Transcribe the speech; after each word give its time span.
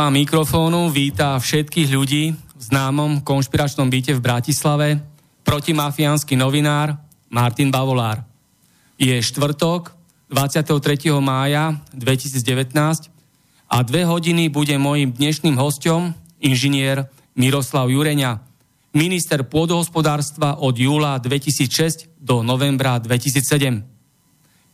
Spoza 0.00 0.16
mikrofónu 0.16 0.88
víta 0.88 1.36
všetkých 1.36 1.92
ľudí 1.92 2.32
v 2.32 2.62
známom 2.72 3.20
konšpiračnom 3.20 3.84
byte 3.92 4.16
v 4.16 4.24
Bratislave 4.24 4.96
protimafiánsky 5.44 6.40
novinár 6.40 6.96
Martin 7.28 7.68
Bavolár. 7.68 8.24
Je 8.96 9.12
štvrtok 9.20 9.92
23. 10.32 11.04
mája 11.20 11.76
2019 11.92 13.12
a 13.68 13.76
dve 13.84 14.08
hodiny 14.08 14.48
bude 14.48 14.72
môjim 14.80 15.12
dnešným 15.12 15.60
hostom 15.60 16.16
inžinier 16.40 17.04
Miroslav 17.36 17.92
Jureňa, 17.92 18.40
minister 18.96 19.44
pôdohospodárstva 19.44 20.64
od 20.64 20.80
júla 20.80 21.20
2006 21.20 22.08
do 22.16 22.40
novembra 22.40 22.96
2007. 22.96 23.84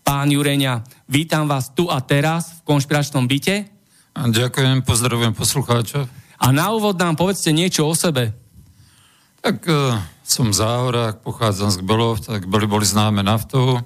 Pán 0.06 0.30
Jureňa, 0.30 0.86
vítam 1.10 1.50
vás 1.50 1.74
tu 1.74 1.90
a 1.90 1.98
teraz 1.98 2.62
v 2.62 2.78
konšpiračnom 2.78 3.26
byte 3.26 3.75
Ďakujem, 4.16 4.80
pozdravujem 4.80 5.36
poslucháčov. 5.36 6.08
A 6.40 6.48
na 6.48 6.72
úvod 6.72 6.96
nám 6.96 7.20
povedzte 7.20 7.52
niečo 7.52 7.84
o 7.84 7.92
sebe. 7.92 8.32
Tak 9.44 9.60
uh, 9.68 10.00
som 10.24 10.56
záhorák, 10.56 11.20
pochádzam 11.20 11.68
z 11.68 11.84
Kbelov, 11.84 12.24
tak 12.24 12.48
boli, 12.48 12.64
boli 12.64 12.88
známe 12.88 13.20
naftou, 13.20 13.84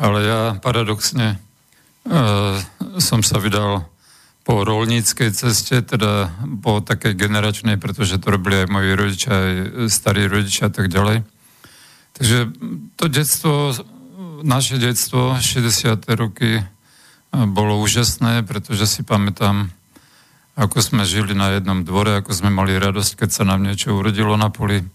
ale 0.00 0.18
ja 0.24 0.40
paradoxne 0.64 1.36
uh, 2.08 2.56
som 2.96 3.20
sa 3.20 3.36
vydal 3.36 3.84
po 4.48 4.64
rolníckej 4.64 5.32
ceste, 5.36 5.84
teda 5.84 6.32
po 6.64 6.80
takej 6.80 7.12
generačnej, 7.12 7.76
pretože 7.76 8.20
to 8.20 8.32
robili 8.32 8.64
aj 8.64 8.68
moji 8.72 8.90
rodičia, 8.96 9.32
aj 9.32 9.52
starí 9.92 10.24
rodičia 10.24 10.68
a 10.68 10.72
tak 10.72 10.88
ďalej. 10.88 11.20
Takže 12.16 12.38
to 12.96 13.04
detstvo, 13.12 13.76
naše 14.40 14.80
detstvo, 14.80 15.36
60. 15.36 16.00
roky, 16.16 16.64
bolo 17.34 17.82
úžasné, 17.82 18.46
pretože 18.46 18.86
si 18.86 19.00
pamätám, 19.02 19.74
ako 20.54 20.78
sme 20.78 21.02
žili 21.02 21.34
na 21.34 21.58
jednom 21.58 21.82
dvore, 21.82 22.22
ako 22.22 22.30
sme 22.30 22.50
mali 22.54 22.78
radosť, 22.78 23.26
keď 23.26 23.30
sa 23.30 23.42
nám 23.42 23.66
niečo 23.66 23.98
urodilo 23.98 24.38
na 24.38 24.54
poli. 24.54 24.86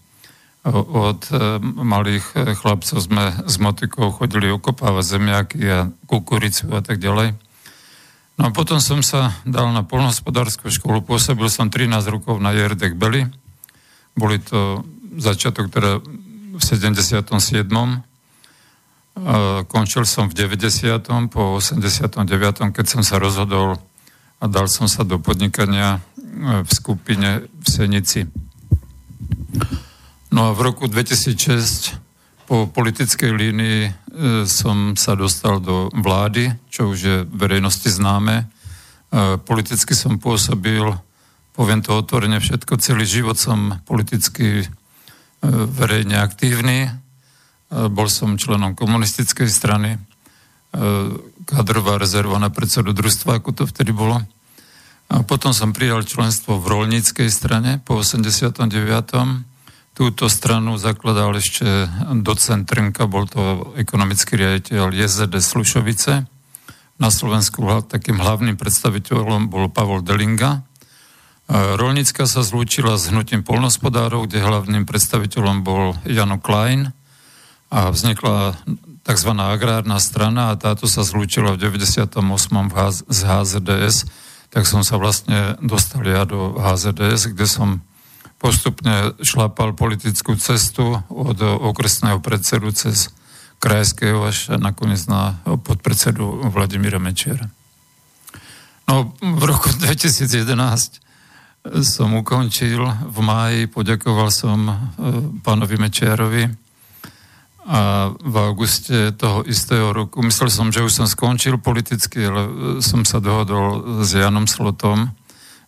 Od 0.68 1.20
e, 1.32 1.56
malých 1.60 2.26
e, 2.36 2.52
chlapcov 2.52 3.00
sme 3.00 3.32
s 3.48 3.56
motikou 3.56 4.12
chodili 4.12 4.52
okopávať 4.52 5.04
zemiaky 5.16 5.60
a 5.68 5.88
kukuricu 6.04 6.68
a 6.76 6.84
tak 6.84 7.00
ďalej. 7.00 7.32
No 8.36 8.48
a 8.48 8.50
potom 8.52 8.76
som 8.80 9.00
sa 9.00 9.36
dal 9.48 9.72
na 9.72 9.84
polnohospodárskú 9.84 10.68
školu, 10.68 11.00
pôsobil 11.00 11.48
som 11.48 11.72
13 11.72 12.04
rokov 12.12 12.40
na 12.44 12.52
JRD 12.52 12.92
Beli. 12.92 13.24
Boli 14.12 14.36
to 14.40 14.84
začiatok 15.16 15.72
teda 15.72 16.00
v 16.56 16.60
77 16.60 17.24
končil 19.66 20.06
som 20.06 20.30
v 20.30 20.34
90. 20.34 21.02
po 21.28 21.58
89. 21.58 22.72
keď 22.72 22.86
som 22.86 23.02
sa 23.02 23.18
rozhodol 23.18 23.76
a 24.40 24.44
dal 24.48 24.70
som 24.70 24.88
sa 24.88 25.04
do 25.04 25.20
podnikania 25.20 25.98
e, 25.98 26.64
v 26.64 26.70
skupine 26.70 27.44
v 27.44 27.66
Senici. 27.68 28.24
No 30.32 30.48
a 30.48 30.56
v 30.56 30.60
roku 30.64 30.88
2006 30.88 31.98
po 32.48 32.70
politickej 32.70 33.30
línii 33.34 33.80
e, 33.84 33.92
som 34.48 34.96
sa 34.96 35.12
dostal 35.18 35.60
do 35.60 35.92
vlády, 35.92 36.56
čo 36.72 36.88
už 36.94 36.98
je 36.98 37.16
verejnosti 37.28 37.90
známe. 37.90 38.48
Politicky 39.42 39.90
som 39.90 40.22
pôsobil, 40.22 40.86
poviem 41.50 41.82
to 41.82 41.98
otvorene 41.98 42.38
všetko, 42.38 42.78
celý 42.78 43.02
život 43.02 43.34
som 43.34 43.82
politicky 43.82 44.70
verejne 45.42 46.14
aktívny 46.14 46.94
bol 47.70 48.10
som 48.10 48.34
členom 48.34 48.74
komunistickej 48.74 49.46
strany, 49.46 49.94
e, 49.94 49.98
kadrová 51.46 52.02
rezerva 52.02 52.42
na 52.42 52.50
predsedu 52.50 52.90
družstva, 52.90 53.38
ako 53.38 53.50
to 53.54 53.62
vtedy 53.70 53.94
bolo. 53.94 54.18
A 55.10 55.22
potom 55.22 55.54
som 55.54 55.74
prijal 55.74 56.02
členstvo 56.06 56.58
v 56.58 56.66
rolníckej 56.66 57.30
strane 57.30 57.78
po 57.82 57.98
89. 58.02 59.42
Túto 59.90 60.30
stranu 60.30 60.78
zakladal 60.78 61.34
ešte 61.34 61.90
docent 62.22 62.66
Trnka, 62.66 63.10
bol 63.10 63.26
to 63.26 63.74
ekonomický 63.74 64.38
riaditeľ 64.38 64.94
JZD 64.94 65.42
Slušovice. 65.42 66.26
Na 67.02 67.10
Slovensku 67.10 67.62
takým 67.86 68.18
hlavným 68.18 68.54
predstaviteľom 68.54 69.50
bol 69.50 69.70
Pavol 69.70 70.02
Delinga. 70.02 70.58
E, 70.58 70.60
rolnícka 71.78 72.26
sa 72.26 72.42
zlúčila 72.42 72.98
s 72.98 73.14
hnutím 73.14 73.46
polnospodárov, 73.46 74.26
kde 74.26 74.42
hlavným 74.42 74.90
predstaviteľom 74.90 75.62
bol 75.62 75.94
Jano 76.02 76.42
Klein– 76.42 76.90
a 77.70 77.94
vznikla 77.94 78.58
tzv. 79.06 79.30
agrárna 79.30 80.02
strana 80.02 80.50
a 80.50 80.58
táto 80.58 80.90
sa 80.90 81.06
zlúčila 81.06 81.54
v 81.54 81.70
98. 81.70 82.10
z 83.06 83.18
HZDS, 83.24 83.96
tak 84.50 84.66
som 84.66 84.82
sa 84.82 84.98
vlastne 84.98 85.54
dostal 85.62 86.02
ja 86.02 86.26
do 86.26 86.58
HZDS, 86.58 87.32
kde 87.32 87.46
som 87.46 87.68
postupne 88.42 89.14
šlapal 89.22 89.76
politickú 89.78 90.34
cestu 90.34 90.98
od 91.06 91.38
okresného 91.40 92.18
predsedu 92.18 92.74
cez 92.74 93.14
krajského 93.60 94.24
až 94.24 94.56
nakoniec 94.56 95.04
na 95.06 95.38
podpredsedu 95.44 96.48
Vladimíra 96.48 96.96
Mečiera. 96.96 97.46
No, 98.88 99.14
v 99.20 99.42
roku 99.44 99.70
2011 99.84 100.98
som 101.84 102.16
ukončil, 102.16 102.80
v 102.88 103.18
máji 103.20 103.68
poďakoval 103.68 104.32
som 104.32 104.58
e, 104.64 104.74
pánovi 105.44 105.76
Mečiarovi, 105.76 106.48
a 107.70 108.10
v 108.18 108.34
auguste 108.34 109.14
toho 109.14 109.46
istého 109.46 109.94
roku, 109.94 110.18
myslel 110.26 110.50
som, 110.50 110.74
že 110.74 110.82
už 110.82 110.90
som 110.90 111.06
skončil 111.06 111.54
politicky, 111.62 112.26
ale 112.26 112.42
e, 112.42 112.52
som 112.82 113.06
sa 113.06 113.22
dohodol 113.22 114.02
s 114.02 114.10
Janom 114.10 114.50
Slotom, 114.50 115.14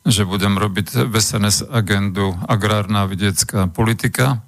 že 0.03 0.27
budem 0.27 0.59
robiť 0.59 1.07
v 1.07 1.15
SNS 1.15 1.71
agendu 1.71 2.35
agrárna 2.51 3.07
vidiecká 3.07 3.71
politika. 3.71 4.43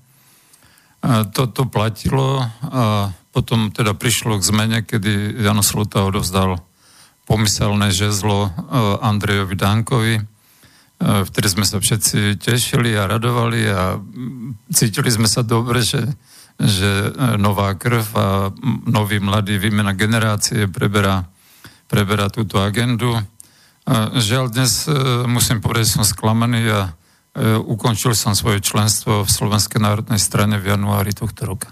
A 0.99 1.23
toto 1.31 1.71
platilo 1.71 2.43
a 2.67 3.15
potom 3.31 3.71
teda 3.71 3.95
prišlo 3.95 4.43
k 4.43 4.47
zmene, 4.51 4.79
kedy 4.83 5.39
Jan 5.39 5.62
Slota 5.62 6.03
odovzdal 6.11 6.59
pomyselné 7.31 7.95
žezlo 7.95 8.51
e, 8.51 8.51
Andrejovi 8.99 9.55
Dankovi. 9.55 10.15
E, 10.19 10.23
vtedy 10.99 11.47
sme 11.47 11.62
sa 11.62 11.79
všetci 11.79 12.35
tešili 12.35 12.99
a 12.99 13.06
radovali 13.06 13.61
a 13.71 13.95
cítili 14.75 15.06
sme 15.06 15.31
sa 15.31 15.47
dobre, 15.47 15.87
že 15.87 16.03
že 16.59 17.11
e, 17.11 17.39
nová 17.39 17.75
krv 17.75 18.05
a 18.15 18.29
nový 18.87 19.19
mladý 19.19 19.59
výmena 19.59 19.93
generácie 19.93 20.71
preberá, 20.71 21.27
preberá 21.91 22.31
túto 22.31 22.62
agendu. 22.62 23.15
A 23.85 24.15
žiaľ, 24.17 24.55
dnes 24.55 24.87
e, 24.87 24.95
musím 25.27 25.59
povedať, 25.59 25.99
som 25.99 26.05
sklamaný 26.06 26.71
a 26.71 26.81
e, 26.89 26.91
ukončil 27.59 28.15
som 28.15 28.39
svoje 28.39 28.62
členstvo 28.62 29.27
v 29.27 29.31
Slovenskej 29.31 29.83
národnej 29.83 30.23
strane 30.23 30.56
v 30.62 30.73
januári 30.73 31.11
tohto 31.11 31.43
roka. 31.45 31.69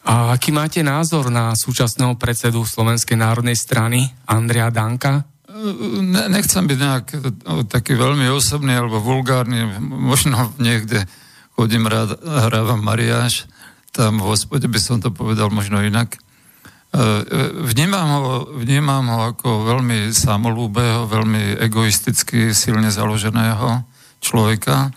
A 0.00 0.32
aký 0.32 0.50
máte 0.50 0.80
názor 0.80 1.28
na 1.28 1.52
súčasného 1.52 2.16
predsedu 2.16 2.64
Slovenskej 2.64 3.20
národnej 3.20 3.54
strany, 3.54 4.08
Andrea 4.26 4.72
Danka? 4.72 5.28
Ne, 6.00 6.30
nechcem 6.32 6.64
byť 6.64 6.78
nejak 6.78 7.06
taký 7.68 7.98
veľmi 7.98 8.32
osobný 8.32 8.72
alebo 8.72 9.02
vulgárny, 9.02 9.66
možno 9.82 10.56
niekde 10.56 11.04
chodím 11.60 11.84
rád, 11.84 12.16
hrávam 12.24 12.80
mariáš, 12.80 13.44
tam 13.92 14.16
v 14.16 14.32
hospode 14.32 14.64
by 14.64 14.80
som 14.80 15.04
to 15.04 15.12
povedal 15.12 15.52
možno 15.52 15.84
inak. 15.84 16.16
E, 16.16 16.18
e, 16.96 17.04
vnímam 17.68 18.08
ho, 18.16 18.48
vnímam 18.56 19.04
ho 19.04 19.36
ako 19.36 19.68
veľmi 19.68 20.08
samolúbeho, 20.08 21.04
veľmi 21.04 21.60
egoisticky 21.60 22.56
silne 22.56 22.88
založeného 22.88 23.84
človeka, 24.24 24.88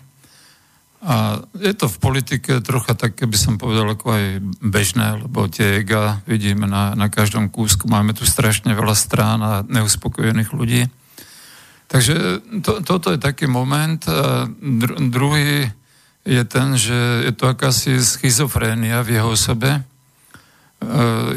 a 1.04 1.44
je 1.60 1.76
to 1.76 1.84
v 1.84 2.00
politike 2.00 2.64
trocha 2.64 2.96
tak, 2.96 3.20
by 3.20 3.36
som 3.36 3.60
povedal, 3.60 3.92
ako 3.92 4.08
aj 4.08 4.24
bežné, 4.64 5.20
lebo 5.20 5.44
tie 5.52 5.84
ega 5.84 6.24
vidíme 6.24 6.64
na, 6.64 6.96
na 6.96 7.12
každom 7.12 7.52
kúsku. 7.52 7.84
Máme 7.92 8.16
tu 8.16 8.24
strašne 8.24 8.72
veľa 8.72 8.96
strán 8.96 9.44
a 9.44 9.60
neuspokojených 9.68 10.56
ľudí. 10.56 10.88
Takže 11.92 12.40
to, 12.64 12.80
toto 12.80 13.12
je 13.12 13.20
taký 13.20 13.44
moment. 13.44 14.00
A 14.08 14.48
dru, 14.48 14.96
druhý 15.12 15.68
je 16.24 16.42
ten, 16.48 16.76
že 16.80 17.28
je 17.28 17.32
to 17.36 17.52
akási 17.52 18.00
schizofrénia 18.00 19.04
v 19.04 19.20
jeho 19.20 19.28
osobe. 19.36 19.70
E, 19.76 19.80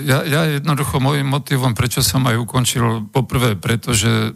ja, 0.07 0.24
ja 0.24 0.48
jednoducho 0.48 1.04
môjim 1.04 1.28
motivom, 1.28 1.75
prečo 1.75 2.00
som 2.00 2.24
aj 2.24 2.39
ukončil, 2.39 3.12
poprvé, 3.12 3.60
pretože 3.60 4.31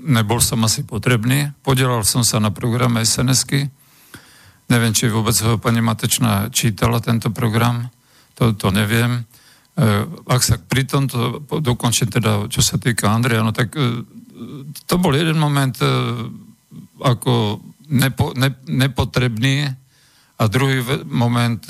nebol 0.00 0.40
som 0.40 0.64
asi 0.64 0.88
potrebný. 0.88 1.52
Podielal 1.60 2.00
som 2.08 2.24
sa 2.24 2.40
na 2.40 2.48
programe 2.48 3.04
SNS-ky, 3.04 3.68
Neviem, 4.70 4.94
či 4.94 5.10
vôbec 5.10 5.34
ho 5.42 5.58
pani 5.58 5.82
Matečná 5.82 6.46
čítala 6.54 7.02
tento 7.02 7.34
program, 7.34 7.90
to, 8.38 8.54
to 8.54 8.70
neviem. 8.70 9.26
E, 9.74 10.06
ak 10.30 10.46
sa 10.46 10.62
pri 10.62 10.86
tomto 10.86 11.42
dokončím 11.42 12.06
teda, 12.06 12.46
čo 12.46 12.62
sa 12.62 12.78
týka 12.78 13.10
Andreja, 13.10 13.42
no 13.42 13.50
tak 13.50 13.74
e, 13.74 14.06
to 14.86 14.94
bol 15.02 15.10
jeden 15.10 15.42
moment 15.42 15.74
ako 17.02 17.58
nepo, 17.90 18.30
ne, 18.38 18.54
nepotrebný 18.70 19.79
a 20.40 20.48
druhý 20.48 20.80
moment 21.04 21.60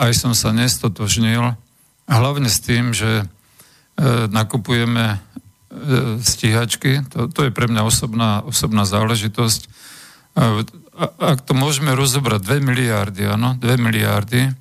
aj 0.00 0.12
som 0.16 0.32
sa 0.32 0.56
nestotožnil, 0.56 1.52
hlavne 2.08 2.48
s 2.48 2.64
tým, 2.64 2.96
že 2.96 3.28
nakupujeme 4.32 5.20
stíhačky, 6.24 7.04
to, 7.12 7.28
to 7.28 7.40
je 7.44 7.52
pre 7.52 7.68
mňa 7.68 7.84
osobná, 7.84 8.40
osobná 8.40 8.88
záležitosť 8.88 9.68
ak 11.00 11.48
to 11.48 11.52
môžeme 11.56 11.96
rozobrať, 11.96 12.44
2 12.44 12.60
miliardy, 12.60 13.24
áno, 13.24 13.56
2 13.56 13.80
miliardy, 13.80 14.50
e, 14.50 14.52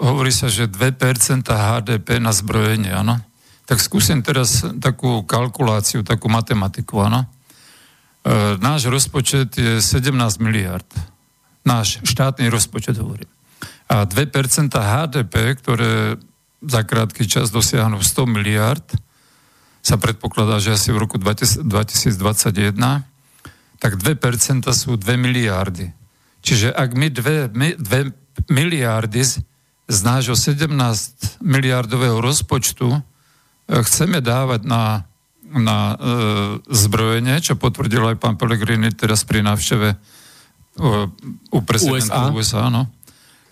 hovorí 0.00 0.32
sa, 0.32 0.48
že 0.48 0.70
2% 0.70 1.44
HDP 1.44 2.16
na 2.16 2.32
zbrojenie, 2.32 2.92
áno. 2.92 3.20
Tak 3.68 3.78
skúsim 3.78 4.24
teraz 4.24 4.64
takú 4.82 5.22
kalkuláciu, 5.22 6.02
takú 6.02 6.32
matematiku, 6.32 7.04
áno. 7.04 7.28
E, 8.24 8.56
náš 8.56 8.88
rozpočet 8.88 9.54
je 9.60 9.84
17 9.84 10.16
miliard. 10.40 10.88
Náš 11.64 12.00
štátny 12.04 12.48
rozpočet 12.48 12.96
hovorí. 12.96 13.28
A 13.90 14.06
2% 14.06 14.70
HDP, 14.70 15.34
ktoré 15.58 16.16
za 16.60 16.84
krátky 16.84 17.24
čas 17.24 17.48
dosiahnu 17.50 18.00
100 18.00 18.28
miliard, 18.28 18.86
sa 19.80 19.96
predpokladá, 19.96 20.60
že 20.60 20.76
asi 20.76 20.92
v 20.92 21.00
roku 21.00 21.16
2021 21.16 21.64
tak 23.80 23.96
2% 23.96 24.68
sú 24.76 25.00
2 25.00 25.16
miliardy. 25.16 25.88
Čiže 26.44 26.68
ak 26.72 26.92
my 26.92 27.08
2, 27.08 27.80
2 27.80 28.52
miliardy 28.52 29.24
z, 29.24 29.40
z 29.88 29.98
nášho 30.04 30.36
17 30.36 31.40
miliardového 31.40 32.20
rozpočtu 32.20 32.88
e, 32.92 33.00
chceme 33.80 34.20
dávať 34.20 34.68
na, 34.68 35.08
na 35.48 35.78
e, 35.92 36.04
zbrojenie, 36.68 37.40
čo 37.40 37.56
potvrdil 37.56 38.04
aj 38.12 38.16
pán 38.20 38.36
Pellegrini 38.36 38.92
teraz 38.92 39.24
pri 39.24 39.40
návšteve 39.44 39.96
u 41.50 41.58
prezidenta 41.62 42.30
USA, 42.30 42.62
USA 42.62 42.64
no, 42.70 42.86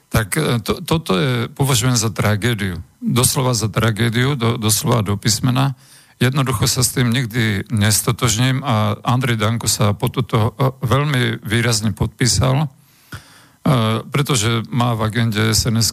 tak 0.09 0.37
e, 0.37 0.59
to, 0.65 0.81
toto 0.81 1.17
je, 1.17 1.49
považujem 1.53 1.97
za 1.97 2.09
tragédiu. 2.09 2.81
Doslova 3.01 3.53
za 3.53 3.69
tragédiu, 3.69 4.35
do, 4.35 4.57
doslova 4.57 5.05
do 5.05 5.17
písmena. 5.21 5.77
Jednoducho 6.19 6.67
sa 6.67 6.83
s 6.83 6.91
tým 6.97 7.15
nikdy 7.15 7.71
nestotožním 7.71 8.67
a 8.67 8.99
Andrej 9.07 9.39
Danko 9.39 9.71
sa 9.71 9.93
po 9.93 10.09
toto 10.09 10.57
e, 10.57 10.73
veľmi 10.83 11.45
výrazne 11.45 11.93
podpísal, 11.93 12.65
e, 12.65 12.69
pretože 14.09 14.65
má 14.73 14.97
v 14.97 15.13
agende 15.13 15.53
sns 15.53 15.93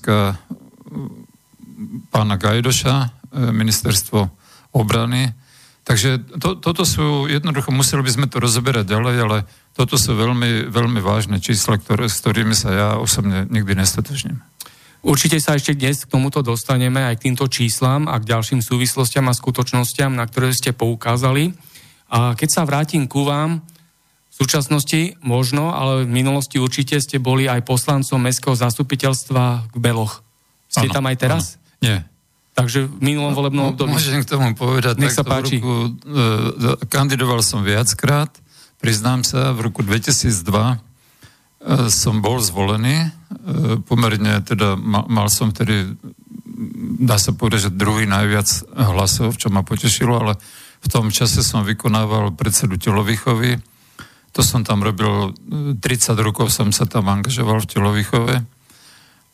pána 2.09 2.39
Gajdoša, 2.39 3.11
ministerstvo 3.35 4.31
obrany. 4.71 5.35
Takže 5.85 6.41
to, 6.41 6.57
toto 6.57 6.81
sú, 6.81 7.29
jednoducho 7.29 7.69
museli 7.69 8.01
by 8.01 8.11
sme 8.11 8.25
to 8.25 8.41
rozoberať 8.41 8.89
ďalej, 8.89 9.15
ale 9.21 9.37
toto 9.77 10.01
sú 10.01 10.17
veľmi, 10.17 10.73
veľmi 10.73 10.97
vážne 10.97 11.37
čísla, 11.37 11.77
ktoré, 11.77 12.09
s 12.09 12.25
ktorými 12.25 12.57
sa 12.57 12.69
ja 12.73 12.89
osobne 12.97 13.45
nikdy 13.45 13.77
nestotožním. 13.77 14.41
Určite 15.05 15.37
sa 15.37 15.53
ešte 15.53 15.77
dnes 15.77 16.01
k 16.01 16.09
tomuto 16.09 16.41
dostaneme 16.41 17.05
aj 17.05 17.21
k 17.21 17.29
týmto 17.29 17.45
číslam 17.45 18.09
a 18.09 18.17
k 18.17 18.25
ďalším 18.25 18.65
súvislostiam 18.65 19.29
a 19.29 19.37
skutočnostiam, 19.37 20.17
na 20.17 20.25
ktoré 20.25 20.49
ste 20.57 20.73
poukázali. 20.73 21.53
A 22.09 22.33
keď 22.33 22.49
sa 22.49 22.61
vrátim 22.65 23.05
ku 23.05 23.21
vám, 23.21 23.61
v 24.35 24.35
súčasnosti 24.41 25.15
možno, 25.21 25.69
ale 25.71 26.09
v 26.09 26.11
minulosti 26.11 26.57
určite 26.57 26.97
ste 26.97 27.21
boli 27.21 27.45
aj 27.45 27.61
poslancom 27.61 28.17
Mestského 28.19 28.57
zastupiteľstva 28.57 29.69
k 29.69 29.75
Beloch. 29.77 30.25
Ste 30.65 30.89
ano, 30.89 30.95
tam 30.97 31.05
aj 31.05 31.17
teraz? 31.21 31.43
Ano. 31.55 31.85
Nie. 31.85 31.97
Takže 32.55 32.87
v 32.87 32.99
minulom 33.03 33.35
volebnom 33.35 33.75
období. 33.75 33.91
Môžem 33.91 34.23
k 34.23 34.31
tomu 34.31 34.55
povedať. 34.55 34.95
Nech 34.95 35.11
sa 35.11 35.27
páči. 35.27 35.59
Roku, 35.59 35.99
e, 36.07 36.87
kandidoval 36.87 37.43
som 37.43 37.67
viackrát, 37.67 38.31
priznám 38.79 39.27
sa, 39.27 39.51
v 39.51 39.67
roku 39.67 39.83
2002 39.83 40.79
E, 41.65 41.89
som 41.89 42.21
bol 42.21 42.37
zvolený, 42.37 43.09
e, 43.09 43.09
pomerne 43.81 44.37
teda 44.45 44.77
mal 44.85 45.33
som 45.33 45.49
tedy, 45.49 45.97
dá 47.01 47.17
sa 47.17 47.33
povedať, 47.33 47.73
že 47.73 47.77
druhý 47.79 48.05
najviac 48.05 48.69
hlasov, 48.93 49.33
čo 49.41 49.49
ma 49.49 49.65
potešilo, 49.65 50.13
ale 50.13 50.33
v 50.85 50.87
tom 50.93 51.09
čase 51.09 51.41
som 51.41 51.65
vykonával 51.65 52.37
predsedu 52.37 52.77
telovýchovy. 52.77 53.57
To 54.37 54.45
som 54.45 54.61
tam 54.61 54.85
robil, 54.85 55.33
30 55.81 55.81
e, 55.81 56.21
rokov 56.21 56.53
som 56.53 56.69
sa 56.69 56.85
tam 56.85 57.09
angažoval 57.09 57.65
v 57.65 57.71
telovýchove. 57.71 58.33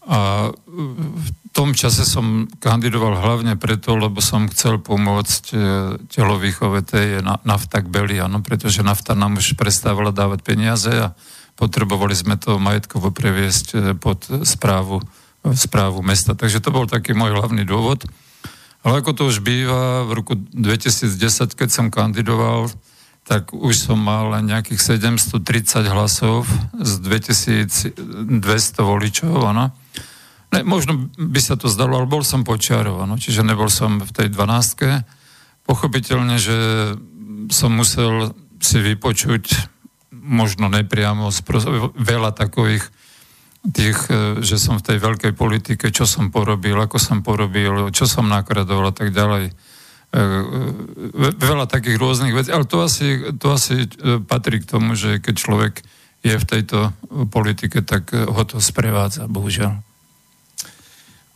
A 0.02 0.50
v 0.50 1.30
tom 1.54 1.78
čase 1.78 2.10
som 2.10 2.50
kandidoval 2.58 3.22
hlavne 3.22 3.54
preto, 3.54 3.94
lebo 3.94 4.18
som 4.18 4.50
chcel 4.50 4.82
pomôcť 4.82 5.44
telovýchove 6.10 6.82
tej 6.82 7.22
nafta 7.22 7.86
k 7.86 7.92
Beli, 7.92 8.18
ano, 8.18 8.42
pretože 8.42 8.82
nafta 8.82 9.14
nám 9.14 9.38
už 9.38 9.54
prestávala 9.54 10.10
dávať 10.10 10.42
peniaze 10.42 10.90
a 10.90 11.14
potrebovali 11.62 12.18
sme 12.18 12.42
to 12.42 12.58
majetkovo 12.58 13.14
previesť 13.14 13.68
e, 13.70 13.78
pod 13.94 14.26
správu, 14.26 15.06
správu 15.46 16.02
mesta. 16.02 16.34
Takže 16.34 16.58
to 16.58 16.74
bol 16.74 16.90
taký 16.90 17.14
môj 17.14 17.38
hlavný 17.38 17.62
dôvod. 17.62 18.10
Ale 18.82 19.06
ako 19.06 19.14
to 19.14 19.24
už 19.30 19.46
býva, 19.46 20.10
v 20.10 20.18
roku 20.18 20.34
2010, 20.34 21.54
keď 21.54 21.70
som 21.70 21.94
kandidoval, 21.94 22.74
tak 23.22 23.54
už 23.54 23.78
som 23.78 24.02
mal 24.02 24.34
nejakých 24.42 24.98
730 24.98 25.86
hlasov 25.86 26.50
z 26.74 26.92
2200 27.06 27.94
voličov, 28.82 29.54
áno. 29.54 29.70
Ne, 30.52 30.68
možno 30.68 31.08
by 31.16 31.40
sa 31.40 31.56
to 31.56 31.72
zdalo, 31.72 31.96
ale 31.96 32.12
bol 32.12 32.28
som 32.28 32.44
počiarov, 32.44 33.00
áno, 33.08 33.16
čiže 33.16 33.48
nebol 33.48 33.72
som 33.72 34.04
v 34.04 34.12
tej 34.12 34.28
12. 34.28 35.64
Pochopiteľne, 35.64 36.36
že 36.36 36.58
som 37.48 37.72
musel 37.72 38.36
si 38.60 38.78
vypočuť 38.84 39.72
možno 40.12 40.68
nepriamo, 40.70 41.32
veľa 41.98 42.32
takových 42.36 42.84
tých, 43.70 44.10
e, 44.10 44.42
že 44.42 44.58
som 44.58 44.82
v 44.82 44.86
tej 44.86 44.98
veľkej 44.98 45.34
politike, 45.38 45.94
čo 45.94 46.10
som 46.10 46.34
porobil, 46.34 46.78
ako 46.78 46.98
som 46.98 47.22
porobil, 47.22 47.94
čo 47.94 48.10
som 48.10 48.26
nakradoval 48.26 48.90
a 48.90 48.96
tak 48.96 49.14
ďalej. 49.14 49.50
E, 49.50 49.54
e, 50.12 51.30
veľa 51.38 51.70
takých 51.70 51.98
rôznych 52.02 52.34
vecí, 52.34 52.50
ale 52.50 52.66
to 52.66 52.82
asi, 52.82 53.38
to 53.38 53.54
asi 53.54 53.86
patrí 54.26 54.62
k 54.62 54.70
tomu, 54.70 54.98
že 54.98 55.22
keď 55.22 55.36
človek 55.38 55.74
je 56.22 56.36
v 56.38 56.46
tejto 56.46 56.94
politike, 57.34 57.82
tak 57.82 58.14
ho 58.14 58.44
to 58.46 58.62
sprevádza, 58.62 59.26
bohužiaľ. 59.26 59.82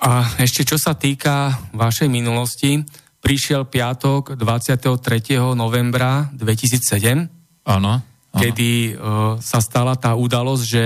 A 0.05 0.38
ešte 0.38 0.62
čo 0.62 0.77
sa 0.77 0.93
týka 0.93 1.65
vašej 1.74 2.05
minulosti, 2.05 2.85
prišiel 3.25 3.65
piatok 3.65 4.38
23. 4.38 5.57
novembra 5.57 6.29
2007. 6.38 7.65
Áno 7.65 8.15
kedy 8.35 8.95
uh, 8.95 9.39
sa 9.39 9.63
stala 9.63 9.95
tá 9.95 10.13
udalosť, 10.13 10.63
že 10.63 10.83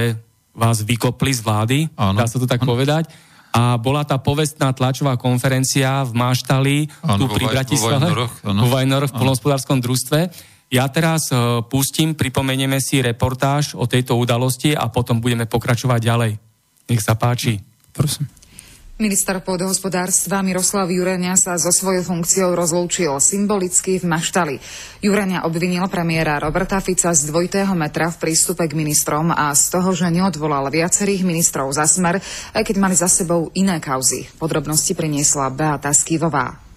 vás 0.54 0.84
vykopli 0.86 1.32
z 1.34 1.42
vlády, 1.42 1.80
ano. 1.98 2.20
dá 2.20 2.26
sa 2.30 2.38
to 2.38 2.46
tak 2.46 2.62
ano. 2.64 2.76
povedať. 2.76 3.10
A 3.50 3.82
bola 3.82 4.06
tá 4.06 4.22
povestná 4.22 4.70
tlačová 4.78 5.18
konferencia 5.18 6.06
v 6.06 6.14
Máštali, 6.14 6.78
ano, 7.02 7.26
tu 7.26 7.34
pri 7.34 7.50
Bratislave, 7.50 8.30
vo 8.46 8.68
Vajnoroch, 8.70 9.10
v 9.10 9.18
polnospodárskom 9.18 9.82
družstve. 9.82 10.30
Ja 10.70 10.86
teraz 10.86 11.34
uh, 11.34 11.66
pustím, 11.66 12.14
pripomenieme 12.14 12.78
si 12.78 13.02
reportáž 13.02 13.74
o 13.74 13.90
tejto 13.90 14.22
udalosti 14.22 14.78
a 14.78 14.86
potom 14.94 15.18
budeme 15.18 15.50
pokračovať 15.50 16.00
ďalej. 16.06 16.32
Nech 16.94 17.02
sa 17.02 17.18
páči. 17.18 17.58
Prosím. 17.90 18.30
Minister 19.00 19.40
pôdohospodárstva 19.40 20.44
Miroslav 20.44 20.92
Jurenia 20.92 21.32
sa 21.40 21.56
so 21.56 21.72
svojou 21.72 22.04
funkciou 22.04 22.52
rozlúčil 22.52 23.16
symbolicky 23.24 23.96
v 23.96 24.04
Maštali. 24.04 24.60
Jurenia 25.00 25.48
obvinil 25.48 25.88
premiéra 25.88 26.36
Roberta 26.36 26.84
Fica 26.84 27.16
z 27.16 27.32
dvojitého 27.32 27.72
metra 27.80 28.12
v 28.12 28.20
prístupe 28.28 28.68
k 28.68 28.76
ministrom 28.76 29.32
a 29.32 29.56
z 29.56 29.72
toho, 29.72 29.96
že 29.96 30.12
neodvolal 30.12 30.68
viacerých 30.68 31.24
ministrov 31.24 31.72
za 31.72 31.88
smer, 31.88 32.20
aj 32.52 32.60
keď 32.60 32.76
mali 32.76 33.00
za 33.00 33.08
sebou 33.08 33.48
iné 33.56 33.80
kauzy. 33.80 34.28
Podrobnosti 34.36 34.92
priniesla 34.92 35.48
Beata 35.48 35.96
Skivová. 35.96 36.69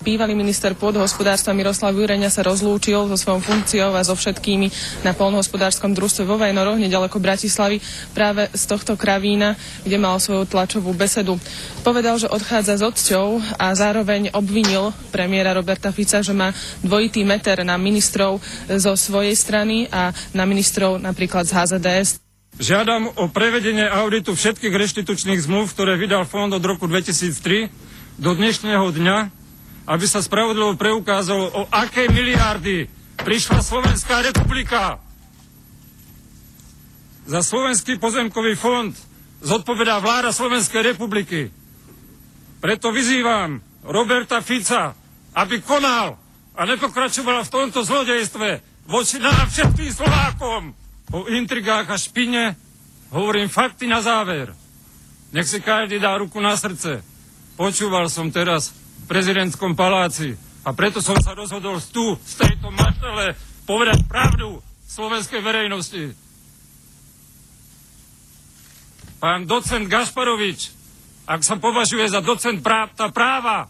Bývalý 0.00 0.32
minister 0.32 0.72
pôdohospodárstva 0.72 1.52
Miroslav 1.52 1.92
Jurenia 1.92 2.32
sa 2.32 2.40
rozlúčil 2.40 3.04
so 3.12 3.20
svojou 3.20 3.44
funkciou 3.44 3.92
a 3.92 4.00
so 4.00 4.16
všetkými 4.16 4.72
na 5.04 5.12
polnohospodárskom 5.12 5.92
družstve 5.92 6.24
vo 6.24 6.40
Vajnoroch, 6.40 6.80
nedaleko 6.80 7.20
Bratislavy, 7.20 7.84
práve 8.16 8.48
z 8.56 8.64
tohto 8.64 8.96
kravína, 8.96 9.60
kde 9.84 10.00
mal 10.00 10.16
svoju 10.16 10.48
tlačovú 10.48 10.96
besedu. 10.96 11.36
Povedal, 11.84 12.16
že 12.16 12.32
odchádza 12.32 12.80
s 12.80 12.82
odcťou 12.88 13.44
a 13.60 13.76
zároveň 13.76 14.32
obvinil 14.32 14.96
premiéra 15.12 15.52
Roberta 15.52 15.92
Fica, 15.92 16.24
že 16.24 16.32
má 16.32 16.56
dvojitý 16.80 17.20
meter 17.28 17.60
na 17.60 17.76
ministrov 17.76 18.40
zo 18.72 18.92
svojej 18.96 19.36
strany 19.36 19.84
a 19.92 20.16
na 20.32 20.48
ministrov 20.48 20.96
napríklad 20.96 21.44
z 21.44 21.52
HZDS. 21.52 22.24
Žiadam 22.56 23.20
o 23.20 23.28
prevedenie 23.28 23.84
auditu 23.84 24.32
všetkých 24.32 24.72
reštitučných 24.72 25.44
zmluv, 25.44 25.68
ktoré 25.76 26.00
vydal 26.00 26.24
fond 26.24 26.48
od 26.48 26.64
roku 26.64 26.88
2003 26.88 27.68
do 28.16 28.32
dnešného 28.32 28.96
dňa 28.96 29.39
aby 29.90 30.06
sa 30.06 30.22
spravodlivo 30.22 30.78
preukázalo, 30.78 31.50
o 31.50 31.62
aké 31.66 32.06
miliardy 32.06 32.86
prišla 33.18 33.58
Slovenská 33.58 34.22
republika. 34.22 35.02
Za 37.26 37.42
Slovenský 37.42 37.98
pozemkový 37.98 38.54
fond 38.54 38.94
zodpovedá 39.42 39.98
vláda 39.98 40.30
Slovenskej 40.30 40.94
republiky. 40.94 41.50
Preto 42.62 42.94
vyzývam 42.94 43.58
Roberta 43.82 44.38
Fica, 44.38 44.94
aby 45.34 45.58
konal 45.58 46.14
a 46.54 46.60
nepokračoval 46.70 47.42
v 47.46 47.52
tomto 47.52 47.82
zlodejstve 47.82 48.48
voči 48.86 49.18
nám 49.18 49.50
všetkým 49.50 49.90
Slovákom. 49.90 50.62
O 51.10 51.26
intrigách 51.26 51.90
a 51.90 51.98
špine 51.98 52.54
hovorím 53.10 53.50
fakty 53.50 53.90
na 53.90 53.98
záver. 53.98 54.54
Nech 55.34 55.50
si 55.50 55.58
každý 55.58 55.98
dá 55.98 56.14
ruku 56.14 56.38
na 56.38 56.54
srdce. 56.54 57.02
Počúval 57.58 58.06
som 58.06 58.30
teraz 58.30 58.79
prezidentskom 59.10 59.74
paláci. 59.74 60.38
A 60.62 60.70
preto 60.70 61.02
som 61.02 61.18
sa 61.18 61.34
rozhodol 61.34 61.82
tu, 61.90 62.14
z 62.22 62.34
tejto 62.38 62.70
maštele, 62.70 63.34
povedať 63.66 64.06
pravdu 64.06 64.62
slovenskej 64.86 65.42
verejnosti. 65.42 66.14
Pán 69.18 69.50
docent 69.50 69.90
Gašparovič, 69.90 70.70
ak 71.26 71.42
sa 71.42 71.58
považuje 71.58 72.06
za 72.06 72.22
docent 72.22 72.62
práv, 72.62 72.94
tá 72.94 73.10
práva, 73.10 73.66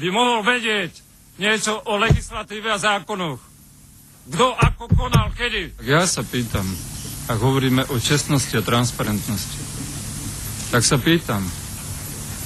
by 0.00 0.08
mohol 0.08 0.40
vedieť 0.40 0.96
niečo 1.36 1.76
o 1.84 2.00
legislatíve 2.00 2.72
a 2.72 2.80
zákonoch. 2.80 3.40
Kto 4.30 4.54
ako 4.54 4.84
konal, 4.96 5.32
kedy? 5.36 5.76
Ja 5.84 6.08
sa 6.08 6.24
pýtam, 6.24 6.64
ak 7.28 7.38
hovoríme 7.38 7.84
o 7.90 7.96
čestnosti 7.98 8.54
a 8.56 8.62
transparentnosti, 8.64 9.60
tak 10.70 10.82
sa 10.86 10.96
pýtam, 10.96 11.42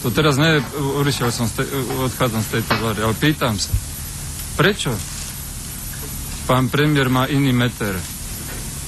to 0.04 0.12
teraz 0.12 0.36
ne, 0.36 0.60
odišiel 1.00 1.32
som, 1.32 1.48
z 1.48 1.56
te, 1.56 1.62
odchádzam 2.04 2.44
z 2.44 2.60
tejto 2.60 2.76
vlády, 2.76 3.00
ale 3.08 3.16
pýtam 3.16 3.56
sa, 3.56 3.72
prečo 4.60 4.92
pán 6.44 6.68
premiér 6.68 7.08
má 7.08 7.24
iný 7.24 7.56
meter 7.56 7.96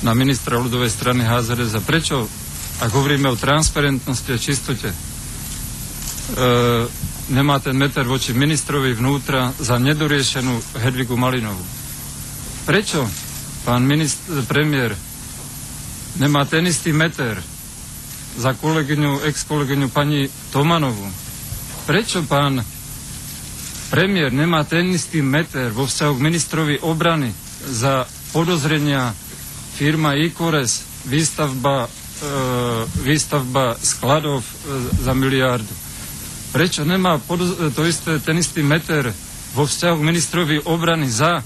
na 0.05 0.13
ministra 0.13 0.61
ľudovej 0.61 0.93
strany 0.93 1.25
HZDS 1.25 1.73
a 1.73 1.81
prečo, 1.81 2.29
ak 2.85 2.93
hovoríme 2.93 3.33
o 3.33 3.41
transparentnosti 3.41 4.29
a 4.29 4.37
čistote, 4.37 4.93
e, 4.93 4.97
nemá 7.33 7.65
ten 7.65 7.81
meter 7.81 8.05
voči 8.05 8.37
ministrovi 8.37 8.93
vnútra 8.93 9.57
za 9.57 9.81
nedoriešenú 9.81 10.77
Hedvigu 10.85 11.17
Malinovú. 11.17 11.65
Prečo 12.69 13.09
pán 13.65 13.89
ministr, 13.89 14.45
premiér 14.45 14.93
nemá 16.21 16.45
ten 16.45 16.69
istý 16.69 16.93
meter 16.93 17.41
za 18.37 18.53
kolegyňu, 18.53 19.25
ex-kolegyňu 19.25 19.89
pani 19.89 20.29
Tomanovú. 20.53 21.09
Prečo 21.89 22.21
pán 22.23 22.61
premiér 23.89 24.29
nemá 24.31 24.63
ten 24.63 24.93
istý 24.93 25.23
meter 25.23 25.73
vo 25.73 25.87
vzťahu 25.87 26.13
k 26.15 26.25
ministrovi 26.25 26.75
obrany 26.83 27.33
za 27.65 28.05
podozrenia 28.31 29.15
firma 29.77 30.13
Ikores, 30.17 30.85
výstavba, 31.05 31.87
e, 31.87 31.89
výstavba 33.01 33.77
skladov 33.79 34.43
e, 34.43 34.49
za 35.01 35.13
miliardu. 35.13 35.73
Prečo 36.53 36.85
nemá 36.85 37.21
podoz- 37.21 37.57
to 37.73 37.83
isté, 37.85 38.19
ten 38.19 38.37
istý 38.37 38.61
meter 38.61 39.13
vo 39.53 39.65
vzťahu 39.65 39.97
k 39.97 40.09
ministrovi 40.09 40.57
obrany 40.65 41.09
za 41.09 41.41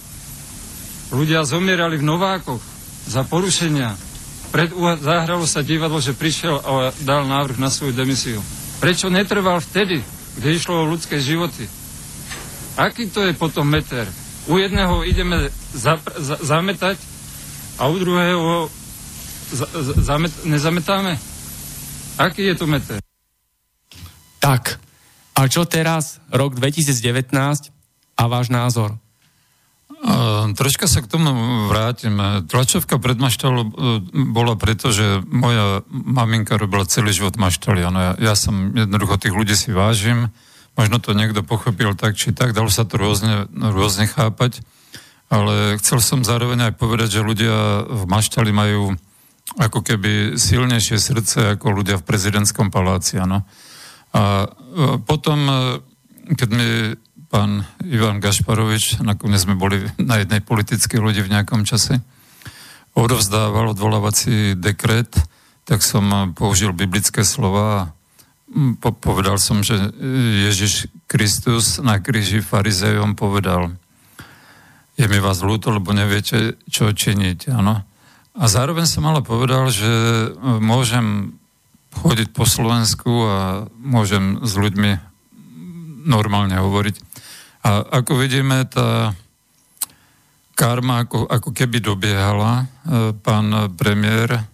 ľudia 1.10 1.42
zomierali 1.42 1.98
v 1.98 2.06
Novákoch 2.06 2.62
za 3.06 3.22
porušenia 3.22 4.09
pred, 4.50 4.70
zahralo 5.00 5.46
sa 5.46 5.62
divadlo, 5.62 6.02
že 6.02 6.14
prišiel 6.14 6.60
a 6.60 6.90
dal 7.06 7.26
návrh 7.26 7.58
na 7.58 7.70
svoju 7.70 7.94
demisiu. 7.94 8.42
Prečo 8.82 9.06
netrval 9.06 9.62
vtedy, 9.62 10.02
kde 10.38 10.48
išlo 10.50 10.82
o 10.82 10.90
ľudské 10.90 11.22
životy? 11.22 11.66
Aký 12.78 13.10
to 13.10 13.26
je 13.26 13.34
potom 13.34 13.66
meter? 13.66 14.06
U 14.48 14.56
jedného 14.58 15.04
ideme 15.06 15.52
za, 15.74 16.00
za, 16.18 16.40
zametať 16.40 16.98
a 17.78 17.86
u 17.86 17.96
druhého 18.00 18.72
za, 19.50 19.66
za, 19.66 19.92
zamet, 19.98 20.32
nezametáme? 20.46 21.18
Aký 22.18 22.46
je 22.46 22.54
to 22.54 22.66
meter? 22.70 22.98
Tak, 24.40 24.80
a 25.36 25.40
čo 25.50 25.68
teraz, 25.68 26.22
rok 26.32 26.56
2019 26.56 27.34
a 28.16 28.22
váš 28.24 28.48
názor? 28.48 28.96
Troška 30.56 30.88
sa 30.88 31.04
k 31.04 31.10
tomu 31.12 31.28
vrátim. 31.68 32.16
Tlačovka 32.48 32.96
pred 32.96 33.20
maštalou 33.20 33.68
uh, 33.68 34.00
bola 34.32 34.56
preto, 34.56 34.88
že 34.88 35.20
moja 35.28 35.84
maminka 35.92 36.56
robila 36.56 36.88
celý 36.88 37.12
život 37.12 37.36
maštali. 37.36 37.84
Ano, 37.84 38.00
ja, 38.00 38.12
ja 38.16 38.34
som 38.34 38.72
jednoducho 38.72 39.20
tých 39.20 39.36
ľudí 39.36 39.52
si 39.52 39.76
vážim. 39.76 40.32
Možno 40.72 41.04
to 41.04 41.12
niekto 41.12 41.44
pochopil 41.44 41.92
tak 41.92 42.16
či 42.16 42.32
tak, 42.32 42.56
dalo 42.56 42.72
sa 42.72 42.88
to 42.88 42.96
rôzne, 42.96 43.52
rôzne 43.52 44.08
chápať. 44.08 44.64
Ale 45.28 45.76
chcel 45.76 46.00
som 46.00 46.24
zároveň 46.24 46.72
aj 46.72 46.80
povedať, 46.80 47.20
že 47.20 47.26
ľudia 47.26 47.84
v 47.84 48.02
maštali 48.08 48.50
majú 48.56 48.96
ako 49.60 49.84
keby 49.84 50.40
silnejšie 50.40 50.96
srdce 50.96 51.60
ako 51.60 51.76
ľudia 51.76 52.00
v 52.00 52.06
prezidentskom 52.08 52.72
paláci. 52.72 53.20
Ano. 53.20 53.44
A 54.16 54.48
uh, 54.48 54.96
potom, 55.04 55.44
keď 56.40 56.48
mi 56.48 56.96
pán 57.30 57.62
Ivan 57.86 58.18
Gašparovič, 58.18 59.00
nakoniec 59.06 59.46
sme 59.46 59.54
boli 59.54 59.86
na 60.02 60.18
jednej 60.18 60.42
politickej 60.42 60.98
lodi 60.98 61.22
v 61.22 61.30
nejakom 61.30 61.62
čase, 61.62 62.02
odovzdával 62.98 63.70
odvolávací 63.70 64.58
dekret, 64.58 65.14
tak 65.62 65.86
som 65.86 66.34
použil 66.34 66.74
biblické 66.74 67.22
slova 67.22 67.64
a 67.70 67.82
po- 68.82 68.90
povedal 68.90 69.38
som, 69.38 69.62
že 69.62 69.78
Ježiš 70.50 70.90
Kristus 71.06 71.78
na 71.78 72.02
kríži 72.02 72.42
farizejom 72.42 73.14
povedal, 73.14 73.78
je 74.98 75.06
mi 75.06 75.22
vás 75.22 75.38
ľúto, 75.40 75.70
lebo 75.70 75.94
neviete, 75.94 76.58
čo 76.66 76.90
činiť, 76.90 77.54
áno. 77.54 77.86
A 78.34 78.44
zároveň 78.50 78.90
som 78.90 79.06
ale 79.06 79.22
povedal, 79.22 79.70
že 79.70 79.88
môžem 80.42 81.38
chodiť 81.94 82.34
po 82.34 82.42
Slovensku 82.42 83.10
a 83.26 83.38
môžem 83.78 84.42
s 84.42 84.54
ľuďmi 84.58 84.90
normálne 86.06 86.58
hovoriť. 86.58 87.09
A 87.60 88.00
ako 88.00 88.24
vidíme, 88.24 88.64
tá 88.64 89.12
karma 90.56 91.08
ako, 91.08 91.24
ako 91.28 91.50
keby 91.56 91.80
dobiehala. 91.80 92.64
E, 92.64 92.66
pán 93.16 93.72
premiér, 93.76 94.44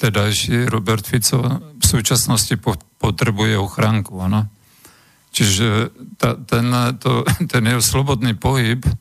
tedajší 0.00 0.72
Robert 0.72 1.04
Fico, 1.04 1.40
v 1.76 1.84
súčasnosti 1.84 2.56
po, 2.56 2.76
potrebuje 2.96 3.60
ochránku, 3.60 4.16
ano. 4.16 4.48
Čiže 5.32 5.92
ta, 6.16 6.36
ten, 6.36 6.68
to, 7.00 7.24
ten 7.52 7.62
jeho 7.64 7.80
slobodný 7.84 8.36
pohyb 8.36 8.84
e, 8.84 8.92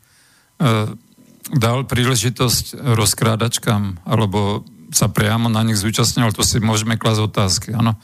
dal 1.51 1.83
príležitosť 1.83 2.95
rozkrádačkám, 2.95 4.07
alebo 4.07 4.63
sa 4.91 5.07
priamo 5.07 5.47
na 5.47 5.63
nich 5.63 5.79
zúčastnil, 5.79 6.35
to 6.35 6.43
si 6.43 6.59
môžeme 6.59 6.99
klasť 6.99 7.19
otázky, 7.23 7.69
áno. 7.71 7.95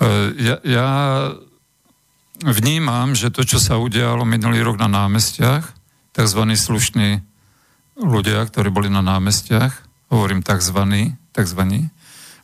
E, 0.00 0.32
ja, 0.40 0.56
ja 0.64 0.88
vnímam, 2.42 3.14
že 3.14 3.30
to, 3.30 3.46
čo 3.46 3.62
sa 3.62 3.78
udialo 3.78 4.26
minulý 4.26 4.64
rok 4.66 4.80
na 4.80 4.90
námestiach, 4.90 5.62
tzv. 6.14 6.40
slušní 6.42 7.22
ľudia, 8.00 8.42
ktorí 8.42 8.74
boli 8.74 8.90
na 8.90 9.04
námestiach, 9.04 9.72
hovorím 10.10 10.42
tzv. 10.42 10.80
tzv. 11.30 11.62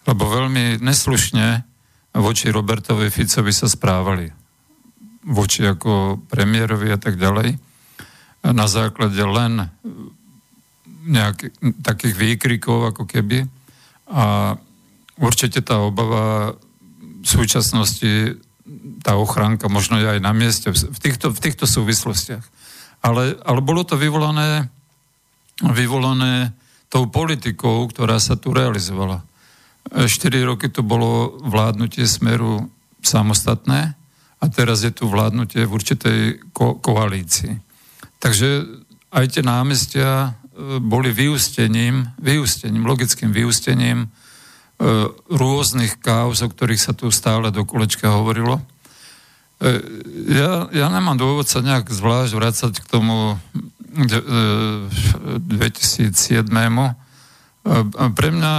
lebo 0.07 0.23
veľmi 0.23 0.79
neslušne 0.79 1.67
voči 2.15 2.51
Robertovi 2.51 3.11
Ficovi 3.11 3.55
sa 3.55 3.71
správali. 3.71 4.31
Voči 5.27 5.67
ako 5.67 6.23
premiérovi 6.27 6.91
a 6.91 6.99
tak 6.99 7.21
ďalej. 7.21 7.55
Na 8.41 8.67
základe 8.67 9.21
len 9.21 9.69
nejakých 11.07 11.55
takých 11.85 12.15
výkrikov 12.17 12.91
ako 12.91 13.05
keby. 13.07 13.47
A 14.11 14.57
určite 15.21 15.63
tá 15.63 15.79
obava 15.79 16.57
v 17.21 17.27
súčasnosti 17.27 18.41
tá 19.03 19.19
ochránka 19.19 19.67
možno 19.67 19.99
je 19.99 20.07
aj 20.07 20.21
na 20.23 20.33
mieste 20.33 20.71
v 20.71 20.99
týchto, 20.99 21.35
v 21.35 21.41
týchto 21.43 21.67
súvislostiach. 21.67 22.45
Ale, 23.01 23.39
ale 23.43 23.61
bolo 23.65 23.83
to 23.83 23.97
vyvolané, 23.97 24.69
vyvolané 25.65 26.53
tou 26.91 27.07
politikou, 27.09 27.87
ktorá 27.89 28.19
sa 28.19 28.37
tu 28.37 28.53
realizovala. 28.53 29.25
4 29.91 30.09
roky 30.45 30.69
to 30.69 30.85
bolo 30.85 31.41
vládnutie 31.41 32.05
smeru 32.05 32.69
samostatné 33.01 33.97
a 34.41 34.45
teraz 34.49 34.85
je 34.85 34.93
tu 34.93 35.09
vládnutie 35.09 35.65
v 35.65 35.73
určitej 35.73 36.21
ko- 36.53 36.77
koalícii. 36.79 37.57
Takže 38.21 38.49
aj 39.11 39.25
tie 39.33 39.43
námestia 39.43 40.11
e, 40.13 40.31
boli 40.79 41.11
vyústením, 41.11 42.13
vyústením, 42.21 42.85
logickým 42.85 43.33
vyústením 43.33 44.05
e, 44.05 44.09
rôznych 45.29 46.01
káuz, 46.01 46.41
o 46.41 46.49
ktorých 46.49 46.81
sa 46.81 46.97
tu 46.97 47.13
stále 47.13 47.53
do 47.53 47.69
kolečka 47.69 48.17
hovorilo. 48.17 48.65
E, 49.61 49.77
ja, 50.33 50.73
ja 50.73 50.89
nemám 50.89 51.21
dôvod 51.21 51.45
sa 51.45 51.61
nejak 51.61 51.93
zvlášť 51.93 52.33
vrácať 52.33 52.81
k 52.81 52.87
tomu 52.89 53.37
2007. 53.91 56.49
Pre 57.91 58.29
mňa, 58.33 58.55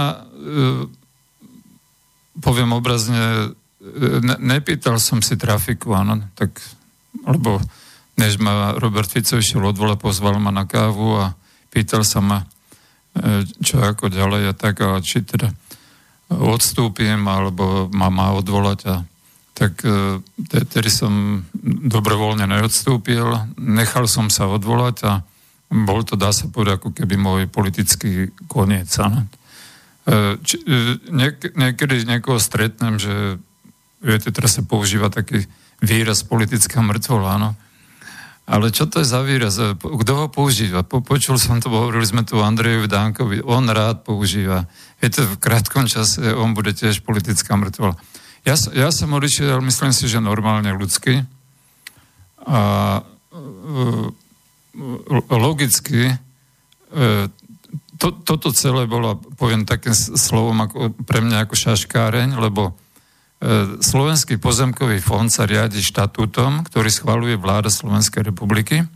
poviem 2.38 2.70
obrazne, 2.70 3.50
ne, 4.22 4.36
nepýtal 4.38 5.02
som 5.02 5.18
si 5.24 5.34
trafiku, 5.34 5.90
áno, 5.96 6.22
tak, 6.38 6.54
lebo 7.26 7.58
než 8.20 8.36
ma 8.38 8.76
Robert 8.76 9.10
Fico 9.10 9.40
išiel 9.40 9.64
odvole, 9.64 9.96
pozval 9.96 10.36
ma 10.38 10.52
na 10.52 10.68
kávu 10.68 11.16
a 11.18 11.32
pýtal 11.72 12.04
sa 12.04 12.20
ma, 12.20 12.44
e, 13.16 13.48
čo 13.64 13.80
ako 13.80 14.12
ďalej 14.12 14.52
a 14.52 14.54
tak, 14.54 14.84
a 14.84 15.00
či 15.00 15.24
teda 15.24 15.48
odstúpim, 16.40 17.20
alebo 17.28 17.88
ma 17.92 18.08
má 18.08 18.32
odvolať 18.32 18.80
a 18.88 18.96
tak 19.52 19.84
e, 19.84 20.18
tedy 20.48 20.88
som 20.88 21.44
dobrovoľne 21.62 22.48
neodstúpil, 22.48 23.52
nechal 23.60 24.08
som 24.08 24.32
sa 24.32 24.48
odvolať 24.48 24.96
a 25.04 25.12
bol 25.72 26.04
to, 26.04 26.16
dá 26.16 26.32
sa 26.32 26.48
povedať, 26.48 26.80
ako 26.80 26.90
keby 26.92 27.14
môj 27.16 27.42
politický 27.48 28.32
koniec. 28.48 28.88
Áno. 29.00 29.28
E, 30.08 30.40
či, 30.40 30.56
niek- 31.12 31.52
niekedy 31.52 32.04
niekoho 32.08 32.40
stretnem, 32.40 32.96
že 32.96 33.40
viete, 34.00 34.32
teraz 34.32 34.56
sa 34.58 34.62
používa 34.64 35.12
taký 35.12 35.44
výraz 35.84 36.24
politická 36.24 36.80
mŕtvola, 36.80 37.40
áno. 37.40 37.50
Ale 38.42 38.74
čo 38.74 38.90
to 38.90 39.00
je 39.00 39.06
za 39.06 39.22
výraz? 39.22 39.54
E, 39.56 39.78
kto 39.78 40.12
ho 40.18 40.26
používa? 40.26 40.82
Po, 40.82 40.98
počul 40.98 41.38
som 41.38 41.62
to, 41.62 41.70
hovorili 41.70 42.06
sme 42.06 42.26
tu 42.26 42.42
Andrejovi 42.42 42.90
Dánkovi. 42.90 43.38
On 43.46 43.62
rád 43.64 44.02
používa. 44.02 44.66
Viete, 44.98 45.22
v 45.22 45.38
krátkom 45.38 45.86
čase 45.86 46.34
on 46.34 46.52
bude 46.52 46.74
tiež 46.74 47.06
politická 47.06 47.54
mŕtvola. 47.54 47.94
Ja, 48.42 48.58
ja 48.74 48.90
som 48.90 49.14
ale 49.14 49.62
myslím 49.62 49.94
si, 49.94 50.10
že 50.10 50.18
normálne 50.18 50.74
ľudský. 50.74 51.22
A 52.42 52.60
e, 52.98 53.38
logicky 55.30 56.10
e, 56.10 56.16
to, 58.02 58.10
toto 58.26 58.50
celé 58.50 58.90
bolo, 58.90 59.22
poviem 59.38 59.62
takým 59.62 59.94
slovom 59.94 60.58
ako, 60.66 60.90
pre 61.06 61.22
mňa 61.22 61.46
ako 61.46 61.54
šaškáreň, 61.54 62.34
lebo 62.34 62.74
Slovenský 63.82 64.38
pozemkový 64.38 65.02
fond 65.02 65.26
sa 65.26 65.50
riadi 65.50 65.82
štatútom, 65.82 66.62
ktorý 66.62 66.86
schvaluje 66.86 67.34
vláda 67.34 67.74
Slovenskej 67.74 68.30
republiky 68.30 68.86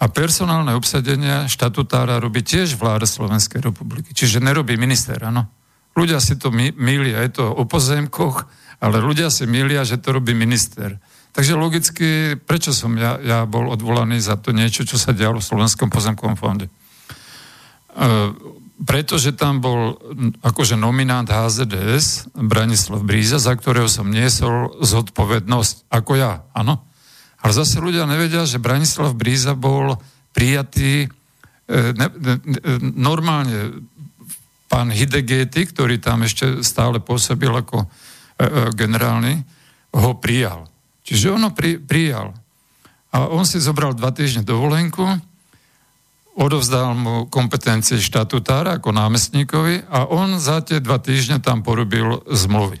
a 0.00 0.04
personálne 0.12 0.76
obsadenia 0.76 1.48
štatutára 1.48 2.20
robí 2.20 2.44
tiež 2.44 2.76
vláda 2.76 3.08
Slovenskej 3.08 3.64
republiky. 3.64 4.12
Čiže 4.12 4.44
nerobí 4.44 4.76
minister, 4.76 5.16
áno. 5.24 5.48
Ľudia 5.96 6.20
si 6.20 6.36
to 6.36 6.52
milia, 6.52 7.24
je 7.24 7.40
to 7.40 7.44
o 7.48 7.64
pozemkoch, 7.64 8.44
ale 8.84 9.00
ľudia 9.00 9.32
si 9.32 9.48
milia, 9.48 9.84
že 9.84 10.00
to 10.00 10.12
robí 10.16 10.36
minister. 10.36 11.00
Takže 11.32 11.56
logicky, 11.56 12.36
prečo 12.36 12.76
som 12.76 12.96
ja, 13.00 13.16
ja 13.20 13.38
bol 13.48 13.68
odvolaný 13.68 14.20
za 14.20 14.36
to 14.36 14.52
niečo, 14.52 14.84
čo 14.84 15.00
sa 15.00 15.16
dialo 15.16 15.40
v 15.40 15.48
Slovenskom 15.48 15.88
pozemkovom 15.92 16.36
fonde? 16.36 16.66
E, 16.66 16.72
pretože 18.80 19.36
tam 19.36 19.60
bol 19.60 20.00
akože 20.40 20.72
nominant 20.72 21.28
HZDS 21.28 22.32
Branislav 22.32 23.04
Bríza, 23.04 23.36
za 23.36 23.52
ktorého 23.52 23.88
som 23.92 24.08
niesol 24.08 24.72
zodpovednosť, 24.80 25.92
ako 25.92 26.12
ja, 26.16 26.48
áno. 26.56 26.80
Ale 27.40 27.52
zase 27.52 27.80
ľudia 27.80 28.08
nevedia, 28.08 28.48
že 28.48 28.60
Branislav 28.60 29.12
Bríza 29.16 29.52
bol 29.52 30.00
prijatý 30.32 31.04
e, 31.04 31.08
ne, 31.92 32.06
ne, 32.08 32.34
normálne 32.96 33.84
pán 34.70 34.88
Hidegety, 34.88 35.68
ktorý 35.68 36.00
tam 36.00 36.24
ešte 36.24 36.64
stále 36.64 37.02
pôsobil 37.02 37.50
ako 37.50 37.84
e, 37.84 37.86
e, 37.86 38.46
generálny, 38.72 39.44
ho 39.92 40.16
prijal. 40.16 40.70
Čiže 41.04 41.36
on 41.36 41.48
ho 41.48 41.52
pri, 41.52 41.76
prijal. 41.80 42.32
A 43.10 43.26
on 43.26 43.42
si 43.42 43.58
zobral 43.58 43.92
dva 43.92 44.14
týždne 44.14 44.46
dovolenku, 44.46 45.02
odovzdal 46.38 46.94
mu 46.94 47.26
kompetencie 47.26 47.98
štatutára 47.98 48.78
ako 48.78 48.94
námestníkovi 48.94 49.90
a 49.90 50.06
on 50.06 50.38
za 50.38 50.62
tie 50.62 50.78
dva 50.78 51.02
týždne 51.02 51.42
tam 51.42 51.66
porobil 51.66 52.22
zmluvy. 52.30 52.78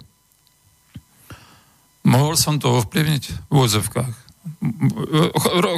Mohol 2.06 2.34
som 2.38 2.56
to 2.56 2.80
ovplyvniť 2.80 3.24
v 3.48 3.52
úvodzovkách. 3.52 4.14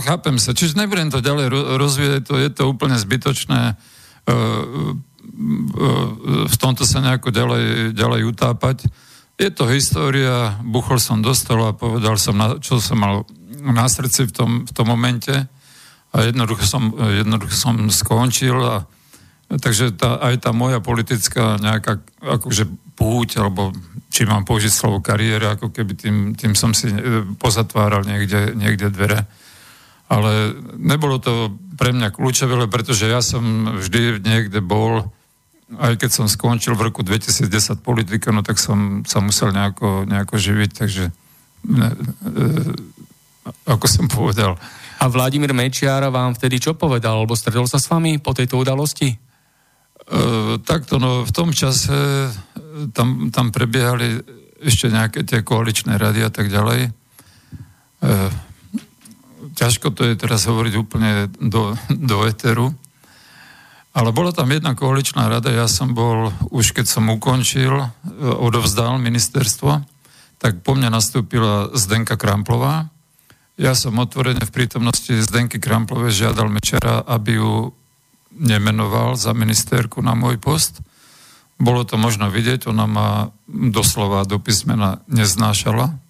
Chápem 0.06 0.38
sa, 0.38 0.54
čiže 0.54 0.78
nebudem 0.78 1.11
to 1.11 1.18
ďalej 1.18 1.50
rozvíjať, 1.78 2.22
to 2.22 2.35
je 2.38 2.48
to 2.50 2.62
úplne 2.70 2.94
zbytočné 2.94 3.61
e, 3.68 3.74
e, 3.74 4.94
v 6.46 6.56
tomto 6.58 6.87
sa 6.87 7.02
nejako 7.02 7.35
ďalej, 7.35 7.96
ďalej 7.98 8.22
utápať. 8.30 8.87
Je 9.35 9.50
to 9.50 9.66
história, 9.66 10.54
buchol 10.62 11.02
som 11.02 11.18
do 11.18 11.35
stola 11.35 11.74
a 11.74 11.78
povedal 11.78 12.14
som, 12.14 12.38
čo 12.62 12.78
som 12.78 13.02
mal 13.02 13.26
na 13.58 13.90
srdci 13.90 14.30
v 14.30 14.32
tom, 14.35 14.50
v 14.62 14.72
tom 14.74 14.87
momente 14.87 15.35
a 16.12 16.29
jednoducho 16.29 16.64
som, 16.68 16.92
jednoducho 16.92 17.57
som 17.57 17.88
skončil 17.88 18.57
a 18.61 18.85
takže 19.48 19.96
tá, 19.96 20.20
aj 20.20 20.48
tá 20.48 20.51
moja 20.53 20.81
politická 20.81 21.61
nejaká 21.61 22.01
akože 22.20 22.68
púť, 22.96 23.40
alebo 23.40 23.72
či 24.12 24.29
mám 24.29 24.44
použiť 24.44 24.72
slovo 24.72 25.01
kariéra, 25.01 25.57
ako 25.57 25.72
keby 25.72 25.92
tým, 25.96 26.16
tým 26.37 26.53
som 26.53 26.77
si 26.77 26.92
e, 26.92 27.25
pozatváral 27.40 28.05
niekde, 28.05 28.53
niekde 28.53 28.92
dvere. 28.92 29.25
Ale 30.12 30.53
nebolo 30.77 31.16
to 31.16 31.57
pre 31.81 31.96
mňa 31.96 32.12
kľúčové, 32.12 32.68
pretože 32.68 33.09
ja 33.09 33.25
som 33.25 33.72
vždy 33.81 34.20
niekde 34.20 34.61
bol, 34.61 35.09
aj 35.81 35.96
keď 35.96 36.11
som 36.12 36.27
skončil 36.29 36.77
v 36.77 36.92
roku 36.92 37.01
2010 37.01 37.48
politika, 37.81 38.29
no 38.29 38.44
tak 38.44 38.61
som 38.61 39.09
sa 39.09 39.25
musel 39.25 39.57
nejako, 39.57 40.05
nejako 40.05 40.37
živiť, 40.37 40.70
takže 40.77 41.05
ne, 41.72 41.88
e, 41.88 42.33
ako 43.64 43.87
som 43.88 44.07
povedal, 44.12 44.61
a 45.02 45.10
Vladimír 45.10 45.50
Mečiar 45.50 46.06
vám 46.14 46.38
vtedy 46.38 46.62
čo 46.62 46.78
povedal? 46.78 47.18
Alebo 47.18 47.34
stredol 47.34 47.66
sa 47.66 47.82
s 47.82 47.90
vami 47.90 48.22
po 48.22 48.30
tejto 48.30 48.54
udalosti? 48.54 49.10
Uh, 50.06 50.62
takto, 50.62 51.02
no 51.02 51.26
v 51.26 51.32
tom 51.34 51.50
čase 51.54 51.94
e, 51.94 52.30
tam, 52.90 53.30
tam 53.30 53.54
prebiehali 53.54 54.18
ešte 54.62 54.90
nejaké 54.90 55.26
tie 55.26 55.42
koaličné 55.42 55.98
rady 55.98 56.22
a 56.22 56.30
tak 56.30 56.50
ďalej. 56.50 56.94
Uh, 58.02 58.30
ťažko 59.58 59.90
to 59.90 60.06
je 60.06 60.14
teraz 60.14 60.46
hovoriť 60.46 60.74
úplne 60.78 61.26
do, 61.38 61.74
do 61.90 62.22
eteru. 62.22 62.70
Ale 63.94 64.14
bola 64.14 64.30
tam 64.30 64.54
jedna 64.54 64.78
koaličná 64.78 65.26
rada, 65.26 65.50
ja 65.50 65.66
som 65.66 65.98
bol, 65.98 66.30
už 66.54 66.72
keď 66.72 66.86
som 66.88 67.12
ukončil, 67.12 67.92
odovzdal 68.22 68.96
ministerstvo, 68.96 69.84
tak 70.40 70.64
po 70.64 70.72
mňa 70.72 70.88
nastúpila 70.88 71.68
Zdenka 71.76 72.16
Kramplová, 72.16 72.88
ja 73.60 73.72
som 73.76 73.98
otvorene 74.00 74.42
v 74.42 74.54
prítomnosti 74.54 75.12
Zdenky 75.12 75.60
Kramplove 75.60 76.08
žiadal 76.08 76.48
Mečera, 76.48 77.04
aby 77.04 77.36
ju 77.36 77.76
nemenoval 78.32 79.12
za 79.16 79.36
ministerku 79.36 80.00
na 80.00 80.16
môj 80.16 80.40
post. 80.40 80.80
Bolo 81.60 81.84
to 81.84 82.00
možno 82.00 82.32
vidieť, 82.32 82.66
ona 82.66 82.88
ma 82.88 83.08
doslova 83.46 84.24
do 84.24 84.40
písmena 84.40 85.04
neznášala. 85.06 86.00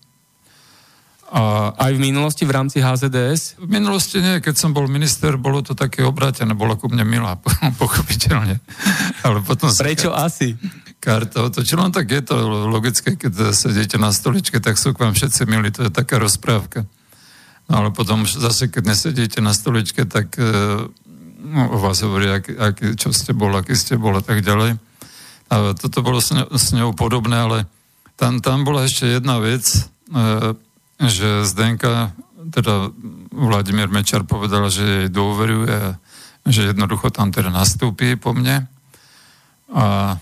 A 1.32 1.72
aj 1.80 1.96
v 1.96 2.12
minulosti 2.12 2.44
v 2.44 2.52
rámci 2.52 2.84
HZDS? 2.84 3.56
V 3.56 3.64
minulosti 3.64 4.20
nie, 4.20 4.44
keď 4.44 4.52
som 4.52 4.76
bol 4.76 4.84
minister, 4.84 5.40
bolo 5.40 5.64
to 5.64 5.72
také 5.72 6.04
obrátené, 6.04 6.52
bolo 6.52 6.76
ku 6.76 6.92
mne 6.92 7.08
milá, 7.08 7.40
pochopiteľne. 7.82 8.60
Ale 9.24 9.40
potom 9.40 9.72
Prečo 9.72 10.12
sa... 10.12 10.28
asi? 10.28 10.54
karta 11.02 11.42
otočila, 11.42 11.90
no 11.90 11.90
tak 11.90 12.14
je 12.14 12.22
to 12.22 12.38
logické, 12.70 13.18
keď 13.18 13.50
sedíte 13.50 13.98
na 13.98 14.14
stoličke, 14.14 14.62
tak 14.62 14.78
sú 14.78 14.94
k 14.94 15.02
vám 15.02 15.18
všetci 15.18 15.50
milí, 15.50 15.74
to 15.74 15.82
je 15.82 15.90
taká 15.90 16.22
rozprávka. 16.22 16.86
Ale 17.70 17.94
potom 17.94 18.26
zase, 18.26 18.68
keď 18.68 18.82
nesedíte 18.94 19.38
na 19.38 19.54
stoličke, 19.54 20.06
tak 20.08 20.34
e, 20.38 20.44
no, 21.42 21.62
o 21.74 21.78
vás 21.78 22.02
hovorí, 22.02 22.30
aký, 22.30 22.52
aký, 22.58 22.84
čo 22.98 23.14
ste 23.14 23.36
bol, 23.36 23.54
aký 23.54 23.76
ste 23.76 23.94
bol 24.00 24.14
a 24.18 24.24
tak 24.24 24.42
ďalej. 24.42 24.78
A 25.52 25.76
toto 25.76 26.00
bolo 26.00 26.18
s 26.18 26.32
ňou, 26.32 26.48
s 26.48 26.66
ňou 26.72 26.90
podobné, 26.96 27.36
ale 27.36 27.58
tam, 28.16 28.40
tam 28.40 28.64
bola 28.64 28.88
ešte 28.88 29.08
jedna 29.08 29.38
vec, 29.38 29.64
e, 29.68 29.78
že 31.02 31.46
Zdenka, 31.46 32.14
teda 32.52 32.92
Vladimír 33.32 33.88
Mečar 33.88 34.28
povedal, 34.28 34.68
že 34.68 34.84
jej 34.84 35.08
dôveruje, 35.08 35.96
že 36.46 36.74
jednoducho 36.74 37.08
tam 37.14 37.30
teda 37.30 37.48
nastúpi 37.48 38.18
po 38.18 38.34
mne. 38.36 38.66
A 39.72 40.16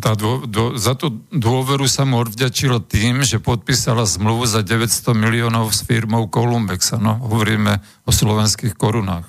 tá 0.00 0.16
dô, 0.16 0.48
dô, 0.48 0.78
za 0.78 0.96
tú 0.96 1.20
dôveru 1.28 1.84
sa 1.84 2.08
mu 2.08 2.22
odvďačilo 2.22 2.80
tým, 2.80 3.26
že 3.26 3.42
podpísala 3.42 4.08
zmluvu 4.08 4.48
za 4.48 4.64
900 4.64 5.12
miliónov 5.12 5.74
s 5.74 5.84
firmou 5.84 6.30
Columbex. 6.30 6.96
No, 6.96 7.20
hovoríme 7.20 7.82
o 8.08 8.12
slovenských 8.14 8.72
korunách. 8.78 9.28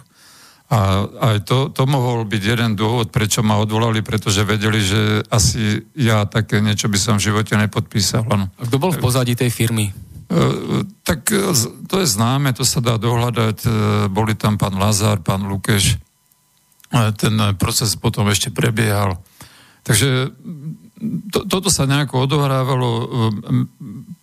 A 0.74 1.06
aj 1.06 1.38
to, 1.46 1.70
to 1.70 1.84
mohol 1.86 2.26
byť 2.26 2.44
jeden 2.56 2.72
dôvod, 2.74 3.14
prečo 3.14 3.44
ma 3.46 3.60
odvolali, 3.62 4.02
pretože 4.02 4.48
vedeli, 4.48 4.80
že 4.82 5.22
asi 5.28 5.84
ja 5.94 6.26
také 6.26 6.64
niečo 6.64 6.90
by 6.90 6.98
som 6.98 7.16
v 7.20 7.30
živote 7.30 7.54
nepodpísal. 7.60 8.26
No. 8.26 8.48
A 8.48 8.64
kto 8.66 8.78
bol 8.82 8.90
v 8.96 9.04
pozadí 9.04 9.38
tej 9.38 9.54
firmy? 9.54 9.94
Uh, 10.34 10.82
tak 11.06 11.30
to 11.86 11.96
je 12.02 12.08
známe, 12.10 12.56
to 12.58 12.66
sa 12.66 12.82
dá 12.82 12.98
dohľadať. 12.98 13.58
Uh, 13.68 13.72
boli 14.10 14.34
tam 14.34 14.58
pán 14.58 14.74
Lazár, 14.80 15.22
pán 15.22 15.46
Lukeš. 15.46 16.00
Ten 16.94 17.34
proces 17.58 17.98
potom 17.98 18.30
ešte 18.30 18.54
prebiehal. 18.54 19.18
Takže 19.84 20.32
to, 21.32 21.40
toto 21.46 21.68
sa 21.68 21.84
nejako 21.84 22.26
odohrávalo 22.26 22.90
um, 22.90 23.04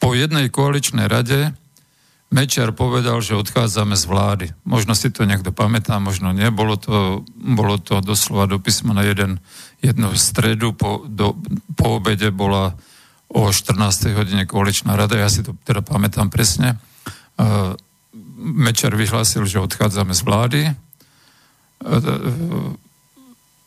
po 0.01 0.17
jednej 0.17 0.49
koaličnej 0.49 1.07
rade. 1.07 1.53
Mečiar 2.31 2.73
povedal, 2.73 3.21
že 3.21 3.37
odchádzame 3.37 3.99
z 3.99 4.05
vlády. 4.07 4.47
Možno 4.65 4.95
si 4.95 5.11
to 5.13 5.27
niekto 5.27 5.51
pamätá, 5.53 5.99
možno 6.01 6.31
nie. 6.33 6.49
Bolo 6.49 6.79
to, 6.79 7.27
bolo 7.37 7.77
to 7.77 8.01
doslova 8.01 8.47
do 8.47 8.63
písma 8.63 8.95
na 8.97 9.05
jeden, 9.05 9.43
jednu 9.85 10.15
stredu. 10.17 10.73
Po, 10.73 11.05
do, 11.05 11.37
po 11.75 12.01
obede 12.01 12.31
bola 12.31 12.79
o 13.29 13.51
14. 13.51 14.15
hodine 14.15 14.47
koaličná 14.47 14.95
rada. 14.97 15.19
Ja 15.19 15.29
si 15.29 15.43
to 15.43 15.59
teda 15.67 15.85
pamätám 15.85 16.33
presne. 16.33 16.79
Uh, 17.37 17.75
Mečiar 18.41 18.97
vyhlásil, 18.97 19.45
že 19.45 19.61
odchádzame 19.61 20.17
z 20.17 20.23
vlády. 20.25 20.61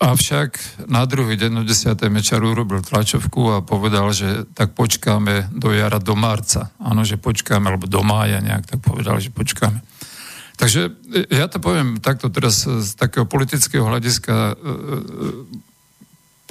Avšak 0.02 0.84
na 0.90 1.06
druhý 1.06 1.40
deň 1.40 1.62
o 1.62 1.64
10. 1.64 1.96
Mečar 2.12 2.44
urobil 2.44 2.84
tlačovku 2.84 3.56
a 3.56 3.64
povedal, 3.64 4.12
že 4.12 4.44
tak 4.52 4.76
počkáme 4.76 5.54
do 5.54 5.72
jara, 5.72 6.02
do 6.02 6.18
marca. 6.18 6.74
Áno, 6.82 7.08
že 7.08 7.16
počkáme, 7.16 7.72
alebo 7.72 7.88
do 7.88 8.02
mája 8.04 8.44
nejak, 8.44 8.68
tak 8.68 8.80
povedal, 8.84 9.22
že 9.22 9.32
počkáme. 9.32 9.80
Takže 10.60 10.92
e, 11.14 11.34
ja 11.34 11.48
to 11.48 11.64
poviem 11.64 12.04
takto 12.04 12.28
teraz 12.28 12.68
z 12.68 12.90
takého 13.00 13.24
politického 13.24 13.86
hľadiska 13.88 14.34
e, 14.34 14.54
e, 14.54 14.74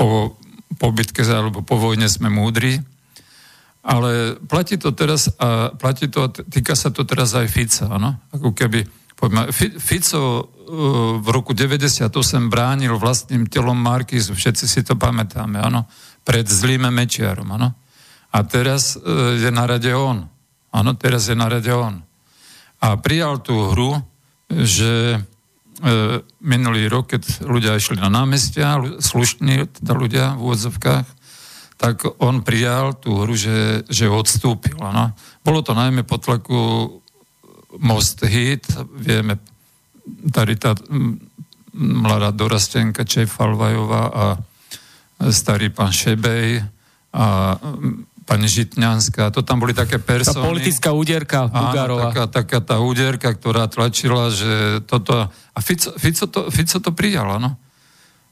po, 0.01 0.39
po 0.81 0.89
bitke 0.95 1.23
alebo 1.27 1.61
po 1.61 1.77
vojne 1.77 2.09
sme 2.09 2.33
múdri, 2.33 2.81
ale 3.83 4.39
platí 4.47 4.79
to 4.79 4.95
teraz 4.95 5.29
a 5.43 5.75
platí 5.75 6.07
to, 6.07 6.31
týka 6.31 6.79
sa 6.79 6.95
to 6.95 7.03
teraz 7.03 7.35
aj 7.35 7.51
Fica, 7.51 7.91
áno? 7.91 8.17
Ako 8.31 8.55
keby 8.55 9.03
Poďme, 9.23 9.55
Fico 9.55 10.51
v 11.19 11.27
roku 11.29 11.53
98 11.53 12.09
bránil 12.49 12.97
vlastným 12.97 13.47
telom 13.51 13.77
Markizu, 13.77 14.35
všetci 14.35 14.65
si 14.65 14.81
to 14.83 14.97
pamätáme, 14.97 15.59
áno, 15.59 15.87
pred 16.23 16.47
zlým 16.47 16.87
Mečiarom, 16.89 17.49
áno. 17.55 17.75
A 18.33 18.39
teraz 18.49 18.97
uh, 18.97 19.37
je 19.37 19.51
na 19.53 19.69
rade 19.69 19.93
on. 19.93 20.25
Áno, 20.73 20.91
teraz 20.97 21.29
je 21.29 21.37
na 21.37 21.53
rade 21.53 21.69
on. 21.69 22.01
A 22.81 22.97
prijal 22.97 23.45
tú 23.45 23.77
hru, 23.77 24.01
že 24.49 25.21
uh, 25.21 26.19
minulý 26.41 26.89
rok, 26.89 27.13
keď 27.13 27.45
ľudia 27.45 27.77
išli 27.77 28.01
na 28.01 28.09
námestia, 28.09 28.81
slušní 28.81 29.69
teda 29.83 29.93
ľudia 29.93 30.25
v 30.41 30.49
úvodzovkách, 30.49 31.07
tak 31.77 32.09
on 32.23 32.47
prijal 32.47 32.97
tú 32.97 33.27
hru, 33.27 33.35
že, 33.37 33.85
že 33.91 34.09
odstúpil. 34.09 34.79
Áno. 34.81 35.13
Bolo 35.45 35.61
to 35.61 35.77
najmä 35.77 36.07
po 36.07 36.17
tlaku 36.17 36.89
Most 37.83 38.25
Hit, 38.25 38.69
vieme, 38.97 39.37
tady 40.33 40.57
tá 40.57 40.75
mladá 41.73 42.31
dorastenka 42.31 43.05
Čefalvajová 43.05 44.05
a 44.13 44.25
starý 45.31 45.73
pán 45.73 45.93
Šebej 45.93 46.61
a 47.13 47.57
pani 48.23 48.49
Žitňanská, 48.49 49.31
to 49.35 49.43
tam 49.43 49.59
boli 49.61 49.75
také 49.75 49.99
persony. 49.99 50.43
Tá 50.43 50.49
politická 50.49 50.91
úderka 50.95 51.51
Bugárova. 51.51 52.15
Taká, 52.15 52.25
taká 52.31 52.59
tá 52.63 52.77
úderka, 52.79 53.35
ktorá 53.35 53.67
tlačila, 53.67 54.31
že 54.31 54.81
toto... 54.87 55.27
A 55.27 55.59
Fico, 55.61 55.93
Fico, 55.99 56.27
to, 56.31 56.49
Fico 56.49 56.79
to 56.79 56.91
prijal, 56.95 57.41
no. 57.43 57.59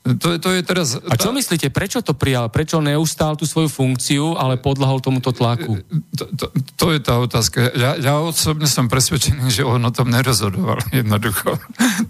To, 0.01 0.41
to 0.41 0.49
je 0.57 0.65
teraz... 0.65 0.97
A 0.97 1.13
čo 1.13 1.29
myslíte, 1.29 1.69
prečo 1.69 2.01
to 2.01 2.17
prijal? 2.17 2.49
Prečo 2.49 2.81
neustál 2.81 3.37
tú 3.37 3.45
svoju 3.45 3.69
funkciu, 3.69 4.33
ale 4.33 4.57
podlahol 4.57 5.05
tomuto 5.05 5.29
tlaku? 5.29 5.77
To, 6.17 6.25
to, 6.33 6.47
to 6.81 6.87
je 6.97 7.01
tá 7.05 7.21
otázka. 7.21 7.69
Ja, 7.77 8.01
ja 8.01 8.17
osobne 8.17 8.65
som 8.65 8.89
presvedčený, 8.89 9.53
že 9.53 9.61
on 9.61 9.85
o 9.85 9.93
tom 9.93 10.09
nerozhodoval 10.09 10.81
jednoducho. 11.05 11.53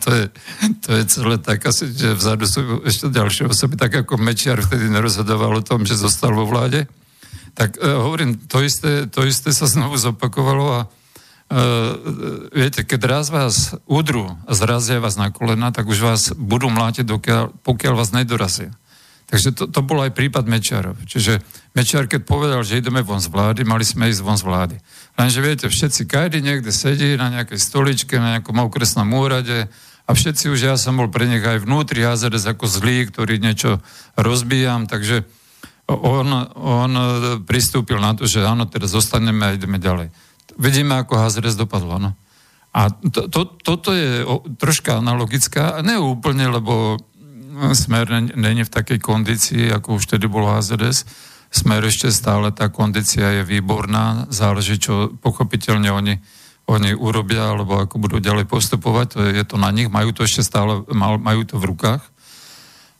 to, 0.06 0.08
je, 0.14 0.24
to 0.86 0.90
je 0.94 1.02
celé 1.10 1.36
tak 1.42 1.66
asi, 1.66 1.90
že 1.90 2.14
vzadu 2.14 2.46
sú 2.46 2.86
ešte 2.86 3.10
ďalšie 3.10 3.50
osoby, 3.50 3.74
tak 3.74 4.06
ako 4.06 4.22
Mečiar 4.22 4.62
vtedy 4.62 4.86
nerozhodoval 4.86 5.58
o 5.58 5.66
tom, 5.66 5.82
že 5.82 5.98
zostal 5.98 6.30
vo 6.30 6.46
vláde. 6.46 6.86
Tak 7.58 7.74
uh, 7.74 8.06
hovorím, 8.06 8.38
to 8.46 8.62
isté, 8.62 9.10
to 9.10 9.26
isté 9.26 9.50
sa 9.50 9.66
znovu 9.66 9.98
zopakovalo 9.98 10.66
a 10.78 10.80
viete, 12.54 12.86
keď 12.86 13.00
raz 13.10 13.26
vás 13.26 13.74
udru 13.90 14.38
a 14.46 14.52
zrazia 14.54 15.02
vás 15.02 15.18
na 15.18 15.34
kolena, 15.34 15.74
tak 15.74 15.90
už 15.90 15.98
vás 15.98 16.22
budú 16.38 16.70
mlátiť, 16.70 17.02
dokiaľ, 17.02 17.50
pokiaľ 17.66 17.94
vás 17.98 18.14
nedorazia. 18.14 18.70
Takže 19.30 19.54
to, 19.54 19.64
to 19.70 19.80
bol 19.82 19.98
aj 20.02 20.14
prípad 20.14 20.46
Mečiarov. 20.46 20.98
Čiže 21.06 21.42
Mečiar, 21.74 22.10
keď 22.10 22.26
povedal, 22.26 22.62
že 22.66 22.78
ideme 22.82 23.02
von 23.02 23.22
z 23.22 23.30
vlády, 23.30 23.62
mali 23.62 23.86
sme 23.86 24.10
ísť 24.10 24.22
von 24.22 24.38
z 24.38 24.46
vlády. 24.46 24.76
Lenže 25.18 25.38
viete, 25.42 25.66
všetci, 25.70 26.06
každý 26.06 26.42
niekde 26.42 26.70
sedí 26.74 27.14
na 27.14 27.30
nejakej 27.30 27.58
stoličke, 27.58 28.18
na 28.18 28.38
nejakom 28.38 28.58
okresnom 28.58 29.06
úrade 29.10 29.70
a 30.06 30.10
všetci 30.10 30.50
už, 30.50 30.58
ja 30.58 30.74
som 30.74 30.98
bol 30.98 31.10
pre 31.10 31.30
nich 31.30 31.42
aj 31.42 31.62
vnútri 31.62 32.02
HZDS 32.02 32.58
ako 32.58 32.66
zlý, 32.66 33.06
ktorý 33.06 33.38
niečo 33.38 33.78
rozbíjam, 34.18 34.90
takže 34.90 35.22
on, 35.86 36.26
on 36.58 36.92
pristúpil 37.42 37.98
na 37.98 38.14
to, 38.14 38.26
že 38.26 38.42
áno, 38.42 38.66
teraz 38.66 38.94
zostaneme 38.94 39.50
a 39.50 39.54
ideme 39.54 39.78
ďalej 39.82 40.29
vidíme, 40.60 41.00
ako 41.00 41.16
HZRS 41.16 41.56
dopadlo. 41.56 41.96
No. 41.96 42.10
A 42.70 42.92
to, 42.92 43.26
to, 43.26 43.56
toto 43.58 43.90
je 43.96 44.22
o, 44.22 44.44
troška 44.60 45.00
analogická, 45.00 45.80
ne 45.82 45.98
úplne, 45.98 46.46
lebo 46.52 47.00
Smer 47.60 48.08
není 48.38 48.64
v 48.64 48.72
takej 48.72 48.98
kondícii, 49.02 49.68
ako 49.68 50.00
už 50.00 50.16
tedy 50.16 50.24
bol 50.30 50.48
HZDS. 50.48 51.04
Smer 51.50 51.82
ešte 51.84 52.08
stále, 52.08 52.54
tá 52.54 52.70
kondícia 52.70 53.26
je 53.36 53.42
výborná, 53.42 54.30
záleží, 54.30 54.78
čo 54.78 55.12
pochopiteľne 55.18 55.90
oni, 55.90 56.14
oni 56.70 56.94
urobia, 56.94 57.52
alebo 57.52 57.82
ako 57.82 57.98
budú 57.98 58.16
ďalej 58.22 58.46
postupovať, 58.46 59.06
to 59.12 59.18
je, 59.26 59.30
je 59.42 59.44
to 59.44 59.56
na 59.58 59.68
nich, 59.74 59.90
majú 59.90 60.14
to 60.14 60.24
ešte 60.24 60.46
stále, 60.46 60.86
majú 60.94 61.42
to 61.44 61.58
v 61.58 61.68
rukách. 61.74 62.02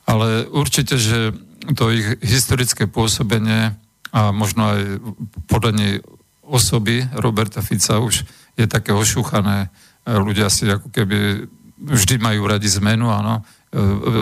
Ale 0.05 0.51
určite, 0.51 0.99
že 0.99 1.31
to 1.79 1.95
ich 1.95 2.19
historické 2.21 2.91
pôsobenie 2.91 3.79
a 4.11 4.35
možno 4.35 4.75
aj 4.75 4.83
podanie 5.47 6.03
osoby 6.51 7.07
Roberta 7.15 7.63
Fica 7.63 8.03
už 8.03 8.27
je 8.59 8.67
také 8.67 8.91
ošúchané. 8.91 9.71
E, 10.03 10.19
ľudia 10.19 10.51
si 10.51 10.67
ako 10.67 10.91
keby 10.91 11.47
vždy 11.81 12.19
majú 12.19 12.51
radi 12.51 12.67
zmenu, 12.67 13.09
áno. 13.09 13.41
E, 13.41 13.43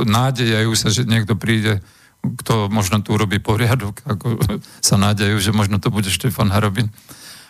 nádejajú 0.05 0.73
sa, 0.77 0.93
že 0.93 1.09
niekto 1.09 1.35
príde, 1.35 1.81
kto 2.21 2.69
možno 2.69 3.01
tu 3.01 3.17
urobí 3.17 3.41
poriadok, 3.41 4.05
ako 4.05 4.27
sa 4.89 5.01
nádejajú, 5.01 5.39
že 5.41 5.57
možno 5.57 5.81
to 5.81 5.89
bude 5.89 6.13
Štefan 6.13 6.53
Harobin. 6.53 6.93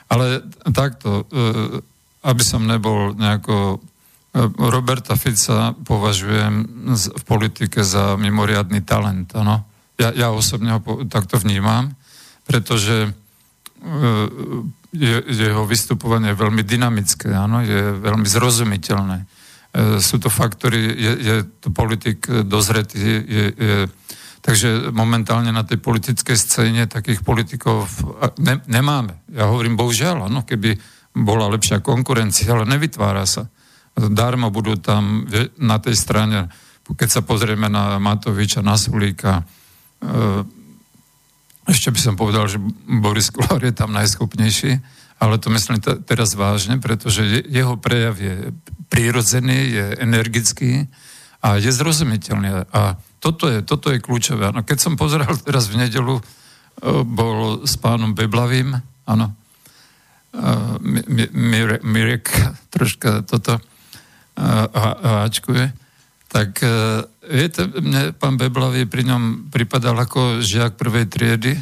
Ale 0.08 0.46
takto, 0.70 1.26
e, 1.28 1.82
aby 2.22 2.42
som 2.46 2.64
nebol 2.64 3.18
nejako... 3.18 3.82
Roberta 4.60 5.16
Fica 5.18 5.72
považujem 5.82 6.62
v 6.94 7.22
politike 7.26 7.80
za 7.82 8.14
mimoriadný 8.14 8.84
talent, 8.84 9.34
áno. 9.34 9.66
Ja, 9.98 10.14
ja 10.14 10.28
osobne 10.30 10.78
ho 10.78 10.80
takto 11.10 11.40
vnímam, 11.42 11.96
pretože 12.46 13.10
je, 14.92 15.16
jeho 15.28 15.64
vystupovanie 15.68 16.32
je 16.32 16.40
veľmi 16.40 16.62
dynamické, 16.64 17.30
áno, 17.30 17.62
je 17.62 17.94
veľmi 18.00 18.26
zrozumiteľné. 18.26 19.18
E, 19.22 19.26
sú 20.00 20.16
to 20.18 20.32
faktory, 20.32 20.80
je, 20.96 21.12
je 21.18 21.36
to 21.60 21.68
politik 21.70 22.24
dozretý, 22.48 22.98
je, 22.98 23.46
je, 23.52 23.76
takže 24.40 24.90
momentálne 24.90 25.52
na 25.52 25.62
tej 25.62 25.78
politickej 25.78 26.36
scéne 26.36 26.82
takých 26.88 27.20
politikov 27.20 27.86
ne, 28.40 28.64
nemáme. 28.64 29.20
Ja 29.30 29.52
hovorím 29.52 29.76
bohužiaľ, 29.76 30.26
áno, 30.26 30.42
keby 30.42 30.78
bola 31.12 31.50
lepšia 31.52 31.84
konkurencia, 31.84 32.54
ale 32.54 32.64
nevytvára 32.64 33.26
sa. 33.28 33.50
Darmo 33.98 34.54
budú 34.54 34.78
tam 34.78 35.26
na 35.58 35.76
tej 35.82 35.98
strane, 35.98 36.48
keď 36.86 37.08
sa 37.10 37.22
pozrieme 37.26 37.66
na 37.68 37.98
Matoviča, 38.00 38.64
na 38.64 38.78
Sulíka, 38.78 39.42
e, 40.00 40.57
ešte 41.68 41.92
by 41.92 42.00
som 42.00 42.14
povedal, 42.16 42.48
že 42.48 42.56
Boris 42.88 43.28
Kolár 43.28 43.60
je 43.60 43.76
tam 43.76 43.92
najschopnejší, 43.92 44.80
ale 45.20 45.36
to 45.36 45.52
myslím 45.52 45.84
t- 45.84 46.00
teraz 46.08 46.32
vážne, 46.32 46.80
pretože 46.80 47.20
je, 47.20 47.40
jeho 47.44 47.76
prejav 47.76 48.16
je 48.16 48.56
prírodzený, 48.88 49.58
je 49.76 49.84
energický 50.00 50.88
a 51.44 51.60
je 51.60 51.68
zrozumiteľný. 51.68 52.72
A 52.72 52.96
toto 53.20 53.52
je, 53.52 53.60
toto 53.60 53.92
je 53.92 54.00
kľúčové. 54.00 54.48
Ano, 54.48 54.64
keď 54.64 54.78
som 54.80 54.94
pozeral 54.96 55.36
teraz 55.44 55.68
v 55.68 55.84
nedelu, 55.84 56.16
e, 56.16 56.22
bol 57.04 57.66
s 57.68 57.76
pánom 57.76 58.16
Beblavým, 58.16 58.72
áno, 59.04 59.26
e, 60.32 61.76
Mirek 61.84 62.32
troška 62.72 63.28
toto 63.28 63.60
háčkuje, 64.38 65.74
tak 66.30 66.62
e, 66.62 66.68
viete, 67.28 67.68
mne 67.68 68.16
pán 68.16 68.40
Beblavý 68.40 68.88
pri 68.88 69.04
ňom 69.04 69.52
pripadal 69.52 69.94
ako 70.00 70.40
žiak 70.40 70.80
prvej 70.80 71.06
triedy. 71.06 71.52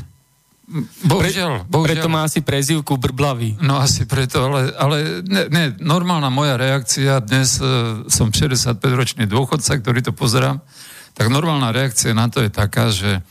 Bohužiaľ, 1.07 1.71
bohužiaľ. 1.71 1.87
Preto 1.95 2.11
má 2.11 2.27
asi 2.27 2.43
prezivku 2.43 2.99
Brblavý. 2.99 3.55
No 3.63 3.79
asi 3.79 4.03
preto, 4.03 4.51
ale, 4.51 4.75
ale 4.75 5.23
ne, 5.23 5.47
ne, 5.47 5.65
normálna 5.79 6.27
moja 6.27 6.59
reakcia, 6.59 7.23
dnes 7.23 7.63
uh, 7.63 8.03
som 8.11 8.35
65-ročný 8.35 9.31
dôchodca, 9.31 9.79
ktorý 9.79 10.03
to 10.03 10.11
pozerám, 10.11 10.59
tak 11.15 11.31
normálna 11.31 11.71
reakcia 11.71 12.19
na 12.19 12.27
to 12.27 12.43
je 12.43 12.51
taká, 12.51 12.91
že 12.91 13.23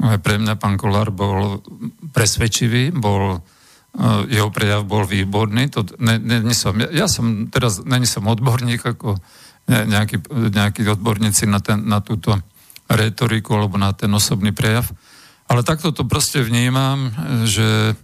pre 0.00 0.40
mňa 0.40 0.58
pán 0.58 0.74
Kolár 0.80 1.14
bol 1.14 1.62
presvedčivý, 2.10 2.90
bol, 2.90 3.38
uh, 3.38 4.26
jeho 4.26 4.50
prejav 4.50 4.82
bol 4.82 5.06
výborný. 5.06 5.70
To, 5.70 5.86
ne, 6.02 6.18
ne, 6.18 6.42
ne 6.42 6.54
som, 6.58 6.74
ja, 6.74 6.90
ja 6.90 7.06
som 7.06 7.46
teraz, 7.54 7.86
není 7.86 8.08
som 8.08 8.26
odborník 8.26 8.82
ako 8.82 9.14
nejakí, 9.70 10.16
nejakí 10.30 10.82
odborníci 10.86 11.46
na, 11.46 11.62
ten, 11.62 11.86
na 11.86 12.02
túto 12.02 12.34
retoriku 12.90 13.54
alebo 13.54 13.78
na 13.78 13.94
ten 13.94 14.10
osobný 14.10 14.50
prejav. 14.50 14.90
Ale 15.46 15.62
takto 15.62 15.94
to 15.94 16.06
proste 16.06 16.42
vnímam, 16.42 17.10
že 17.46 17.90
e, 17.90 17.94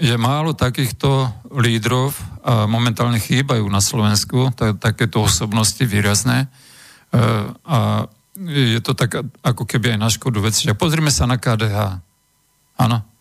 je 0.00 0.14
málo 0.16 0.52
takýchto 0.56 1.28
lídrov 1.52 2.16
a 2.44 2.64
momentálne 2.68 3.20
chýbajú 3.20 3.64
na 3.68 3.80
Slovensku, 3.80 4.52
tak, 4.56 4.80
takéto 4.80 5.24
osobnosti 5.24 5.80
výrazné. 5.84 6.44
E, 6.44 6.48
a 7.68 8.08
je 8.40 8.80
to 8.80 8.96
tak 8.96 9.20
ako 9.44 9.68
keby 9.68 9.96
aj 9.96 9.98
na 10.00 10.08
škodu 10.08 10.40
veci. 10.40 10.68
Pozrime 10.72 11.12
sa 11.12 11.28
na 11.28 11.36
KDH. 11.36 12.00
Áno 12.80 13.11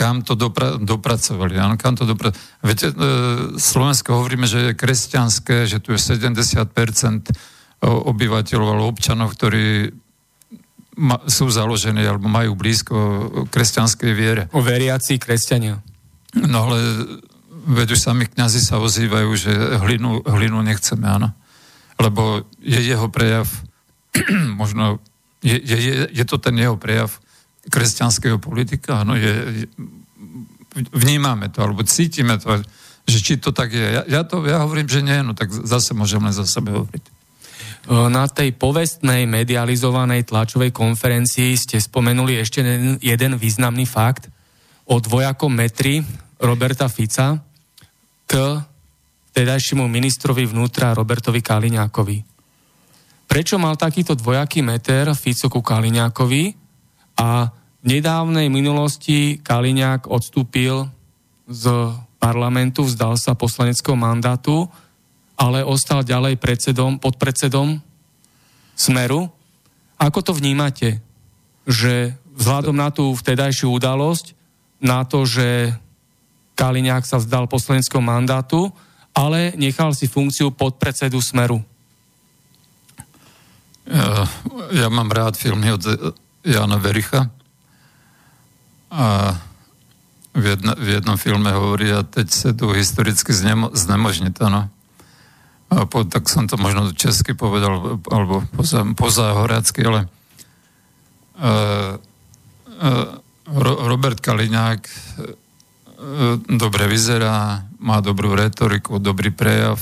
kam 0.00 0.24
to 0.24 0.32
dopra- 0.32 0.80
dopracovali. 0.80 1.60
Áno, 1.60 1.76
kam 1.76 1.92
to 1.92 2.08
dopra- 2.08 2.32
Viete, 2.64 2.88
e, 2.88 2.94
Slovensko 3.60 4.16
hovoríme, 4.16 4.48
že 4.48 4.72
je 4.72 4.78
kresťanské, 4.80 5.68
že 5.68 5.76
tu 5.76 5.92
je 5.92 6.00
70% 6.00 7.28
obyvateľov 7.84 8.66
alebo 8.72 8.88
občanov, 8.88 9.36
ktorí 9.36 9.92
ma- 10.96 11.20
sú 11.28 11.52
založení 11.52 12.00
alebo 12.04 12.32
majú 12.32 12.56
blízko 12.56 12.96
kresťanskej 13.52 14.12
viere. 14.16 14.42
O 14.56 14.64
veriaci 14.64 15.20
kresťania. 15.20 15.80
No 16.36 16.68
ale 16.68 16.76
veď 17.68 17.96
už 17.96 18.00
sami 18.00 18.24
kňazi 18.24 18.60
sa 18.60 18.80
ozývajú, 18.80 19.30
že 19.36 19.52
hlinu, 19.84 20.24
hlinu 20.24 20.64
nechceme, 20.64 21.04
áno. 21.04 21.32
Lebo 22.00 22.48
je 22.60 22.80
jeho 22.80 23.08
prejav, 23.12 23.48
možno 24.60 25.00
je, 25.44 25.56
je, 25.56 26.08
je 26.08 26.24
to 26.24 26.36
ten 26.36 26.56
jeho 26.56 26.76
prejav, 26.76 27.16
kresťanského 27.68 28.40
politika, 28.40 29.04
áno, 29.04 29.18
je, 29.18 29.66
vnímame 30.94 31.52
to, 31.52 31.60
alebo 31.60 31.84
cítime 31.84 32.40
to, 32.40 32.62
že 33.04 33.18
či 33.20 33.34
to 33.36 33.50
tak 33.50 33.74
je. 33.74 33.82
Ja, 33.82 34.02
ja, 34.06 34.20
to, 34.22 34.46
ja 34.46 34.62
hovorím, 34.62 34.86
že 34.86 35.02
nie, 35.02 35.18
no 35.20 35.34
tak 35.34 35.50
zase 35.50 35.92
môžeme 35.92 36.30
za 36.30 36.46
sebe 36.46 36.72
hovoriť. 36.72 37.04
Na 37.90 38.28
tej 38.28 38.52
povestnej 38.54 39.24
medializovanej 39.24 40.28
tlačovej 40.28 40.68
konferencii 40.68 41.56
ste 41.56 41.80
spomenuli 41.80 42.36
ešte 42.36 42.60
jeden 43.00 43.32
významný 43.40 43.88
fakt 43.88 44.28
o 44.84 45.00
dvojakom 45.00 45.48
metri 45.48 46.04
Roberta 46.44 46.92
Fica 46.92 47.40
k 48.28 48.32
tedajšiemu 49.32 49.88
ministrovi 49.88 50.44
vnútra 50.44 50.92
Robertovi 50.92 51.40
Kaliňákovi. 51.40 52.18
Prečo 53.24 53.56
mal 53.56 53.80
takýto 53.80 54.12
dvojaký 54.12 54.60
meter 54.60 55.08
Fico 55.16 55.48
ku 55.48 55.64
Kaliňákovi 55.64 56.59
a 57.20 57.52
v 57.80 58.00
nedávnej 58.00 58.48
minulosti 58.48 59.36
Kaliňák 59.44 60.08
odstúpil 60.08 60.88
z 61.44 61.64
parlamentu, 62.16 62.88
vzdal 62.88 63.20
sa 63.20 63.36
poslaneckého 63.36 63.92
mandátu, 63.92 64.64
ale 65.36 65.60
ostal 65.60 66.00
ďalej 66.00 66.40
predsedom, 66.40 66.96
podpredsedom 66.96 67.80
Smeru. 68.72 69.28
Ako 70.00 70.24
to 70.24 70.32
vnímate, 70.32 71.04
že 71.68 72.16
vzhľadom 72.36 72.76
na 72.76 72.88
tú 72.88 73.12
vtedajšiu 73.12 73.68
udalosť, 73.68 74.32
na 74.80 75.04
to, 75.04 75.28
že 75.28 75.76
Kaliňák 76.56 77.04
sa 77.04 77.20
vzdal 77.20 77.48
poslaneckého 77.48 78.00
mandátu, 78.00 78.72
ale 79.12 79.52
nechal 79.60 79.92
si 79.92 80.08
funkciu 80.08 80.52
podpredsedu 80.52 81.20
Smeru? 81.20 81.60
Ja, 83.84 84.24
ja 84.72 84.88
mám 84.88 85.12
rád 85.12 85.36
filmy 85.36 85.72
od 85.72 85.84
Jana 86.44 86.76
Vericha. 86.80 87.28
A 88.90 89.36
v, 90.34 90.44
jedna, 90.56 90.72
v 90.78 90.88
jednom 90.98 91.18
filme 91.18 91.50
hovorí, 91.50 91.90
a 91.90 92.02
teď 92.02 92.28
sa 92.30 92.50
tu 92.54 92.70
historicky 92.70 93.30
znemo, 93.34 93.74
znemožniť, 93.74 94.34
áno. 94.46 94.70
A 95.70 95.86
po, 95.86 96.02
tak 96.02 96.26
som 96.26 96.50
to 96.50 96.58
možno 96.58 96.90
česky 96.90 97.34
povedal, 97.34 98.02
alebo 98.10 98.42
poza, 98.54 98.82
poza 98.98 99.38
horácky, 99.38 99.86
ale 99.86 100.00
uh, 101.38 101.94
uh, 101.94 103.08
Robert 103.86 104.18
Kaliňák 104.18 104.82
uh, 104.82 106.38
dobre 106.50 106.90
vyzerá, 106.90 107.62
má 107.78 108.02
dobrú 108.02 108.34
retoriku, 108.34 108.98
dobrý 108.98 109.30
prejav 109.30 109.78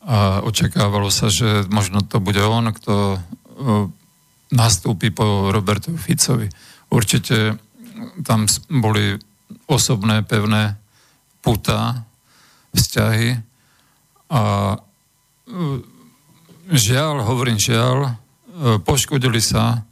a 0.00 0.40
očakávalo 0.40 1.12
sa, 1.12 1.28
že 1.28 1.68
možno 1.68 2.00
to 2.00 2.16
bude 2.16 2.40
on, 2.40 2.72
kto 2.72 3.20
uh, 3.20 3.92
nastúpi 4.50 5.14
po 5.14 5.50
Robertovi 5.54 5.98
Ficovi. 5.98 6.46
Určite 6.90 7.58
tam 8.26 8.50
boli 8.66 9.14
osobné, 9.70 10.26
pevné 10.26 10.74
puta, 11.40 12.04
vzťahy 12.74 13.38
a 14.30 14.42
e, 14.74 14.78
žiaľ, 16.70 17.26
hovorím 17.26 17.58
žiaľ, 17.58 17.96
e, 18.06 18.10
poškodili 18.82 19.42
sa 19.42 19.82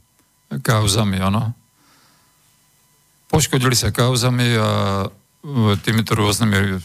kauzami, 0.63 1.19
áno. 1.19 1.55
Poškodili 3.29 3.75
sa 3.75 3.91
kauzami 3.91 4.47
a 4.59 4.71
e, 5.05 5.09
týmito 5.83 6.15
rôznymi, 6.15 6.79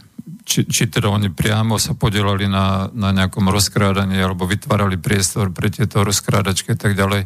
či, 0.44 0.66
či 0.66 0.90
teda 0.90 1.14
oni 1.14 1.30
priamo 1.30 1.78
sa 1.78 1.94
podielali 1.94 2.50
na, 2.50 2.90
na 2.94 3.14
nejakom 3.14 3.48
rozkrádaní 3.48 4.18
alebo 4.18 4.50
vytvárali 4.50 4.98
priestor 4.98 5.54
pre 5.54 5.70
tieto 5.70 6.02
rozkrádačky 6.02 6.74
a 6.74 6.80
tak 6.80 6.98
ďalej 6.98 7.26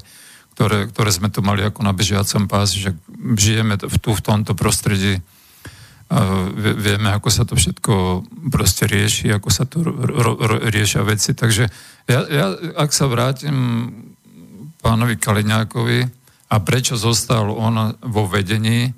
ktoré, 0.57 0.89
ktoré 0.89 1.13
sme 1.13 1.29
tu 1.29 1.45
mali 1.45 1.61
ako 1.61 1.85
na 1.85 1.93
bežiacom 1.93 2.49
pási, 2.49 2.81
že 2.81 2.91
žijeme 3.37 3.77
tu 3.77 4.09
v 4.09 4.23
tomto 4.25 4.57
prostredí, 4.57 5.21
vieme, 6.57 7.13
ako 7.13 7.29
sa 7.29 7.43
to 7.45 7.53
všetko 7.53 8.25
proste 8.49 8.89
rieši, 8.89 9.29
ako 9.37 9.49
sa 9.53 9.69
tu 9.69 9.85
ro, 9.85 9.93
ro, 9.93 10.57
riešia 10.65 11.05
veci. 11.05 11.37
Takže 11.37 11.69
ja, 12.09 12.19
ja, 12.25 12.57
ak 12.79 12.89
sa 12.89 13.05
vrátim 13.05 13.53
pánovi 14.79 15.19
Kaliňákovi 15.19 15.99
a 16.47 16.55
prečo 16.63 16.95
zostal 16.95 17.51
on 17.51 17.93
vo 17.99 18.23
vedení, 18.25 18.87
e, 18.87 18.91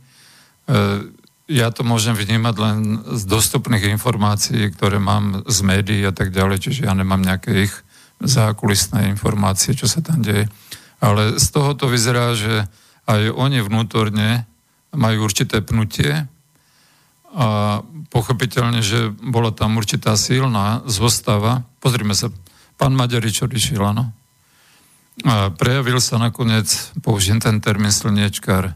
ja 1.50 1.74
to 1.74 1.82
môžem 1.82 2.14
vnímať 2.14 2.56
len 2.62 2.78
z 3.18 3.26
dostupných 3.26 3.90
informácií, 3.90 4.70
ktoré 4.70 5.02
mám 5.02 5.42
z 5.50 5.60
médií 5.66 6.06
a 6.06 6.14
tak 6.14 6.30
ďalej, 6.30 6.70
čiže 6.70 6.86
ja 6.86 6.94
nemám 6.94 7.26
nejaké 7.26 7.66
ich 7.66 7.74
zákulisné 8.22 9.10
informácie, 9.10 9.74
čo 9.74 9.90
sa 9.90 10.06
tam 10.06 10.22
deje. 10.22 10.46
Ale 11.00 11.40
z 11.40 11.48
toho 11.52 11.74
to 11.76 11.88
vyzerá, 11.88 12.36
že 12.36 12.68
aj 13.08 13.34
oni 13.34 13.64
vnútorne 13.64 14.46
majú 14.94 15.26
určité 15.26 15.64
pnutie 15.64 16.28
a 17.30 17.80
pochopiteľne, 18.10 18.82
že 18.82 19.14
bola 19.22 19.54
tam 19.54 19.78
určitá 19.78 20.18
silná 20.18 20.82
zostava. 20.90 21.62
Pozrime 21.78 22.18
sa, 22.18 22.34
pán 22.74 22.98
Maďarič 22.98 23.46
odišiel, 23.46 23.86
áno. 23.86 24.10
A 25.28 25.54
prejavil 25.54 26.02
sa 26.02 26.18
nakoniec, 26.18 26.96
použijem 27.06 27.38
ten 27.38 27.62
termín 27.62 27.94
slniečkár, 27.94 28.74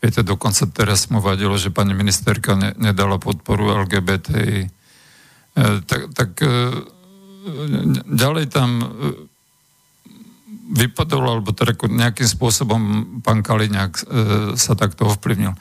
viete, 0.00 0.22
dokonca 0.24 0.64
teraz 0.70 1.12
mu 1.12 1.20
vadilo, 1.20 1.58
že 1.60 1.74
pani 1.74 1.92
ministerka 1.92 2.56
ne, 2.56 2.72
nedala 2.80 3.20
podporu 3.20 3.84
LGBTI. 3.84 4.64
E, 4.64 4.68
tak, 5.84 6.14
tak 6.16 6.30
e, 6.40 6.72
ďalej 8.06 8.46
tam 8.48 8.70
e, 8.80 8.86
vypadol, 10.70 11.24
alebo 11.26 11.50
teda 11.50 11.74
nejakým 11.74 12.28
spôsobom 12.30 12.80
pán 13.26 13.42
Kaliňák 13.42 13.92
e, 13.92 14.02
sa 14.54 14.78
takto 14.78 15.10
ovplyvnil. 15.10 15.52
E, 15.52 15.58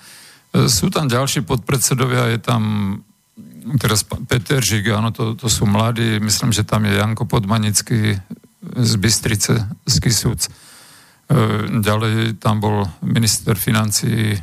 sú 0.69 0.93
tam 0.93 1.09
ďalší 1.09 1.41
podpredsedovia, 1.41 2.29
je 2.33 2.39
tam 2.39 2.61
teraz 3.81 4.05
Peter 4.05 4.61
Žig, 4.61 4.93
áno, 4.93 5.09
to, 5.09 5.33
to 5.33 5.49
sú 5.49 5.65
mladí, 5.65 6.21
myslím, 6.21 6.53
že 6.53 6.65
tam 6.65 6.85
je 6.85 6.97
Janko 6.97 7.25
Podmanický 7.25 8.17
z 8.61 8.93
Bystrice, 8.95 9.65
z 9.85 9.95
Kisúc. 9.99 10.47
E, 10.47 10.49
ďalej 11.81 12.41
tam 12.41 12.61
bol 12.61 12.85
minister 13.01 13.57
financí 13.57 14.33
e, 14.33 14.39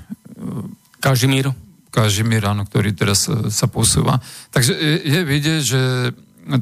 Kažimír. 1.02 1.50
Kažimír, 1.90 2.44
áno, 2.44 2.66
ktorý 2.68 2.92
teraz 2.92 3.26
e, 3.31 3.50
sa 3.50 3.66
posúva. 3.66 4.20
Takže 4.50 4.72
je, 4.74 4.94
je 5.02 5.20
vidieť, 5.22 5.61
že 5.62 5.83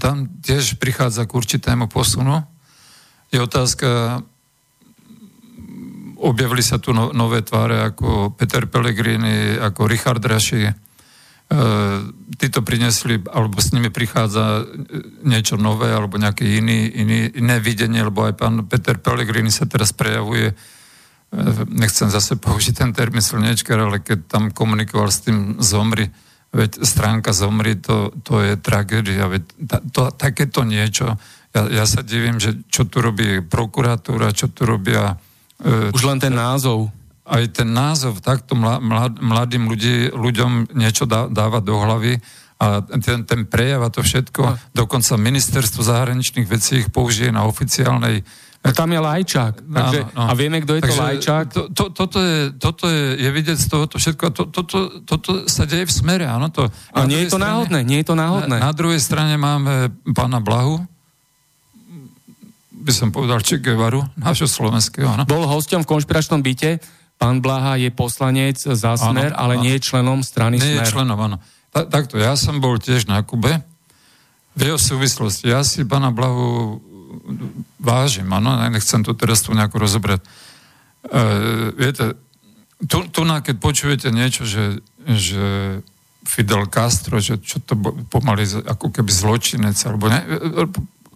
tam 0.01 0.29
tiež 0.41 0.81
prichádza 0.81 1.29
k 1.29 1.37
určitému 1.37 1.93
posunu 1.93 2.54
je 3.35 3.43
otázka, 3.43 3.89
objavili 6.23 6.63
sa 6.63 6.79
tu 6.79 6.95
no, 6.95 7.11
nové 7.11 7.43
tváre 7.43 7.83
ako 7.83 8.33
Peter 8.39 8.65
Pellegrini, 8.71 9.59
ako 9.59 9.91
Richard 9.91 10.23
Raši, 10.23 10.71
e, 10.71 10.75
títo 12.39 12.63
prinesli, 12.63 13.21
alebo 13.29 13.59
s 13.59 13.75
nimi 13.75 13.91
prichádza 13.91 14.65
niečo 15.27 15.59
nové, 15.59 15.91
alebo 15.91 16.17
nejaké 16.17 16.47
iný, 16.47 16.89
iný, 16.95 17.35
iné 17.35 17.57
videnie, 17.59 18.01
lebo 18.01 18.25
aj 18.25 18.35
pán 18.39 18.55
Peter 18.71 18.97
Pellegrini 18.97 19.51
sa 19.51 19.67
teraz 19.67 19.91
prejavuje, 19.91 20.55
nechcem 21.67 22.09
zase 22.11 22.39
použiť 22.39 22.75
ten 22.79 22.91
termín 22.95 23.23
slnečkar, 23.23 23.79
ale 23.79 23.99
keď 23.99 24.31
tam 24.31 24.45
komunikoval 24.55 25.11
s 25.11 25.27
tým 25.27 25.59
zomri, 25.59 26.07
veď 26.55 26.87
stránka 26.87 27.35
zomri, 27.35 27.75
to, 27.75 28.15
to 28.23 28.39
je 28.39 28.55
tragédia, 28.55 29.27
veď 29.27 29.43
ta, 29.67 29.79
to, 29.83 30.03
takéto 30.15 30.63
niečo, 30.63 31.19
ja, 31.55 31.63
ja 31.71 31.85
sa 31.87 32.03
divím, 32.03 32.43
že 32.43 32.59
čo 32.67 32.85
tu 32.85 32.99
robí 32.99 33.41
prokuratúra, 33.41 34.35
čo 34.35 34.51
tu 34.51 34.67
robia... 34.67 35.15
Už 35.95 36.03
len 36.03 36.19
ten 36.19 36.35
názov 36.35 36.91
aj 37.25 37.57
ten 37.57 37.73
názov 37.73 38.21
takto 38.21 38.53
mladým 38.53 39.65
ľudí, 39.65 40.13
ľuďom 40.13 40.77
niečo 40.77 41.09
dá, 41.09 41.25
dáva 41.25 41.65
do 41.65 41.81
hlavy 41.81 42.21
a 42.61 42.85
ten, 43.01 43.25
ten 43.25 43.49
prejav 43.49 43.81
a 43.81 43.89
to 43.89 44.05
všetko, 44.05 44.43
no. 44.45 44.57
dokonca 44.77 45.17
ministerstvo 45.17 45.81
zahraničných 45.81 46.45
vecí 46.45 46.85
ich 46.85 46.89
použije 46.93 47.33
na 47.33 47.49
oficiálnej 47.49 48.23
No 48.65 48.73
tam 48.73 48.89
je 48.89 48.97
Lajčák. 48.97 49.61
Takže, 49.61 49.99
no, 50.09 50.17
no. 50.17 50.23
A 50.25 50.33
vieme, 50.33 50.57
kto 50.65 50.81
je 50.81 50.81
takže 50.81 50.97
to 50.97 51.05
Lajčák? 51.05 51.47
To, 51.53 51.63
to, 51.69 51.85
toto 51.93 52.19
je, 52.25 52.49
toto 52.57 52.89
je, 52.89 53.21
je 53.21 53.29
vidieť 53.29 53.61
z 53.61 53.67
tohoto 53.69 54.01
všetko. 54.01 54.25
To, 54.33 54.43
to, 54.49 54.61
to, 54.65 54.79
toto 55.05 55.31
sa 55.45 55.69
deje 55.69 55.85
v 55.85 55.93
smere, 55.93 56.25
áno. 56.25 56.49
To, 56.49 56.73
a 56.73 57.05
nie 57.05 57.29
je 57.29 57.37
to 57.37 57.37
strane, 57.37 57.45
náhodné, 57.45 57.79
nie 57.85 58.01
je 58.01 58.07
to 58.09 58.17
náhodné. 58.17 58.57
Na, 58.57 58.73
na 58.73 58.73
druhej 58.73 58.97
strane 59.05 59.37
máme 59.37 59.93
pána 60.17 60.41
Blahu, 60.41 60.81
by 62.85 62.93
som 62.93 63.09
povedal 63.09 63.41
Che 63.41 63.57
Guevaru, 63.57 64.05
nášho 64.21 64.45
slovenského. 64.45 65.09
No. 65.17 65.25
Bol 65.25 65.49
hosťom 65.49 65.83
v 65.83 65.89
konšpiračnom 65.89 66.45
byte 66.45 66.85
Pán 67.15 67.39
Blaha 67.39 67.79
je 67.79 67.91
poslanec 67.95 68.59
za 68.59 68.99
Smer, 68.99 69.33
ano, 69.33 69.39
ale 69.39 69.55
ano. 69.57 69.63
nie 69.63 69.73
je 69.79 69.83
členom 69.87 70.21
strany 70.21 70.59
nie 70.59 70.67
Smer. 70.67 70.75
Nie 70.75 70.83
je 70.83 70.93
členom, 70.93 71.19
áno. 71.19 71.37
Ta, 71.71 71.87
takto, 71.87 72.19
ja 72.19 72.35
som 72.35 72.59
bol 72.59 72.79
tiež 72.79 73.07
na 73.07 73.23
Kube. 73.23 73.63
V 74.55 74.61
jeho 74.61 74.79
súvislosti, 74.79 75.51
ja 75.51 75.67
si 75.67 75.83
pána 75.83 76.15
Blahu 76.15 76.79
vážim, 77.79 78.27
áno, 78.31 78.55
nechcem 78.71 79.03
to 79.03 79.15
teraz 79.15 79.43
tu 79.43 79.55
nejako 79.55 79.83
rozobrať. 79.83 80.21
E, 80.21 80.29
viete, 81.75 82.15
tu, 82.87 83.07
tu 83.11 83.23
na, 83.27 83.43
keď 83.43 83.57
počujete 83.59 84.09
niečo, 84.15 84.47
že, 84.47 84.83
že 85.03 85.79
Fidel 86.23 86.67
Castro, 86.71 87.19
že 87.19 87.39
čo 87.43 87.63
to 87.63 87.75
pomaly 88.11 88.47
ako 88.47 88.91
keby 88.95 89.11
zločinec, 89.11 89.77
alebo 89.87 90.11
ne, 90.11 90.21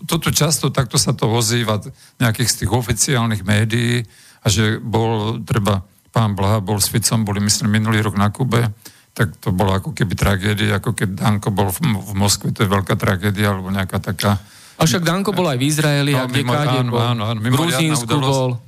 toto 0.07 0.29
často 0.31 0.71
takto 0.71 1.01
sa 1.01 1.17
to 1.17 1.27
ozýva 1.27 1.81
nejakých 2.23 2.49
z 2.51 2.57
tých 2.65 2.71
oficiálnych 2.71 3.43
médií, 3.43 4.05
a 4.39 4.47
že 4.47 4.79
bol, 4.79 5.43
treba, 5.43 5.83
pán 6.15 6.39
Blaha 6.39 6.63
bol 6.63 6.79
s 6.79 6.87
Ficom, 6.87 7.27
boli 7.27 7.43
myslím 7.43 7.75
minulý 7.75 8.07
rok 8.07 8.15
na 8.15 8.31
Kube, 8.31 8.71
tak 9.19 9.35
to 9.43 9.51
bolo 9.51 9.75
ako 9.75 9.91
keby 9.91 10.15
tragédia, 10.15 10.79
ako 10.79 10.95
keď 10.95 11.09
Danko 11.19 11.51
bol 11.51 11.75
v, 11.75 11.83
v 11.83 12.13
Moskve, 12.15 12.55
to 12.55 12.63
je 12.63 12.71
veľká 12.71 12.95
tragédia, 12.95 13.51
alebo 13.51 13.75
nejaká 13.75 13.99
taká... 13.99 14.39
A 14.79 14.87
však 14.87 15.03
Danko 15.03 15.35
bol 15.35 15.51
aj 15.51 15.59
v 15.59 15.65
Izraeli, 15.67 16.15
no, 16.15 16.23
a 16.23 16.31
kde 16.31 16.47
áno, 16.47 16.91
bol. 16.95 17.01
Áno, 17.03 17.23
áno, 17.35 17.39
v 17.43 17.51
Gruzínsku 17.51 18.15
bol. 18.15 18.63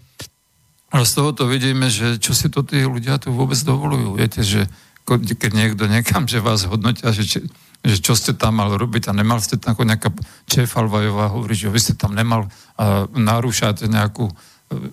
Ale 0.90 1.06
z 1.06 1.12
toho 1.14 1.30
to 1.30 1.46
vidíme, 1.46 1.86
že 1.86 2.18
čo 2.18 2.34
si 2.34 2.50
to 2.50 2.66
tí 2.66 2.82
ľudia 2.82 3.22
tu 3.22 3.30
vôbec 3.30 3.54
dovolujú. 3.62 4.18
Viete, 4.18 4.42
že 4.42 4.66
keď 5.06 5.50
niekto 5.54 5.86
niekam, 5.86 6.26
že 6.26 6.42
vás 6.42 6.66
hodnotia, 6.66 7.14
že, 7.14 7.22
či, 7.22 7.38
že 7.80 7.96
čo 8.00 8.12
ste 8.12 8.36
tam 8.36 8.60
mal 8.60 8.76
robiť 8.76 9.08
a 9.08 9.16
nemal 9.16 9.40
ste 9.40 9.56
tam 9.56 9.72
ako 9.72 9.88
nejaká 9.88 10.08
Čefalvajová 10.44 11.32
hovorí, 11.32 11.56
že 11.56 11.72
vy 11.72 11.80
ste 11.80 11.94
tam 11.96 12.12
nemal 12.12 12.48
a 12.76 13.08
narúšate 13.08 13.88
nejakú 13.88 14.28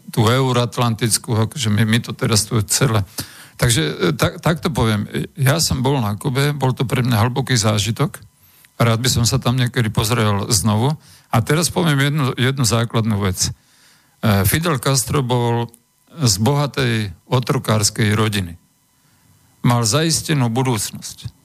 tú 0.10 0.26
euroatlantickú, 0.26 1.38
akože 1.38 1.70
my, 1.70 1.84
my 1.86 2.00
to 2.02 2.12
teraz 2.16 2.50
tu 2.50 2.58
celé. 2.66 3.06
Takže 3.58 3.82
e, 3.82 3.94
tak, 4.18 4.42
tak 4.42 4.58
to 4.62 4.74
poviem. 4.74 5.06
Ja 5.38 5.62
som 5.62 5.86
bol 5.86 6.02
na 6.02 6.18
Kube, 6.18 6.54
bol 6.54 6.74
to 6.74 6.86
pre 6.86 7.06
mňa 7.06 7.30
hlboký 7.30 7.54
zážitok. 7.54 8.18
Rád 8.78 9.00
by 9.02 9.10
som 9.10 9.26
sa 9.26 9.38
tam 9.38 9.58
niekedy 9.58 9.90
pozrel 9.90 10.50
znovu. 10.50 10.98
A 11.30 11.38
teraz 11.42 11.70
poviem 11.70 12.10
jednu, 12.10 12.26
jednu 12.38 12.66
základnú 12.66 13.22
vec. 13.22 13.50
E, 13.50 13.52
Fidel 14.50 14.82
Castro 14.82 15.22
bol 15.22 15.70
z 16.18 16.36
bohatej 16.42 17.14
otrokárskej 17.30 18.18
rodiny. 18.18 18.58
Mal 19.62 19.86
zaistenú 19.86 20.50
budúcnosť. 20.50 21.37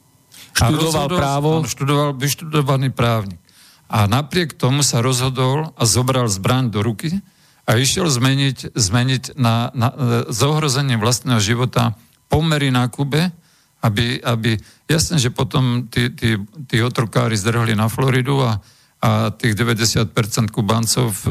Študoval 0.53 1.09
rozhodol, 1.09 1.19
právo? 1.19 1.49
On 1.61 1.69
študoval, 1.69 2.09
vyštudovaný 2.17 2.89
právnik. 2.93 3.41
A 3.93 4.09
napriek 4.09 4.57
tomu 4.57 4.81
sa 4.81 5.05
rozhodol 5.05 5.77
a 5.77 5.83
zobral 5.85 6.29
zbraň 6.29 6.73
do 6.73 6.81
ruky 6.81 7.21
a 7.69 7.77
išiel 7.77 8.09
zmeniť, 8.09 8.73
zmeniť 8.73 9.37
na, 9.37 9.69
na, 9.77 9.89
z 10.33 10.41
ohrozením 10.49 10.99
vlastného 10.99 11.39
života 11.39 11.95
pomery 12.33 12.73
na 12.73 12.89
Kube, 12.89 13.29
aby, 13.83 14.23
aby 14.23 14.57
jasne, 14.89 15.19
že 15.19 15.29
potom 15.29 15.91
tí, 15.91 16.09
tí, 16.15 16.39
tí 16.71 16.77
otrokári 16.81 17.35
zdrhli 17.35 17.75
na 17.75 17.91
Floridu 17.91 18.41
a, 18.41 18.63
a 19.03 19.29
tých 19.35 19.59
90% 19.59 20.09
Kubancov 20.55 21.11
e, 21.11 21.29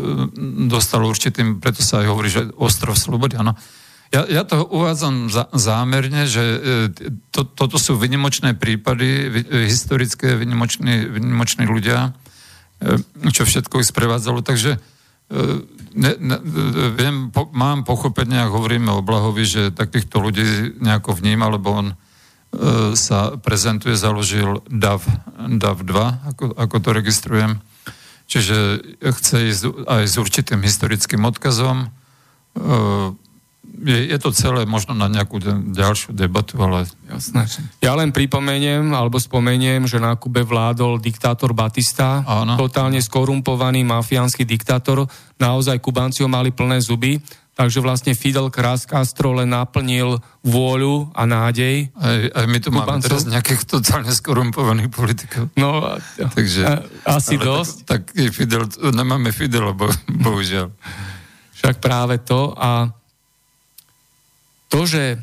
dostalo 0.68 1.08
určitým, 1.08 1.64
preto 1.64 1.80
sa 1.82 2.04
aj 2.04 2.08
hovorí, 2.12 2.30
že 2.30 2.52
ostrov 2.60 3.00
slobody, 3.00 3.40
áno. 3.40 3.56
Ja, 4.12 4.28
ja 4.28 4.44
to 4.44 4.68
uvádzam 4.68 5.32
za, 5.32 5.48
zámerne, 5.56 6.28
že 6.28 6.44
e, 6.44 6.60
to, 7.32 7.48
toto 7.48 7.80
sú 7.80 7.96
vynimočné 7.96 8.60
prípady, 8.60 9.32
historické 9.72 10.36
vynimoční, 10.36 11.08
vynimoční 11.08 11.64
ľudia, 11.64 12.12
e, 12.84 13.00
čo 13.32 13.48
všetko 13.48 13.80
ich 13.80 13.88
sprevádzalo, 13.88 14.44
takže 14.44 14.84
ne, 15.94 16.12
ne, 16.20 16.38
viem, 16.96 17.32
po, 17.32 17.48
mám 17.52 17.84
pochopenie, 17.84 18.40
ak 18.40 18.52
hovoríme 18.52 18.92
o 18.92 19.06
Blahovi, 19.06 19.44
že 19.48 19.64
takýchto 19.72 20.20
ľudí 20.20 20.80
nejako 20.80 21.16
vníma, 21.16 21.52
lebo 21.52 21.68
on 21.72 21.88
e, 21.92 21.96
sa 22.96 23.36
prezentuje, 23.40 23.96
založil 23.96 24.64
DAV, 24.68 25.04
DAV 25.40 25.78
2, 25.88 26.30
ako, 26.36 26.46
ako 26.56 26.76
to 26.80 26.90
registrujem. 26.92 27.52
Čiže 28.32 28.58
chce 29.04 29.36
ísť 29.52 29.64
aj 29.92 30.04
s 30.08 30.16
určitým 30.16 30.64
historickým 30.64 31.20
odkazom. 31.28 31.92
Je, 33.72 34.14
je 34.14 34.18
to 34.20 34.30
celé 34.36 34.68
možno 34.68 34.94
na 34.94 35.08
nejakú 35.08 35.40
ďalšiu 35.72 36.12
debatu, 36.14 36.60
ale... 36.62 36.86
Jasné. 37.08 37.48
Ja 37.80 37.96
len 37.98 38.12
pripomeniem, 38.14 38.92
alebo 38.94 39.18
spomeniem, 39.18 39.88
že 39.88 39.98
na 39.98 40.14
Kube 40.20 40.44
vládol 40.44 41.00
diktátor 41.00 41.56
Batista, 41.56 42.22
Áno. 42.28 42.60
totálne 42.60 43.00
skorumpovaný 43.02 43.82
mafiánsky 43.88 44.46
diktátor. 44.46 45.10
Naozaj 45.42 45.82
Kubanci 45.82 46.22
ho 46.22 46.30
mali 46.30 46.54
plné 46.54 46.78
zuby, 46.84 47.18
takže 47.58 47.82
vlastne 47.82 48.14
Fidel 48.14 48.54
Castro 48.54 49.34
len 49.34 49.50
naplnil 49.50 50.22
vôľu 50.46 51.10
a 51.18 51.26
nádej. 51.26 51.90
Aj, 51.98 52.22
aj 52.38 52.46
my 52.46 52.58
tu 52.62 52.70
Kubancov. 52.70 52.86
máme 52.86 53.02
teraz 53.02 53.26
nejakých 53.26 53.62
totálne 53.66 54.14
skorumpovaných 54.14 54.90
politikov. 54.94 55.50
No, 55.58 55.98
takže, 56.38 56.62
a, 56.70 56.86
asi 57.18 57.40
dosť. 57.42 57.76
Tak, 57.90 58.14
tak 58.14 58.30
Fidel, 58.36 58.70
nemáme 58.94 59.34
Fidela, 59.34 59.74
bo, 59.74 59.90
bohužiaľ. 60.06 60.70
Však 61.58 61.82
práve 61.82 62.22
to 62.22 62.54
a 62.58 63.01
to, 64.72 64.88
že 64.88 65.20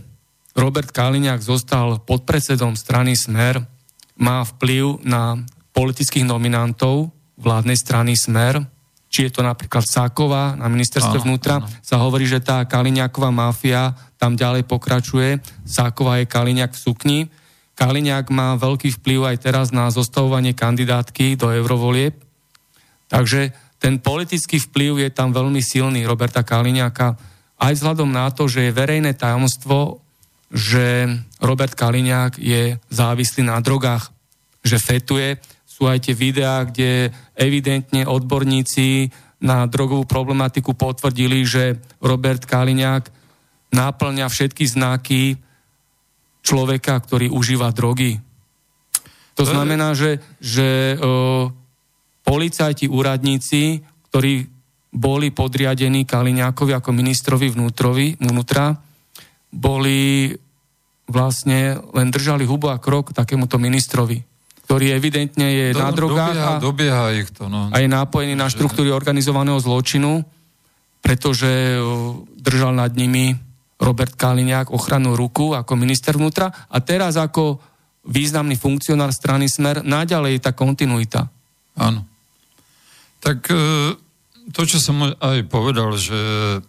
Robert 0.53 0.93
Kaliňák 0.93 1.41
zostal 1.41 2.05
podpredsedom 2.05 2.77
strany 2.77 3.17
Smer, 3.17 3.65
má 4.21 4.45
vplyv 4.45 5.01
na 5.07 5.41
politických 5.73 6.27
nominantov 6.27 7.15
vládnej 7.39 7.79
strany 7.79 8.19
Smer, 8.19 8.61
či 9.09 9.25
je 9.25 9.33
to 9.33 9.41
napríklad 9.41 9.89
Sáková 9.89 10.53
na 10.59 10.69
ministerstve 10.69 11.25
vnútra, 11.25 11.65
áno. 11.65 11.69
sa 11.81 11.97
hovorí, 12.03 12.29
že 12.29 12.45
tá 12.45 12.61
Kaliňáková 12.69 13.33
mafia 13.33 13.97
tam 14.21 14.37
ďalej 14.37 14.69
pokračuje. 14.69 15.41
Sáková 15.65 16.21
je 16.21 16.29
Kaliňák 16.29 16.77
v 16.77 16.83
sukni. 16.83 17.19
Kaliňák 17.79 18.29
má 18.29 18.59
veľký 18.59 19.01
vplyv 19.01 19.33
aj 19.33 19.37
teraz 19.41 19.67
na 19.73 19.89
zostavovanie 19.89 20.53
kandidátky 20.53 21.41
do 21.41 21.49
eurovolieb. 21.49 22.21
Takže 23.09 23.55
ten 23.81 23.97
politický 24.03 24.61
vplyv 24.61 25.09
je 25.09 25.11
tam 25.15 25.33
veľmi 25.33 25.63
silný 25.63 26.05
Roberta 26.05 26.45
Kaliňáka 26.45 27.17
aj 27.59 27.73
vzhľadom 27.75 28.11
na 28.11 28.31
to, 28.31 28.47
že 28.47 28.71
je 28.71 28.77
verejné 28.77 29.19
tajomstvo, 29.19 29.99
že 30.49 31.11
Robert 31.43 31.75
Kaliňák 31.75 32.39
je 32.39 32.79
závislý 32.89 33.51
na 33.51 33.59
drogách, 33.61 34.15
že 34.65 34.81
fetuje. 34.81 35.37
Sú 35.69 35.87
aj 35.91 36.09
tie 36.09 36.15
videá, 36.17 36.65
kde 36.65 37.13
evidentne 37.37 38.07
odborníci 38.09 39.13
na 39.39 39.67
drogovú 39.71 40.07
problematiku 40.07 40.75
potvrdili, 40.75 41.47
že 41.47 41.79
Robert 42.03 42.43
Kaliňák 42.43 43.11
náplňa 43.71 44.27
všetky 44.27 44.65
znaky 44.67 45.39
človeka, 46.43 46.99
ktorý 46.99 47.31
užíva 47.31 47.71
drogy. 47.71 48.19
To 49.39 49.47
znamená, 49.47 49.95
že, 49.95 50.19
že 50.43 50.99
o, 50.99 51.53
policajti, 52.27 52.91
úradníci, 52.91 53.87
ktorí 54.11 54.58
boli 54.89 55.29
podriadení 55.31 56.09
Kaliňákovi 56.09 56.73
ako 56.73 56.91
ministrovi 56.97 57.53
vnútrovi, 57.53 58.17
vnútra, 58.19 58.73
boli 59.53 60.33
vlastne 61.09 61.81
len 61.97 62.09
držali 62.13 62.45
hubu 62.45 62.69
a 62.69 62.77
krok 62.77 63.17
takémuto 63.17 63.57
ministrovi, 63.57 64.21
ktorý 64.69 64.93
evidentne 64.93 65.49
je 65.49 65.67
Do, 65.73 65.81
na 65.81 65.93
drogách 65.93 66.37
dobieha, 66.37 66.53
a, 66.53 66.61
dobieha 66.61 67.05
ich 67.17 67.29
to, 67.33 67.49
no. 67.49 67.73
a 67.73 67.77
je 67.81 67.89
nápojený 67.89 68.37
na 68.37 68.49
štruktúry 68.53 68.93
organizovaného 68.93 69.57
zločinu, 69.57 70.21
pretože 71.01 71.81
držal 72.37 72.77
nad 72.77 72.93
nimi 72.93 73.33
Robert 73.81 74.19
Kaliňák 74.19 74.75
ochrannú 74.75 75.17
ruku 75.17 75.57
ako 75.57 75.73
minister 75.79 76.19
vnútra 76.19 76.51
a 76.51 76.77
teraz 76.83 77.17
ako 77.17 77.57
významný 78.09 78.57
funkcionár 78.57 79.13
strany 79.13 79.47
Smer, 79.47 79.85
naďalej 79.85 80.41
je 80.41 80.45
tá 80.45 80.53
kontinuita. 80.57 81.29
Áno. 81.79 82.03
Tak 83.23 83.39
e, 83.49 83.57
to, 84.53 84.61
čo 84.65 84.79
som 84.81 85.03
aj 85.05 85.45
povedal, 85.49 85.93
že 85.97 86.19
e, 86.19 86.61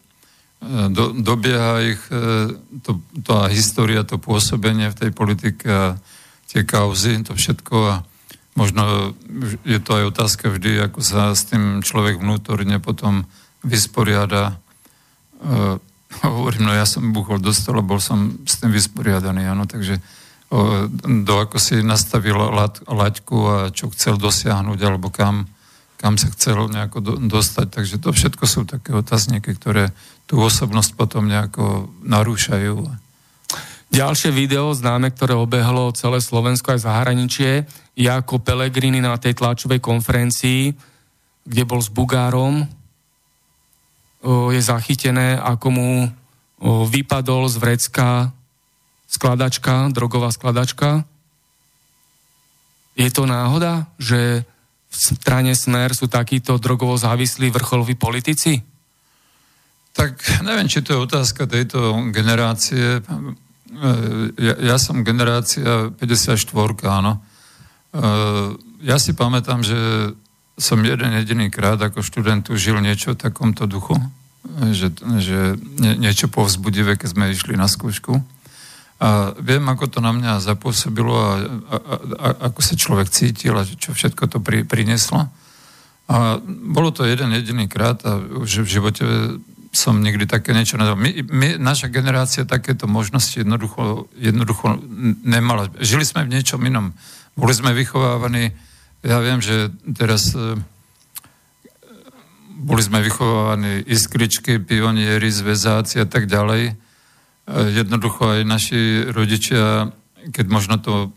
do, 0.92 1.16
dobieha 1.16 1.96
ich 1.96 2.02
e, 2.12 2.56
to, 2.84 3.00
tá 3.24 3.48
história, 3.48 4.04
to 4.04 4.20
pôsobenie 4.20 4.92
v 4.92 5.00
tej 5.00 5.12
politike 5.16 5.68
a 5.68 5.88
tie 6.50 6.66
kauzy, 6.66 7.22
to 7.24 7.38
všetko 7.38 7.76
a 7.88 7.96
možno 8.58 9.14
je 9.64 9.80
to 9.80 9.92
aj 9.96 10.04
otázka 10.12 10.52
vždy, 10.52 10.90
ako 10.90 11.00
sa 11.00 11.32
s 11.32 11.48
tým 11.48 11.80
človek 11.80 12.20
vnútorne 12.20 12.82
potom 12.84 13.24
vysporiada. 13.64 14.60
E, 15.40 15.80
hovorím, 16.26 16.68
no 16.68 16.74
ja 16.76 16.84
som 16.84 17.14
buchol 17.14 17.40
do 17.40 17.54
stola, 17.54 17.86
bol 17.86 18.02
som 18.02 18.42
s 18.44 18.60
tým 18.60 18.74
vysporiadaný, 18.74 19.46
áno, 19.46 19.70
takže 19.70 20.02
o, 20.50 20.90
do 21.24 21.36
ako 21.38 21.62
si 21.62 21.86
nastavil 21.86 22.36
lať, 22.36 22.84
laťku 22.90 23.38
a 23.46 23.58
čo 23.70 23.94
chcel 23.94 24.18
dosiahnuť, 24.18 24.80
alebo 24.82 25.14
kam, 25.14 25.46
kam 26.00 26.16
sa 26.16 26.32
chcel 26.32 26.72
nejako 26.72 26.98
do, 27.04 27.14
dostať. 27.20 27.68
Takže 27.68 27.96
to 28.00 28.16
všetko 28.16 28.46
sú 28.48 28.64
také 28.64 28.96
otázniky, 28.96 29.52
ktoré 29.52 29.92
tú 30.24 30.40
osobnosť 30.40 30.96
potom 30.96 31.28
nejako 31.28 31.92
narúšajú. 32.08 32.88
Ďalšie 33.90 34.32
video 34.32 34.72
známe, 34.72 35.12
ktoré 35.12 35.36
obehlo 35.36 35.92
celé 35.92 36.24
Slovensko 36.24 36.72
aj 36.78 36.86
zahraničie, 36.88 37.68
je 37.98 38.08
ako 38.08 38.40
Pelegrini 38.40 39.04
na 39.04 39.18
tej 39.20 39.36
tlačovej 39.36 39.82
konferencii, 39.84 40.72
kde 41.44 41.64
bol 41.66 41.82
s 41.82 41.90
Bugárom, 41.90 42.64
je 44.54 44.62
zachytené, 44.62 45.42
ako 45.42 45.68
mu 45.74 45.90
vypadol 46.86 47.50
z 47.50 47.56
vrecka 47.58 48.30
skladačka, 49.10 49.90
drogová 49.90 50.30
skladačka. 50.30 51.02
Je 52.94 53.10
to 53.10 53.26
náhoda, 53.26 53.90
že 53.98 54.46
v 54.90 54.96
strane 54.98 55.54
Smer 55.54 55.94
sú 55.94 56.10
takíto 56.10 56.58
drogovo 56.58 56.98
závislí 56.98 57.54
vrcholoví 57.54 57.94
politici? 57.94 58.58
Tak 59.94 60.42
neviem, 60.42 60.66
či 60.66 60.82
to 60.82 60.98
je 60.98 61.06
otázka 61.06 61.46
tejto 61.46 61.94
generácie. 62.10 62.98
E, 62.98 63.02
ja, 64.38 64.54
ja 64.74 64.76
som 64.82 65.06
generácia 65.06 65.94
54, 65.94 66.42
áno. 66.90 67.18
E, 67.18 68.04
ja 68.82 68.98
si 68.98 69.14
pamätám, 69.14 69.62
že 69.62 69.78
som 70.60 70.82
jeden 70.84 71.16
jediný 71.16 71.48
krát 71.48 71.80
ako 71.80 72.04
študent 72.04 72.52
žil 72.58 72.82
niečo 72.84 73.16
v 73.16 73.22
takomto 73.22 73.64
duchu, 73.64 73.96
že, 74.76 74.92
že 75.24 75.56
nie, 75.80 75.96
niečo 75.96 76.28
povzbudivé, 76.28 77.00
keď 77.00 77.16
sme 77.16 77.32
išli 77.32 77.56
na 77.56 77.72
skúšku. 77.72 78.20
A 79.00 79.32
viem, 79.40 79.64
ako 79.64 79.88
to 79.88 80.00
na 80.04 80.12
mňa 80.12 80.44
zapôsobilo 80.44 81.16
a, 81.16 81.32
a, 81.72 81.76
a 82.20 82.28
ako 82.52 82.60
sa 82.60 82.76
človek 82.76 83.08
cítil 83.08 83.56
a 83.56 83.64
čo 83.64 83.96
všetko 83.96 84.28
to 84.28 84.38
pri, 84.44 84.68
prineslo. 84.68 85.32
A 86.12 86.42
bolo 86.44 86.92
to 86.92 87.08
jeden 87.08 87.32
jediný 87.32 87.72
krát 87.72 88.04
a 88.04 88.20
už 88.20 88.68
v 88.68 88.74
živote 88.76 89.06
som 89.70 90.02
nikdy 90.02 90.26
také 90.26 90.52
niečo 90.52 90.76
nedal. 90.76 90.98
My, 90.98 91.14
my, 91.30 91.62
naša 91.62 91.94
generácia 91.94 92.44
takéto 92.44 92.90
možnosti 92.90 93.38
jednoducho, 93.38 94.10
jednoducho 94.18 94.82
nemala. 95.22 95.70
Žili 95.78 96.04
sme 96.04 96.26
v 96.26 96.34
niečom 96.34 96.60
inom. 96.66 96.92
Boli 97.38 97.54
sme 97.54 97.78
vychovávaní, 97.78 98.52
ja 99.06 99.22
viem, 99.22 99.40
že 99.40 99.70
teraz 99.94 100.34
e, 100.34 100.58
boli 102.60 102.82
sme 102.82 103.06
vychovávaní 103.06 103.86
iskričky, 103.86 104.58
pionieri, 104.60 105.30
zväzáci 105.30 106.02
a 106.02 106.08
tak 106.10 106.26
ďalej. 106.26 106.89
Jednoducho 107.50 108.38
aj 108.38 108.42
naši 108.46 109.10
rodičia, 109.10 109.90
keď 110.30 110.46
možno 110.46 110.78
to 110.78 111.10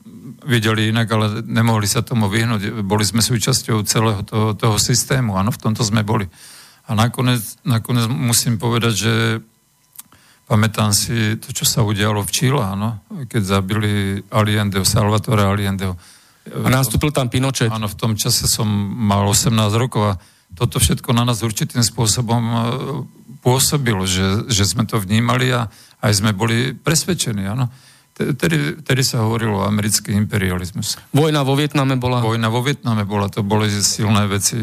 videli 0.48 0.90
inak, 0.90 1.06
ale 1.12 1.44
nemohli 1.44 1.84
sa 1.84 2.00
tomu 2.00 2.26
vyhnúť. 2.26 2.82
Boli 2.82 3.04
sme 3.04 3.20
súčasťou 3.20 3.84
celého 3.84 4.22
toho, 4.24 4.56
toho 4.56 4.76
systému. 4.80 5.36
Áno, 5.36 5.52
v 5.52 5.60
tomto 5.60 5.84
sme 5.84 6.02
boli. 6.02 6.26
A 6.88 6.98
nakoniec, 6.98 7.60
nakoniec 7.62 8.10
musím 8.10 8.58
povedať, 8.58 8.94
že 8.96 9.14
pamätám 10.50 10.90
si 10.90 11.38
to, 11.38 11.54
čo 11.54 11.62
sa 11.62 11.86
udialo 11.86 12.20
v 12.26 12.30
Čile, 12.32 12.60
áno, 12.60 13.00
keď 13.30 13.42
zabili 13.42 14.18
Allendeho, 14.28 14.82
Salvatore 14.82 15.46
Allendeho. 15.46 15.94
A 16.50 16.68
nastúpil 16.68 17.14
tam 17.14 17.30
Pinochet. 17.30 17.70
Áno, 17.70 17.86
v 17.86 17.96
tom 17.96 18.18
čase 18.18 18.50
som 18.50 18.66
mal 18.98 19.22
18 19.22 19.54
rokov 19.78 20.02
a 20.02 20.18
toto 20.52 20.82
všetko 20.82 21.14
na 21.14 21.22
nás 21.22 21.40
určitým 21.40 21.80
spôsobom 21.80 22.42
e, 22.42 22.58
pôsobilo, 23.40 24.04
že, 24.04 24.50
že 24.50 24.66
sme 24.66 24.84
to 24.84 25.00
vnímali 25.00 25.54
a 25.54 25.70
aj 26.02 26.12
sme 26.12 26.34
boli 26.34 26.74
presvedčení, 26.74 27.46
áno. 27.46 27.70
Tedy, 28.12 28.84
tedy 28.84 29.02
sa 29.02 29.24
hovorilo 29.24 29.64
o 29.64 29.66
americký 29.66 30.12
imperializmus. 30.12 31.00
Vojna 31.16 31.40
vo 31.48 31.56
Vietname 31.56 31.96
bola? 31.96 32.20
Vojna 32.20 32.52
vo 32.52 32.60
Vietname 32.60 33.08
bola, 33.08 33.32
to 33.32 33.40
boli 33.40 33.72
silné 33.72 34.28
veci, 34.28 34.60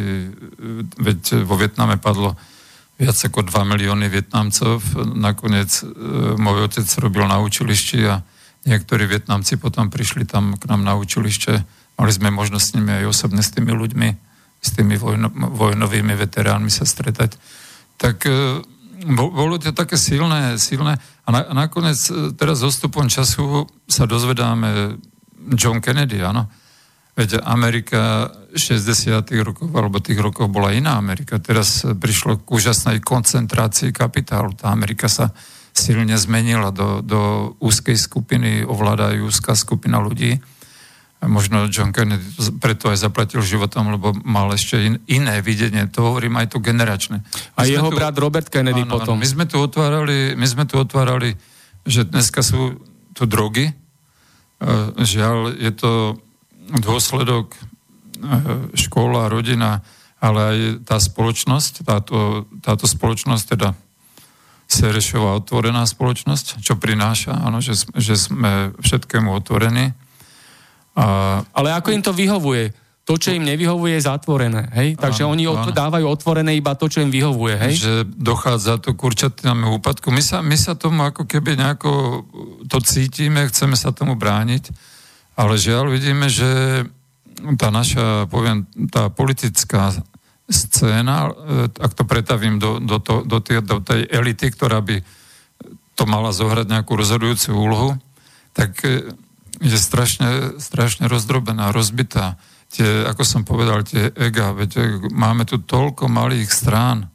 veď 1.02 1.44
vo 1.50 1.58
Vietname 1.58 1.98
padlo 1.98 2.38
viac 3.00 3.16
ako 3.16 3.48
2 3.48 3.64
milióny 3.64 4.12
Vietnamcov. 4.12 4.84
Nakoniec 5.16 5.72
e, 5.82 5.84
môj 6.36 6.68
otec 6.68 6.86
robil 7.00 7.26
na 7.26 7.40
učilišti 7.40 8.00
a 8.06 8.22
niektorí 8.68 9.08
Vietnamci 9.08 9.56
potom 9.56 9.88
prišli 9.88 10.28
tam 10.28 10.60
k 10.60 10.68
nám 10.68 10.84
na 10.84 11.00
učilište. 11.00 11.64
Mali 11.96 12.12
sme 12.12 12.30
možnosť 12.30 12.66
s 12.70 12.74
nimi 12.76 12.92
aj 13.02 13.06
osobne 13.08 13.40
s 13.40 13.56
tými 13.56 13.72
ľuďmi, 13.72 14.10
s 14.60 14.70
tými 14.76 15.00
vojno, 15.00 15.32
vojnovými 15.32 16.12
veteránmi 16.12 16.68
sa 16.68 16.84
stretať. 16.84 17.40
Tak 17.96 18.28
e, 18.28 18.62
bolo 19.08 19.56
to 19.62 19.72
také 19.72 19.96
silné, 19.96 20.58
silné. 20.60 21.00
A 21.24 21.30
na, 21.32 21.42
nakoniec 21.54 22.00
e, 22.10 22.34
teraz 22.36 22.60
so 22.60 22.72
stupom 22.74 23.08
času 23.08 23.68
sa 23.88 24.04
dozvedáme 24.10 25.00
John 25.56 25.80
Kennedy, 25.80 26.20
áno. 26.20 26.50
Veď 27.16 27.44
Amerika 27.44 28.32
60. 28.56 29.28
rokov 29.44 29.68
alebo 29.76 30.00
tých 30.00 30.20
rokov 30.24 30.48
bola 30.48 30.72
iná 30.72 30.96
Amerika. 30.96 31.36
Teraz 31.36 31.84
prišlo 31.84 32.44
k 32.44 32.48
úžasnej 32.48 33.04
koncentrácii 33.04 33.92
kapitálu. 33.92 34.56
Tá 34.56 34.72
Amerika 34.72 35.12
sa 35.12 35.36
silne 35.76 36.16
zmenila 36.16 36.72
do, 36.72 37.04
do 37.04 37.20
úzkej 37.60 38.00
skupiny, 38.00 38.64
ovláda 38.64 39.12
úzká 39.20 39.52
skupina 39.54 40.00
ľudí 40.00 40.40
možno 41.20 41.68
John 41.68 41.92
Kennedy 41.92 42.24
preto 42.64 42.88
aj 42.88 43.04
zaplatil 43.04 43.44
životom, 43.44 43.92
lebo 43.92 44.16
mal 44.24 44.48
ešte 44.56 44.80
in, 44.80 44.96
iné 45.12 45.44
videnie, 45.44 45.84
to 45.92 46.00
hovorím 46.00 46.40
aj 46.40 46.56
to 46.56 46.64
generačné. 46.64 47.20
My 47.60 47.60
a 47.60 47.68
jeho 47.68 47.92
tu, 47.92 47.98
brat 48.00 48.16
Robert 48.16 48.48
Kennedy 48.48 48.88
áno, 48.88 48.96
potom. 48.96 49.20
My 49.20 49.28
sme 49.28 49.44
tu 49.44 49.60
otvárali, 49.60 50.40
my 50.40 50.48
sme 50.48 50.64
tu 50.64 50.80
otvárali, 50.80 51.36
že 51.84 52.08
dneska 52.08 52.40
sú 52.40 52.80
tu 53.12 53.28
drogy, 53.28 53.68
e, 53.68 53.74
žiaľ, 55.04 55.60
je 55.60 55.72
to 55.76 55.92
dôsledok 56.80 57.52
e, 57.52 57.60
škola, 58.80 59.28
rodina, 59.28 59.84
ale 60.24 60.40
aj 60.40 60.58
tá 60.88 61.04
spoločnosť, 61.04 61.84
táto, 61.84 62.48
táto 62.64 62.88
spoločnosť, 62.88 63.46
teda 63.60 63.76
Serešová 64.70 65.34
otvorená 65.42 65.82
spoločnosť, 65.84 66.62
čo 66.62 66.78
prináša, 66.78 67.34
áno, 67.42 67.58
že, 67.58 67.74
že 67.98 68.14
sme 68.14 68.72
všetkému 68.80 69.34
otvorení 69.34 69.98
a... 71.00 71.06
Ale 71.56 71.72
ako 71.72 71.96
im 71.96 72.04
to 72.04 72.12
vyhovuje? 72.12 72.76
To, 73.08 73.18
čo 73.18 73.34
im 73.34 73.42
nevyhovuje, 73.42 73.98
je 73.98 74.06
zatvorené. 74.06 74.70
Hej? 74.76 75.00
Takže 75.00 75.26
áno, 75.26 75.34
oni 75.34 75.44
áno. 75.50 75.74
dávajú 75.74 76.06
otvorené 76.06 76.54
iba 76.54 76.78
to, 76.78 76.86
čo 76.86 77.02
im 77.02 77.10
vyhovuje. 77.10 77.56
Hej? 77.58 77.74
Že 77.82 77.94
dochádza 78.06 78.78
to 78.78 78.94
k 78.94 79.02
určitnému 79.02 79.82
úpadku. 79.82 80.14
My 80.14 80.22
sa, 80.22 80.46
my 80.46 80.54
sa 80.54 80.78
tomu 80.78 81.02
ako 81.08 81.26
keby 81.26 81.58
nejako 81.58 82.22
to 82.70 82.78
cítime, 82.86 83.50
chceme 83.50 83.74
sa 83.74 83.90
tomu 83.90 84.14
brániť, 84.14 84.70
ale 85.40 85.58
žiaľ 85.58 85.90
vidíme, 85.90 86.30
že 86.30 86.86
tá 87.58 87.72
naša, 87.72 88.28
poviem, 88.28 88.68
tá 88.92 89.08
politická 89.10 89.96
scéna, 90.46 91.32
e, 91.32 91.72
ak 91.82 91.98
to 91.98 92.04
pretavím 92.04 92.62
do, 92.62 92.78
do, 92.78 93.00
to, 93.00 93.26
do, 93.26 93.40
tej, 93.40 93.64
do 93.64 93.80
tej 93.80 94.06
elity, 94.06 94.54
ktorá 94.54 94.84
by 94.84 95.02
to 95.96 96.04
mala 96.06 96.30
zohrať 96.36 96.68
nejakú 96.68 96.94
rozhodujúcu 96.94 97.50
úlohu, 97.56 97.90
tak 98.54 98.76
e, 98.86 99.14
je 99.60 99.78
strašne, 99.78 100.60
strašne 100.60 101.06
rozdrobená, 101.12 101.72
rozbitá. 101.76 102.40
Tie, 102.70 102.86
ako 103.06 103.24
som 103.26 103.42
povedal, 103.44 103.82
tie 103.84 104.14
ega, 104.14 104.54
veď 104.54 105.02
máme 105.10 105.44
tu 105.44 105.60
toľko 105.60 106.06
malých 106.06 106.50
strán 106.54 107.10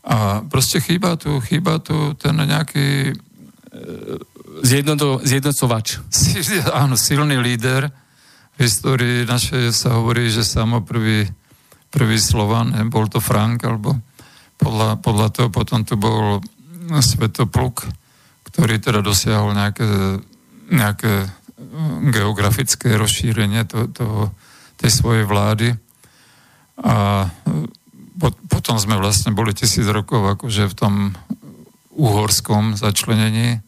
a 0.00 0.40
proste 0.42 0.80
chýba 0.80 1.16
tu, 1.20 1.38
chýba 1.44 1.78
tu 1.78 2.16
ten 2.16 2.36
nejaký... 2.36 3.14
E, 3.70 4.18
Zjednoto, 4.60 5.22
zjednocovač. 5.22 6.02
Áno, 6.74 6.98
silný 6.98 7.38
líder. 7.38 7.88
V 8.58 8.58
histórii 8.58 9.22
našej 9.24 9.72
sa 9.72 9.96
hovorí, 9.96 10.28
že 10.28 10.44
samo 10.44 10.82
prvý, 10.82 11.24
prvý 11.88 12.18
Slovan, 12.18 12.74
bol 12.90 13.06
to 13.08 13.22
Frank, 13.22 13.62
alebo 13.62 13.96
podľa, 14.60 15.00
podľa 15.00 15.28
toho 15.32 15.48
potom 15.48 15.86
tu 15.86 15.96
bol 15.96 16.44
Svetopluk, 16.98 17.86
ktorý 18.50 18.82
teda 18.82 19.00
dosiahol 19.00 19.54
nejaké, 19.54 20.18
nejaké 20.68 21.30
geografické 22.10 22.94
rozšírenie 22.98 23.64
to, 23.66 23.86
to, 23.90 24.06
tej 24.80 24.90
svojej 24.90 25.24
vlády. 25.28 25.76
A 26.80 27.28
po, 28.20 28.28
potom 28.48 28.76
sme 28.76 28.96
vlastne 28.96 29.32
boli 29.32 29.54
tisíc 29.54 29.84
rokov 29.86 30.24
akože 30.38 30.70
v 30.70 30.74
tom 30.76 30.94
uhorskom 31.94 32.78
začlenení 32.78 33.60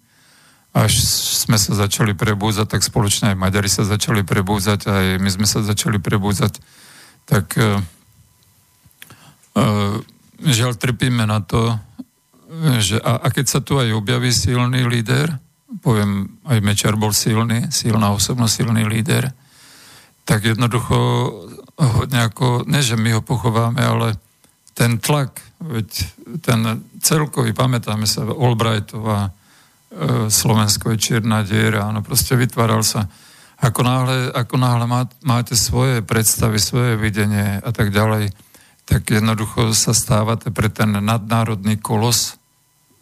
až 0.72 1.05
sme 1.36 1.61
sa 1.61 1.76
začali 1.76 2.16
prebúzať, 2.16 2.64
tak 2.64 2.80
spoločne 2.80 3.36
aj 3.36 3.36
Maďari 3.36 3.68
sa 3.68 3.84
začali 3.84 4.24
prebúzať, 4.24 4.88
aj 4.88 5.07
my 5.20 5.28
sme 5.28 5.44
sa 5.44 5.61
začali 5.61 6.00
prebúzať, 6.00 6.57
tak 7.28 7.53
uh, 7.61 7.76
uh, 9.61 10.00
žiaľ 10.40 10.72
trpíme 10.80 11.28
na 11.28 11.44
to, 11.44 11.76
že 12.80 12.96
a, 13.05 13.20
a 13.20 13.28
keď 13.28 13.46
sa 13.48 13.61
tu 13.61 13.76
aj 13.76 13.92
objaví 13.92 14.32
silný 14.32 14.88
líder, 14.88 15.36
poviem, 15.80 16.28
aj 16.44 16.58
Mečar 16.60 16.98
bol 17.00 17.16
silný, 17.16 17.72
silná 17.72 18.12
osobnosť, 18.12 18.52
silný 18.52 18.84
líder, 18.84 19.32
tak 20.28 20.44
jednoducho 20.44 20.96
ho 21.78 22.00
nejako, 22.06 22.68
ne 22.68 22.84
že 22.84 22.98
my 23.00 23.16
ho 23.16 23.22
pochováme, 23.24 23.80
ale 23.80 24.18
ten 24.72 25.00
tlak, 25.00 25.40
veď 25.60 25.88
ten 26.40 26.84
celkový, 27.00 27.52
pamätáme 27.52 28.08
sa, 28.08 28.24
Albrightová, 28.24 29.28
e, 29.28 29.30
Slovensko 30.32 30.92
je 30.94 31.02
čierna 31.02 31.44
diera, 31.44 31.88
áno, 31.88 32.00
proste 32.00 32.36
vytváral 32.36 32.80
sa. 32.84 33.08
Ako 33.62 33.86
náhle, 33.86 34.32
ako 34.34 34.54
náhle 34.58 34.84
má, 34.90 35.06
máte 35.22 35.54
svoje 35.54 36.02
predstavy, 36.02 36.58
svoje 36.58 36.98
videnie 36.98 37.62
a 37.62 37.70
tak 37.70 37.94
ďalej, 37.94 38.34
tak 38.88 39.06
jednoducho 39.06 39.70
sa 39.76 39.94
stávate 39.94 40.50
pre 40.50 40.66
ten 40.66 40.90
nadnárodný 40.90 41.78
kolos, 41.78 42.41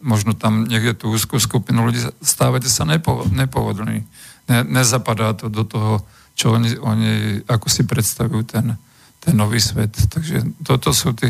možno 0.01 0.33
tam 0.33 0.65
niekde 0.65 0.97
tú 0.97 1.13
úzkú 1.13 1.37
skupinu 1.37 1.85
ľudí, 1.85 2.01
stávate 2.21 2.67
sa 2.67 2.83
nepo, 2.83 3.25
nepohodlní. 3.29 4.03
Ne, 4.49 4.57
nezapadá 4.65 5.37
to 5.37 5.47
do 5.47 5.63
toho, 5.63 6.01
čo 6.33 6.57
oni, 6.57 6.75
oni 6.81 7.11
ako 7.45 7.69
si 7.69 7.85
predstavujú 7.85 8.41
ten, 8.49 8.75
ten 9.21 9.33
nový 9.37 9.61
svet. 9.61 9.93
Takže 9.93 10.65
toto 10.65 10.91
sú 10.91 11.13
tí... 11.13 11.29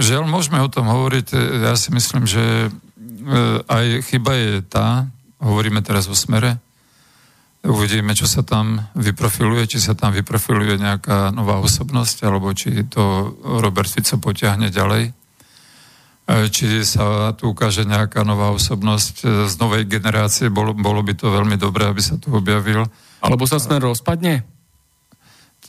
Žiaľ, 0.00 0.28
môžeme 0.28 0.60
o 0.64 0.72
tom 0.72 0.88
hovoriť. 0.88 1.26
Ja 1.64 1.76
si 1.76 1.92
myslím, 1.92 2.24
že 2.24 2.68
e, 2.68 2.70
aj 3.68 4.08
chyba 4.08 4.32
je 4.32 4.64
tá, 4.64 5.04
hovoríme 5.40 5.84
teraz 5.84 6.08
o 6.08 6.16
smere, 6.16 6.56
uvidíme, 7.60 8.16
čo 8.16 8.24
sa 8.24 8.40
tam 8.40 8.80
vyprofiluje, 8.96 9.68
či 9.68 9.78
sa 9.82 9.92
tam 9.92 10.16
vyprofiluje 10.16 10.80
nejaká 10.80 11.34
nová 11.36 11.60
osobnosť, 11.60 12.16
alebo 12.24 12.48
či 12.56 12.88
to 12.88 13.36
Robert 13.60 13.92
Fico 13.92 14.16
potiahne 14.16 14.72
ďalej 14.72 15.12
E, 15.12 15.25
či 16.26 16.82
sa 16.82 17.30
tu 17.38 17.54
ukáže 17.54 17.86
nejaká 17.86 18.26
nová 18.26 18.50
osobnosť 18.50 19.14
e, 19.22 19.26
z 19.46 19.54
novej 19.62 19.86
generácie, 19.86 20.50
bolo, 20.50 20.74
bolo 20.74 20.98
by 21.06 21.14
to 21.14 21.30
veľmi 21.30 21.54
dobré, 21.54 21.86
aby 21.86 22.02
sa 22.02 22.18
tu 22.18 22.34
objavil. 22.34 22.82
Alebo 23.22 23.46
sa 23.46 23.62
smer 23.62 23.86
rozpadne? 23.86 24.42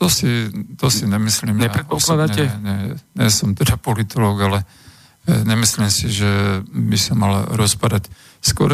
To 0.01 0.10
si, 0.10 0.49
to 0.78 0.89
si 0.89 1.05
nemyslím. 1.05 1.62
Nepredpokladáte? 1.62 2.49
Ja, 2.49 2.58
nie, 2.58 2.78
nie, 2.89 2.97
nie 2.97 3.30
som 3.30 3.53
teda 3.53 3.78
politológ, 3.78 4.41
ale 4.41 4.60
e, 5.30 5.45
nemyslím 5.45 5.93
si, 5.93 6.10
že 6.10 6.66
by 6.66 6.97
sa 6.97 7.14
mal 7.14 7.53
rozpadať. 7.53 8.10
Skôr, 8.41 8.74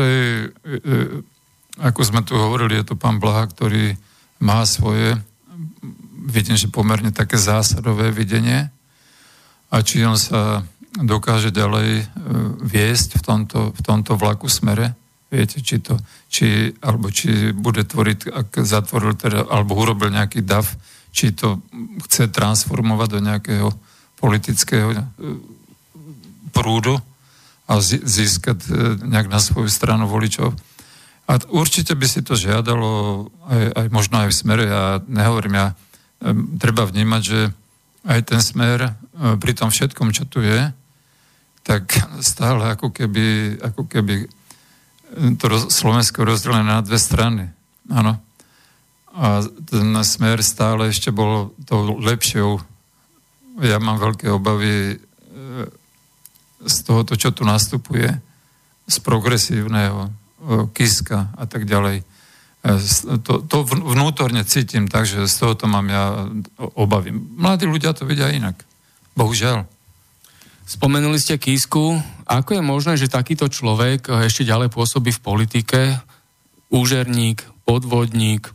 ako 1.79 1.99
sme 2.03 2.23
tu 2.23 2.35
hovorili, 2.35 2.79
je 2.79 2.91
to 2.91 2.99
pán 2.99 3.19
Blaha, 3.19 3.47
ktorý 3.47 3.95
má 4.39 4.63
svoje, 4.67 5.19
vidím, 6.27 6.55
že 6.55 6.71
pomerne 6.71 7.11
také 7.11 7.35
zásadové 7.35 8.11
videnie 8.11 8.71
a 9.71 9.79
či 9.81 10.03
on 10.03 10.19
sa 10.19 10.67
dokáže 10.93 11.49
ďalej 11.49 11.89
e, 12.01 12.05
viesť 12.61 13.17
v 13.17 13.23
tomto, 13.25 13.59
v 13.73 13.81
tomto 13.81 14.13
vlaku 14.13 14.45
smere. 14.45 14.93
Viete, 15.33 15.65
či 15.65 15.81
to, 15.81 15.97
či, 16.29 16.69
alebo 16.77 17.09
či 17.09 17.49
bude 17.49 17.81
tvoriť, 17.81 18.29
ak 18.29 18.61
zatvoril 18.61 19.17
teda, 19.17 19.49
alebo 19.49 19.73
urobil 19.73 20.13
nejaký 20.13 20.45
DAF, 20.45 20.77
či 21.09 21.33
to 21.33 21.57
chce 22.05 22.29
transformovať 22.29 23.07
do 23.09 23.19
nejakého 23.25 23.69
politického 24.21 24.93
e, 24.93 25.01
prúdu 26.53 27.01
a 27.65 27.81
získať 27.81 28.57
e, 28.69 28.69
nejak 29.01 29.33
na 29.33 29.41
svoju 29.41 29.73
stranu 29.73 30.05
voličov. 30.05 30.53
A 31.25 31.39
určite 31.49 31.97
by 31.97 32.05
si 32.05 32.21
to 32.21 32.37
žiadalo 32.37 33.25
aj, 33.49 33.63
aj 33.73 33.87
možno 33.89 34.21
aj 34.21 34.29
v 34.29 34.37
smere. 34.37 34.63
Ja 34.67 34.99
nehovorím, 35.07 35.55
ja 35.55 35.67
treba 36.59 36.83
vnímať, 36.83 37.21
že 37.23 37.39
aj 38.03 38.19
ten 38.27 38.43
smer 38.43 38.91
pri 39.39 39.51
tom 39.55 39.71
všetkom, 39.71 40.11
čo 40.11 40.27
tu 40.27 40.43
je, 40.43 40.75
tak 41.63 41.95
stále 42.19 42.75
ako 42.75 42.91
keby, 42.91 43.57
ako 43.63 43.87
keby 43.87 44.27
to 45.39 45.45
roz, 45.47 45.71
Slovensko 45.71 46.27
rozdelené 46.27 46.67
na 46.67 46.83
dve 46.83 46.99
strany. 46.99 47.49
Áno. 47.87 48.19
A 49.13 49.45
ten 49.45 49.87
smer 50.03 50.41
stále 50.41 50.89
ešte 50.89 51.13
bol 51.13 51.53
tou 51.63 52.01
lepšou. 52.01 52.59
Ja 53.61 53.77
mám 53.77 54.01
veľké 54.01 54.33
obavy 54.33 54.97
e, 54.97 54.97
z 56.65 56.75
tohoto, 56.81 57.13
čo 57.13 57.29
tu 57.29 57.45
nastupuje, 57.45 58.09
z 58.89 58.95
progresívneho, 59.05 60.09
e, 60.09 60.11
Kiska 60.73 61.29
a 61.37 61.45
tak 61.45 61.69
ďalej. 61.69 62.01
To, 63.27 63.43
to 63.43 63.57
vnútorne 63.67 64.39
cítim, 64.47 64.87
takže 64.87 65.27
z 65.27 65.35
tohoto 65.35 65.67
mám 65.67 65.83
ja 65.91 66.31
obavy. 66.79 67.11
Mladí 67.13 67.67
ľudia 67.67 67.91
to 67.91 68.07
vidia 68.07 68.31
inak. 68.31 68.55
Bohužiaľ. 69.19 69.67
Spomenuli 70.63 71.19
ste 71.19 71.35
Kísku. 71.35 71.99
Ako 72.23 72.55
je 72.55 72.63
možné, 72.63 72.95
že 72.95 73.11
takýto 73.11 73.51
človek 73.51 74.07
ešte 74.23 74.47
ďalej 74.47 74.71
pôsobí 74.71 75.11
v 75.11 75.23
politike? 75.23 75.99
Úžerník, 76.71 77.43
podvodník, 77.67 78.51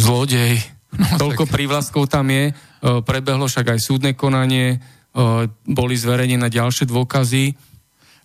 zlodej. 0.00 0.60
No, 0.94 1.18
Toľko 1.26 1.50
tak... 1.50 1.58
prívlastkov 1.58 2.06
tam 2.06 2.30
je. 2.30 2.44
E, 2.46 3.02
prebehlo 3.02 3.50
však 3.50 3.74
aj 3.74 3.80
súdne 3.82 4.14
konanie, 4.14 4.78
e, 4.78 4.78
boli 5.66 5.98
zverejnené 5.98 6.46
ďalšie 6.46 6.86
dôkazy. 6.86 7.50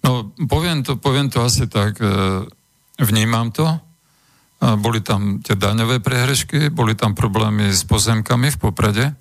No, 0.05 0.29
poviem 0.45 0.85
to, 0.85 0.93
poviem 1.01 1.33
to 1.33 1.41
asi 1.41 1.65
tak. 1.65 1.97
Vnímam 3.01 3.49
to. 3.49 3.65
Boli 4.61 5.01
tam 5.01 5.41
tie 5.41 5.57
daňové 5.57 5.97
prehrešky, 5.97 6.69
boli 6.69 6.93
tam 6.93 7.17
problémy 7.17 7.73
s 7.73 7.81
pozemkami 7.89 8.53
v 8.53 8.61
Poprade 8.61 9.17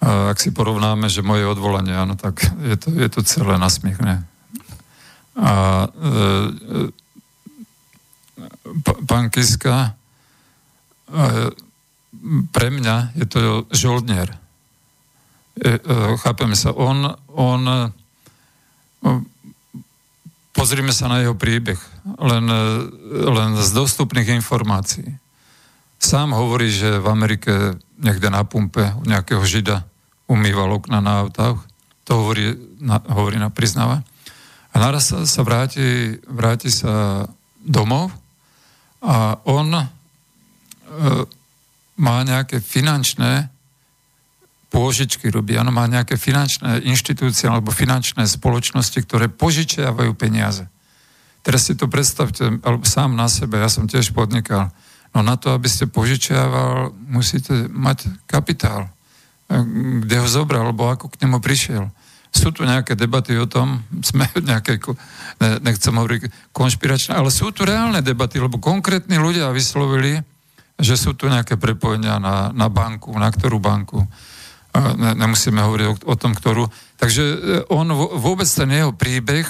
ak 0.00 0.40
si 0.40 0.48
porovnáme, 0.48 1.12
že 1.12 1.20
moje 1.20 1.44
odvolanie, 1.44 1.92
áno, 1.92 2.16
tak 2.16 2.40
je 2.64 2.76
to, 2.80 2.88
je 2.88 3.08
to 3.12 3.20
celé 3.20 3.60
nasmiechne. 3.60 4.24
A 5.36 5.52
e, 5.84 5.88
e, 6.56 6.88
pán 9.04 9.28
Kiska, 9.28 9.92
e, 9.92 11.52
pre 12.48 12.68
mňa 12.72 13.12
je 13.12 13.26
to 13.28 13.68
žoldnier. 13.76 14.32
E, 14.32 14.40
e, 15.68 15.78
chápeme 16.16 16.56
sa, 16.56 16.72
on, 16.72 17.04
on 17.36 17.60
e, 17.68 17.78
pozrime 20.56 20.96
sa 20.96 21.12
na 21.12 21.20
jeho 21.20 21.36
príbeh, 21.36 21.76
len, 22.24 22.48
e, 22.48 22.64
len 23.28 23.52
z 23.60 23.68
dostupných 23.76 24.32
informácií. 24.40 25.19
Sám 26.00 26.32
hovorí, 26.32 26.72
že 26.72 26.96
v 26.96 27.12
Amerike 27.12 27.76
niekde 28.00 28.32
na 28.32 28.40
pumpe 28.48 28.96
nejakého 29.04 29.44
žida 29.44 29.84
umýval 30.24 30.80
okna 30.80 31.04
na 31.04 31.20
autách. 31.20 31.60
To 32.08 32.24
hovorí, 32.24 32.56
na, 32.80 33.04
hovorí 33.12 33.36
na 33.36 33.52
priznáva. 33.52 34.00
A 34.72 34.76
naraz 34.80 35.12
sa, 35.12 35.28
sa 35.28 35.44
vráti, 35.44 36.16
vráti 36.24 36.72
sa 36.72 37.28
domov 37.60 38.08
a 39.04 39.36
on 39.44 39.76
e, 39.76 39.84
má 42.00 42.16
nejaké 42.24 42.64
finančné 42.64 43.52
pôžičky 44.72 45.28
robí, 45.28 45.58
ano, 45.58 45.74
má 45.74 45.84
nejaké 45.84 46.16
finančné 46.16 46.86
inštitúcie 46.86 47.50
alebo 47.50 47.74
finančné 47.74 48.24
spoločnosti, 48.24 48.96
ktoré 49.04 49.28
požičiavajú 49.28 50.16
peniaze. 50.16 50.64
Teraz 51.44 51.68
si 51.68 51.74
to 51.76 51.90
predstavte, 51.90 52.62
alebo 52.64 52.86
sám 52.86 53.18
na 53.18 53.26
sebe, 53.26 53.58
ja 53.58 53.68
som 53.68 53.90
tiež 53.90 54.14
podnikal. 54.14 54.70
No 55.10 55.26
na 55.26 55.34
to, 55.34 55.50
aby 55.54 55.66
ste 55.66 55.90
požičiaval, 55.90 56.94
musíte 57.10 57.66
mať 57.66 58.06
kapitál 58.30 58.90
kde 60.04 60.16
ho 60.22 60.28
zobral, 60.30 60.70
alebo 60.70 60.86
ako 60.86 61.10
k 61.10 61.26
nemu 61.26 61.42
prišiel. 61.42 61.90
Sú 62.30 62.54
tu 62.54 62.62
nejaké 62.62 62.94
debaty 62.94 63.34
o 63.34 63.50
tom, 63.50 63.82
sme 64.08 64.30
nejaké, 64.38 64.78
nechcem 65.60 65.94
hovoriť 65.94 66.54
konšpiračné, 66.54 67.18
ale 67.18 67.34
sú 67.34 67.50
tu 67.50 67.66
reálne 67.66 67.98
debaty, 68.00 68.38
lebo 68.38 68.62
konkrétni 68.62 69.18
ľudia 69.18 69.50
vyslovili, 69.50 70.22
že 70.80 70.96
sú 70.96 71.12
tu 71.12 71.28
nejaké 71.28 71.60
prepojenia 71.60 72.16
na, 72.16 72.54
na 72.56 72.68
banku, 72.72 73.12
na 73.12 73.28
ktorú 73.28 73.60
banku. 73.60 74.00
Ne, 74.70 75.18
nemusíme 75.18 75.60
hovoriť 75.60 75.86
o, 75.90 75.94
o 76.08 76.14
tom, 76.14 76.32
ktorú. 76.32 76.70
Takže 76.94 77.22
e, 77.26 77.36
on 77.74 77.90
vôbec 78.16 78.46
ten 78.46 78.70
jeho 78.70 78.94
príbeh 78.94 79.44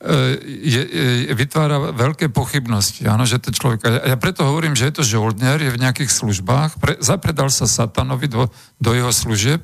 je, 0.00 0.80
je, 1.28 1.34
vytvára 1.36 1.92
veľké 1.92 2.32
pochybnosti, 2.32 3.04
áno, 3.04 3.28
že 3.28 3.36
ten 3.36 3.52
človek, 3.52 3.84
ja 3.84 4.16
preto 4.16 4.48
hovorím, 4.48 4.72
že 4.72 4.88
je 4.88 4.94
to 4.96 5.04
žoldner, 5.04 5.60
je 5.60 5.68
v 5.68 5.82
nejakých 5.82 6.08
službách, 6.08 6.80
pre, 6.80 6.96
zapredal 7.04 7.52
sa 7.52 7.68
satanovi 7.68 8.24
do, 8.24 8.48
do 8.80 8.90
jeho 8.96 9.12
služieb 9.12 9.60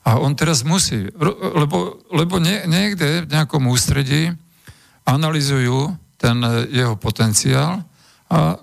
a 0.00 0.16
on 0.16 0.32
teraz 0.32 0.64
musí, 0.64 1.12
lebo, 1.52 2.00
lebo 2.08 2.40
nie, 2.40 2.64
niekde 2.64 3.28
v 3.28 3.32
nejakom 3.36 3.68
ústredí 3.68 4.32
analizujú 5.04 5.92
ten 6.16 6.40
e, 6.40 6.72
jeho 6.72 6.96
potenciál 6.96 7.84
a 8.32 8.56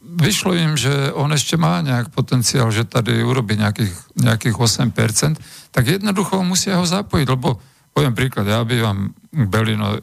vyšlo 0.00 0.56
im, 0.56 0.80
že 0.80 1.12
on 1.12 1.28
ešte 1.32 1.60
má 1.60 1.84
nejak 1.84 2.08
potenciál, 2.08 2.72
že 2.72 2.88
tady 2.88 3.20
urobí 3.20 3.60
nejakých, 3.60 3.92
nejakých 4.16 4.56
8%, 4.56 5.36
tak 5.76 5.84
jednoducho 5.84 6.40
musia 6.40 6.80
ho 6.80 6.86
zapojiť, 6.88 7.28
lebo 7.28 7.60
poviem 7.92 8.16
príklad, 8.16 8.48
ja 8.48 8.64
bývam 8.64 9.12
Belino, 9.28 10.00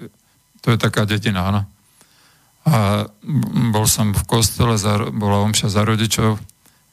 To 0.62 0.74
je 0.74 0.78
taká 0.78 1.06
dedina, 1.10 1.50
áno. 1.50 1.62
A 2.62 3.10
bol 3.74 3.90
som 3.90 4.14
v 4.14 4.24
kostole, 4.30 4.78
bola 5.14 5.42
omša 5.42 5.74
za 5.74 5.82
rodičov, 5.82 6.38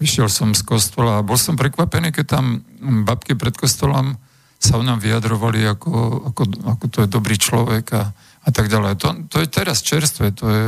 vyšiel 0.00 0.32
som 0.32 0.56
z 0.56 0.64
kostola 0.64 1.20
a 1.20 1.26
bol 1.26 1.36
som 1.36 1.60
prekvapený, 1.60 2.08
keď 2.14 2.26
tam 2.38 2.64
babky 3.04 3.36
pred 3.36 3.52
kostolom 3.52 4.16
sa 4.58 4.80
o 4.80 4.82
nám 4.82 4.98
vyjadrovali, 4.98 5.62
ako, 5.70 5.92
ako, 6.34 6.42
ako 6.66 6.84
to 6.90 6.98
je 7.04 7.08
dobrý 7.08 7.36
človek 7.38 7.84
a, 7.94 8.10
a 8.42 8.48
tak 8.50 8.66
ďalej. 8.66 8.98
To, 8.98 9.08
to 9.30 9.36
je 9.44 9.48
teraz 9.48 9.84
čerstvé, 9.84 10.34
to 10.34 10.46
je... 10.50 10.64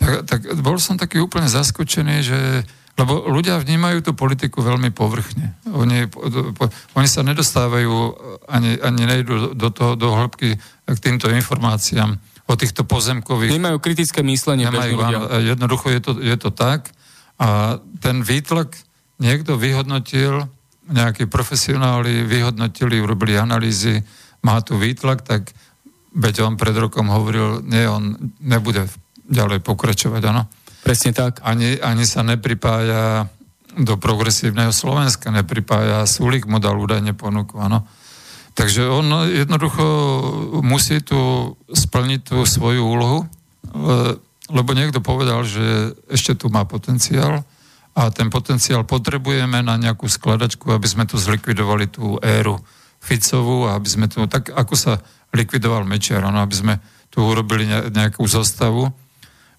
Tak, 0.00 0.24
tak 0.24 0.40
bol 0.64 0.80
som 0.80 0.96
taký 0.96 1.20
úplne 1.20 1.50
zaskočený, 1.50 2.16
že 2.24 2.38
lebo 2.98 3.26
ľudia 3.30 3.58
vnímajú 3.62 4.02
tú 4.02 4.12
politiku 4.12 4.60
veľmi 4.60 4.90
povrchne. 4.92 5.56
Oni, 5.72 6.04
oni 6.98 7.08
sa 7.08 7.22
nedostávajú, 7.24 7.92
ani, 8.50 8.76
ani 8.82 9.02
nejdu 9.06 9.54
do, 9.54 9.68
toho, 9.70 9.94
do 9.96 10.12
hĺbky 10.12 10.58
k 10.84 10.98
týmto 10.98 11.30
informáciám 11.30 12.18
o 12.50 12.54
týchto 12.58 12.82
pozemkových... 12.82 13.54
Nemajú 13.54 13.78
kritické 13.78 14.26
myslenie. 14.26 14.66
Nemajú, 14.66 14.96
áno, 15.00 15.20
jednoducho 15.38 15.86
je 15.94 16.00
to, 16.02 16.12
je 16.18 16.36
to 16.36 16.50
tak. 16.50 16.90
A 17.38 17.78
ten 18.02 18.26
výtlak 18.26 18.74
niekto 19.22 19.54
vyhodnotil, 19.54 20.50
nejakí 20.90 21.30
profesionáli 21.30 22.26
vyhodnotili, 22.26 22.98
urobili 22.98 23.38
analýzy, 23.38 24.02
má 24.42 24.58
tu 24.60 24.76
výtlak, 24.76 25.22
tak 25.22 25.54
veď 26.10 26.42
on 26.42 26.54
pred 26.58 26.74
rokom 26.74 27.06
hovoril, 27.06 27.62
nie, 27.62 27.86
on 27.86 28.18
nebude 28.42 28.90
ďalej 29.30 29.62
pokračovať, 29.62 30.22
áno. 30.26 30.50
Presne 30.80 31.12
tak. 31.12 31.44
Ani, 31.44 31.76
ani 31.80 32.08
sa 32.08 32.24
nepripája 32.24 33.28
do 33.78 33.94
progresívneho 34.00 34.74
Slovenska, 34.74 35.30
nepripája 35.30 36.02
Sulik 36.08 36.48
mu 36.48 36.58
dal 36.58 36.74
údajne 36.74 37.14
ponuku, 37.14 37.54
áno. 37.60 37.86
Takže 38.58 38.90
on 38.90 39.30
jednoducho 39.30 39.84
musí 40.60 40.98
tu 41.06 41.54
splniť 41.70 42.20
tú 42.34 42.42
svoju 42.42 42.82
úlohu, 42.82 43.30
lebo 44.50 44.70
niekto 44.74 44.98
povedal, 44.98 45.46
že 45.46 45.94
ešte 46.10 46.34
tu 46.34 46.50
má 46.50 46.66
potenciál 46.66 47.46
a 47.94 48.10
ten 48.10 48.26
potenciál 48.26 48.82
potrebujeme 48.82 49.62
na 49.62 49.78
nejakú 49.78 50.10
skladačku, 50.10 50.74
aby 50.74 50.86
sme 50.90 51.06
tu 51.06 51.14
zlikvidovali 51.14 51.86
tú 51.90 52.18
éru 52.22 52.58
Ficovú 53.00 53.64
a 53.64 53.80
aby 53.80 53.88
sme 53.88 54.06
tu, 54.12 54.26
tak 54.28 54.52
ako 54.52 54.74
sa 54.76 55.00
likvidoval 55.32 55.88
Mečiar, 55.88 56.20
aby 56.26 56.52
sme 56.52 56.74
tu 57.08 57.24
urobili 57.24 57.64
nejakú 57.94 58.26
zostavu. 58.28 58.92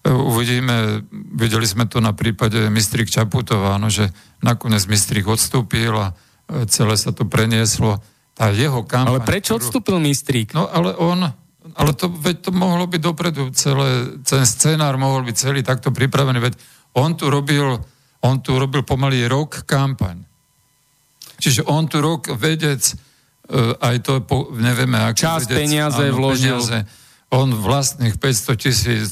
E, 0.01 0.09
uvidíme, 0.09 1.05
videli 1.37 1.65
sme 1.69 1.85
to 1.85 2.01
na 2.01 2.17
prípade 2.17 2.57
Mistrik 2.73 3.05
Čaputová, 3.05 3.77
no, 3.77 3.93
že 3.93 4.09
nakoniec 4.41 4.89
Mistrik 4.89 5.29
odstúpil 5.29 5.93
a 5.93 6.17
e, 6.49 6.65
celé 6.65 6.97
sa 6.97 7.13
to 7.13 7.29
prenieslo 7.29 8.01
tá 8.33 8.49
jeho 8.49 8.81
kampaň... 8.81 9.21
Ale 9.21 9.21
prečo 9.21 9.61
odstúpil 9.61 10.01
Mistrík? 10.01 10.57
No 10.57 10.65
ale 10.65 10.97
on, 10.97 11.29
ale 11.77 11.91
to, 11.93 12.09
veď 12.09 12.49
to 12.49 12.51
mohlo 12.55 12.89
byť 12.89 13.01
dopredu 13.01 13.53
celé, 13.53 14.17
ten 14.25 14.41
scenár 14.49 14.97
mohol 14.97 15.21
byť 15.21 15.35
celý 15.37 15.61
takto 15.61 15.93
pripravený, 15.93 16.41
veď 16.41 16.53
on 16.97 17.13
tu 17.13 17.29
robil, 17.29 17.77
on 18.25 18.35
tu 18.41 18.57
robil 18.57 18.81
pomaly 18.81 19.29
rok 19.29 19.69
kampaň. 19.69 20.17
Čiže 21.37 21.69
on 21.69 21.85
tu 21.85 22.01
rok 22.01 22.33
vedec, 22.33 22.81
uh, 23.49 23.77
aj 23.77 23.95
to 24.01 24.13
po, 24.25 24.49
nevieme, 24.53 24.97
ak 24.97 25.17
Čas, 25.17 25.45
vedec, 25.45 25.57
peniaze 25.57 26.05
áno, 26.09 26.17
vložil. 26.17 26.57
Peniaze, 26.57 26.85
on 27.31 27.53
vlastných 27.55 28.19
500 28.19 28.57
tisíc 28.59 29.09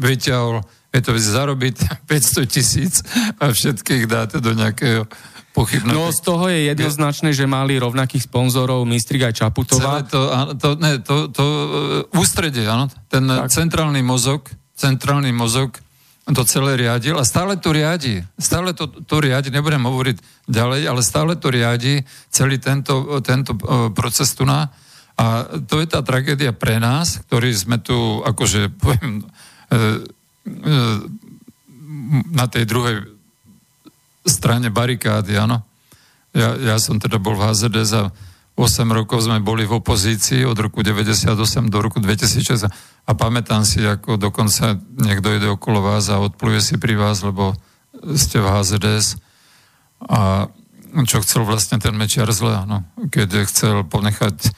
vyťahol, 0.00 0.64
je 0.90 1.00
to 1.04 1.10
zarobiť 1.14 1.76
500 2.10 2.48
tisíc 2.48 3.04
a 3.38 3.52
všetkých 3.52 4.08
dáte 4.08 4.40
do 4.40 4.56
nejakého 4.56 5.06
pochybné. 5.52 5.92
No 5.92 6.10
z 6.14 6.20
toho 6.22 6.48
je 6.48 6.70
jednoznačné, 6.72 7.34
že 7.34 7.44
mali 7.44 7.76
rovnakých 7.76 8.30
sponzorov 8.30 8.86
Mistrik 8.86 9.28
aj 9.28 9.34
Čaputová. 9.44 10.00
Celé 10.00 10.00
to, 10.08 10.20
to, 10.56 10.68
ne, 10.78 10.92
to, 11.02 11.16
to 11.28 11.44
uh, 11.44 12.18
ústredie, 12.18 12.64
áno, 12.64 12.86
ten 13.10 13.26
tak. 13.26 13.50
centrálny 13.50 14.00
mozog, 14.00 14.46
centrálny 14.78 15.34
mozog 15.34 15.78
to 16.30 16.46
celé 16.46 16.78
riadil 16.78 17.18
a 17.18 17.26
stále 17.26 17.58
to 17.58 17.74
riadi. 17.74 18.22
Stále 18.38 18.70
to, 18.70 18.86
to 18.86 19.16
riadi, 19.18 19.50
nebudem 19.50 19.82
hovoriť 19.82 20.46
ďalej, 20.46 20.86
ale 20.86 21.00
stále 21.02 21.34
to 21.34 21.50
riadi 21.50 22.06
celý 22.30 22.62
tento, 22.62 23.18
tento 23.24 23.58
uh, 23.58 23.90
proces 23.90 24.30
tu 24.38 24.46
na. 24.46 24.70
A 25.20 25.58
to 25.68 25.82
je 25.82 25.86
tá 25.90 26.00
tragédia 26.00 26.54
pre 26.54 26.80
nás, 26.80 27.20
ktorí 27.28 27.50
sme 27.52 27.82
tu, 27.82 28.22
akože 28.22 28.70
poviem, 28.82 29.26
na 32.34 32.46
tej 32.50 32.64
druhej 32.66 33.06
strane 34.26 34.68
barikády, 34.70 35.38
áno. 35.38 35.62
Ja, 36.30 36.54
ja 36.58 36.76
som 36.78 36.98
teda 37.02 37.18
bol 37.18 37.34
v 37.34 37.50
HZD 37.50 37.76
za 37.82 38.02
8 38.60 38.84
rokov 38.92 39.24
sme 39.24 39.40
boli 39.40 39.64
v 39.64 39.80
opozícii 39.80 40.44
od 40.44 40.58
roku 40.58 40.84
98 40.84 41.32
do 41.72 41.78
roku 41.80 41.96
2006 41.96 42.68
a 43.08 43.12
pamätám 43.16 43.64
si, 43.64 43.80
ako 43.80 44.20
dokonca 44.20 44.76
niekto 45.00 45.32
ide 45.32 45.48
okolo 45.48 45.80
vás 45.80 46.12
a 46.12 46.20
odpluje 46.20 46.60
si 46.60 46.74
pri 46.76 46.92
vás, 46.98 47.24
lebo 47.24 47.56
ste 48.20 48.36
v 48.36 48.46
HZDS 48.52 49.16
a 50.04 50.52
čo 51.08 51.22
chcel 51.24 51.48
vlastne 51.48 51.80
ten 51.80 51.96
Mečiar 51.96 52.28
zle, 52.34 52.52
áno. 52.52 52.84
keď 53.08 53.46
chcel 53.46 53.86
ponechať 53.86 54.36
e, 54.44 54.50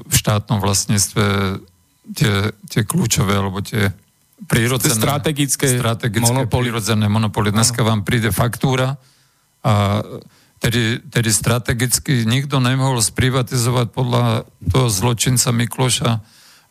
v 0.00 0.14
štátnom 0.14 0.62
vlastníctve 0.62 1.24
tie, 2.14 2.34
tie 2.70 2.82
kľúčové, 2.86 3.34
alebo 3.34 3.58
tie 3.60 3.90
prírodzené, 4.46 4.98
strategické, 4.98 5.66
strategické 5.78 6.26
monopoly. 6.26 6.70
prírodzené 6.70 7.06
monopoly. 7.06 7.54
Dneska 7.54 7.86
vám 7.86 8.02
príde 8.02 8.34
faktúra 8.34 8.98
a 9.64 10.02
tedy, 10.58 11.00
tedy 11.08 11.30
strategicky 11.30 12.26
nikto 12.26 12.58
nemohol 12.58 13.00
sprivatizovať 13.00 13.86
podľa 13.94 14.48
toho 14.68 14.88
zločinca 14.90 15.54
Mikloša 15.54 16.12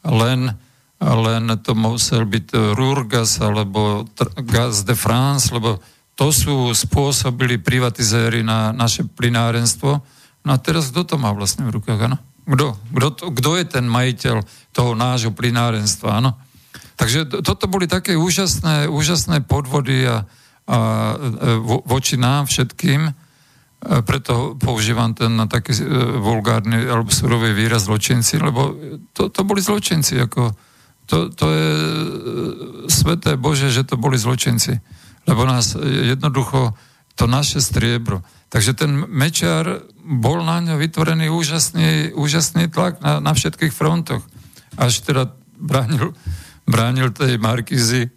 len, 0.04 0.54
len 1.00 1.44
to 1.64 1.72
musel 1.74 2.28
byť 2.28 2.76
Rurgas 2.76 3.40
alebo 3.40 4.06
Gaz 4.44 4.84
de 4.84 4.94
France, 4.94 5.50
lebo 5.54 5.80
to 6.14 6.30
sú 6.30 6.70
spôsobili 6.76 7.58
privatizéry 7.58 8.46
na 8.46 8.70
naše 8.70 9.02
plinárenstvo. 9.08 9.92
No 10.44 10.50
a 10.52 10.58
teraz 10.62 10.94
kto 10.94 11.08
to 11.08 11.16
má 11.18 11.34
vlastne 11.34 11.66
v 11.66 11.80
rukách, 11.80 12.12
áno? 12.12 12.18
Kto? 12.44 12.76
Kto, 12.92 13.32
kto 13.32 13.50
je 13.58 13.66
ten 13.66 13.86
majiteľ 13.88 14.44
toho 14.76 14.94
nášho 14.94 15.32
plinárenstva, 15.32 16.22
áno? 16.22 16.38
Takže 17.04 17.44
toto 17.44 17.68
boli 17.68 17.84
také 17.84 18.16
úžasné, 18.16 18.88
úžasné 18.88 19.44
podvody 19.44 20.08
a, 20.08 20.24
a 20.24 20.78
vo, 21.60 21.84
voči 21.84 22.16
nám 22.16 22.48
všetkým, 22.48 23.12
preto 24.08 24.56
používam 24.56 25.12
ten 25.12 25.36
na 25.36 25.44
taký 25.44 25.76
e, 25.76 25.84
vulgárny 26.24 26.88
alebo 26.88 27.12
surový 27.12 27.52
výraz 27.52 27.92
zločinci, 27.92 28.40
lebo 28.40 28.72
to, 29.12 29.28
to 29.28 29.44
boli 29.44 29.60
zločinci, 29.60 30.16
ako 30.24 30.56
to, 31.04 31.28
to 31.36 31.48
je 31.52 31.68
e, 31.68 31.84
sveté 32.88 33.36
Bože, 33.36 33.68
že 33.68 33.84
to 33.84 34.00
boli 34.00 34.16
zločinci, 34.16 34.80
lebo 35.28 35.44
nás 35.44 35.76
jednoducho 35.76 36.72
to 37.20 37.28
naše 37.28 37.60
striebro. 37.60 38.24
Takže 38.48 38.80
ten 38.80 39.04
Mečar 39.12 39.84
bol 40.08 40.40
na 40.48 40.64
ňo 40.64 40.80
vytvorený 40.80 41.28
úžasný, 41.28 42.16
úžasný 42.16 42.72
tlak 42.72 43.04
na, 43.04 43.20
na 43.20 43.36
všetkých 43.36 43.76
frontoch. 43.76 44.24
Až 44.80 45.04
teda 45.04 45.36
bránil 45.60 46.16
bránil 46.74 47.14
tej 47.14 47.38
Markizy, 47.38 48.10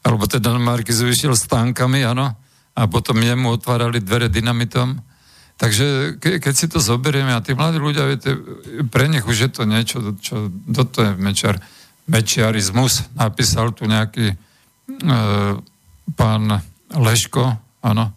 alebo 0.00 0.24
teda 0.24 0.56
Markizy 0.56 1.04
vyšiel 1.04 1.36
s 1.36 1.44
tankami, 1.44 2.00
áno, 2.08 2.32
a 2.72 2.80
potom 2.88 3.20
jemu 3.20 3.52
otvárali 3.52 4.00
dvere 4.00 4.32
dynamitom. 4.32 4.96
Takže 5.58 6.16
ke, 6.16 6.40
keď 6.40 6.54
si 6.54 6.66
to 6.72 6.80
zoberieme, 6.80 7.34
a 7.36 7.44
tí 7.44 7.52
mladí 7.52 7.76
ľudia, 7.76 8.08
viete, 8.08 8.32
pre 8.88 9.10
nich 9.12 9.26
už 9.26 9.36
je 9.36 9.50
to 9.52 9.62
niečo, 9.68 10.16
čo, 10.16 10.48
toto 10.72 11.04
je 11.04 11.12
mečiar, 11.18 11.60
mečiarizmus, 12.08 13.12
napísal 13.12 13.76
tu 13.76 13.84
nejaký 13.84 14.32
e, 14.32 14.36
pán 16.14 16.42
Leško, 16.94 17.44
áno, 17.82 18.04
e, 18.08 18.12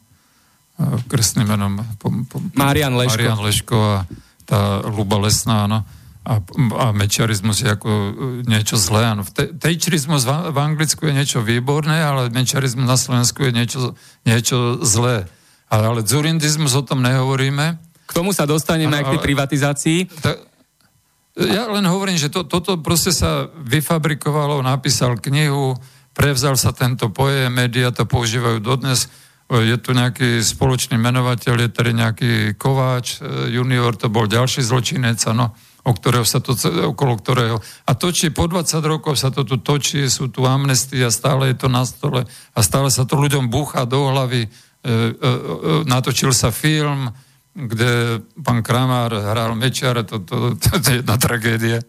krstným 1.09 1.49
menom. 1.49 1.81
Po, 1.97 2.13
po, 2.29 2.37
Marian 2.53 2.93
Leško. 2.93 3.17
Marian 3.17 3.41
Leško 3.41 3.77
a 3.81 3.97
tá 4.45 4.85
Luba 4.85 5.17
Lesná, 5.17 5.65
áno 5.67 5.81
a, 6.22 6.38
a 6.78 6.86
mečiarizmus 6.93 7.65
je 7.65 7.69
ako 7.74 7.89
e, 7.89 8.11
niečo 8.45 8.78
zlé. 8.78 9.09
Ano. 9.09 9.26
Tejčerizmus 9.34 10.22
v, 10.22 10.53
v 10.53 10.57
Anglicku 10.61 11.09
je 11.09 11.17
niečo 11.17 11.41
výborné, 11.41 11.97
ale 11.97 12.30
mečiarizmus 12.30 12.86
na 12.86 12.97
Slovensku 12.97 13.41
je 13.41 13.51
niečo, 13.51 13.80
niečo 14.22 14.78
zlé. 14.86 15.26
Ale, 15.65 15.84
ale 15.89 16.01
dzurindizmus 16.05 16.78
o 16.78 16.86
tom 16.86 17.01
nehovoríme. 17.01 17.82
K 18.05 18.11
tomu 18.13 18.38
sa 18.38 18.45
dostaneme 18.45 18.93
ano, 18.93 18.97
aj 19.01 19.03
k 19.07 19.11
tej 19.17 19.26
privatizácii. 19.26 19.99
Ta, 20.22 20.38
ja 21.41 21.65
len 21.74 21.89
hovorím, 21.89 22.22
že 22.22 22.30
to, 22.30 22.45
toto 22.45 22.78
proste 22.78 23.09
sa 23.09 23.49
vyfabrikovalo, 23.57 24.61
napísal 24.61 25.17
knihu, 25.17 25.74
prevzal 26.13 26.53
sa 26.53 26.69
tento 26.69 27.09
pojem, 27.09 27.49
médiá 27.49 27.89
to 27.89 28.05
používajú 28.05 28.61
dodnes. 28.61 29.09
Je 29.51 29.76
tu 29.82 29.97
nejaký 29.97 30.43
spoločný 30.43 31.01
menovateľ, 31.01 31.65
je 31.65 31.69
tady 31.72 31.91
nejaký 31.97 32.32
Kováč 32.61 33.19
e, 33.19 33.49
junior, 33.57 33.97
to 33.97 34.05
bol 34.07 34.30
ďalší 34.30 34.61
zločinec, 34.61 35.17
ano 35.26 35.57
o 35.82 35.91
ktorého 35.91 36.25
sa 36.25 36.38
to, 36.38 36.53
okolo 36.93 37.17
ktorého. 37.17 37.57
A 37.89 37.91
točí, 37.97 38.29
po 38.29 38.45
20 38.45 38.82
rokov 38.86 39.17
sa 39.17 39.34
to 39.34 39.41
tu 39.41 39.57
točí, 39.57 40.05
sú 40.05 40.29
tu 40.29 40.45
amnestie 40.45 41.01
a 41.01 41.09
stále 41.09 41.53
je 41.53 41.65
to 41.65 41.67
na 41.69 41.82
stole 41.86 42.25
a 42.29 42.59
stále 42.61 42.93
sa 42.93 43.03
to 43.05 43.17
ľuďom 43.17 43.49
búcha 43.49 43.89
do 43.89 44.13
hlavy. 44.13 44.45
E, 44.45 44.49
e, 44.49 44.93
e, 44.93 45.29
natočil 45.89 46.34
sa 46.34 46.53
film, 46.53 47.09
kde 47.51 48.23
pán 48.39 48.63
Kramár 48.63 49.11
hral 49.11 49.59
Mečiara, 49.59 50.07
to, 50.07 50.23
to, 50.23 50.55
to, 50.55 50.69
to 50.79 50.88
je 50.88 50.95
jedna 51.03 51.19
tragédia. 51.19 51.84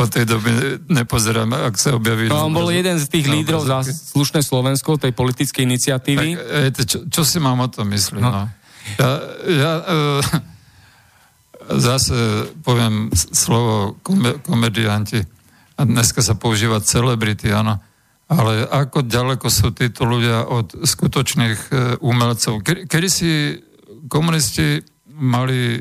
Od 0.00 0.08
tej 0.08 0.24
doby 0.24 0.80
nepozerám, 0.88 1.52
ak 1.52 1.76
sa 1.76 1.92
objaví... 1.98 2.32
No, 2.32 2.48
on 2.48 2.56
bol 2.56 2.72
jeden 2.72 2.96
z 2.96 3.06
tých 3.10 3.28
no, 3.28 3.36
lídrov 3.36 3.68
za 3.68 3.84
slušné 3.84 4.40
Slovensko, 4.40 4.96
tej 4.96 5.12
politickej 5.12 5.66
iniciatívy. 5.68 6.28
Tak, 6.38 6.72
ejte, 6.72 6.82
čo, 6.88 6.98
čo 7.04 7.22
si 7.26 7.36
mám 7.36 7.60
o 7.60 7.68
tom 7.68 7.90
myslieť? 7.92 8.22
No. 8.22 8.30
No. 8.32 8.44
Ja, 8.96 9.10
ja 9.44 9.72
e, 9.76 10.56
zase 11.68 12.48
poviem 12.64 13.12
slovo 13.12 14.00
komedianti. 14.42 15.20
A 15.78 15.86
dneska 15.86 16.24
sa 16.24 16.34
používa 16.34 16.82
celebrity, 16.82 17.52
áno. 17.54 17.78
Ale 18.28 18.68
ako 18.68 19.08
ďaleko 19.08 19.48
sú 19.48 19.72
títo 19.72 20.04
ľudia 20.04 20.44
od 20.44 20.84
skutočných 20.84 21.60
e, 21.68 21.72
umelcov? 22.04 22.60
Kedy 22.64 23.08
si 23.08 23.56
komunisti 24.10 24.84
mali 25.16 25.80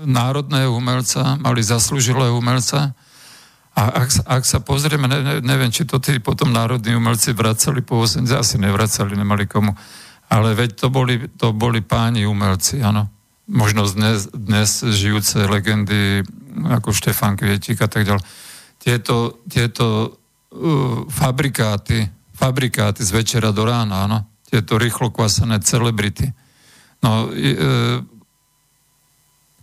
národného 0.00 0.74
umelca, 0.74 1.38
mali 1.38 1.62
zaslúžilého 1.62 2.34
umelca 2.34 2.96
a 3.76 3.82
ak, 4.02 4.08
ak 4.26 4.42
sa 4.42 4.58
pozrieme, 4.58 5.06
ne, 5.06 5.38
neviem, 5.40 5.70
či 5.70 5.86
to 5.86 6.02
tí 6.02 6.18
potom 6.18 6.50
národní 6.50 6.98
umelci 6.98 7.30
vracali 7.30 7.86
po 7.86 8.02
80, 8.02 8.26
asi 8.34 8.56
nevracali, 8.58 9.14
nemali 9.14 9.46
komu. 9.46 9.70
Ale 10.30 10.58
veď 10.58 10.70
to 10.74 10.86
boli, 10.90 11.30
to 11.38 11.54
boli 11.54 11.82
páni 11.82 12.26
umelci, 12.26 12.82
áno. 12.82 13.19
Možno 13.50 13.84
dnes, 13.90 14.30
dnes 14.30 14.70
žijúce 14.86 15.42
legendy 15.50 16.22
ako 16.70 16.94
Štefán 16.94 17.34
Kvietik 17.34 17.82
a 17.82 17.90
tak 17.90 18.06
ďalej. 18.06 18.22
Tieto, 18.78 19.42
tieto 19.50 19.86
uh, 20.54 21.04
fabrikáty, 21.10 22.06
fabrikáty 22.32 23.02
z 23.02 23.10
večera 23.10 23.50
do 23.50 23.66
rána, 23.66 24.06
áno. 24.06 24.18
Tieto 24.46 24.78
rýchlo 24.78 25.10
kvasené 25.10 25.58
celebrity 25.60 26.30
No, 27.00 27.32
e, 27.32 27.56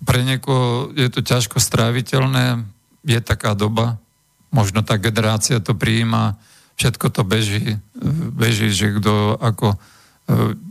pre 0.02 0.20
niekoho 0.26 0.94
je 0.98 1.08
to 1.10 1.22
ťažko 1.22 1.62
stráviteľné, 1.62 2.66
je 3.06 3.20
taká 3.22 3.54
doba, 3.54 4.02
možno 4.50 4.82
tá 4.82 4.98
generácia 4.98 5.62
to 5.62 5.78
prijíma, 5.78 6.38
všetko 6.78 7.14
to 7.14 7.22
beží, 7.22 7.78
beží, 8.34 8.74
že 8.74 8.98
kto 8.98 9.38
ako 9.38 9.74
e, 9.74 9.78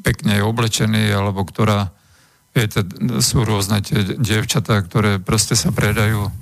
pekne 0.03 0.43
je 0.43 0.47
oblečený, 0.47 1.03
alebo 1.15 1.47
ktorá, 1.47 1.95
viete, 2.57 2.81
sú 3.21 3.45
rôzne 3.45 3.85
tie 3.85 4.17
dievčatá, 4.17 4.81
ktoré 4.81 5.21
proste 5.21 5.53
sa 5.53 5.69
predajú. 5.69 6.33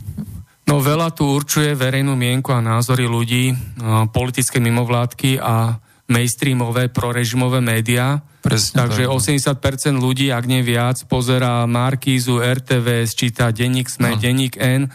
No 0.65 0.81
veľa 0.81 1.12
tu 1.12 1.29
určuje 1.29 1.77
verejnú 1.77 2.17
mienku 2.17 2.55
a 2.55 2.65
názory 2.65 3.05
ľudí, 3.05 3.53
no, 3.77 4.09
politické 4.09 4.62
mimovládky 4.62 5.43
a 5.43 5.77
mainstreamové 6.09 6.89
prorežimové 6.89 7.61
médiá. 7.61 8.25
Presne 8.41 8.85
Takže 8.85 9.09
tak. 9.09 9.61
80% 9.61 10.01
ľudí, 10.01 10.33
ak 10.33 10.45
nie 10.45 10.65
viac, 10.65 11.05
pozerá 11.09 11.65
Markízu, 11.69 12.41
RTV, 12.41 13.09
číta 13.09 13.53
denník 13.53 13.89
SME, 13.89 14.17
no. 14.17 14.21
denník 14.21 14.55
N 14.57 14.89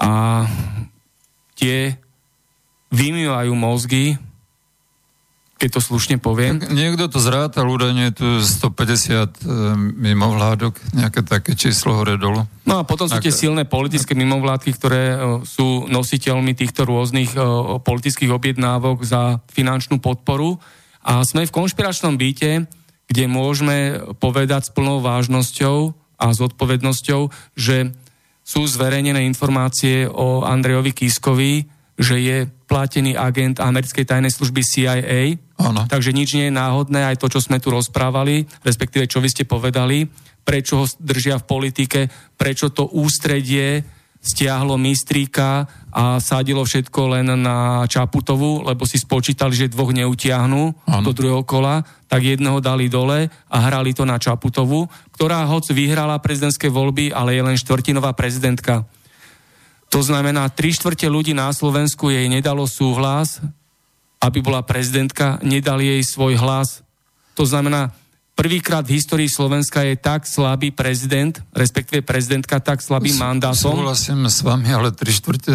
a 0.00 0.44
tie 1.56 1.96
vymývajú 2.92 3.52
mozgy, 3.56 4.16
keď 5.62 5.78
to 5.78 5.94
slušne 5.94 6.18
poviem. 6.18 6.58
Tak 6.58 6.74
niekto 6.74 7.06
to 7.06 7.22
zrátal, 7.22 7.70
údajne 7.70 8.10
tu 8.10 8.42
150 8.42 8.74
e, 8.74 9.26
mimovládok, 9.78 10.74
nejaké 10.90 11.22
také 11.22 11.54
číslo 11.54 11.94
hore 11.94 12.18
dolu. 12.18 12.42
No 12.66 12.82
a 12.82 12.82
potom 12.82 13.06
sú 13.06 13.22
tie 13.22 13.30
silné 13.30 13.62
politické 13.62 14.18
mimovládky, 14.18 14.70
ktoré 14.74 15.14
e, 15.14 15.16
sú 15.46 15.86
nositeľmi 15.86 16.58
týchto 16.58 16.82
rôznych 16.82 17.38
e, 17.38 17.38
politických 17.78 18.34
objednávok 18.34 19.06
za 19.06 19.38
finančnú 19.54 20.02
podporu. 20.02 20.58
A 21.06 21.22
sme 21.22 21.46
v 21.46 21.54
konšpiračnom 21.54 22.18
byte, 22.18 22.66
kde 23.06 23.24
môžeme 23.30 24.02
povedať 24.18 24.66
s 24.66 24.74
plnou 24.74 24.98
vážnosťou 24.98 25.94
a 26.18 26.26
zodpovednosťou, 26.34 27.54
že 27.54 27.94
sú 28.42 28.66
zverejnené 28.66 29.22
informácie 29.30 30.10
o 30.10 30.42
Andrejovi 30.42 30.90
Kiskovi, 30.90 31.70
že 32.02 32.18
je 32.18 32.50
platený 32.66 33.14
agent 33.14 33.62
americkej 33.62 34.02
tajnej 34.02 34.34
služby 34.34 34.60
CIA. 34.66 35.38
Ano. 35.62 35.86
Takže 35.86 36.10
nič 36.10 36.34
nie 36.34 36.50
je 36.50 36.58
náhodné, 36.58 37.06
aj 37.06 37.22
to, 37.22 37.30
čo 37.30 37.38
sme 37.38 37.62
tu 37.62 37.70
rozprávali, 37.70 38.44
respektíve 38.66 39.06
čo 39.06 39.22
vy 39.22 39.30
ste 39.30 39.46
povedali, 39.46 40.10
prečo 40.42 40.82
ho 40.82 40.86
držia 40.98 41.38
v 41.38 41.46
politike, 41.46 42.00
prečo 42.34 42.74
to 42.74 42.90
ústredie 42.90 43.86
stiahlo 44.22 44.78
mistríka 44.78 45.66
a 45.90 46.22
sadilo 46.22 46.62
všetko 46.62 47.00
len 47.18 47.26
na 47.42 47.82
Čaputovu, 47.90 48.62
lebo 48.62 48.86
si 48.86 48.94
spočítali, 48.94 49.50
že 49.50 49.66
dvoch 49.66 49.90
neutiahnu 49.90 50.62
ano. 50.86 51.02
do 51.02 51.10
druhého 51.10 51.42
kola, 51.42 51.82
tak 52.06 52.22
jedného 52.22 52.62
dali 52.62 52.86
dole 52.86 53.26
a 53.50 53.56
hrali 53.66 53.90
to 53.90 54.06
na 54.06 54.22
Čaputovu, 54.22 54.86
ktorá 55.18 55.42
hoc 55.50 55.66
vyhrala 55.74 56.22
prezidentské 56.22 56.70
voľby, 56.70 57.10
ale 57.10 57.34
je 57.34 57.42
len 57.42 57.58
štvrtinová 57.58 58.14
prezidentka. 58.14 58.86
To 59.92 60.00
znamená, 60.00 60.48
tri 60.48 60.72
štvrte 60.72 61.04
ľudí 61.04 61.36
na 61.36 61.52
Slovensku 61.52 62.08
jej 62.08 62.24
nedalo 62.32 62.64
súhlas, 62.64 63.44
aby 64.24 64.40
bola 64.40 64.64
prezidentka, 64.64 65.36
nedali 65.44 65.84
jej 65.98 66.02
svoj 66.02 66.40
hlas. 66.40 66.80
To 67.36 67.44
znamená, 67.44 67.92
prvýkrát 68.32 68.82
v 68.82 68.96
histórii 68.98 69.28
Slovenska 69.30 69.84
je 69.84 69.94
tak 69.96 70.24
slabý 70.26 70.72
prezident, 70.72 71.36
respektíve 71.52 72.02
prezidentka 72.02 72.58
tak 72.58 72.80
slabým 72.80 73.14
mandátom. 73.16 73.76
Súhlasím 73.76 74.26
s 74.26 74.40
vami, 74.40 74.72
ale 74.72 74.90
tri 74.90 75.12
štvrte 75.12 75.52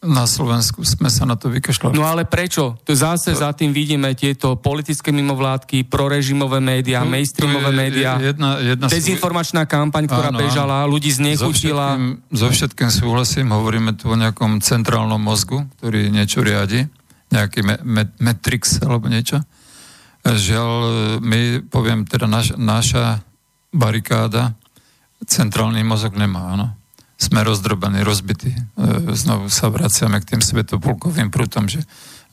na 0.00 0.24
Slovensku 0.24 0.80
sme 0.80 1.12
sa 1.12 1.28
na 1.28 1.36
to 1.36 1.52
vykašľali. 1.52 1.92
No 1.92 2.08
ale 2.08 2.24
prečo? 2.24 2.80
To 2.88 2.92
zase 2.96 3.36
to... 3.36 3.40
za 3.44 3.52
tým 3.52 3.76
vidíme 3.76 4.16
tieto 4.16 4.56
politické 4.56 5.12
mimovládky, 5.12 5.84
prorežimové 5.92 6.60
médiá, 6.64 7.04
to, 7.04 7.12
mainstreamové 7.12 7.68
to 7.68 7.76
médiá, 7.76 8.16
jedna, 8.16 8.64
jedna 8.64 8.86
dezinformačná 8.88 9.68
kampaň, 9.68 10.08
ktorá 10.08 10.32
áno, 10.32 10.40
bežala, 10.40 10.88
ľudí 10.88 11.12
znechutila. 11.12 11.96
So 11.96 12.00
všetkým, 12.00 12.32
so 12.32 12.46
všetkým 12.48 12.90
súhlasím, 12.92 13.52
hovoríme 13.52 13.92
tu 13.96 14.08
o 14.08 14.16
nejakom 14.16 14.64
centrálnom 14.64 15.20
mozgu, 15.20 15.68
ktorý 15.76 16.08
niečo 16.08 16.40
riadi, 16.40 16.88
nejaký 17.28 17.60
me, 17.60 17.76
me, 17.84 18.08
Matrix 18.24 18.80
alebo 18.80 19.12
niečo. 19.12 19.44
Žiaľ, 20.24 20.72
my, 21.20 21.68
poviem, 21.68 22.08
teda 22.08 22.24
naš, 22.24 22.56
naša 22.56 23.20
barikáda 23.76 24.56
centrálny 25.28 25.84
mozog 25.84 26.16
nemá, 26.16 26.56
áno. 26.56 26.72
Sme 27.14 27.46
rozdrobení, 27.46 28.00
rozbití. 28.00 28.52
E, 28.52 28.60
znovu 29.14 29.48
sa 29.48 29.70
vraciame 29.70 30.20
k 30.20 30.34
tým 30.34 30.42
svetopolkovým 30.42 31.28
prútom, 31.28 31.68
že, 31.68 31.84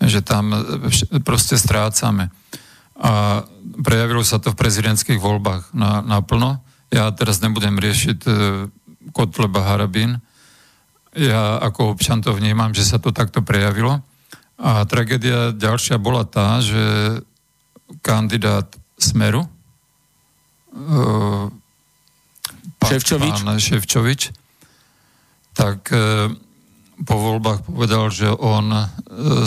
že 0.01 0.23
tam 0.23 0.51
proste 1.23 1.55
strácame. 1.55 2.31
A 3.01 3.43
prejavilo 3.83 4.21
sa 4.25 4.37
to 4.37 4.51
v 4.51 4.59
prezidentských 4.59 5.19
voľbách 5.21 5.73
na, 5.75 6.03
naplno. 6.03 6.61
Ja 6.91 7.09
teraz 7.11 7.39
nebudem 7.39 7.79
riešiť 7.79 8.19
e, 8.23 8.31
Kotleba 9.15 9.67
Harabín. 9.67 10.19
Ja 11.11 11.59
ako 11.59 11.95
občan 11.95 12.23
to 12.23 12.31
vnímam, 12.31 12.71
že 12.71 12.87
sa 12.87 12.97
to 12.99 13.11
takto 13.11 13.43
prejavilo. 13.43 13.99
A 14.61 14.85
tragédia 14.85 15.51
ďalšia 15.51 15.97
bola 15.97 16.23
tá, 16.23 16.61
že 16.61 16.79
kandidát 17.99 18.67
Smeru, 19.01 19.49
pán, 22.79 22.89
Ševčovič. 22.89 23.43
Pán 23.43 23.59
Ševčovič, 23.59 24.21
tak 25.51 25.91
uh, 25.91 26.31
po 27.01 27.15
voľbách 27.17 27.67
povedal, 27.67 28.07
že 28.13 28.31
on 28.31 28.71
uh, 28.71 28.87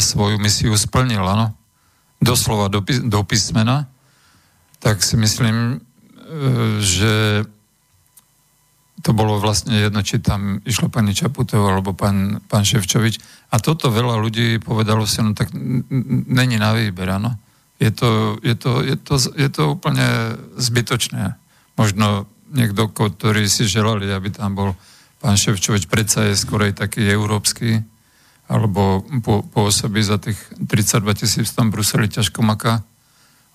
svoju 0.02 0.36
misiu 0.42 0.74
splnil, 0.76 1.22
áno. 1.22 1.56
Doslova 2.20 2.68
do, 2.72 2.84
do 2.84 3.20
písmena. 3.24 3.88
Tak 4.80 5.04
si 5.04 5.16
myslím, 5.16 5.80
že 6.80 7.44
to 9.04 9.12
bolo 9.12 9.36
vlastne 9.36 9.76
jedno, 9.76 10.00
či 10.00 10.24
tam 10.24 10.60
išlo 10.64 10.88
pani 10.88 11.12
Čaputová 11.12 11.76
alebo 11.76 11.92
pán, 11.92 12.40
pán 12.48 12.64
Ševčovič. 12.64 13.20
A 13.52 13.60
toto 13.60 13.92
veľa 13.92 14.16
ľudí 14.16 14.56
povedalo 14.56 15.04
si, 15.04 15.20
no 15.20 15.36
tak 15.36 15.52
není 15.52 16.56
na 16.56 16.72
výber, 16.72 17.12
áno 17.12 17.43
je 17.84 17.92
to, 17.92 18.40
je 18.40 18.54
to, 18.56 18.72
je 18.80 18.96
to, 18.96 19.14
je 19.36 19.48
to 19.52 19.62
úplne 19.76 20.08
zbytočné. 20.56 21.36
Možno 21.76 22.24
niekto, 22.48 22.88
ktorý 22.88 23.44
si 23.44 23.68
želali, 23.68 24.08
aby 24.08 24.32
tam 24.32 24.56
bol 24.56 24.70
pán 25.20 25.36
Ševčovič, 25.36 25.84
predsa 25.84 26.24
je 26.32 26.40
skorej 26.40 26.72
taký 26.72 27.04
európsky, 27.04 27.84
alebo 28.48 29.04
po, 29.20 29.44
pôsobí 29.44 30.00
za 30.00 30.16
tých 30.16 30.36
32 30.56 31.20
tisíc 31.20 31.52
v 31.52 31.56
tom 31.56 31.68
Bruseli 31.68 32.08
ťažko 32.08 32.40
maká 32.40 32.80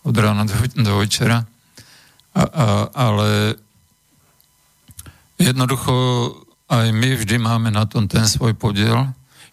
od 0.06 0.14
rána 0.14 0.46
do, 0.46 0.54
do 0.78 0.94
večera. 1.02 1.46
A, 2.38 2.42
a, 2.42 2.66
ale 2.94 3.58
jednoducho 5.42 5.94
aj 6.70 6.94
my 6.94 7.18
vždy 7.18 7.42
máme 7.42 7.74
na 7.74 7.90
tom 7.90 8.06
ten 8.06 8.30
svoj 8.30 8.54
podiel 8.54 9.10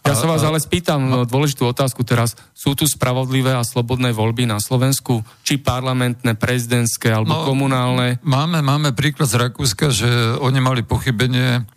ja 0.07 0.15
sa 0.15 0.27
vás 0.27 0.41
ale 0.41 0.57
spýtam 0.63 0.99
no. 1.03 1.17
dôležitú 1.27 1.67
otázku 1.67 2.07
teraz. 2.07 2.39
Sú 2.55 2.73
tu 2.73 2.87
spravodlivé 2.87 3.51
a 3.53 3.67
slobodné 3.67 4.15
voľby 4.15 4.47
na 4.47 4.57
Slovensku? 4.63 5.21
Či 5.43 5.59
parlamentné, 5.59 6.39
prezidentské 6.39 7.11
alebo 7.11 7.35
no, 7.35 7.43
komunálne? 7.43 8.23
Máme, 8.23 8.63
máme 8.63 8.95
príklad 8.95 9.27
z 9.27 9.47
Rakúska, 9.47 9.91
že 9.91 10.07
oni 10.39 10.63
mali 10.63 10.81
pochybenie 10.81 11.67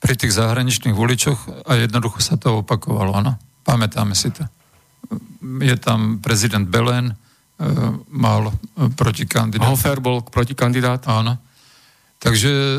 pri 0.00 0.14
tých 0.16 0.32
zahraničných 0.32 0.96
voličoch 0.96 1.68
a 1.68 1.76
jednoducho 1.76 2.24
sa 2.24 2.40
to 2.40 2.64
opakovalo, 2.64 3.12
áno. 3.12 3.36
Pamätáme 3.66 4.16
si 4.16 4.32
to. 4.32 4.48
Je 5.60 5.76
tam 5.76 6.24
prezident 6.24 6.64
Belen, 6.64 7.12
e, 7.12 7.14
mal 8.08 8.48
protikandidát. 8.96 9.68
Hofer 9.68 10.00
bol 10.00 10.24
protikandidát. 10.24 11.04
Áno. 11.04 11.36
Takže 12.20 12.52
e, 12.52 12.70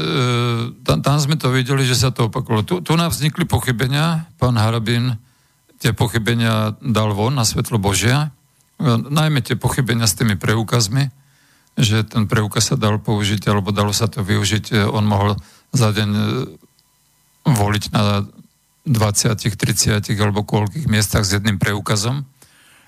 tam, 0.85 1.01
tam 1.01 1.17
sme 1.17 1.33
to 1.33 1.49
videli, 1.49 1.81
že 1.81 1.97
sa 1.97 2.13
to 2.13 2.29
opakovalo. 2.29 2.61
Tu, 2.61 2.77
tu 2.85 2.93
nám 2.93 3.09
vznikli 3.09 3.49
pochybenia, 3.49 4.29
pán 4.37 4.53
Harabin 4.53 5.17
tie 5.81 5.97
pochybenia 5.97 6.77
dal 6.77 7.17
von 7.17 7.33
na 7.33 7.41
svetlo 7.41 7.81
Božia, 7.81 8.29
e, 8.77 8.85
najmä 9.01 9.41
tie 9.41 9.57
pochybenia 9.57 10.05
s 10.05 10.13
tými 10.13 10.37
preukazmi, 10.37 11.09
že 11.73 12.05
ten 12.05 12.29
preukaz 12.29 12.69
sa 12.69 12.77
dal 12.77 13.01
použiť, 13.01 13.41
alebo 13.49 13.73
dalo 13.73 13.89
sa 13.97 14.05
to 14.05 14.21
využiť, 14.21 14.77
e, 14.77 14.85
on 14.85 15.09
mohol 15.09 15.33
za 15.73 15.89
deň 15.89 16.09
voliť 17.41 17.83
na 17.97 18.21
20, 18.85 19.57
30 19.57 20.05
alebo 20.21 20.45
koľkých 20.45 20.85
miestach 20.85 21.25
s 21.25 21.33
jedným 21.33 21.57
preukazom. 21.57 22.29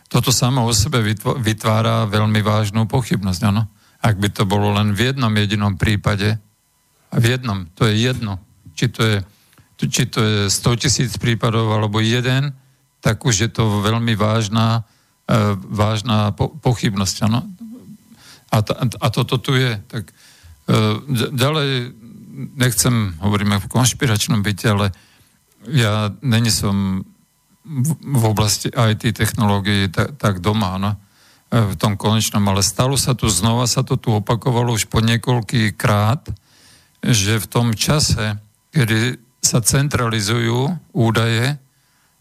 Toto 0.05 0.29
samo 0.29 0.69
o 0.69 0.73
sebe 0.73 1.01
vytvára 1.41 2.05
veľmi 2.05 2.45
vážnu 2.45 2.85
pochybnosť, 2.85 3.41
áno. 3.49 3.65
Ak 4.03 4.19
by 4.19 4.27
to 4.29 4.43
bolo 4.43 4.75
len 4.75 4.91
v 4.91 5.11
jednom 5.11 5.31
jedinom 5.31 5.79
prípade, 5.79 6.35
a 7.13 7.15
v 7.21 7.37
jednom, 7.37 7.69
to 7.77 7.85
je 7.85 7.93
jedno, 8.09 8.41
či 8.73 8.89
to 8.89 9.01
je, 9.05 9.17
či 9.77 10.09
to 10.09 10.19
je 10.19 10.39
100 10.49 10.81
tisíc 10.81 11.11
prípadov 11.21 11.69
alebo 11.69 12.01
jeden, 12.01 12.57
tak 13.05 13.21
už 13.21 13.35
je 13.37 13.49
to 13.53 13.85
veľmi 13.85 14.17
vážna, 14.17 14.81
e, 15.29 15.53
vážna 15.69 16.33
po, 16.33 16.49
pochybnosť. 16.57 17.15
Ano? 17.29 17.45
A, 18.49 18.65
ta, 18.65 18.73
a 18.81 19.07
toto 19.13 19.37
tu 19.37 19.53
je. 19.53 19.77
Tak, 19.85 20.09
e, 20.09 20.73
ďalej 21.37 21.93
nechcem, 22.57 23.13
hovoríme 23.21 23.61
v 23.61 23.69
konšpiračnom 23.69 24.41
byte, 24.41 24.67
ale 24.73 24.89
ja 25.69 26.09
není 26.25 26.49
som 26.49 27.05
v, 27.61 27.89
v 28.01 28.23
oblasti 28.25 28.73
IT 28.73 29.13
technológií 29.13 29.93
tak, 29.93 30.17
tak 30.17 30.41
doma, 30.41 30.81
no? 30.81 30.97
V 31.53 31.77
tom 31.77 31.93
konečnom, 31.93 32.41
ale 32.49 32.65
stalo 32.65 32.97
sa 32.97 33.13
tu, 33.13 33.29
znova 33.29 33.69
sa 33.69 33.85
to 33.85 33.93
tu 33.93 34.09
opakovalo 34.09 34.73
už 34.73 34.89
po 34.89 35.05
niekoľký 35.05 35.77
krát, 35.77 36.25
že 37.05 37.37
v 37.37 37.45
tom 37.45 37.77
čase, 37.77 38.41
kedy 38.73 39.21
sa 39.37 39.61
centralizujú 39.61 40.73
údaje, 40.97 41.61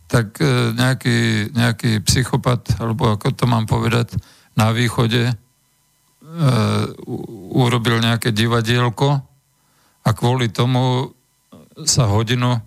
tak 0.04 0.36
e, 0.36 0.76
nejaký, 0.76 1.48
nejaký 1.56 2.04
psychopat, 2.04 2.76
alebo 2.76 3.16
ako 3.16 3.32
to 3.32 3.48
mám 3.48 3.64
povedať, 3.64 4.12
na 4.52 4.68
východe 4.68 5.32
e, 5.32 5.34
urobil 7.56 8.04
nejaké 8.04 8.36
divadielko 8.36 9.24
a 10.04 10.08
kvôli 10.12 10.52
tomu 10.52 11.16
sa 11.88 12.04
hodinu, 12.04 12.60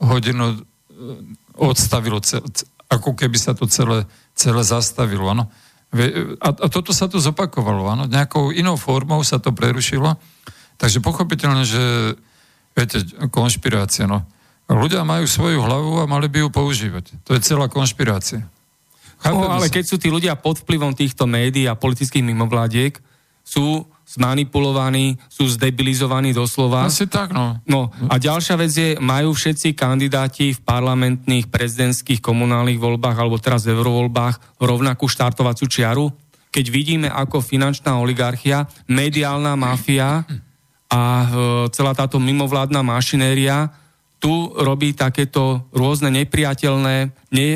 hodinu 0.00 0.54
e, 0.54 0.58
odstavilo, 1.60 2.24
ako 2.88 3.12
keby 3.12 3.36
sa 3.36 3.52
to 3.52 3.68
celé, 3.68 4.08
celé 4.32 4.64
zastavilo. 4.64 5.28
Ano. 5.28 5.52
A, 6.42 6.48
a 6.50 6.66
toto 6.66 6.90
sa 6.90 7.06
tu 7.06 7.22
zopakovalo, 7.22 7.86
áno, 7.86 8.04
nejakou 8.10 8.50
inou 8.50 8.74
formou 8.74 9.22
sa 9.22 9.38
to 9.38 9.54
prerušilo. 9.54 10.18
Takže 10.74 10.98
pochopiteľne, 10.98 11.62
že 11.62 11.82
viete, 12.74 13.06
konšpirácia, 13.30 14.10
no. 14.10 14.26
Ľudia 14.66 15.06
majú 15.06 15.28
svoju 15.28 15.60
hlavu 15.62 16.02
a 16.02 16.10
mali 16.10 16.26
by 16.26 16.42
ju 16.42 16.48
používať. 16.50 17.14
To 17.28 17.36
je 17.36 17.40
celá 17.44 17.70
konšpirácia. 17.70 18.42
no, 19.22 19.46
ale 19.46 19.70
keď 19.70 19.84
sú 19.86 19.96
tí 19.96 20.10
ľudia 20.10 20.34
pod 20.34 20.60
vplyvom 20.66 20.92
týchto 20.96 21.24
médií 21.30 21.70
a 21.70 21.78
politických 21.78 22.24
mimovládiek, 22.26 22.98
sú 23.44 23.86
zmanipulovaní, 24.04 25.16
sú 25.26 25.48
zdebilizovaní 25.48 26.36
doslova. 26.36 26.86
Asi 26.86 27.08
tak, 27.08 27.32
no. 27.32 27.58
no. 27.64 27.88
A 28.12 28.20
ďalšia 28.20 28.54
vec 28.60 28.72
je, 28.72 28.90
majú 29.00 29.32
všetci 29.32 29.72
kandidáti 29.72 30.52
v 30.54 30.60
parlamentných, 30.62 31.48
prezidentských, 31.48 32.20
komunálnych 32.20 32.78
voľbách 32.78 33.16
alebo 33.16 33.40
teraz 33.40 33.64
v 33.64 33.74
eurovoľbách 33.74 34.60
rovnakú 34.60 35.08
štartovaciu 35.08 35.66
čiaru? 35.66 36.12
Keď 36.54 36.64
vidíme, 36.70 37.08
ako 37.10 37.42
finančná 37.42 37.98
oligarchia, 37.98 38.70
mediálna 38.86 39.58
mafia 39.58 40.22
a 40.86 41.02
e, 41.02 41.26
celá 41.74 41.90
táto 41.96 42.22
mimovládna 42.22 42.86
mašinéria 42.86 43.74
tu 44.22 44.54
robí 44.56 44.96
takéto 44.96 45.68
rôzne 45.74 46.08
nepriateľné, 46.08 47.12
ne, 47.34 47.48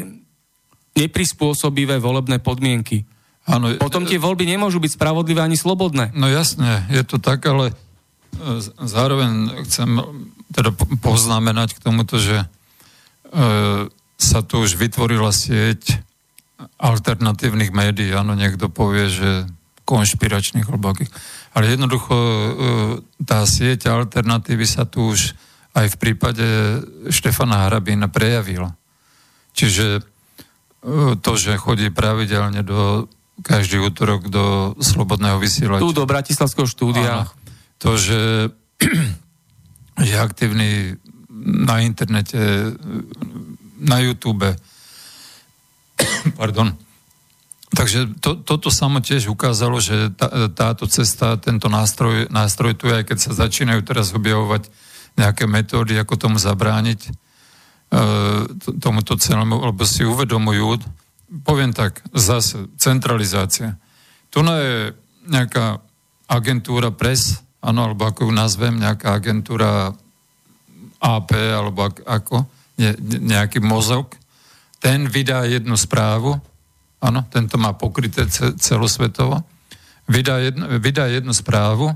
neprispôsobivé 0.99 1.97
volebné 1.97 2.43
podmienky. 2.43 3.09
Áno, 3.49 3.73
Potom 3.81 4.05
tie 4.05 4.21
voľby 4.21 4.45
nemôžu 4.45 4.77
byť 4.77 5.01
spravodlivé 5.01 5.41
ani 5.41 5.57
slobodné. 5.57 6.13
No 6.13 6.29
jasne, 6.29 6.85
je 6.93 7.01
to 7.01 7.17
tak, 7.17 7.41
ale 7.49 7.73
e, 7.73 7.75
zároveň 8.85 9.65
chcem 9.65 9.89
teda 10.53 10.77
poznamenať 11.01 11.81
k 11.81 11.83
tomuto, 11.83 12.21
že 12.21 12.45
e, 12.45 12.47
sa 14.21 14.41
tu 14.45 14.61
už 14.61 14.77
vytvorila 14.77 15.33
sieť 15.33 16.05
alternatívnych 16.77 17.73
médií. 17.73 18.13
Áno, 18.13 18.37
niekto 18.37 18.69
povie, 18.69 19.09
že 19.09 19.31
konšpiračných 19.89 20.69
alebo. 20.69 20.93
Ale 21.57 21.65
jednoducho 21.73 22.15
e, 22.15 22.51
tá 23.25 23.49
sieť 23.49 23.89
alternatívy 23.89 24.69
sa 24.69 24.85
tu 24.85 25.17
už 25.17 25.33
aj 25.73 25.95
v 25.95 25.97
prípade 25.97 26.47
Štefana 27.09 27.65
Harabína 27.65 28.13
prejavila. 28.13 28.77
Čiže 29.57 29.87
e, 29.97 30.03
to, 31.17 31.33
že 31.41 31.57
chodí 31.57 31.89
pravidelne 31.89 32.61
do 32.61 33.09
každý 33.43 33.79
útorok 33.83 34.29
do 34.29 34.75
Slobodného 34.79 35.39
vysielača. 35.39 35.85
Tu 35.85 35.95
do 35.95 36.05
Bratislavského 36.07 36.67
štúdia. 36.67 37.27
Áno. 37.27 37.33
To, 37.79 37.95
že 37.95 38.51
je 40.09 40.15
aktívny 40.19 40.99
na 41.39 41.81
internete, 41.81 42.75
na 43.79 43.99
YouTube. 44.03 44.59
Pardon. 46.39 46.75
Takže 47.69 48.17
to, 48.25 48.41
toto 48.41 48.73
samo 48.73 49.05
tiež 49.05 49.29
ukázalo, 49.29 49.77
že 49.77 50.09
tá, 50.17 50.49
táto 50.49 50.89
cesta, 50.89 51.37
tento 51.37 51.69
nástroj, 51.69 52.33
nástroj 52.33 52.73
tu, 52.73 52.89
aj 52.89 53.05
keď 53.05 53.19
sa 53.21 53.33
začínajú 53.45 53.85
teraz 53.85 54.17
objavovať 54.17 54.73
nejaké 55.21 55.45
metódy, 55.45 56.01
ako 56.01 56.15
tomu 56.17 56.37
zabrániť, 56.41 57.01
e, 57.05 57.11
tomuto 58.81 59.21
celému, 59.21 59.61
alebo 59.61 59.85
si 59.85 60.01
uvedomujú, 60.09 60.81
poviem 61.29 61.77
tak, 61.77 62.01
zase 62.17 62.73
centralizácia. 62.81 63.77
Tu 64.33 64.41
je 64.41 64.93
nejaká 65.29 65.81
agentúra 66.29 66.93
PRES, 66.93 67.41
áno, 67.61 67.89
alebo 67.89 68.09
ako 68.09 68.29
ju 68.29 68.33
nazvem, 68.33 68.77
nejaká 68.81 69.17
agentúra 69.17 69.93
AP, 71.01 71.31
alebo 71.33 71.89
ako, 72.05 72.45
ne, 72.81 72.93
nejaký 73.01 73.61
mozog, 73.61 74.13
ten 74.79 75.09
vydá 75.09 75.45
jednu 75.49 75.75
správu, 75.75 76.37
áno, 77.01 77.21
tento 77.33 77.57
má 77.59 77.75
pokryté 77.75 78.29
celosvetovo, 78.59 79.43
vydá 80.07 80.41
jednu, 80.43 80.65
vydá 80.79 81.11
jednu 81.11 81.33
správu 81.35 81.93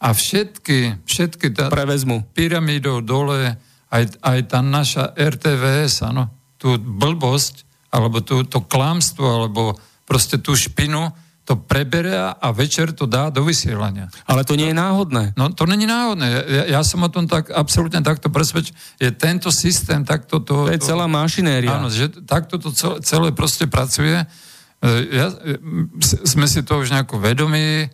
a 0.00 0.08
všetky, 0.14 1.04
všetky 1.04 1.52
tá 1.52 1.68
Prevezmu. 1.68 2.24
pyramídou 2.32 3.02
dole, 3.04 3.56
aj, 3.90 4.04
aj 4.22 4.38
tá 4.48 4.60
naša 4.62 5.12
RTVS, 5.16 6.06
áno, 6.06 6.30
tú 6.56 6.76
blbosť, 6.76 7.69
alebo 7.90 8.22
tú, 8.22 8.46
to 8.46 8.62
klamstvo, 8.62 9.26
alebo 9.26 9.74
proste 10.06 10.38
tú 10.38 10.54
špinu, 10.54 11.10
to 11.50 11.58
prebere 11.58 12.14
a 12.14 12.48
večer 12.54 12.94
to 12.94 13.10
dá 13.10 13.26
do 13.26 13.42
vysielania. 13.42 14.06
Ale 14.22 14.46
to 14.46 14.54
nie 14.54 14.70
je 14.70 14.76
náhodné. 14.78 15.34
No 15.34 15.50
to 15.50 15.66
není 15.66 15.82
náhodné. 15.82 16.46
Ja, 16.46 16.64
ja 16.78 16.80
som 16.86 17.02
o 17.02 17.10
tom 17.10 17.26
tak 17.26 17.50
absolútne 17.50 17.98
takto 18.06 18.30
presvedč. 18.30 18.70
Je 19.02 19.10
tento 19.10 19.50
systém, 19.50 20.06
takto 20.06 20.38
to... 20.38 20.70
To 20.70 20.74
je 20.74 20.78
celá 20.78 21.10
mašinéria. 21.10 21.74
Áno, 21.74 21.90
že 21.90 22.06
takto 22.22 22.54
to 22.62 22.70
celé, 22.70 23.02
celé 23.02 23.28
proste 23.34 23.66
pracuje. 23.66 24.14
E, 24.14 24.26
ja, 25.10 25.26
e, 25.42 25.58
sme 26.22 26.46
si 26.46 26.62
to 26.62 26.78
už 26.78 26.94
nejako 26.94 27.18
vedomí, 27.18 27.82
e, 27.82 27.88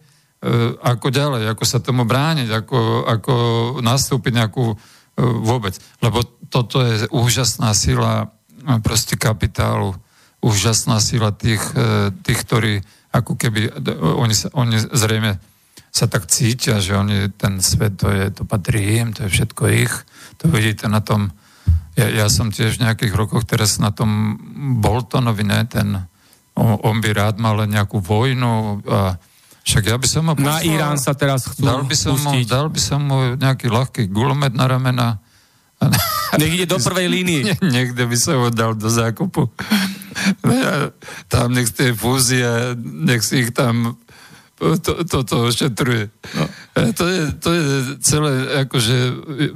ako 0.85 1.09
ďalej, 1.09 1.57
ako 1.57 1.65
sa 1.65 1.81
tomu 1.81 2.05
brániť, 2.05 2.53
ako, 2.53 3.09
ako 3.09 3.35
nastúpiť 3.81 4.33
nejakú 4.37 4.77
vôbec. 5.17 5.73
Lebo 6.05 6.21
toto 6.53 6.85
je 6.85 7.09
úžasná 7.09 7.73
sila 7.73 8.36
proste 8.83 9.15
kapitálu, 9.15 9.95
úžasná 10.43 11.01
sila 11.01 11.33
tých, 11.33 11.63
e, 11.75 12.11
tých 12.23 12.39
ktorí 12.45 12.75
ako 13.15 13.39
keby, 13.39 13.73
oni, 13.97 14.35
oni 14.53 14.77
zrejme 14.93 15.41
sa 15.89 16.05
tak 16.05 16.29
cítia, 16.29 16.77
že 16.85 16.93
oni, 16.93 17.33
ten 17.33 17.65
svet, 17.65 17.97
to, 17.97 18.13
je, 18.13 18.29
to 18.29 18.45
patrí 18.45 19.01
im, 19.01 19.17
to 19.17 19.25
je 19.25 19.33
všetko 19.33 19.63
ich. 19.73 19.95
To 20.45 20.53
vidíte 20.53 20.93
na 20.93 21.01
tom, 21.01 21.33
ja, 21.97 22.13
ja 22.13 22.27
som 22.29 22.53
tiež 22.53 22.77
v 22.77 22.85
nejakých 22.85 23.17
rokoch 23.17 23.49
teraz 23.49 23.81
na 23.81 23.89
tom 23.89 24.37
Boltonovi, 24.85 25.41
ne, 25.49 25.65
ten, 25.65 26.05
on, 26.53 26.77
on 26.85 27.01
by 27.01 27.11
rád 27.17 27.41
mal 27.41 27.57
nejakú 27.65 28.05
vojnu 28.05 28.85
a 28.85 29.17
však 29.67 29.83
ja 29.89 29.97
by 29.99 30.07
som 30.07 30.31
ho 30.31 30.35
poslal, 30.39 30.53
Na 30.53 30.63
Irán 30.63 30.99
sa 31.01 31.17
teraz 31.17 31.49
chcú 31.49 31.67
dal 31.67 31.83
by 31.83 31.97
som 31.99 32.15
mu, 32.15 32.31
dal 32.47 32.69
by 32.71 32.81
som 32.81 33.01
mu 33.03 33.19
nejaký 33.35 33.67
ľahký 33.67 34.03
gulomet 34.13 34.55
na 34.55 34.71
ramena 34.71 35.19
Nech 36.37 36.53
ide 36.53 36.67
do 36.69 36.77
prvej 36.81 37.09
línie. 37.09 37.41
Niekde 37.77 38.05
by 38.05 38.17
sa 38.17 38.37
ho 38.37 38.49
dal 38.53 38.77
do 38.77 38.89
zákupu. 38.89 39.49
tam 41.33 41.53
nech 41.53 41.71
tie 41.73 41.93
fúzie, 41.93 42.75
nech 42.81 43.23
si 43.25 43.47
ich 43.47 43.51
tam 43.53 43.97
to, 44.57 45.05
toto 45.05 45.53
ošetruje. 45.53 46.09
No. 46.33 46.45
To, 46.97 47.05
je, 47.05 47.21
to 47.37 47.51
je 47.53 47.65
celé, 48.01 48.33
akože 48.65 48.97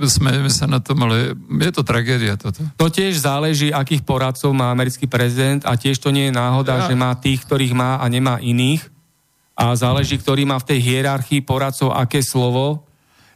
smejeme 0.04 0.52
sa 0.52 0.68
na 0.68 0.76
tom, 0.76 1.00
ale 1.08 1.32
je 1.40 1.72
to 1.72 1.80
tragédia 1.80 2.36
toto. 2.36 2.60
To 2.76 2.86
tiež 2.92 3.16
záleží, 3.16 3.72
akých 3.72 4.04
poradcov 4.04 4.52
má 4.52 4.68
americký 4.68 5.08
prezident 5.08 5.64
a 5.64 5.72
tiež 5.80 5.96
to 5.96 6.12
nie 6.12 6.28
je 6.28 6.36
náhoda, 6.36 6.84
ja. 6.84 6.92
že 6.92 6.94
má 7.00 7.16
tých, 7.16 7.40
ktorých 7.48 7.72
má 7.72 7.96
a 7.96 8.04
nemá 8.12 8.36
iných. 8.44 8.84
A 9.56 9.72
záleží, 9.72 10.20
ktorý 10.20 10.44
má 10.44 10.60
v 10.60 10.68
tej 10.76 10.80
hierarchii 10.84 11.44
poradcov 11.44 11.96
aké 11.96 12.20
slovo 12.20 12.84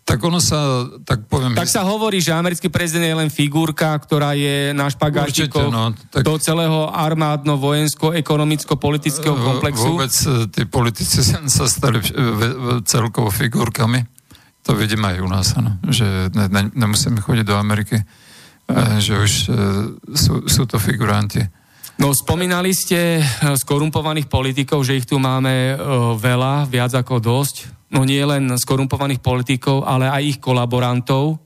Tak 0.04 0.20
ono 0.20 0.36
sa, 0.36 0.84
tak 1.00 1.24
poviem... 1.32 1.56
Tak 1.56 1.64
sa 1.64 1.80
hovorí, 1.80 2.20
že 2.20 2.36
americký 2.36 2.68
prezident 2.68 3.08
je 3.08 3.16
len 3.24 3.32
figurka, 3.32 3.96
ktorá 3.96 4.36
je 4.36 4.76
na 4.76 4.92
špagáčikoch 4.92 5.72
no, 5.72 5.96
tak... 6.12 6.20
do 6.20 6.36
celého 6.36 6.92
armádno-vojensko-ekonomicko-politického 6.92 9.32
komplexu. 9.32 9.96
Vôbec 9.96 10.12
e, 10.12 10.44
tí 10.52 10.68
politici 10.68 11.24
sa 11.24 11.64
stali 11.64 12.04
celkovo 12.84 13.32
figurkami. 13.32 14.04
To 14.68 14.76
vidím 14.76 15.08
aj 15.08 15.24
u 15.24 15.28
nás, 15.28 15.56
ano. 15.56 15.80
že 15.88 16.28
ne, 16.36 16.52
ne, 16.52 16.68
nemusíme 16.76 17.24
chodiť 17.24 17.48
do 17.48 17.56
Ameriky, 17.56 17.96
e, 17.96 18.04
že 19.00 19.16
už 19.16 19.32
sú, 20.12 20.44
sú 20.44 20.68
to 20.68 20.76
figuranti. 20.76 21.40
No, 21.94 22.10
spomínali 22.10 22.74
ste 22.74 23.22
skorumpovaných 23.40 24.26
politikov, 24.26 24.82
že 24.82 24.98
ich 24.98 25.06
tu 25.06 25.22
máme 25.22 25.78
veľa, 26.18 26.66
viac 26.66 26.90
ako 26.90 27.22
dosť 27.22 27.74
no 27.94 28.02
nie 28.02 28.18
len 28.26 28.50
skorumpovaných 28.50 29.22
politikov, 29.22 29.86
ale 29.86 30.10
aj 30.10 30.22
ich 30.26 30.38
kolaborantov, 30.42 31.38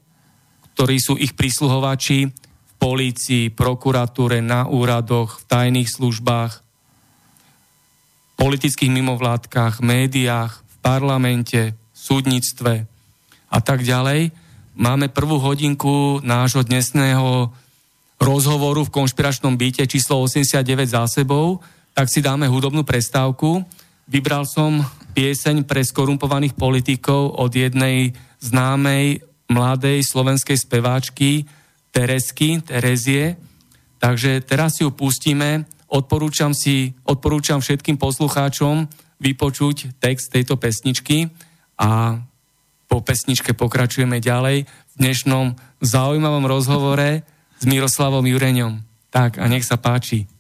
ktorí 0.73 0.97
sú 0.97 1.21
ich 1.21 1.37
prísluhovači 1.37 2.33
v 2.33 2.73
polícii, 2.81 3.53
prokuratúre, 3.53 4.41
na 4.41 4.65
úradoch, 4.65 5.45
v 5.45 5.49
tajných 5.53 5.93
službách, 5.93 6.65
politických 8.41 8.89
mimovládkach, 8.89 9.85
médiách, 9.85 10.65
v 10.65 10.77
parlamente, 10.81 11.77
súdnictve 11.93 12.89
a 13.53 13.59
tak 13.61 13.85
ďalej. 13.85 14.33
Máme 14.79 15.13
prvú 15.13 15.37
hodinku 15.43 16.25
nášho 16.25 16.65
dnesného 16.65 17.53
rozhovoru 18.19 18.85
v 18.87 18.95
konšpiračnom 18.95 19.55
byte 19.55 19.87
číslo 19.87 20.23
89 20.27 20.63
za 20.91 21.07
sebou, 21.07 21.63
tak 21.95 22.11
si 22.11 22.23
dáme 22.23 22.51
hudobnú 22.51 22.83
prestávku. 22.83 23.63
Vybral 24.11 24.47
som 24.47 24.83
pieseň 25.15 25.67
pre 25.67 25.83
skorumpovaných 25.83 26.55
politikov 26.55 27.39
od 27.39 27.51
jednej 27.51 28.15
známej 28.39 29.23
mladej 29.51 30.05
slovenskej 30.05 30.59
speváčky 30.59 31.49
Teresky, 31.91 32.63
Terezie. 32.63 33.35
Takže 33.99 34.45
teraz 34.45 34.79
si 34.79 34.87
ju 34.87 34.95
pustíme. 34.95 35.67
Odporúčam, 35.89 36.53
si, 36.53 36.95
odporúčam 37.03 37.59
všetkým 37.59 37.97
poslucháčom 37.97 38.87
vypočuť 39.19 39.99
text 39.99 40.31
tejto 40.31 40.55
pesničky 40.55 41.33
a 41.81 42.23
po 42.89 42.99
pesničke 43.03 43.53
pokračujeme 43.57 44.23
ďalej 44.23 44.65
v 44.65 44.95
dnešnom 45.01 45.59
zaujímavom 45.83 46.45
rozhovore 46.47 47.27
s 47.59 47.65
Miroslavom 47.67 48.25
Jureňom. 48.25 48.81
Tak 49.11 49.43
a 49.43 49.45
nech 49.51 49.67
sa 49.67 49.81
páči. 49.81 50.31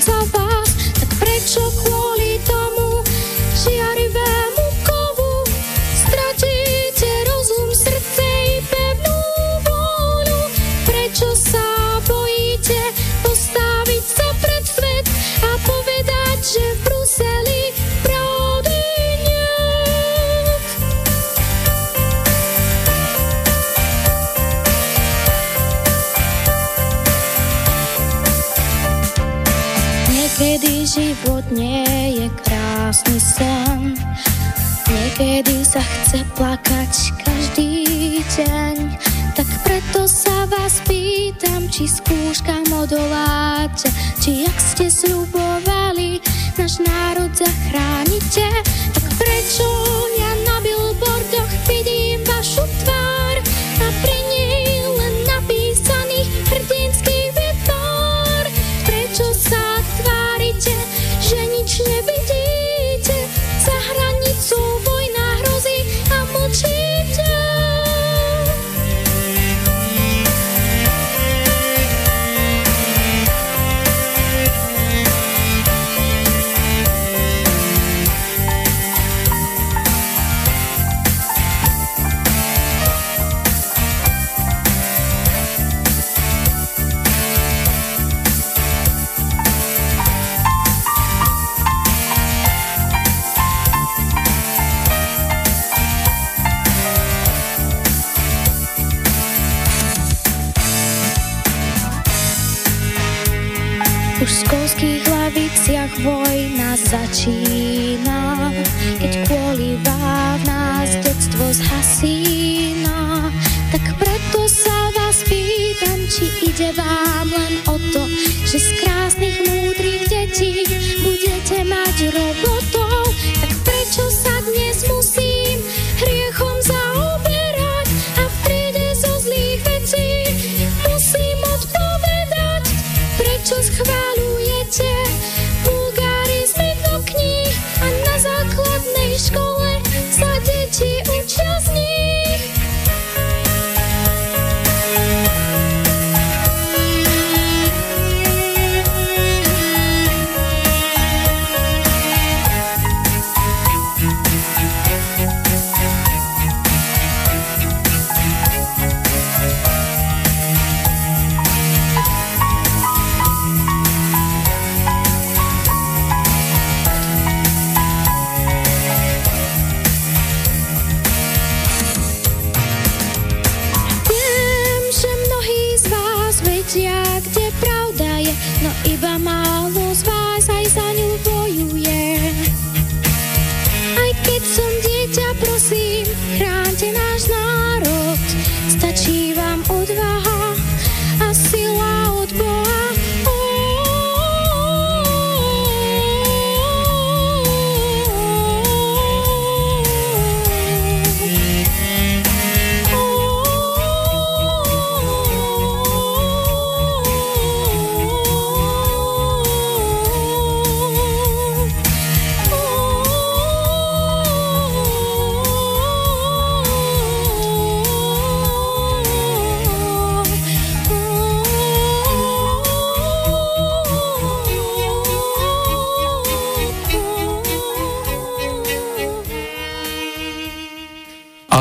Sa 0.00 0.12
len 0.12 0.26
za 0.32 0.49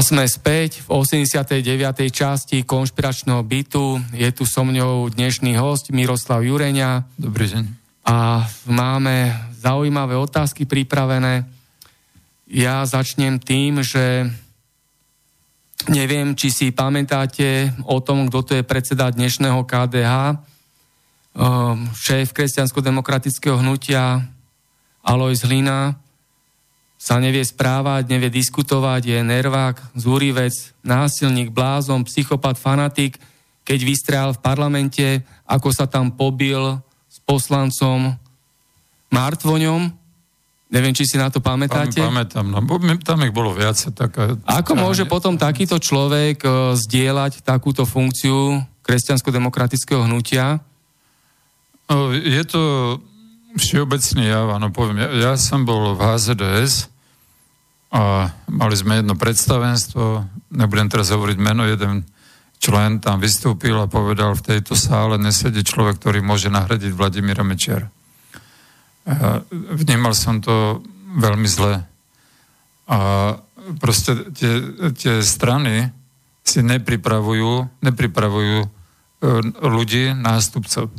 sme 0.10 0.26
späť 0.26 0.82
v 0.90 1.06
89. 1.06 1.62
časti 2.10 2.66
konšpiračného 2.66 3.46
bytu. 3.46 4.02
Je 4.18 4.26
tu 4.34 4.42
so 4.42 4.66
mňou 4.66 5.14
dnešný 5.14 5.54
host 5.54 5.94
Miroslav 5.94 6.42
Jureňa. 6.42 7.06
Dobrý 7.14 7.46
deň. 7.46 7.64
A 8.10 8.42
máme 8.66 9.38
zaujímavé 9.62 10.18
otázky 10.18 10.66
pripravené. 10.66 11.46
Ja 12.50 12.82
začnem 12.90 13.38
tým, 13.38 13.86
že 13.86 14.26
neviem, 15.94 16.34
či 16.34 16.50
si 16.50 16.74
pamätáte 16.74 17.78
o 17.86 18.02
tom, 18.02 18.34
kto 18.34 18.40
to 18.42 18.52
je 18.58 18.66
predseda 18.66 19.14
dnešného 19.14 19.62
KDH, 19.62 20.42
um, 21.38 21.86
šéf 21.94 22.34
kresťansko-demokratického 22.34 23.62
hnutia 23.62 24.26
Alois 25.06 25.46
Hlina, 25.46 26.02
sa 27.00 27.16
nevie 27.16 27.40
správať, 27.48 28.12
nevie 28.12 28.28
diskutovať, 28.28 29.08
je 29.08 29.20
nervák, 29.24 29.96
zúrivec, 29.96 30.52
násilník, 30.84 31.48
blázon, 31.56 32.04
psychopat, 32.04 32.60
fanatik, 32.60 33.16
keď 33.64 33.80
vystrel 33.88 34.30
v 34.36 34.44
parlamente, 34.44 35.08
ako 35.48 35.72
sa 35.72 35.88
tam 35.88 36.12
pobil 36.12 36.76
s 37.08 37.18
poslancom 37.24 38.20
Martvoňom. 39.16 39.96
Neviem, 40.70 40.94
či 40.94 41.08
si 41.08 41.18
na 41.18 41.32
to 41.32 41.40
pamätáte. 41.42 41.98
Pam, 41.98 42.14
pamätám, 42.14 42.46
no, 42.46 42.62
tam 43.02 43.26
ich 43.26 43.34
bolo 43.34 43.56
viac. 43.56 43.80
Taká, 43.80 44.38
Ako 44.46 44.76
taká- 44.76 44.84
môže 44.84 45.04
potom 45.08 45.34
takýto 45.40 45.82
človek 45.82 46.46
e, 46.46 46.78
zdieľať 46.78 47.42
takúto 47.42 47.90
funkciu 47.90 48.62
kresťansko-demokratického 48.86 50.06
hnutia? 50.06 50.62
No, 51.90 52.14
Je 52.14 52.44
to 52.46 52.62
všeobecný 53.60 54.24
jav, 54.32 54.48
áno, 54.56 54.72
poviem. 54.72 55.04
Ja, 55.04 55.10
ja 55.12 55.34
som 55.36 55.68
bol 55.68 55.94
v 55.94 56.02
HZDS 56.02 56.88
a 57.92 58.32
mali 58.48 58.76
sme 58.80 59.04
jedno 59.04 59.20
predstavenstvo, 59.20 60.24
nebudem 60.56 60.88
teraz 60.88 61.12
hovoriť 61.12 61.38
meno, 61.38 61.68
jeden 61.68 62.08
člen 62.60 63.04
tam 63.04 63.20
vystúpil 63.20 63.76
a 63.80 63.92
povedal, 63.92 64.36
v 64.36 64.56
tejto 64.56 64.76
sále 64.76 65.20
nesedí 65.20 65.64
človek, 65.64 66.00
ktorý 66.00 66.20
môže 66.24 66.52
nahradiť 66.52 66.92
Vladimíra 66.92 67.44
Mečiara. 67.44 67.88
Vnímal 69.74 70.14
som 70.14 70.44
to 70.44 70.84
veľmi 71.18 71.50
zle. 71.50 71.82
A 72.90 72.98
proste 73.80 74.30
tie, 74.34 74.54
tie 74.94 75.22
strany 75.22 75.90
si 76.46 76.66
nepripravujú, 76.66 77.82
nepripravujú 77.86 78.58
e, 78.66 78.68
ľudí, 79.62 80.18
nástupcov. 80.18 80.90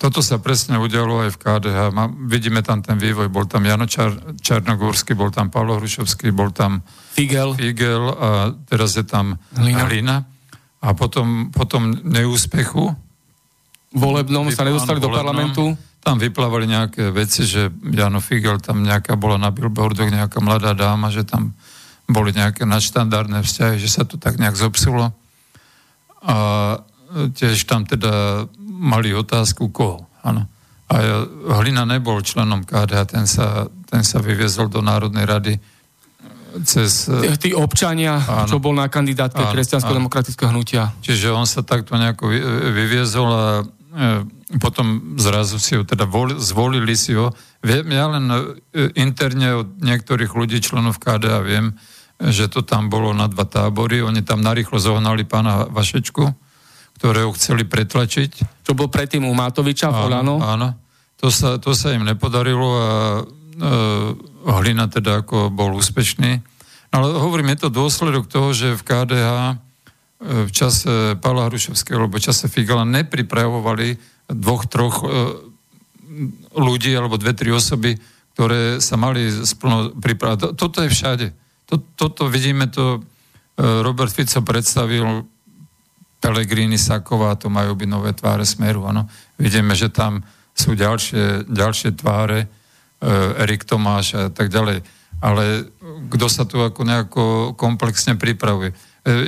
Toto 0.00 0.24
sa 0.24 0.40
presne 0.40 0.80
udialo 0.80 1.28
aj 1.28 1.36
v 1.36 1.40
KDH. 1.44 1.78
Má, 1.92 2.08
vidíme 2.24 2.64
tam 2.64 2.80
ten 2.80 2.96
vývoj. 2.96 3.28
Bol 3.28 3.44
tam 3.44 3.68
Jano 3.68 3.84
Čar, 3.84 4.40
Čarnogórsky, 4.40 5.12
bol 5.12 5.28
tam 5.28 5.52
Pavlo 5.52 5.76
Hrušovský, 5.76 6.32
bol 6.32 6.56
tam 6.56 6.80
Figel. 7.12 7.52
Figel 7.52 8.08
a 8.08 8.56
teraz 8.64 8.96
je 8.96 9.04
tam 9.04 9.36
Hlina. 9.52 9.84
Hlina. 9.84 10.16
A 10.80 10.96
potom, 10.96 11.52
potom 11.52 11.92
neúspechu 11.92 12.96
Volebnom 13.90 14.48
sa 14.54 14.64
nedostali 14.64 15.02
do 15.02 15.10
volebnom. 15.10 15.20
parlamentu. 15.20 15.64
Tam 16.00 16.16
vyplávali 16.16 16.64
nejaké 16.64 17.12
veci, 17.12 17.44
že 17.44 17.68
Jano 17.92 18.24
Figel, 18.24 18.56
tam 18.62 18.80
nejaká 18.80 19.20
bola 19.20 19.36
na 19.36 19.52
billboardoch 19.52 20.08
nejaká 20.08 20.40
mladá 20.40 20.72
dáma, 20.72 21.12
že 21.12 21.28
tam 21.28 21.52
boli 22.08 22.32
nejaké 22.32 22.64
nadštandardné 22.64 23.44
vzťahy, 23.44 23.76
že 23.76 23.90
sa 23.90 24.08
to 24.08 24.16
tak 24.16 24.40
nejak 24.40 24.56
zopsulo. 24.56 25.12
A 26.24 26.36
tiež 27.36 27.66
tam 27.66 27.84
teda 27.84 28.46
mali 28.80 29.12
otázku 29.12 29.68
koho. 29.68 30.08
Áno. 30.24 30.48
A 30.90 30.94
Hlina 31.62 31.86
nebol 31.86 32.18
členom 32.24 32.66
KDH, 32.66 33.00
ten 33.06 33.24
sa, 33.28 33.70
ten 33.86 34.02
sa 34.02 34.18
vyviezol 34.18 34.66
do 34.66 34.82
Národnej 34.82 35.22
rady 35.22 35.54
cez... 36.66 37.06
Tí 37.38 37.54
občania, 37.54 38.18
Áno. 38.18 38.50
čo 38.50 38.58
bol 38.58 38.74
na 38.74 38.90
kandidátke 38.90 39.38
kresťansko-demokratického 39.38 40.50
hnutia. 40.50 40.90
Čiže 40.98 41.30
on 41.30 41.46
sa 41.46 41.62
takto 41.62 41.94
nejako 41.94 42.26
vy- 42.26 42.42
vyviezol 42.74 43.30
a 43.30 43.46
e, 43.62 43.64
potom 44.58 45.14
zrazu 45.14 45.62
si 45.62 45.78
ho, 45.78 45.86
teda 45.86 46.10
vol, 46.10 46.34
zvolili 46.42 46.98
si 46.98 47.14
ho. 47.14 47.30
Viem, 47.62 47.94
ja 47.94 48.10
len 48.10 48.26
e, 48.26 48.38
interne 48.98 49.62
od 49.62 49.78
niektorých 49.78 50.32
ľudí, 50.34 50.58
členov 50.58 50.98
KDA 50.98 51.38
viem, 51.44 51.78
že 52.18 52.50
to 52.50 52.66
tam 52.66 52.90
bolo 52.90 53.14
na 53.14 53.30
dva 53.30 53.46
tábory. 53.46 54.02
Oni 54.02 54.26
tam 54.26 54.42
narýchlo 54.42 54.76
zohnali 54.76 55.24
pána 55.24 55.70
Vašečku, 55.70 56.49
ktorého 57.00 57.32
chceli 57.32 57.64
pretlačiť. 57.64 58.60
Čo 58.60 58.76
bol 58.76 58.92
predtým 58.92 59.24
u 59.24 59.32
Matoviča 59.32 59.88
v 59.88 59.98
Olano. 60.04 60.36
áno. 60.36 60.76
To 61.16 61.32
sa, 61.32 61.56
to 61.56 61.72
sa 61.72 61.92
im 61.92 62.04
nepodarilo 62.04 62.68
a 62.76 62.88
e, 63.20 63.22
Hlina 64.40 64.88
teda 64.88 65.20
ako 65.20 65.48
bol 65.48 65.76
úspešný. 65.76 66.30
No, 66.92 66.94
Ale 66.96 67.12
hovorím, 67.16 67.52
je 67.52 67.64
to 67.64 67.72
dôsledok 67.72 68.24
toho, 68.24 68.52
že 68.52 68.76
v 68.76 68.82
KDH 68.84 69.28
e, 69.32 69.54
v 70.44 70.50
čase 70.52 71.16
Pavla 71.16 71.48
Hrušovského 71.48 72.00
alebo 72.00 72.16
v 72.16 72.24
čase 72.24 72.48
Figala 72.48 72.84
nepripravovali 72.84 73.96
dvoch, 74.28 74.64
troch 74.68 75.00
e, 75.00 75.08
ľudí 76.52 76.92
alebo 76.92 77.16
dve, 77.16 77.32
tri 77.32 77.48
osoby, 77.48 77.96
ktoré 78.32 78.76
sa 78.80 78.96
mali 78.96 79.28
splno 79.28 79.92
pripravať. 79.96 80.36
To- 80.40 80.52
Toto 80.56 80.84
je 80.84 80.92
všade. 80.92 81.26
To- 81.68 81.84
Toto 81.96 82.28
vidíme, 82.28 82.68
to 82.68 83.00
e, 83.56 83.80
Robert 83.80 84.12
Fico 84.12 84.40
predstavil 84.40 85.24
Pelegrini, 86.20 86.76
Saková, 86.76 87.32
to 87.34 87.48
majú 87.48 87.72
byť 87.72 87.88
nové 87.88 88.12
tváre 88.12 88.44
Smeru, 88.44 88.84
áno. 88.84 89.08
Vidíme, 89.40 89.72
že 89.72 89.88
tam 89.88 90.20
sú 90.52 90.76
ďalšie, 90.76 91.48
ďalšie 91.48 91.96
tváre, 91.96 92.44
e, 92.44 92.48
Erik 93.40 93.64
Tomáš 93.64 94.12
a 94.14 94.28
tak 94.28 94.52
ďalej. 94.52 94.84
Ale 95.24 95.68
kto 96.12 96.26
sa 96.28 96.44
tu 96.44 96.60
ako 96.60 96.84
nejako 96.84 97.24
komplexne 97.56 98.20
pripravuje? 98.20 98.76
E, 98.76 98.76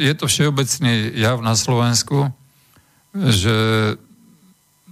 je 0.05 0.13
to 0.13 0.29
všeobecný 0.29 1.17
jav 1.17 1.41
na 1.41 1.57
Slovensku, 1.57 2.29
že 3.13 3.57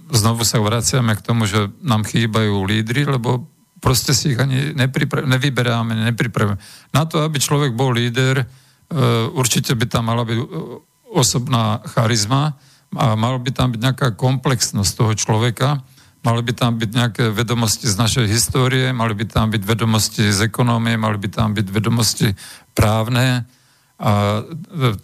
znovu 0.09 0.41
sa 0.41 0.57
vraciame 0.57 1.13
k 1.13 1.25
tomu, 1.25 1.45
že 1.45 1.69
nám 1.85 2.05
chýbajú 2.05 2.65
lídry, 2.65 3.05
lebo 3.05 3.45
proste 3.77 4.13
si 4.13 4.33
ich 4.33 4.39
ani 4.41 4.73
nepripra- 4.73 5.25
nevyberáme, 5.25 5.93
nepripravujeme. 6.13 6.61
Na 6.93 7.05
to, 7.05 7.21
aby 7.21 7.37
človek 7.37 7.77
bol 7.77 7.93
líder, 7.93 8.41
e, 8.41 8.45
určite 9.37 9.77
by 9.77 9.85
tam 9.85 10.09
mala 10.09 10.25
byť 10.25 10.37
osobná 11.11 11.83
charizma 11.91 12.55
a 12.95 13.15
mal 13.19 13.35
by 13.39 13.51
tam 13.51 13.75
byť 13.75 13.81
nejaká 13.83 14.07
komplexnosť 14.15 14.91
toho 14.95 15.13
človeka, 15.15 15.83
mali 16.23 16.41
by 16.43 16.53
tam 16.55 16.79
byť 16.79 16.89
nejaké 16.91 17.23
vedomosti 17.35 17.87
z 17.87 17.95
našej 17.99 18.25
histórie, 18.31 18.95
mali 18.95 19.11
by 19.15 19.25
tam 19.27 19.51
byť 19.51 19.63
vedomosti 19.63 20.31
z 20.31 20.47
ekonómie, 20.47 20.95
mali 20.95 21.19
by 21.19 21.29
tam 21.31 21.51
byť 21.51 21.67
vedomosti 21.67 22.31
právne 22.71 23.43
a 24.01 24.41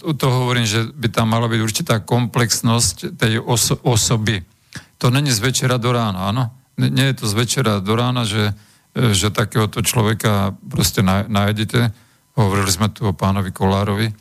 to, 0.01 0.17
to 0.17 0.25
hovorím, 0.25 0.65
že 0.65 0.89
by 0.89 1.13
tam 1.13 1.29
mala 1.29 1.45
byť 1.45 1.61
určitá 1.61 1.95
komplexnosť 2.01 3.13
tej 3.13 3.37
oso- 3.37 3.77
osoby. 3.85 4.41
To 4.97 5.13
není 5.13 5.29
z 5.29 5.37
večera 5.37 5.77
do 5.77 5.93
rána, 5.93 6.33
áno? 6.33 6.49
Nie- 6.81 7.13
je 7.13 7.21
to 7.21 7.25
z 7.29 7.33
večera 7.37 7.77
do 7.77 7.93
rána, 7.93 8.25
že, 8.25 8.57
e, 8.97 9.13
že 9.13 9.29
takéhoto 9.29 9.85
človeka 9.85 10.57
proste 10.65 11.05
náj- 11.05 11.29
nájdete. 11.29 11.93
Hovorili 12.33 12.73
sme 12.73 12.89
tu 12.89 13.05
o 13.05 13.13
pánovi 13.13 13.53
Kolárovi. 13.53 14.17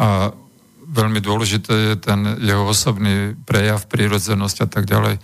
A 0.00 0.32
veľmi 0.88 1.20
dôležité 1.20 1.92
je 1.92 1.94
ten 2.00 2.20
jeho 2.40 2.64
osobný 2.64 3.36
prejav, 3.44 3.84
prírodzenosť 3.86 4.56
a 4.64 4.68
tak 4.68 4.88
ďalej. 4.88 5.20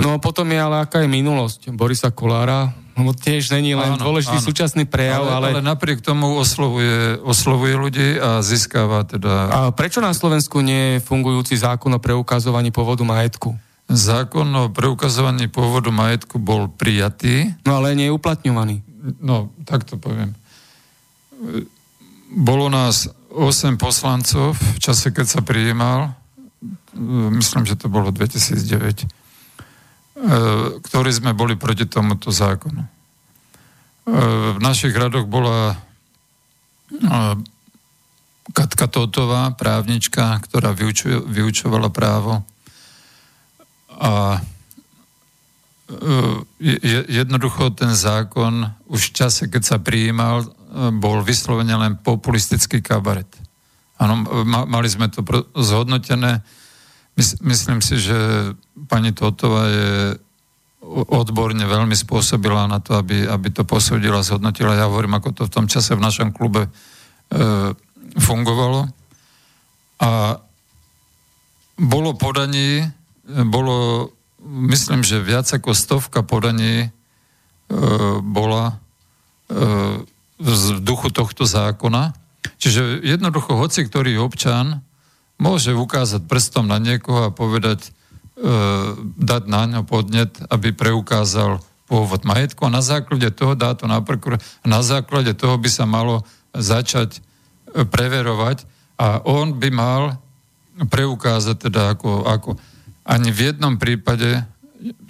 No 0.00 0.20
potom 0.20 0.48
je 0.48 0.58
ale 0.60 0.84
aká 0.84 1.04
je 1.04 1.08
minulosť 1.08 1.72
Borisa 1.72 2.12
Kolára, 2.12 2.72
lebo 2.96 3.14
tiež 3.14 3.54
není 3.54 3.76
len 3.78 3.94
Áno, 3.94 4.00
dôležitý 4.00 4.42
áno. 4.42 4.46
súčasný 4.48 4.84
prejav, 4.88 5.22
ale, 5.28 5.32
ale, 5.32 5.48
ale 5.60 5.62
napriek 5.62 6.02
tomu 6.02 6.34
oslovuje, 6.34 7.20
oslovuje 7.22 7.74
ľudí 7.78 8.08
a 8.18 8.42
získava 8.42 9.06
teda... 9.06 9.32
A 9.48 9.58
prečo 9.70 10.02
na 10.02 10.10
Slovensku 10.10 10.58
nie 10.64 10.98
je 10.98 11.04
fungujúci 11.04 11.54
zákon 11.54 11.94
o 11.94 12.00
preukazovaní 12.02 12.74
pôvodu 12.74 13.04
majetku? 13.06 13.54
zákon 13.88 14.44
o 14.52 14.68
preukazovaní 14.68 15.48
pôvodu 15.48 15.88
majetku 15.88 16.36
bol 16.36 16.68
prijatý. 16.68 17.56
No 17.64 17.80
ale 17.80 17.96
nie 17.96 18.12
je 18.12 18.16
uplatňovaný. 18.16 18.84
No, 19.24 19.48
tak 19.64 19.88
to 19.88 19.96
poviem. 19.96 20.36
Bolo 22.28 22.68
nás 22.68 23.08
8 23.38 23.78
poslancov 23.78 24.58
v 24.58 24.78
čase, 24.82 25.14
keď 25.14 25.26
sa 25.26 25.40
prijímal, 25.46 26.10
myslím, 27.38 27.62
že 27.62 27.78
to 27.78 27.86
bolo 27.86 28.10
2009, 28.10 29.06
ktorí 30.82 31.10
sme 31.14 31.38
boli 31.38 31.54
proti 31.54 31.86
tomuto 31.86 32.34
zákonu. 32.34 32.82
V 34.08 34.58
našich 34.58 34.90
radoch 34.90 35.30
bola 35.30 35.78
Katka 38.52 38.88
Totová, 38.88 39.52
právnička, 39.52 40.40
ktorá 40.40 40.72
vyučovala 41.28 41.92
právo 41.92 42.40
a 43.98 44.38
e, 44.38 44.40
jednoducho 47.12 47.74
ten 47.76 47.92
zákon 47.92 48.72
už 48.88 49.10
v 49.10 49.12
čase, 49.12 49.42
keď 49.52 49.62
sa 49.62 49.78
prijímal, 49.82 50.46
e, 50.46 50.48
bol 51.00 51.24
vyslovene 51.24 51.72
len 51.76 51.92
populistický 51.96 52.84
kabaret. 52.84 53.28
Áno, 53.98 54.22
mali 54.46 54.86
sme 54.86 55.08
to 55.08 55.24
zhodnotené. 55.56 56.44
Myslím 57.42 57.80
si, 57.82 57.98
že 57.98 58.14
pani 58.86 59.10
Totová 59.10 59.66
je 59.66 59.92
odborne 61.10 61.64
veľmi 61.66 61.96
spôsobila 61.98 62.70
na 62.70 62.78
to, 62.78 62.94
aby, 62.94 63.26
aby 63.26 63.48
to 63.50 63.66
posúdila, 63.66 64.22
zhodnotila. 64.22 64.78
Ja 64.78 64.86
hovorím, 64.86 65.18
ako 65.18 65.34
to 65.34 65.42
v 65.50 65.54
tom 65.54 65.66
čase 65.66 65.98
v 65.98 66.04
našom 66.04 66.30
klube 66.30 66.68
e, 66.68 66.70
fungovalo. 68.14 68.86
A 69.98 70.38
bolo 71.74 72.14
podaní 72.14 72.86
bolo, 73.28 74.08
myslím, 74.46 75.04
že 75.04 75.20
viac 75.20 75.44
ako 75.52 75.76
stovka 75.76 76.24
podaní 76.24 76.86
e, 76.86 76.88
bola 78.24 78.72
e, 78.72 78.74
z 80.38 80.78
duchu 80.80 81.10
tohto 81.10 81.44
zákona. 81.44 82.14
Čiže 82.58 83.02
jednoducho 83.02 83.58
hoci 83.58 83.86
ktorý 83.86 84.22
občan 84.22 84.82
môže 85.38 85.74
ukázať 85.74 86.26
prstom 86.26 86.66
na 86.66 86.78
niekoho 86.82 87.30
a 87.30 87.34
povedať, 87.34 87.88
e, 87.88 87.90
dať 89.18 89.42
na 89.46 89.62
ňo 89.66 89.82
podnet, 89.86 90.34
aby 90.50 90.74
preukázal 90.74 91.62
pôvod 91.88 92.26
majetku 92.26 92.68
a 92.68 92.74
na 92.74 92.82
základe 92.84 93.30
toho 93.32 93.56
dá 93.56 93.72
to 93.72 93.88
na 93.88 94.04
prokur- 94.04 94.38
na 94.66 94.80
základe 94.84 95.32
toho 95.32 95.56
by 95.56 95.70
sa 95.70 95.86
malo 95.88 96.26
začať 96.52 97.18
e, 97.74 97.86
preverovať 97.86 98.66
a 98.98 99.22
on 99.22 99.54
by 99.56 99.70
mal 99.70 100.02
preukázať 100.78 101.70
teda 101.70 101.94
ako, 101.98 102.26
ako 102.26 102.50
ani 103.08 103.32
v 103.32 103.50
jednom 103.50 103.80
prípade 103.80 104.44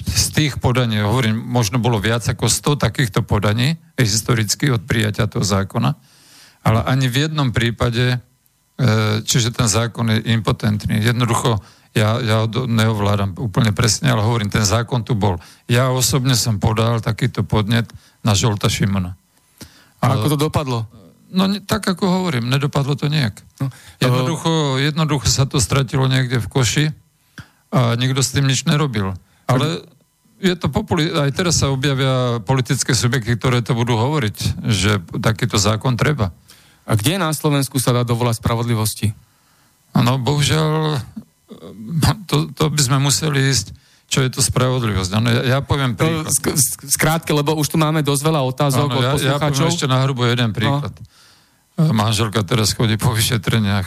z 0.08 0.26
tých 0.32 0.54
podaní, 0.58 1.04
hovorím, 1.04 1.36
možno 1.36 1.76
bolo 1.78 2.00
viac 2.00 2.24
ako 2.24 2.48
100 2.48 2.84
takýchto 2.84 3.20
podaní 3.22 3.76
historicky 4.00 4.72
od 4.72 4.82
prijatia 4.88 5.28
toho 5.28 5.44
zákona, 5.44 5.94
ale 6.64 6.80
ani 6.84 7.06
v 7.06 7.28
jednom 7.28 7.52
prípade, 7.52 8.16
e, 8.16 8.18
čiže 9.22 9.52
ten 9.52 9.68
zákon 9.68 10.08
je 10.10 10.32
impotentný. 10.32 11.00
Jednoducho, 11.04 11.60
ja, 11.96 12.20
ja 12.20 12.44
neovládam 12.48 13.38
úplne 13.40 13.72
presne, 13.72 14.12
ale 14.12 14.22
hovorím, 14.22 14.52
ten 14.52 14.64
zákon 14.64 15.02
tu 15.02 15.16
bol. 15.16 15.40
Ja 15.70 15.90
osobne 15.90 16.36
som 16.36 16.60
podal 16.60 17.00
takýto 17.00 17.42
podnet 17.42 17.88
na 18.22 18.36
Žolta 18.36 18.68
Šimona. 18.68 19.16
A 19.98 20.14
ako 20.14 20.26
to 20.34 20.38
dopadlo? 20.38 20.86
No 21.28 21.44
tak 21.60 21.84
ako 21.84 22.22
hovorím, 22.22 22.48
nedopadlo 22.48 22.96
to 22.96 23.12
nejak. 23.12 23.36
No, 23.60 23.68
jednoducho, 24.00 24.80
jednoducho 24.80 25.26
sa 25.28 25.44
to 25.44 25.60
stratilo 25.60 26.08
niekde 26.08 26.40
v 26.40 26.48
koši 26.48 26.84
a 27.68 27.92
nikto 28.00 28.24
s 28.24 28.32
tým 28.32 28.48
nič 28.48 28.64
nerobil. 28.64 29.12
Ale 29.44 29.84
je 30.38 30.54
to 30.54 30.70
populi- 30.70 31.10
aj 31.10 31.30
teraz 31.34 31.58
sa 31.58 31.70
objavia 31.70 32.38
politické 32.42 32.94
subjekty, 32.94 33.34
ktoré 33.34 33.62
to 33.62 33.74
budú 33.74 33.98
hovoriť, 33.98 34.36
že 34.70 35.02
takýto 35.18 35.58
zákon 35.58 35.98
treba. 35.98 36.30
A 36.88 36.96
kde 36.96 37.20
na 37.20 37.34
Slovensku 37.34 37.76
sa 37.82 37.92
dá 37.92 38.02
dovolať 38.06 38.40
spravodlivosti? 38.40 39.12
No, 39.98 40.16
bohužiaľ, 40.16 41.02
to, 42.30 42.48
to 42.54 42.64
by 42.70 42.80
sme 42.80 42.98
museli 43.02 43.50
ísť, 43.50 43.74
čo 44.08 44.24
je 44.24 44.30
to 44.32 44.40
spravodlivosť. 44.40 45.10
Ano, 45.20 45.28
ja, 45.28 45.42
ja 45.44 45.58
poviem 45.60 45.92
príklad. 45.92 46.32
sk- 46.32 46.56
skrátke, 46.88 47.34
lebo 47.34 47.52
už 47.58 47.68
tu 47.68 47.76
máme 47.76 48.00
dosť 48.00 48.22
veľa 48.24 48.40
otázok 48.40 48.88
ano, 48.88 48.96
od 48.96 49.04
ja, 49.04 49.12
poslucháčov. 49.12 49.44
Ja 49.44 49.52
poviem 49.52 49.74
ešte 49.74 49.86
na 49.90 49.98
hrubo 50.00 50.22
jeden 50.24 50.50
príklad. 50.56 50.94
No. 51.76 51.92
Manželka 51.92 52.40
teraz 52.46 52.72
chodí 52.72 52.96
po 52.96 53.12
vyšetreniach. 53.12 53.86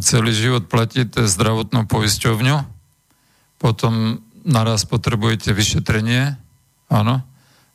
Celý 0.00 0.32
život 0.32 0.70
platíte 0.70 1.28
zdravotnú 1.28 1.84
poisťovňu, 1.84 2.56
potom 3.60 4.22
naraz 4.44 4.84
potrebujete 4.84 5.56
vyšetrenie, 5.56 6.36
áno, 6.92 7.24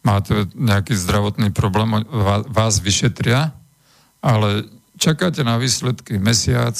máte 0.05 0.47
nejaký 0.55 0.95
zdravotný 0.95 1.51
problém, 1.51 2.05
vás 2.47 2.79
vyšetria, 2.79 3.51
ale 4.21 4.69
čakáte 4.95 5.43
na 5.43 5.57
výsledky 5.57 6.21
mesiac, 6.21 6.75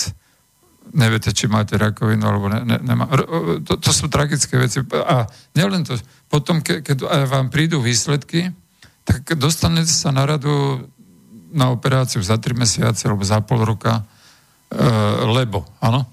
neviete, 0.94 1.34
či 1.34 1.46
máte 1.50 1.78
rakovinu 1.78 2.24
alebo 2.26 2.48
ne, 2.50 2.62
ne, 2.66 2.78
nemá. 2.82 3.06
To, 3.66 3.74
to 3.78 3.92
sú 3.94 4.10
tragické 4.10 4.58
veci. 4.58 4.82
A 4.94 5.30
nielen 5.54 5.86
to, 5.86 5.98
potom, 6.30 6.62
ke, 6.66 6.82
keď 6.82 7.06
vám 7.30 7.54
prídu 7.54 7.82
výsledky, 7.82 8.50
tak 9.06 9.26
dostanete 9.38 9.90
sa 9.90 10.14
na 10.14 10.26
radu 10.26 10.86
na 11.50 11.74
operáciu 11.74 12.22
za 12.22 12.38
3 12.38 12.54
mesiace 12.54 13.10
alebo 13.10 13.26
za 13.26 13.42
pol 13.42 13.66
roka, 13.66 14.06
e, 14.70 14.84
lebo, 15.34 15.66
áno. 15.82 16.06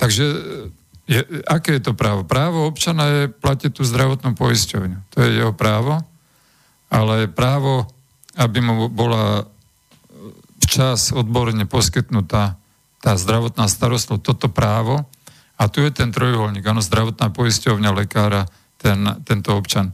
Takže 0.00 0.24
je, 1.10 1.20
aké 1.50 1.82
je 1.82 1.90
to 1.90 1.92
právo? 1.98 2.22
Právo 2.22 2.70
občana 2.70 3.10
je 3.10 3.22
platiť 3.26 3.74
tú 3.74 3.82
zdravotnú 3.82 4.38
poisťovňu. 4.38 4.98
To 5.10 5.16
je 5.26 5.42
jeho 5.42 5.50
právo, 5.50 5.98
ale 6.86 7.26
právo, 7.26 7.90
aby 8.38 8.62
mu 8.62 8.86
bola 8.86 9.42
včas 10.62 11.10
odborne 11.10 11.66
poskytnutá 11.66 12.54
tá 13.00 13.16
zdravotná 13.16 13.64
starostlivosť, 13.66 14.22
toto 14.22 14.52
právo, 14.52 15.08
a 15.60 15.68
tu 15.68 15.84
je 15.84 15.92
ten 15.92 16.08
trojuholník, 16.08 16.64
áno, 16.64 16.80
zdravotná 16.84 17.32
poisťovňa, 17.32 17.96
lekára, 17.96 18.48
ten, 18.80 19.04
tento 19.28 19.56
občan 19.56 19.92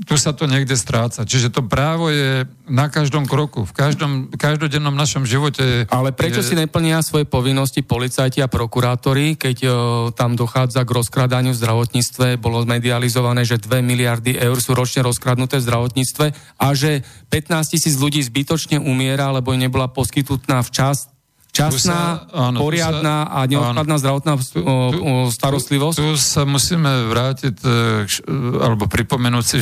tu 0.00 0.16
sa 0.16 0.32
to 0.32 0.48
niekde 0.48 0.72
stráca. 0.78 1.28
Čiže 1.28 1.52
to 1.52 1.60
právo 1.60 2.08
je 2.08 2.48
na 2.70 2.88
každom 2.88 3.28
kroku, 3.28 3.68
v 3.68 3.74
každom 3.74 4.32
každodennom 4.32 4.96
našom 4.96 5.28
živote. 5.28 5.84
Ale 5.92 6.14
prečo 6.16 6.40
je... 6.40 6.46
si 6.46 6.54
neplnia 6.56 7.04
svoje 7.04 7.28
povinnosti 7.28 7.84
policajti 7.84 8.40
a 8.40 8.48
prokurátori, 8.48 9.36
keď 9.36 9.56
o, 9.66 9.70
tam 10.14 10.40
dochádza 10.40 10.86
k 10.88 10.94
rozkradaniu 10.94 11.52
v 11.52 11.60
zdravotníctve? 11.60 12.40
Bolo 12.40 12.64
medializované, 12.64 13.44
že 13.44 13.60
2 13.60 13.84
miliardy 13.84 14.40
eur 14.40 14.56
sú 14.62 14.72
ročne 14.72 15.04
rozkradnuté 15.04 15.60
v 15.60 15.66
zdravotníctve 15.68 16.26
a 16.56 16.66
že 16.72 17.04
15 17.28 17.72
tisíc 17.76 17.94
ľudí 18.00 18.24
zbytočne 18.24 18.80
umiera, 18.80 19.28
lebo 19.34 19.52
nebola 19.52 19.90
poskytnutá 19.92 20.64
včas 20.64 21.12
časná, 21.60 22.24
sa, 22.24 22.48
áno, 22.48 22.56
poriadná 22.64 23.16
sa, 23.28 23.34
a 23.36 23.38
neodkladná 23.44 23.96
zdravotná 24.00 24.32
tu, 24.40 24.60
starostlivosť? 25.28 25.96
Tu, 26.00 26.04
tu 26.04 26.16
sa 26.16 26.48
musíme 26.48 27.12
vrátiť, 27.12 27.54
e, 27.60 27.70
alebo 28.56 28.88
pripomenúť 28.88 29.44
si 29.44 29.60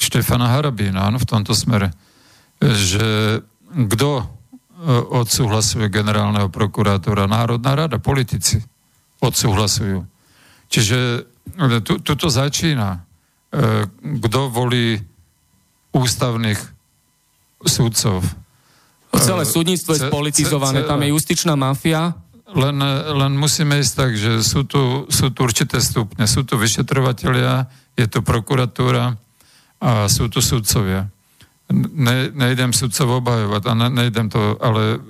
Štefana 0.00 0.52
Harabína, 0.52 1.08
áno, 1.08 1.16
v 1.20 1.28
tomto 1.28 1.56
smere, 1.56 1.92
že 2.60 3.40
kto 3.70 4.10
e, 4.20 4.24
odsúhlasuje 5.12 5.88
generálneho 5.88 6.52
prokurátora? 6.52 7.28
Národná 7.28 7.72
rada, 7.76 7.96
politici 8.00 8.60
odsúhlasujú. 9.20 10.04
Čiže 10.72 10.98
e, 11.56 11.80
tu, 11.84 12.00
tuto 12.00 12.32
začína. 12.32 13.04
E, 13.52 13.84
kto 14.24 14.48
volí 14.48 14.96
ústavných 15.92 16.58
súdcov? 17.64 18.24
Celé 19.10 19.42
súdnictvo 19.42 19.98
je 19.98 20.06
spolitizované, 20.06 20.86
tam 20.86 21.02
je 21.02 21.10
justičná 21.10 21.58
mafia. 21.58 22.14
Len, 22.50 22.78
len 23.14 23.32
musíme 23.38 23.78
ísť 23.78 23.92
tak, 23.94 24.10
že 24.18 24.42
sú 24.42 24.66
tu, 24.66 25.06
sú 25.06 25.30
tu 25.30 25.46
určité 25.46 25.78
stupne. 25.78 26.26
Sú 26.26 26.42
tu 26.42 26.58
vyšetrovateľia, 26.58 27.70
je 27.94 28.06
tu 28.10 28.22
prokuratúra, 28.26 29.18
a 29.80 30.06
sú 30.12 30.28
tu 30.28 30.44
sudcovia. 30.44 31.08
Ne, 31.72 32.28
nejdem 32.34 32.74
sudcov 32.74 33.22
obhajovať 33.22 33.62
a 33.64 33.72
ne, 33.72 33.88
nejdem 33.88 34.28
to, 34.28 34.58
ale 34.60 35.00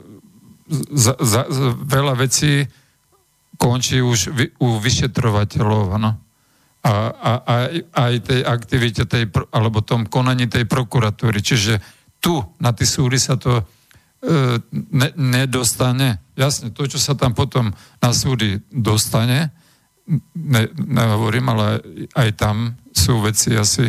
za, 0.71 1.19
za, 1.19 1.49
za, 1.51 1.69
veľa 1.75 2.15
vecí 2.21 2.69
končí 3.59 3.99
už 3.99 4.31
vy, 4.31 4.47
u 4.63 4.79
vyšetrovateľov, 4.79 5.99
ano. 5.99 6.11
A, 6.81 6.93
a, 7.13 7.33
a 7.45 7.55
aj 7.93 8.15
tej 8.25 8.41
aktivite, 8.47 9.05
tej, 9.05 9.29
alebo 9.53 9.85
tom 9.85 10.09
konaní 10.09 10.49
tej 10.49 10.65
prokuratúry. 10.65 11.45
Čiže 11.45 11.77
tu 12.23 12.41
na 12.57 12.73
tie 12.73 12.89
súdy 12.89 13.21
sa 13.21 13.37
to 13.37 13.65
ne, 14.73 15.09
nedostane. 15.17 16.21
Jasne, 16.37 16.73
to, 16.77 16.85
čo 16.85 17.01
sa 17.01 17.17
tam 17.17 17.33
potom 17.33 17.73
na 18.01 18.11
súdy 18.13 18.61
dostane, 18.69 19.53
ne, 20.37 20.63
nehovorím, 20.77 21.53
ale 21.53 21.67
aj 22.13 22.29
tam 22.37 22.77
sú 22.93 23.25
veci 23.25 23.57
asi 23.57 23.89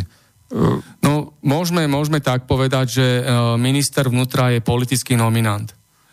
No, 0.99 1.31
môžeme, 1.39 1.87
môžeme 1.87 2.19
tak 2.19 2.43
povedať, 2.43 2.85
že 2.99 3.07
e, 3.07 3.21
minister 3.55 4.11
vnútra 4.11 4.51
je 4.51 4.59
politický 4.59 5.15
nominant. 5.15 5.71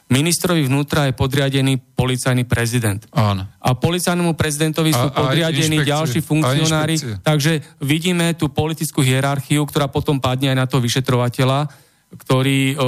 Ministrovi 0.08 0.64
vnútra 0.64 1.04
je 1.10 1.12
podriadený 1.12 1.76
policajný 1.92 2.48
prezident. 2.48 3.02
Áno. 3.12 3.44
A 3.60 3.76
policajnému 3.76 4.32
prezidentovi 4.40 4.96
sú 4.96 5.12
podriadení 5.12 5.84
ďalší 5.84 6.24
funkcionári. 6.24 7.20
Takže 7.20 7.60
vidíme 7.84 8.32
tú 8.32 8.48
politickú 8.48 9.04
hierarchiu, 9.04 9.68
ktorá 9.68 9.84
potom 9.92 10.16
padne 10.16 10.48
aj 10.48 10.56
na 10.56 10.64
to 10.64 10.80
vyšetrovateľa, 10.80 11.68
ktorý 12.08 12.72
uh, 12.72 12.80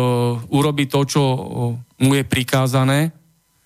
urobí 0.49 0.89
to, 0.89 1.05
čo 1.05 1.23
uh, 1.23 1.41
mu 2.01 2.13
je 2.17 2.25
prikázané. 2.25 3.13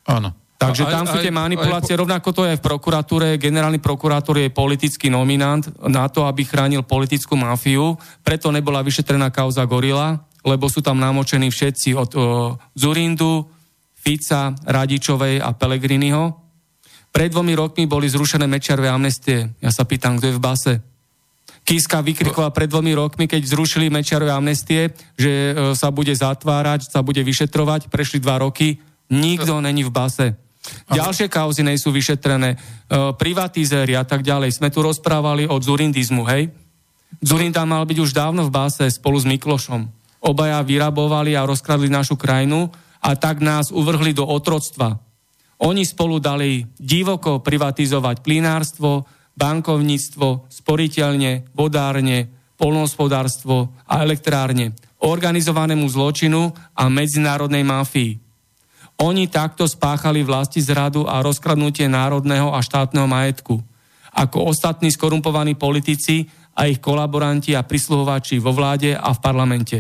Áno. 0.05 0.35
Takže 0.55 0.87
A 0.87 0.87
aj- 0.89 0.95
tam 0.95 1.07
sú 1.11 1.17
tie 1.21 1.35
aj- 1.35 1.41
manipulácie, 1.45 1.93
aj 1.95 2.01
rovnako 2.01 2.29
to 2.31 2.41
je 2.47 2.53
aj 2.55 2.59
v 2.63 2.67
prokuratúre. 2.67 3.29
Generálny 3.39 3.79
prokurátor 3.83 4.39
je 4.39 4.55
politický 4.55 5.11
nominant 5.11 5.63
na 5.85 6.07
to, 6.09 6.25
aby 6.25 6.47
chránil 6.47 6.87
politickú 6.87 7.35
mafiu. 7.37 7.99
Preto 8.23 8.49
nebola 8.55 8.81
vyšetrená 8.81 9.29
kauza 9.35 9.67
Gorila, 9.67 10.25
lebo 10.47 10.71
sú 10.71 10.81
tam 10.81 10.97
namočení 11.03 11.51
všetci 11.51 11.91
od 11.99 12.11
o, 12.15 12.21
Zurindu, 12.73 13.45
Fica, 13.99 14.53
Radičovej 14.65 15.41
a 15.41 15.53
Pelegriniho. 15.53 16.23
Pred 17.15 17.31
dvomi 17.31 17.55
rokmi 17.55 17.85
boli 17.87 18.11
zrušené 18.11 18.45
Mečiarové 18.45 18.91
amnestie. 18.91 19.55
Ja 19.63 19.71
sa 19.71 19.87
pýtam, 19.87 20.19
kto 20.19 20.29
je 20.29 20.37
v 20.37 20.43
base. 20.43 20.73
Kiska 21.65 22.05
vykrikoval 22.05 22.53
pred 22.53 22.69
dvomi 22.69 22.93
rokmi, 22.93 23.25
keď 23.25 23.41
zrušili 23.41 23.89
Mečiarové 23.89 24.37
amnestie, 24.37 24.93
že 25.17 25.33
e, 25.33 25.53
sa 25.73 25.89
bude 25.89 26.13
zatvárať, 26.13 26.93
sa 26.93 27.01
bude 27.01 27.25
vyšetrovať. 27.25 27.89
Prešli 27.89 28.21
dva 28.21 28.45
roky, 28.45 28.85
nikto 29.09 29.65
není 29.65 29.81
v 29.81 29.89
base. 29.89 30.27
Ďalšie 30.93 31.33
kauzy 31.33 31.65
nie 31.65 31.81
sú 31.81 31.89
vyšetrené, 31.89 32.57
e, 32.57 32.57
privatizéri 33.17 33.97
a 33.97 34.05
tak 34.05 34.21
ďalej. 34.21 34.61
Sme 34.61 34.69
tu 34.69 34.85
rozprávali 34.85 35.49
o 35.49 35.57
zurindizmu, 35.57 36.29
hej? 36.29 36.53
Zurinda 37.25 37.65
mal 37.65 37.89
byť 37.89 37.99
už 38.01 38.13
dávno 38.13 38.45
v 38.45 38.53
base 38.53 38.85
spolu 38.93 39.17
s 39.17 39.25
Miklošom. 39.25 39.89
Obaja 40.21 40.61
vyrabovali 40.61 41.33
a 41.33 41.49
rozkradli 41.49 41.89
našu 41.89 42.21
krajinu 42.21 42.69
a 43.01 43.17
tak 43.17 43.41
nás 43.41 43.73
uvrhli 43.73 44.13
do 44.13 44.25
otroctva. 44.29 45.01
Oni 45.65 45.85
spolu 45.89 46.21
dali 46.21 46.69
divoko 46.77 47.41
privatizovať 47.41 48.21
plinárstvo, 48.21 49.09
bankovníctvo, 49.35 50.47
sporiteľne, 50.51 51.51
vodárne, 51.55 52.31
polnohospodárstvo 52.55 53.75
a 53.85 54.01
elektrárne, 54.07 54.73
organizovanému 55.03 55.85
zločinu 55.91 56.55
a 56.73 56.87
medzinárodnej 56.87 57.67
mafii. 57.67 58.13
Oni 59.03 59.27
takto 59.27 59.67
spáchali 59.67 60.23
vlasti 60.23 60.63
zradu 60.63 61.03
a 61.05 61.19
rozkradnutie 61.19 61.91
národného 61.91 62.55
a 62.55 62.63
štátneho 62.63 63.11
majetku. 63.11 63.59
Ako 64.15 64.47
ostatní 64.55 64.95
skorumpovaní 64.95 65.59
politici 65.59 66.31
a 66.55 66.71
ich 66.71 66.79
kolaboranti 66.79 67.59
a 67.59 67.67
prisluhovači 67.67 68.39
vo 68.39 68.55
vláde 68.55 68.95
a 68.95 69.11
v 69.11 69.19
parlamente. 69.19 69.79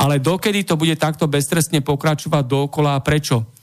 Ale 0.00 0.24
dokedy 0.24 0.64
to 0.64 0.80
bude 0.80 0.96
takto 0.96 1.28
beztrestne 1.28 1.84
pokračovať 1.84 2.44
dookola 2.48 2.96
a 2.96 3.04
prečo? 3.04 3.59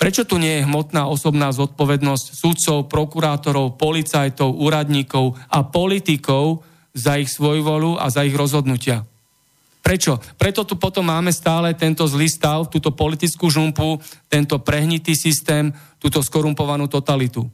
Prečo 0.00 0.24
tu 0.24 0.40
nie 0.40 0.56
je 0.56 0.64
hmotná 0.64 1.04
osobná 1.12 1.52
zodpovednosť 1.52 2.26
sudcov, 2.32 2.88
prokurátorov, 2.88 3.76
policajtov, 3.76 4.56
úradníkov 4.56 5.36
a 5.52 5.60
politikov 5.60 6.64
za 6.96 7.20
ich 7.20 7.28
svojvolu 7.28 8.00
a 8.00 8.08
za 8.08 8.24
ich 8.24 8.32
rozhodnutia? 8.32 9.04
Prečo? 9.84 10.16
Preto 10.40 10.64
tu 10.64 10.80
potom 10.80 11.04
máme 11.04 11.28
stále 11.36 11.76
tento 11.76 12.08
zlý 12.08 12.32
stav, 12.32 12.72
túto 12.72 12.96
politickú 12.96 13.52
žumpu, 13.52 14.00
tento 14.24 14.56
prehnitý 14.56 15.12
systém, 15.12 15.68
túto 16.00 16.24
skorumpovanú 16.24 16.88
totalitu. 16.88 17.44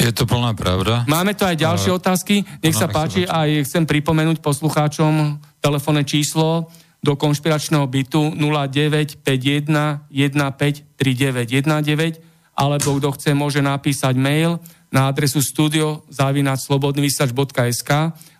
Je 0.00 0.08
to 0.16 0.24
plná 0.24 0.56
pravda. 0.56 1.04
Máme 1.04 1.36
tu 1.36 1.44
aj 1.44 1.60
ďalšie 1.60 1.92
A- 1.92 1.96
otázky. 2.00 2.40
Nech 2.64 2.72
sa 2.72 2.88
nech 2.88 2.88
sa 2.88 2.88
páči, 2.88 3.28
páči. 3.28 3.32
aj 3.36 3.48
chcem 3.68 3.84
pripomenúť 3.84 4.40
poslucháčom 4.40 5.36
telefónne 5.60 6.08
číslo 6.08 6.72
do 7.00 7.16
konšpiračného 7.16 7.88
bytu 7.88 8.36
0951 8.36 10.12
153919 10.12 12.20
alebo 12.60 13.00
kto 13.00 13.16
chce, 13.16 13.32
môže 13.32 13.64
napísať 13.64 14.20
mail 14.20 14.60
na 14.92 15.08
adresu 15.08 15.40
studio 15.40 16.04
slobodnyvysielač.sk 16.12 17.90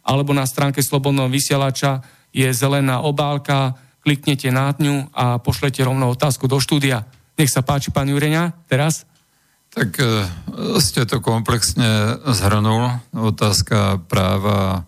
alebo 0.04 0.36
na 0.36 0.44
stránke 0.44 0.84
Slobodného 0.84 1.32
vysielača 1.32 2.04
je 2.34 2.50
zelená 2.52 3.00
obálka, 3.00 3.78
kliknete 4.02 4.50
na 4.50 4.74
ňu 4.74 5.06
a 5.14 5.38
pošlete 5.38 5.84
rovno 5.84 6.10
otázku 6.12 6.48
do 6.50 6.60
štúdia. 6.60 7.06
Nech 7.36 7.50
sa 7.52 7.62
páči, 7.64 7.90
pán 7.94 8.08
Jureňa, 8.08 8.52
teraz. 8.68 9.06
Tak 9.70 10.02
e, 10.02 10.26
ste 10.82 11.06
to 11.06 11.22
komplexne 11.22 12.18
zhrnul. 12.26 12.90
Otázka 13.14 14.02
práva, 14.10 14.82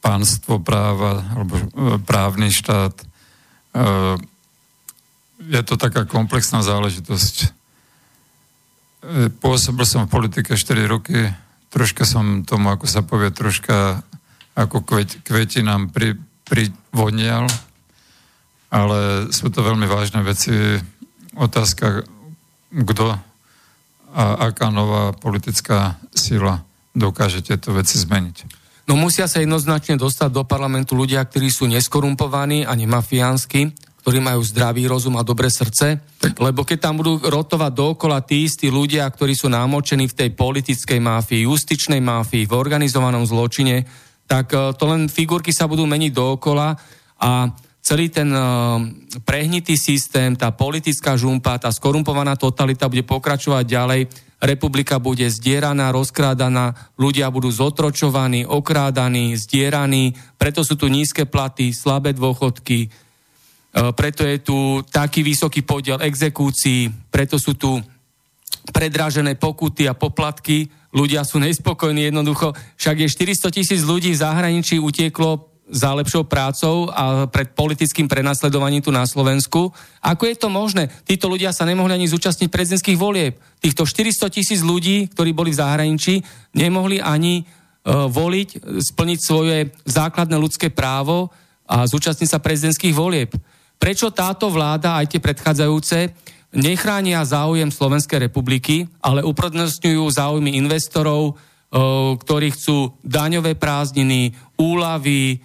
pánstvo 0.00 0.58
práva, 0.60 1.22
alebo 1.36 1.54
e, 1.56 1.64
právny 2.02 2.48
štát. 2.48 2.96
E, 2.96 3.04
Je 5.40 5.62
to 5.64 5.80
taká 5.80 6.04
komplexná 6.04 6.60
záležitosť. 6.64 7.34
E, 7.44 7.48
Pôsobil 9.40 9.86
som 9.88 10.04
v 10.08 10.12
politike 10.12 10.56
4 10.56 10.88
roky, 10.88 11.28
troška 11.68 12.08
som 12.08 12.44
tomu, 12.44 12.72
ako 12.72 12.88
sa 12.88 13.04
povie, 13.04 13.32
troška 13.32 14.04
ako 14.56 14.82
kvet, 14.84 15.24
kvetinám 15.24 15.92
pri, 15.94 16.18
privonial, 16.44 17.46
ale 18.68 19.30
sú 19.32 19.48
to 19.48 19.62
veľmi 19.62 19.86
vážne 19.86 20.20
veci. 20.26 20.52
Otázka, 21.38 22.04
kto 22.70 23.30
a 24.10 24.50
aká 24.50 24.74
nová 24.74 25.14
politická 25.14 25.94
sila 26.10 26.66
dokáže 26.90 27.46
tieto 27.46 27.70
veci 27.70 27.94
zmeniť. 27.94 28.59
No 28.90 28.98
musia 28.98 29.30
sa 29.30 29.38
jednoznačne 29.38 29.94
dostať 29.94 30.34
do 30.34 30.42
parlamentu 30.42 30.98
ľudia, 30.98 31.22
ktorí 31.22 31.46
sú 31.46 31.70
neskorumpovaní 31.70 32.66
ani 32.66 32.90
mafiánsky, 32.90 33.70
ktorí 34.02 34.18
majú 34.18 34.42
zdravý 34.42 34.90
rozum 34.90 35.14
a 35.14 35.22
dobré 35.22 35.46
srdce, 35.46 36.02
lebo 36.42 36.66
keď 36.66 36.90
tam 36.90 36.98
budú 36.98 37.22
rotovať 37.22 37.70
dookola 37.70 38.18
tí 38.26 38.50
istí 38.50 38.66
ľudia, 38.66 39.06
ktorí 39.06 39.38
sú 39.38 39.46
námočení 39.46 40.10
v 40.10 40.16
tej 40.18 40.30
politickej 40.34 40.98
máfii, 40.98 41.46
justičnej 41.46 42.02
máfii, 42.02 42.50
v 42.50 42.56
organizovanom 42.58 43.22
zločine, 43.30 43.86
tak 44.26 44.50
eh, 44.58 44.74
to 44.74 44.84
len 44.90 45.06
figurky 45.06 45.54
sa 45.54 45.70
budú 45.70 45.86
meniť 45.86 46.10
dookola 46.10 46.74
a 47.22 47.46
celý 47.78 48.10
ten 48.10 48.26
eh, 48.26 48.42
prehnitý 49.22 49.78
systém, 49.78 50.34
tá 50.34 50.50
politická 50.50 51.14
žumpa, 51.14 51.62
tá 51.62 51.70
skorumpovaná 51.70 52.34
totalita 52.34 52.90
bude 52.90 53.06
pokračovať 53.06 53.64
ďalej, 53.70 54.00
republika 54.40 54.96
bude 54.96 55.28
zdieraná, 55.28 55.92
rozkrádaná, 55.92 56.72
ľudia 56.96 57.28
budú 57.28 57.52
zotročovaní, 57.52 58.48
okrádaní, 58.48 59.36
zdieraní, 59.36 60.16
preto 60.40 60.64
sú 60.64 60.80
tu 60.80 60.88
nízke 60.88 61.28
platy, 61.28 61.76
slabé 61.76 62.16
dôchodky, 62.16 62.86
e, 62.86 62.88
preto 63.92 64.24
je 64.24 64.40
tu 64.40 64.80
taký 64.88 65.20
vysoký 65.20 65.60
podiel 65.60 66.00
exekúcií, 66.00 66.88
preto 67.12 67.36
sú 67.36 67.52
tu 67.52 67.76
predrážené 68.72 69.36
pokuty 69.36 69.84
a 69.84 69.92
poplatky, 69.92 70.72
ľudia 70.96 71.20
sú 71.22 71.36
nespokojní 71.36 72.08
jednoducho, 72.08 72.56
však 72.80 72.96
je 73.04 73.08
400 73.36 73.56
tisíc 73.56 73.80
ľudí 73.84 74.16
v 74.16 74.22
zahraničí 74.24 74.80
utieklo 74.80 75.49
za 75.70 75.94
lepšou 75.94 76.26
prácou 76.26 76.90
a 76.90 77.30
pred 77.30 77.54
politickým 77.54 78.10
prenasledovaním 78.10 78.82
tu 78.82 78.90
na 78.90 79.06
Slovensku. 79.06 79.70
Ako 80.02 80.26
je 80.26 80.36
to 80.36 80.50
možné? 80.50 80.90
Títo 81.06 81.30
ľudia 81.30 81.54
sa 81.54 81.62
nemohli 81.62 81.94
ani 81.94 82.10
zúčastniť 82.10 82.50
prezidentských 82.50 82.98
volieb. 82.98 83.38
Týchto 83.62 83.86
400 83.86 84.34
tisíc 84.34 84.60
ľudí, 84.66 85.06
ktorí 85.14 85.30
boli 85.30 85.54
v 85.54 85.60
zahraničí, 85.62 86.26
nemohli 86.58 86.98
ani 86.98 87.46
uh, 87.46 88.10
voliť, 88.10 88.66
splniť 88.82 89.18
svoje 89.22 89.70
základné 89.86 90.34
ľudské 90.34 90.74
právo 90.74 91.30
a 91.70 91.86
zúčastniť 91.86 92.28
sa 92.28 92.42
prezidentských 92.42 92.90
volieb. 92.90 93.30
Prečo 93.78 94.10
táto 94.10 94.50
vláda, 94.50 94.98
aj 94.98 95.16
tie 95.16 95.20
predchádzajúce, 95.22 95.98
nechránia 96.52 97.22
záujem 97.22 97.70
Slovenskej 97.70 98.26
republiky, 98.26 98.90
ale 98.98 99.22
uprednostňujú 99.22 100.04
záujmy 100.10 100.58
investorov, 100.58 101.32
eh, 101.32 101.38
ktorí 102.18 102.52
chcú 102.58 102.98
daňové 103.06 103.54
prázdniny, 103.54 104.34
úlavy, 104.58 105.40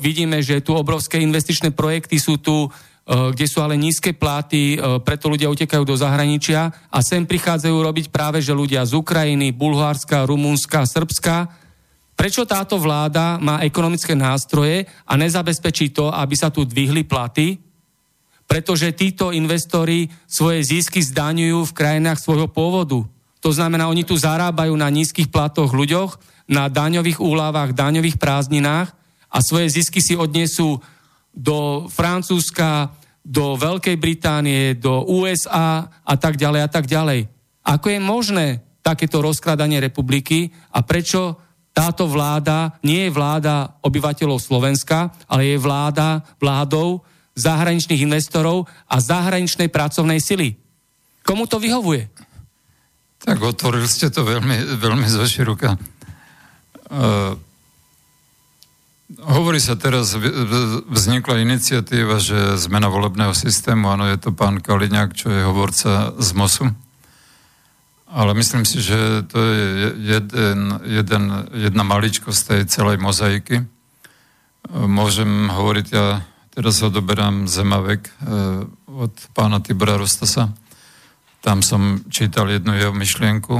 vidíme, 0.00 0.40
že 0.40 0.64
tu 0.64 0.72
obrovské 0.72 1.20
investičné 1.20 1.76
projekty 1.76 2.16
sú 2.16 2.40
tu, 2.40 2.68
kde 3.10 3.46
sú 3.50 3.60
ale 3.60 3.74
nízke 3.74 4.14
platy, 4.14 4.78
preto 5.02 5.26
ľudia 5.26 5.50
utekajú 5.50 5.82
do 5.82 5.98
zahraničia 5.98 6.70
a 6.88 6.98
sem 7.02 7.26
prichádzajú 7.26 7.74
robiť 7.74 8.06
práve, 8.14 8.38
že 8.38 8.54
ľudia 8.54 8.86
z 8.86 8.94
Ukrajiny, 8.96 9.50
Bulharska, 9.50 10.24
Rumunska, 10.24 10.86
Srbska. 10.86 11.50
Prečo 12.14 12.44
táto 12.44 12.76
vláda 12.76 13.40
má 13.40 13.64
ekonomické 13.64 14.12
nástroje 14.12 14.84
a 15.08 15.16
nezabezpečí 15.16 15.90
to, 15.90 16.12
aby 16.12 16.34
sa 16.36 16.52
tu 16.52 16.68
dvihli 16.68 17.02
platy? 17.08 17.56
Pretože 18.44 18.92
títo 18.92 19.32
investori 19.32 20.06
svoje 20.28 20.62
zisky 20.66 21.00
zdaňujú 21.00 21.66
v 21.66 21.76
krajinách 21.76 22.20
svojho 22.20 22.46
pôvodu. 22.50 23.08
To 23.40 23.50
znamená, 23.50 23.88
oni 23.88 24.04
tu 24.04 24.12
zarábajú 24.20 24.76
na 24.76 24.92
nízkych 24.92 25.32
platoch 25.32 25.72
ľuďoch, 25.72 26.20
na 26.50 26.68
daňových 26.68 27.22
úľavách, 27.22 27.72
daňových 27.72 28.20
prázdninách 28.20 28.99
a 29.30 29.38
svoje 29.40 29.70
zisky 29.70 30.02
si 30.02 30.18
odnesú 30.18 30.82
do 31.30 31.86
Francúzska, 31.86 32.90
do 33.22 33.54
Veľkej 33.54 33.96
Británie, 33.96 34.74
do 34.74 35.06
USA 35.06 35.86
a 35.86 36.14
tak 36.18 36.34
ďalej 36.34 36.60
a 36.66 36.68
tak 36.68 36.90
ďalej. 36.90 37.30
Ako 37.62 37.86
je 37.94 38.00
možné 38.02 38.46
takéto 38.82 39.22
rozkladanie 39.22 39.78
republiky 39.78 40.50
a 40.74 40.82
prečo 40.82 41.38
táto 41.70 42.10
vláda 42.10 42.74
nie 42.82 43.06
je 43.06 43.14
vláda 43.14 43.78
obyvateľov 43.86 44.42
Slovenska, 44.42 45.14
ale 45.30 45.54
je 45.54 45.62
vláda 45.62 46.26
vládou 46.42 47.06
zahraničných 47.38 48.02
investorov 48.02 48.66
a 48.90 48.98
zahraničnej 48.98 49.70
pracovnej 49.70 50.18
sily. 50.18 50.58
Komu 51.22 51.46
to 51.46 51.62
vyhovuje? 51.62 52.10
Tak 53.20 53.38
otvoril 53.38 53.84
ste 53.86 54.10
to 54.10 54.24
veľmi, 54.24 54.80
veľmi 54.80 55.06
zoširoka. 55.06 55.76
Uh, 56.90 57.38
hovorí 59.18 59.58
sa 59.58 59.74
teraz, 59.74 60.14
vznikla 60.86 61.42
iniciatíva, 61.42 62.22
že 62.22 62.54
zmena 62.60 62.86
volebného 62.86 63.34
systému, 63.34 63.90
áno, 63.90 64.06
je 64.06 64.18
to 64.20 64.30
pán 64.30 64.62
Kaliňák, 64.62 65.10
čo 65.16 65.26
je 65.32 65.42
hovorca 65.42 66.14
z 66.14 66.30
MOSu. 66.38 66.66
Ale 68.10 68.34
myslím 68.34 68.66
si, 68.66 68.82
že 68.82 69.22
to 69.30 69.38
je 69.38 69.66
jeden, 70.02 70.82
jeden, 70.82 71.22
jedna 71.54 71.82
maličkosť 71.86 72.40
tej 72.42 72.62
celej 72.66 72.98
mozaiky. 72.98 73.62
Môžem 74.70 75.46
hovoriť, 75.46 75.86
ja 75.94 76.26
teraz 76.50 76.82
odoberám 76.82 77.46
Zemavek 77.46 78.10
eh, 78.10 78.66
od 78.90 79.14
pána 79.34 79.62
Tibora 79.62 79.94
Rostasa. 79.94 80.50
Tam 81.40 81.62
som 81.62 82.02
čítal 82.10 82.50
jednu 82.50 82.74
jeho 82.76 82.92
myšlienku, 82.92 83.56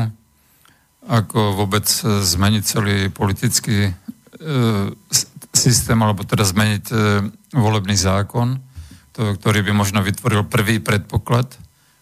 ako 1.09 1.56
vôbec 1.56 1.86
zmeniť 2.02 2.62
celý 2.66 3.06
politický 3.06 3.94
eh, 3.94 4.20
systém, 5.53 5.99
alebo 6.01 6.25
teda 6.25 6.45
zmeniť 6.47 6.85
eh, 6.91 6.99
volebný 7.53 7.95
zákon, 7.95 8.57
to, 9.12 9.37
ktorý 9.37 9.67
by 9.67 9.73
možno 9.75 10.01
vytvoril 10.01 10.47
prvý 10.47 10.79
predpoklad 10.79 11.51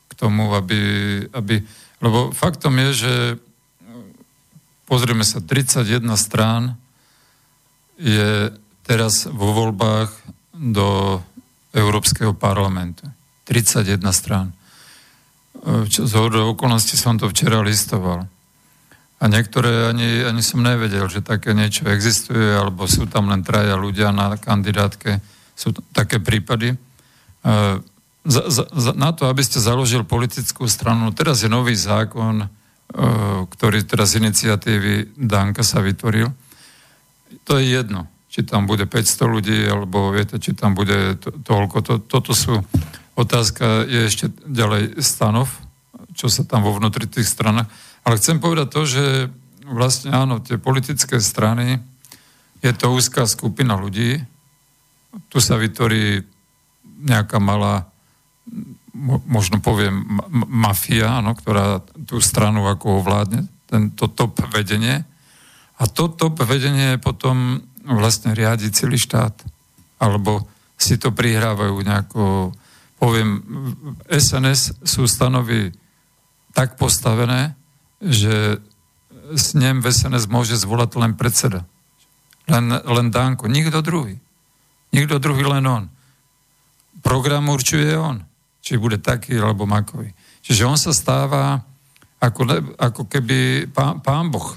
k 0.08 0.12
tomu, 0.14 0.54
aby, 0.54 0.80
aby 1.32 1.64
lebo 1.98 2.30
faktom 2.30 2.78
je, 2.78 2.90
že 2.94 3.14
pozrieme 4.86 5.26
sa, 5.26 5.42
31 5.42 6.04
strán 6.14 6.78
je 7.98 8.54
teraz 8.86 9.26
vo 9.26 9.50
voľbách 9.50 10.14
do 10.54 11.18
Európskeho 11.74 12.32
parlamentu. 12.38 13.02
31 13.50 13.98
strán. 14.14 14.54
Z 15.90 16.14
okolností 16.54 16.94
som 16.94 17.18
to 17.18 17.26
včera 17.26 17.58
listoval. 17.58 18.30
A 19.18 19.26
niektoré 19.26 19.90
ani, 19.90 20.22
ani 20.22 20.42
som 20.46 20.62
nevedel, 20.62 21.10
že 21.10 21.26
také 21.26 21.50
niečo 21.50 21.90
existuje, 21.90 22.54
alebo 22.54 22.86
sú 22.86 23.10
tam 23.10 23.30
len 23.30 23.42
traja 23.42 23.74
ľudia 23.74 24.14
na 24.14 24.38
kandidátke. 24.38 25.18
Sú 25.58 25.74
také 25.90 26.22
prípady 26.22 26.78
za, 28.28 28.42
za, 28.50 28.64
za, 28.68 28.92
na 28.92 29.10
to, 29.16 29.24
aby 29.30 29.40
ste 29.40 29.62
založil 29.62 30.04
politickú 30.04 30.68
stranu, 30.68 31.10
teraz 31.16 31.40
je 31.40 31.48
nový 31.48 31.72
zákon, 31.72 32.44
e, 32.44 32.46
ktorý 33.48 33.88
teraz 33.88 34.12
z 34.12 34.20
iniciatívy 34.20 35.16
Danka 35.16 35.64
sa 35.64 35.80
vytvoril. 35.80 36.28
To 37.48 37.56
je 37.56 37.64
jedno, 37.72 38.04
či 38.28 38.44
tam 38.44 38.68
bude 38.68 38.84
500 38.84 39.24
ľudí, 39.24 39.58
alebo 39.64 40.12
viete, 40.12 40.36
či 40.36 40.52
tam 40.52 40.76
bude 40.76 41.16
to, 41.16 41.32
toľko. 41.40 41.76
To, 41.88 41.94
toto 42.04 42.36
sú 42.36 42.60
otázka, 43.16 43.88
je 43.88 44.00
ešte 44.04 44.26
ďalej 44.44 45.00
stanov, 45.00 45.48
čo 46.12 46.28
sa 46.28 46.44
tam 46.44 46.60
vo 46.60 46.76
vnútri 46.76 47.08
tých 47.08 47.28
stranách. 47.28 47.70
Ale 48.08 48.16
chcem 48.16 48.40
povedať 48.40 48.68
to, 48.72 48.82
že 48.88 49.04
vlastne 49.68 50.16
áno, 50.16 50.40
tie 50.40 50.56
politické 50.56 51.20
strany, 51.20 51.76
je 52.64 52.72
to 52.72 52.88
úzká 52.88 53.28
skupina 53.28 53.76
ľudí, 53.76 54.24
tu 55.28 55.44
sa 55.44 55.60
vytvorí 55.60 56.24
nejaká 57.04 57.36
malá 57.36 57.84
možno 59.28 59.60
poviem, 59.60 60.02
mafia, 60.48 61.20
ano, 61.20 61.36
ktorá 61.36 61.84
tú 62.08 62.18
stranu 62.18 62.66
ako 62.66 63.04
ovládne, 63.04 63.46
tento 63.68 64.10
top 64.10 64.40
vedenie. 64.50 65.04
A 65.78 65.82
to 65.86 66.10
top 66.10 66.42
vedenie 66.42 66.98
potom 66.98 67.62
vlastne 67.86 68.34
riadi 68.34 68.72
celý 68.74 68.98
štát. 68.98 69.36
Alebo 70.02 70.48
si 70.74 70.98
to 70.98 71.14
prihrávajú 71.14 71.76
nejako, 71.78 72.50
poviem, 72.98 73.38
SNS 74.10 74.82
sú 74.82 75.06
stanovy 75.06 75.70
tak 76.50 76.74
postavené, 76.74 77.54
že 77.98 78.62
s 79.34 79.52
ním 79.58 79.84
v 79.84 79.90
SNS 79.92 80.30
môže 80.30 80.56
zvolať 80.56 80.90
len 80.96 81.12
predseda. 81.18 81.66
Len, 82.48 82.70
len 82.70 83.06
Danko. 83.12 83.44
Nikto 83.50 83.84
druhý. 83.84 84.16
Nikto 84.94 85.20
druhý, 85.20 85.44
len 85.44 85.64
on. 85.68 85.84
Program 87.04 87.52
určuje 87.52 87.92
on 87.94 88.28
či 88.68 88.76
bude 88.76 89.00
taký 89.00 89.40
alebo 89.40 89.64
makový. 89.64 90.12
Čiže 90.44 90.68
on 90.68 90.76
sa 90.76 90.92
stáva 90.92 91.64
ako, 92.20 92.76
ako 92.76 93.02
keby 93.08 93.70
pán, 93.72 94.04
pán 94.04 94.28
Boh. 94.28 94.52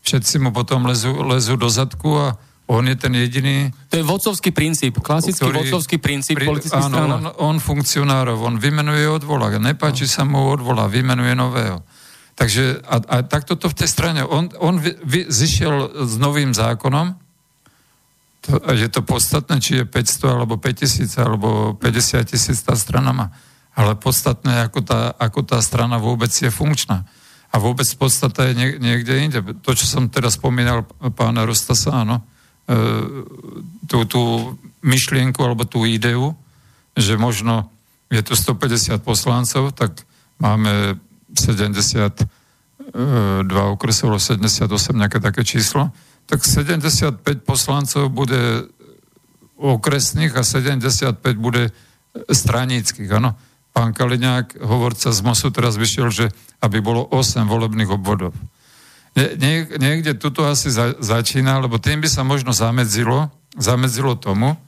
Všetci 0.00 0.40
mu 0.40 0.48
potom 0.48 0.88
lezú, 0.88 1.12
lezú 1.28 1.60
do 1.60 1.68
zadku 1.68 2.16
a 2.16 2.40
on 2.64 2.88
je 2.88 2.96
ten 2.96 3.12
jediný... 3.12 3.68
To 3.92 4.00
je 4.00 4.04
vodcovský 4.04 4.56
princíp, 4.56 4.96
klasický 5.04 5.44
ktorý, 5.44 5.68
vodcovský 5.68 6.00
princíp 6.00 6.40
pri, 6.40 6.48
politických 6.48 6.88
áno, 6.88 6.96
on, 7.04 7.24
on 7.36 7.56
funkcionárov, 7.60 8.40
on 8.40 8.56
vymenuje 8.56 9.04
odvolá, 9.04 9.52
nepáči 9.60 10.08
no. 10.08 10.12
sa 10.12 10.22
mu 10.24 10.48
odvolá, 10.48 10.88
vymenuje 10.88 11.36
nového. 11.36 11.84
Takže 12.34 12.82
a, 12.82 12.96
a 12.98 13.16
takto 13.22 13.54
to 13.54 13.70
v 13.70 13.78
tej 13.78 13.88
strane, 13.88 14.26
on, 14.26 14.50
on 14.58 14.82
vy, 14.82 14.98
vy, 15.06 15.20
zišiel 15.30 16.02
s 16.02 16.18
novým 16.18 16.50
zákonom, 16.50 17.14
to, 18.44 18.60
je 18.74 18.88
to 18.92 19.00
podstatné, 19.00 19.56
či 19.62 19.80
je 19.80 19.84
500 19.88 20.36
alebo 20.36 20.60
5000 20.60 21.08
alebo 21.16 21.72
50 21.80 22.28
tisíc 22.28 22.60
tá 22.60 22.76
strana 22.76 23.14
má. 23.14 23.26
Ale 23.72 23.96
podstatné, 23.96 24.68
ako 24.68 24.84
tá, 24.84 25.16
ako 25.16 25.40
tá 25.42 25.58
strana 25.64 25.96
vôbec 25.96 26.30
je 26.30 26.52
funkčná. 26.52 27.08
A 27.54 27.56
vôbec 27.62 27.86
podstata 27.94 28.50
je 28.50 28.54
nie, 28.58 28.70
niekde 28.82 29.14
inde. 29.14 29.38
To, 29.62 29.70
čo 29.72 29.86
som 29.86 30.10
teraz 30.10 30.36
spomínal 30.36 30.84
pána 31.14 31.46
Rostasa, 31.46 32.04
áno, 32.04 32.20
e, 32.66 32.74
tú, 33.86 34.04
tú 34.04 34.22
myšlienku 34.82 35.38
alebo 35.40 35.64
tú 35.64 35.86
ideu, 35.86 36.34
že 36.98 37.16
možno 37.16 37.70
je 38.12 38.20
tu 38.20 38.34
150 38.36 39.00
poslancov, 39.00 39.72
tak 39.72 40.04
máme 40.38 40.98
72 41.38 42.14
okresov, 43.70 44.16
78, 44.16 44.68
nejaké 44.94 45.18
také 45.18 45.42
číslo 45.42 45.90
tak 46.26 46.40
75 46.44 47.20
poslancov 47.44 48.08
bude 48.08 48.68
okresných 49.60 50.32
a 50.34 50.42
75 50.42 51.20
bude 51.36 51.70
straníckých, 52.16 53.10
áno. 53.12 53.36
Pán 53.74 53.90
Kaliňák, 53.90 54.62
hovorca 54.62 55.10
z 55.10 55.20
MOSu, 55.20 55.50
teraz 55.50 55.74
vyšiel, 55.74 56.08
že 56.08 56.26
aby 56.62 56.78
bolo 56.78 57.10
8 57.10 57.42
volebných 57.44 57.90
obvodov. 57.90 58.32
Nie, 59.14 59.34
nie, 59.38 59.66
niekde 59.78 60.14
tuto 60.14 60.46
asi 60.46 60.70
za, 60.70 60.94
začína, 60.98 61.58
lebo 61.62 61.78
tým 61.78 62.02
by 62.02 62.08
sa 62.10 62.22
možno 62.26 62.54
zamedzilo, 62.54 63.30
zamedzilo 63.54 64.18
tomu, 64.18 64.54
e, 64.54 64.58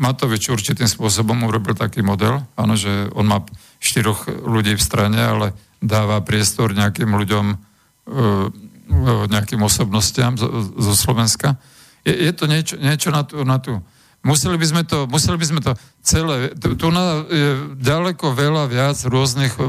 Matovič 0.00 0.48
určitým 0.48 0.88
spôsobom 0.88 1.36
urobil 1.44 1.76
taký 1.76 2.00
model, 2.00 2.40
áno, 2.56 2.76
že 2.76 3.12
on 3.12 3.28
má 3.28 3.44
štyroch 3.80 4.28
ľudí 4.28 4.76
v 4.76 4.84
strane, 4.84 5.18
ale 5.18 5.56
dáva 5.80 6.20
priestor 6.20 6.76
nejakým 6.76 7.10
ľuďom 7.16 7.46
e, 7.50 7.56
nejakým 9.30 9.62
osobnostiam 9.62 10.34
zo, 10.34 10.92
Slovenska. 10.94 11.56
Je, 12.04 12.12
je 12.12 12.32
to 12.34 12.44
niečo, 12.50 12.74
niečo 12.76 13.08
na 13.14 13.22
tú, 13.22 13.40
na 13.46 13.56
tú. 13.62 13.78
Museli 14.20 14.60
by 14.60 14.66
sme 14.68 14.82
to, 14.84 15.08
museli 15.08 15.40
by 15.40 15.46
sme 15.48 15.60
to 15.64 15.72
celé, 16.04 16.52
tu, 16.58 16.76
tu 16.76 16.92
na, 16.92 17.24
je 17.24 17.80
ďaleko 17.80 18.36
veľa 18.36 18.68
viac 18.68 18.98
rôznych 19.08 19.56
uh, 19.56 19.64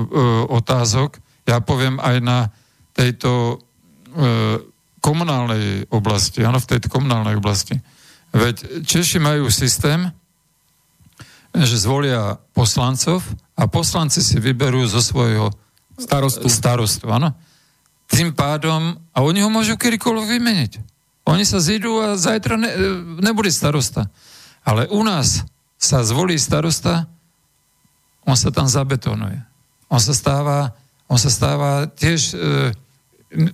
otázok, 0.52 1.24
ja 1.48 1.64
poviem 1.64 2.04
aj 2.04 2.18
na 2.20 2.52
tejto 2.92 3.58
uh, 3.58 4.60
komunálnej 5.00 5.88
oblasti, 5.88 6.44
áno, 6.44 6.60
v 6.60 6.68
tejto 6.68 6.92
komunálnej 6.92 7.40
oblasti. 7.40 7.80
Veď 8.36 8.84
Češi 8.84 9.24
majú 9.24 9.48
systém, 9.48 10.12
že 11.52 11.76
zvolia 11.76 12.40
poslancov 12.56 13.24
a 13.56 13.68
poslanci 13.68 14.24
si 14.24 14.40
vyberú 14.40 14.88
zo 14.88 15.04
svojho 15.04 15.52
starostu, 16.00 16.48
starostu 16.48 17.06
áno 17.12 17.36
tým 18.12 18.36
pádom, 18.36 19.00
a 19.16 19.24
oni 19.24 19.40
ho 19.40 19.48
môžu 19.48 19.80
kedykoľvek 19.80 20.28
vymeniť. 20.36 20.72
Oni 21.32 21.48
sa 21.48 21.64
zídu 21.64 22.04
a 22.04 22.20
zajtra 22.20 22.60
ne, 22.60 22.70
nebude 23.24 23.48
starosta. 23.48 24.12
Ale 24.68 24.92
u 24.92 25.00
nás 25.02 25.48
sa 25.80 26.04
zvolí 26.04 26.36
starosta, 26.36 27.08
on 28.28 28.36
sa 28.36 28.52
tam 28.52 28.68
zabetonuje. 28.68 29.40
On 29.88 29.98
sa 29.98 30.12
stáva, 30.12 30.76
on 31.08 31.16
sa 31.16 31.32
stáva 31.32 31.88
tiež, 31.88 32.36
e, 32.36 32.72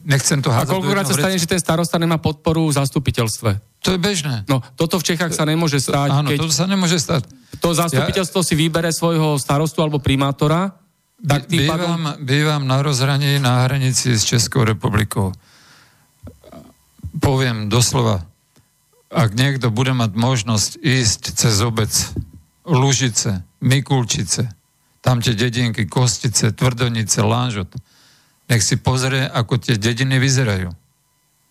nechcem 0.04 0.42
to 0.42 0.50
hádať. 0.50 0.74
A 0.74 0.76
koľkokrát 0.76 1.06
sa 1.06 1.16
stane, 1.16 1.38
že 1.38 1.48
ten 1.48 1.62
starosta 1.62 2.02
nemá 2.02 2.18
podporu 2.18 2.68
v 2.68 2.76
zastupiteľstve? 2.82 3.62
To 3.88 3.96
je 3.96 4.00
bežné. 4.04 4.44
No, 4.52 4.60
toto 4.76 5.00
v 5.00 5.08
Čechách 5.08 5.32
sa 5.32 5.48
nemôže 5.48 5.80
stať. 5.80 6.12
Áno, 6.12 6.28
keď 6.28 6.44
toto 6.44 6.52
sa 6.52 6.68
nemôže 6.68 7.00
stať. 7.00 7.24
To 7.64 7.72
zastupiteľstvo 7.72 8.44
ja... 8.44 8.48
si 8.52 8.54
vybere 8.60 8.92
svojho 8.92 9.40
starostu 9.40 9.80
alebo 9.80 10.04
primátora 10.04 10.76
tak 11.24 11.50
bývam, 11.50 11.72
pádom... 11.72 12.02
bývam 12.22 12.64
na 12.68 12.84
rozhraní 12.84 13.42
na 13.42 13.66
hranici 13.66 14.14
s 14.14 14.28
Českou 14.28 14.68
republikou. 14.68 15.34
Poviem 17.18 17.72
doslova, 17.72 18.22
ak 19.10 19.34
niekto 19.34 19.74
bude 19.74 19.98
mať 19.98 20.14
možnosť 20.14 20.72
ísť 20.78 21.22
cez 21.34 21.58
obec 21.66 21.90
Lužice, 22.68 23.42
Mikulčice, 23.64 24.52
tam 25.02 25.24
tie 25.24 25.34
dedinky, 25.34 25.90
Kostice, 25.90 26.52
Tvrdonice, 26.54 27.24
Lánžot, 27.24 27.72
nech 28.52 28.62
si 28.62 28.78
pozrie, 28.78 29.26
ako 29.26 29.58
tie 29.58 29.80
dediny 29.80 30.22
vyzerajú. 30.22 30.70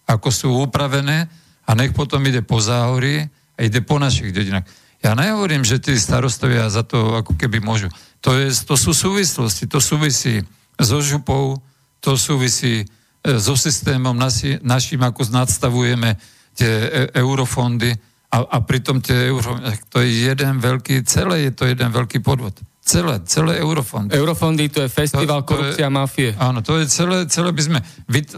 Ako 0.07 0.29
sú 0.31 0.55
upravené 0.63 1.27
a 1.67 1.75
nech 1.75 1.93
potom 1.93 2.23
ide 2.25 2.41
po 2.47 2.63
záhorí 2.63 3.27
a 3.59 3.61
ide 3.67 3.83
po 3.83 3.99
našich 3.99 4.31
dedinách. 4.31 4.65
Ja 5.05 5.13
nehovorím, 5.13 5.67
že 5.67 5.83
tí 5.83 5.99
starostovia 5.99 6.71
za 6.73 6.87
to 6.87 7.21
ako 7.21 7.37
keby 7.37 7.61
môžu. 7.61 7.93
To, 8.25 8.33
je, 8.33 8.51
to 8.65 8.75
sú 8.79 8.97
súvislosti, 8.97 9.69
to 9.69 9.79
súvisí 9.83 10.41
so 10.81 10.99
župou, 11.03 11.61
to 12.01 12.17
súvisí 12.17 12.83
e, 12.83 12.85
so 13.37 13.55
systémom 13.55 14.17
naši, 14.17 14.59
našim, 14.65 15.03
ako 15.03 15.27
nadstavujeme 15.29 16.17
tie 16.57 16.73
e, 16.87 16.89
eurofondy 17.13 17.93
a, 18.33 18.37
a 18.41 18.59
pritom 18.65 18.99
tie 18.99 19.29
eurofondy, 19.31 19.79
to 19.93 20.01
je 20.01 20.33
jeden 20.33 20.59
veľký, 20.59 21.05
celé 21.05 21.51
je 21.51 21.53
to 21.53 21.65
jeden 21.69 21.91
veľký 21.93 22.25
podvod. 22.25 22.57
Celé, 22.87 23.19
celé 23.27 23.59
eurofondy. 23.59 24.15
Eurofondy 24.15 24.71
to 24.71 24.79
je 24.79 24.87
festival 24.87 25.43
to, 25.43 25.51
to 25.51 25.59
korupcia 25.59 25.91
a 25.91 25.91
mafie. 25.91 26.31
Áno, 26.39 26.63
to 26.63 26.79
je 26.79 26.87
celé, 26.87 27.27
celé 27.27 27.51
by 27.51 27.63
sme, 27.67 27.79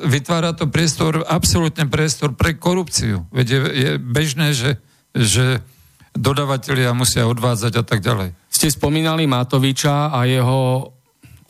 vytvára 0.08 0.56
to 0.56 0.72
priestor, 0.72 1.20
absolútne 1.28 1.84
priestor 1.84 2.32
pre 2.32 2.56
korupciu. 2.56 3.28
Veď 3.28 3.46
je, 3.46 3.60
je 3.76 3.90
bežné, 4.00 4.56
že, 4.56 4.80
že 5.12 5.60
dodavatelia 6.16 6.96
musia 6.96 7.28
odvádzať 7.28 7.72
a 7.76 7.84
tak 7.84 8.00
ďalej. 8.00 8.32
Ste 8.48 8.72
spomínali 8.72 9.28
Matoviča 9.28 10.16
a 10.16 10.24
jeho 10.24 10.96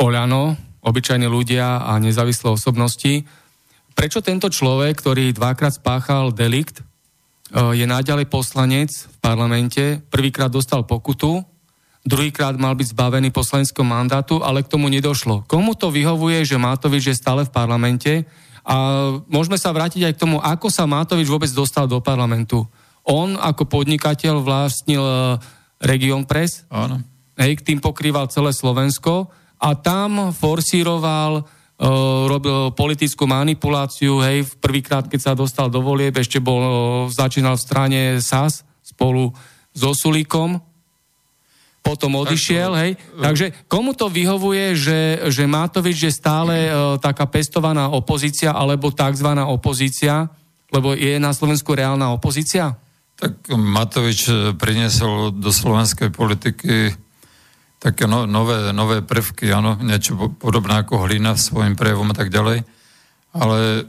Oľano, 0.02 0.58
obyčajní 0.82 1.30
ľudia 1.30 1.86
a 1.86 2.02
nezávislé 2.02 2.50
osobnosti. 2.50 3.22
Prečo 3.94 4.26
tento 4.26 4.50
človek, 4.50 4.98
ktorý 4.98 5.30
dvakrát 5.38 5.78
spáchal 5.78 6.34
delikt, 6.34 6.82
eh, 6.82 7.78
je 7.78 7.86
naďalej 7.86 8.26
poslanec 8.26 8.90
v 8.90 9.16
parlamente, 9.22 10.02
prvýkrát 10.10 10.50
dostal 10.50 10.82
pokutu, 10.82 11.46
druhýkrát 12.08 12.56
mal 12.56 12.72
byť 12.72 12.96
zbavený 12.96 13.28
poslaneckého 13.28 13.84
mandátu, 13.84 14.40
ale 14.40 14.64
k 14.64 14.72
tomu 14.72 14.88
nedošlo. 14.88 15.44
Komu 15.44 15.76
to 15.76 15.92
vyhovuje, 15.92 16.40
že 16.48 16.56
Matovič 16.56 17.12
je 17.12 17.20
stále 17.20 17.44
v 17.44 17.52
parlamente? 17.52 18.24
A 18.64 18.76
môžeme 19.28 19.60
sa 19.60 19.72
vrátiť 19.72 20.08
aj 20.08 20.12
k 20.16 20.22
tomu, 20.24 20.40
ako 20.40 20.72
sa 20.72 20.88
Matovič 20.88 21.28
vôbec 21.28 21.52
dostal 21.52 21.84
do 21.84 22.00
parlamentu. 22.00 22.64
On 23.04 23.36
ako 23.36 23.68
podnikateľ 23.68 24.44
vlastnil 24.44 25.00
e, 25.00 25.14
Region 25.84 26.28
Press, 26.28 26.68
Áno. 26.68 27.00
hej, 27.40 27.60
tým 27.64 27.80
pokrýval 27.80 28.28
celé 28.28 28.52
Slovensko 28.52 29.28
a 29.58 29.74
tam 29.74 30.30
forsíroval, 30.30 31.42
uh, 31.42 32.30
robil 32.30 32.70
politickú 32.78 33.26
manipuláciu, 33.26 34.22
hej, 34.22 34.46
prvýkrát, 34.62 35.10
keď 35.10 35.20
sa 35.22 35.32
dostal 35.34 35.66
do 35.66 35.82
volieb, 35.82 36.14
ešte 36.14 36.38
bol, 36.38 36.62
uh, 36.62 36.70
začínal 37.10 37.58
v 37.58 37.64
strane 37.66 38.00
SAS 38.22 38.62
spolu 38.86 39.34
so 39.74 39.90
Sulíkom, 39.94 40.62
potom 41.88 42.20
odišiel, 42.20 42.76
hej. 42.84 42.90
Takže 43.16 43.64
komu 43.64 43.96
to 43.96 44.12
vyhovuje, 44.12 44.76
že, 44.76 45.00
že 45.32 45.48
Matovič 45.48 45.96
je 46.04 46.12
stále 46.12 46.68
uh, 46.68 47.00
taká 47.00 47.24
pestovaná 47.24 47.88
opozícia 47.88 48.52
alebo 48.52 48.92
tzv. 48.92 49.28
opozícia, 49.48 50.28
lebo 50.68 50.92
je 50.92 51.16
na 51.16 51.32
Slovensku 51.32 51.72
reálna 51.72 52.12
opozícia? 52.12 52.76
Tak 53.18 53.50
Matovič 53.50 54.30
e, 54.30 54.54
priniesol 54.54 55.34
do 55.34 55.50
slovenskej 55.50 56.14
politiky 56.14 56.94
také 57.78 58.06
no, 58.10 58.26
nové, 58.30 58.70
nové 58.70 59.02
prvky, 59.02 59.50
áno, 59.54 59.78
niečo 59.78 60.18
podobné 60.38 60.82
ako 60.82 61.06
hlina 61.06 61.38
svojim 61.38 61.78
prejavom 61.78 62.10
a 62.10 62.14
tak 62.14 62.30
ďalej. 62.30 62.62
Ale 63.34 63.86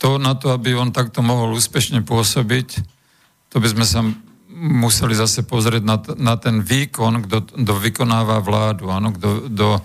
to 0.00 0.16
na 0.16 0.32
to, 0.36 0.52
aby 0.52 0.76
on 0.76 0.92
takto 0.92 1.20
mohol 1.20 1.56
úspešne 1.56 2.00
pôsobiť, 2.04 2.68
to 3.52 3.56
by 3.60 3.68
sme 3.68 3.84
sa 3.84 4.00
museli 4.62 5.18
zase 5.18 5.42
pozrieť 5.42 5.82
na, 5.82 5.98
na 6.22 6.34
ten 6.38 6.62
výkon, 6.62 7.26
kto 7.58 7.72
vykonáva 7.82 8.38
vládu, 8.38 8.94
áno, 8.94 9.10
kto, 9.10 9.50
e, 9.74 9.80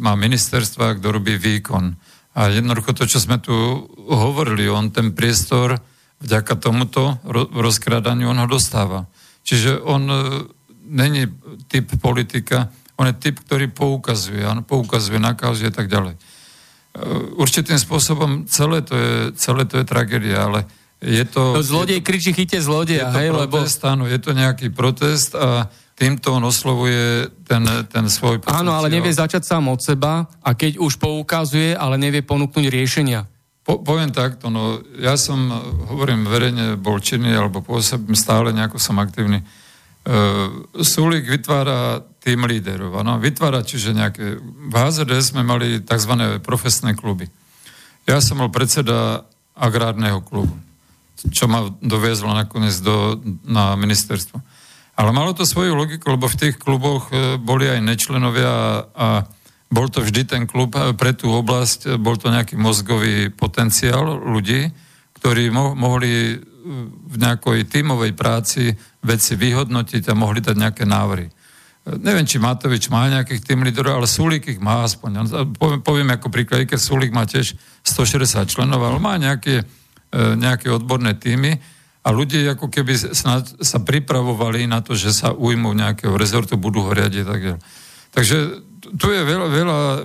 má 0.00 0.16
ministerstva, 0.16 0.96
kto 0.96 1.12
robí 1.12 1.36
výkon. 1.36 1.92
A 2.36 2.48
jednoducho 2.48 2.96
to, 2.96 3.04
čo 3.04 3.20
sme 3.20 3.36
tu 3.36 3.52
hovorili, 4.08 4.64
on 4.68 4.88
ten 4.88 5.12
priestor 5.12 5.76
vďaka 6.24 6.56
tomuto 6.56 7.20
ro, 7.28 7.48
on 8.24 8.40
ho 8.40 8.48
dostáva. 8.48 9.04
Čiže 9.44 9.84
on 9.84 10.02
e, 10.08 10.16
není 10.88 11.28
typ 11.68 11.92
politika, 12.00 12.72
on 12.96 13.12
je 13.12 13.20
typ, 13.20 13.44
ktorý 13.44 13.68
poukazuje, 13.68 14.40
áno, 14.40 14.64
poukazuje 14.64 15.20
na 15.20 15.36
kauzy 15.36 15.68
a 15.68 15.72
tak 15.74 15.92
ďalej. 15.92 16.16
E, 16.16 16.20
určitým 17.36 17.76
spôsobom 17.76 18.48
celé 18.48 18.80
to 18.80 18.96
je, 18.96 19.36
celé 19.36 19.68
to 19.68 19.76
je 19.80 19.84
tragédia, 19.84 20.48
ale 20.48 20.64
je 21.00 21.24
to... 21.28 21.60
to 21.60 21.62
zlodej 21.62 22.00
to, 22.00 22.06
kričí 22.08 22.32
chyte 22.32 22.56
zlodeja, 22.56 23.12
hej, 23.12 23.28
protest, 23.28 23.84
lebo... 23.84 23.92
Áno, 23.92 24.04
je 24.08 24.18
to 24.20 24.30
nejaký 24.32 24.72
protest 24.72 25.36
a 25.36 25.68
týmto 25.96 26.32
on 26.32 26.44
oslovuje 26.44 27.28
ten, 27.44 27.64
ten 27.88 28.04
svoj 28.08 28.40
potenciál. 28.40 28.64
Áno, 28.64 28.72
ale 28.76 28.92
nevie 28.92 29.12
začať 29.12 29.44
sám 29.44 29.68
od 29.68 29.80
seba 29.80 30.28
a 30.40 30.50
keď 30.56 30.80
už 30.80 30.96
poukazuje, 30.96 31.76
ale 31.76 32.00
nevie 32.00 32.24
ponúknuť 32.24 32.68
riešenia. 32.68 33.28
Po, 33.64 33.80
poviem 33.80 34.12
takto, 34.12 34.48
no 34.48 34.80
ja 34.96 35.20
som, 35.20 35.52
hovorím 35.88 36.24
verejne, 36.28 36.80
bol 36.80 36.96
činný 37.00 37.32
alebo 37.32 37.60
pôsobím 37.60 38.16
stále, 38.16 38.56
nejako 38.56 38.80
som 38.80 38.96
aktívny. 38.96 39.44
Uh, 40.06 40.70
Sulík 40.80 41.26
vytvára 41.26 41.98
tým 42.22 42.46
líderov, 42.46 42.94
ano? 42.94 43.18
vytvára 43.18 43.66
čiže 43.66 43.90
nejaké... 43.92 44.38
V 44.40 44.74
HZD 44.74 45.12
sme 45.18 45.42
mali 45.42 45.82
tzv. 45.82 46.38
profesné 46.40 46.94
kluby. 46.94 47.26
Ja 48.06 48.22
som 48.22 48.38
bol 48.38 48.54
predseda 48.54 49.26
agrárneho 49.58 50.22
klubu 50.22 50.65
čo 51.16 51.48
ma 51.48 51.72
doviezlo 51.80 52.28
nakoniec 52.32 52.76
do, 52.84 53.16
na 53.44 53.72
ministerstvo. 53.74 54.38
Ale 54.96 55.12
malo 55.12 55.36
to 55.36 55.44
svoju 55.44 55.76
logiku, 55.76 56.16
lebo 56.16 56.24
v 56.24 56.40
tých 56.40 56.56
kluboch 56.56 57.12
e, 57.12 57.36
boli 57.36 57.68
aj 57.68 57.84
nečlenovia 57.84 58.88
a 58.96 59.28
bol 59.68 59.92
to 59.92 60.00
vždy 60.00 60.24
ten 60.24 60.42
klub 60.48 60.72
e, 60.72 60.96
pre 60.96 61.12
tú 61.12 61.28
oblasť, 61.36 61.80
e, 61.84 62.00
bol 62.00 62.16
to 62.16 62.32
nejaký 62.32 62.56
mozgový 62.56 63.28
potenciál 63.28 64.16
ľudí, 64.16 64.72
ktorí 65.20 65.52
mo- 65.52 65.76
mohli 65.76 66.40
v 67.06 67.16
nejakej 67.22 67.70
tímovej 67.70 68.12
práci 68.18 68.74
veci 69.04 69.38
vyhodnotiť 69.38 70.10
a 70.10 70.18
mohli 70.18 70.42
dať 70.42 70.56
nejaké 70.58 70.82
návrhy. 70.82 71.30
Neviem, 71.86 72.26
či 72.26 72.42
Matovič 72.42 72.90
má 72.90 73.06
nejakých 73.06 73.46
tým 73.46 73.62
líderov, 73.62 74.02
ale 74.02 74.10
Sulík 74.10 74.50
ich 74.50 74.58
má 74.58 74.82
aspoň. 74.82 75.30
Poviem, 75.54 75.80
poviem 75.86 76.10
ako 76.10 76.34
príklad, 76.34 76.66
keď 76.66 76.82
Sulík 76.82 77.14
má 77.14 77.22
tiež 77.22 77.54
160 77.86 78.50
členov, 78.50 78.82
ale 78.82 78.98
má 78.98 79.14
nejaké 79.14 79.62
nejaké 80.14 80.70
odborné 80.70 81.18
týmy 81.18 81.58
a 82.06 82.08
ľudia 82.14 82.54
ako 82.54 82.70
keby 82.70 82.94
sa, 82.94 83.42
sa 83.42 83.78
pripravovali 83.82 84.70
na 84.70 84.78
to, 84.78 84.94
že 84.94 85.10
sa 85.10 85.34
ujmú 85.34 85.74
nejakého 85.74 86.14
rezortu, 86.14 86.54
budú 86.54 86.86
ho 86.86 86.90
riadiť. 86.94 87.24
Tak 87.26 87.42
Takže 88.16 88.36
tu 88.96 89.06
je 89.12 89.20
veľa, 89.20 89.48
veľa 89.52 89.80
e, 89.92 90.00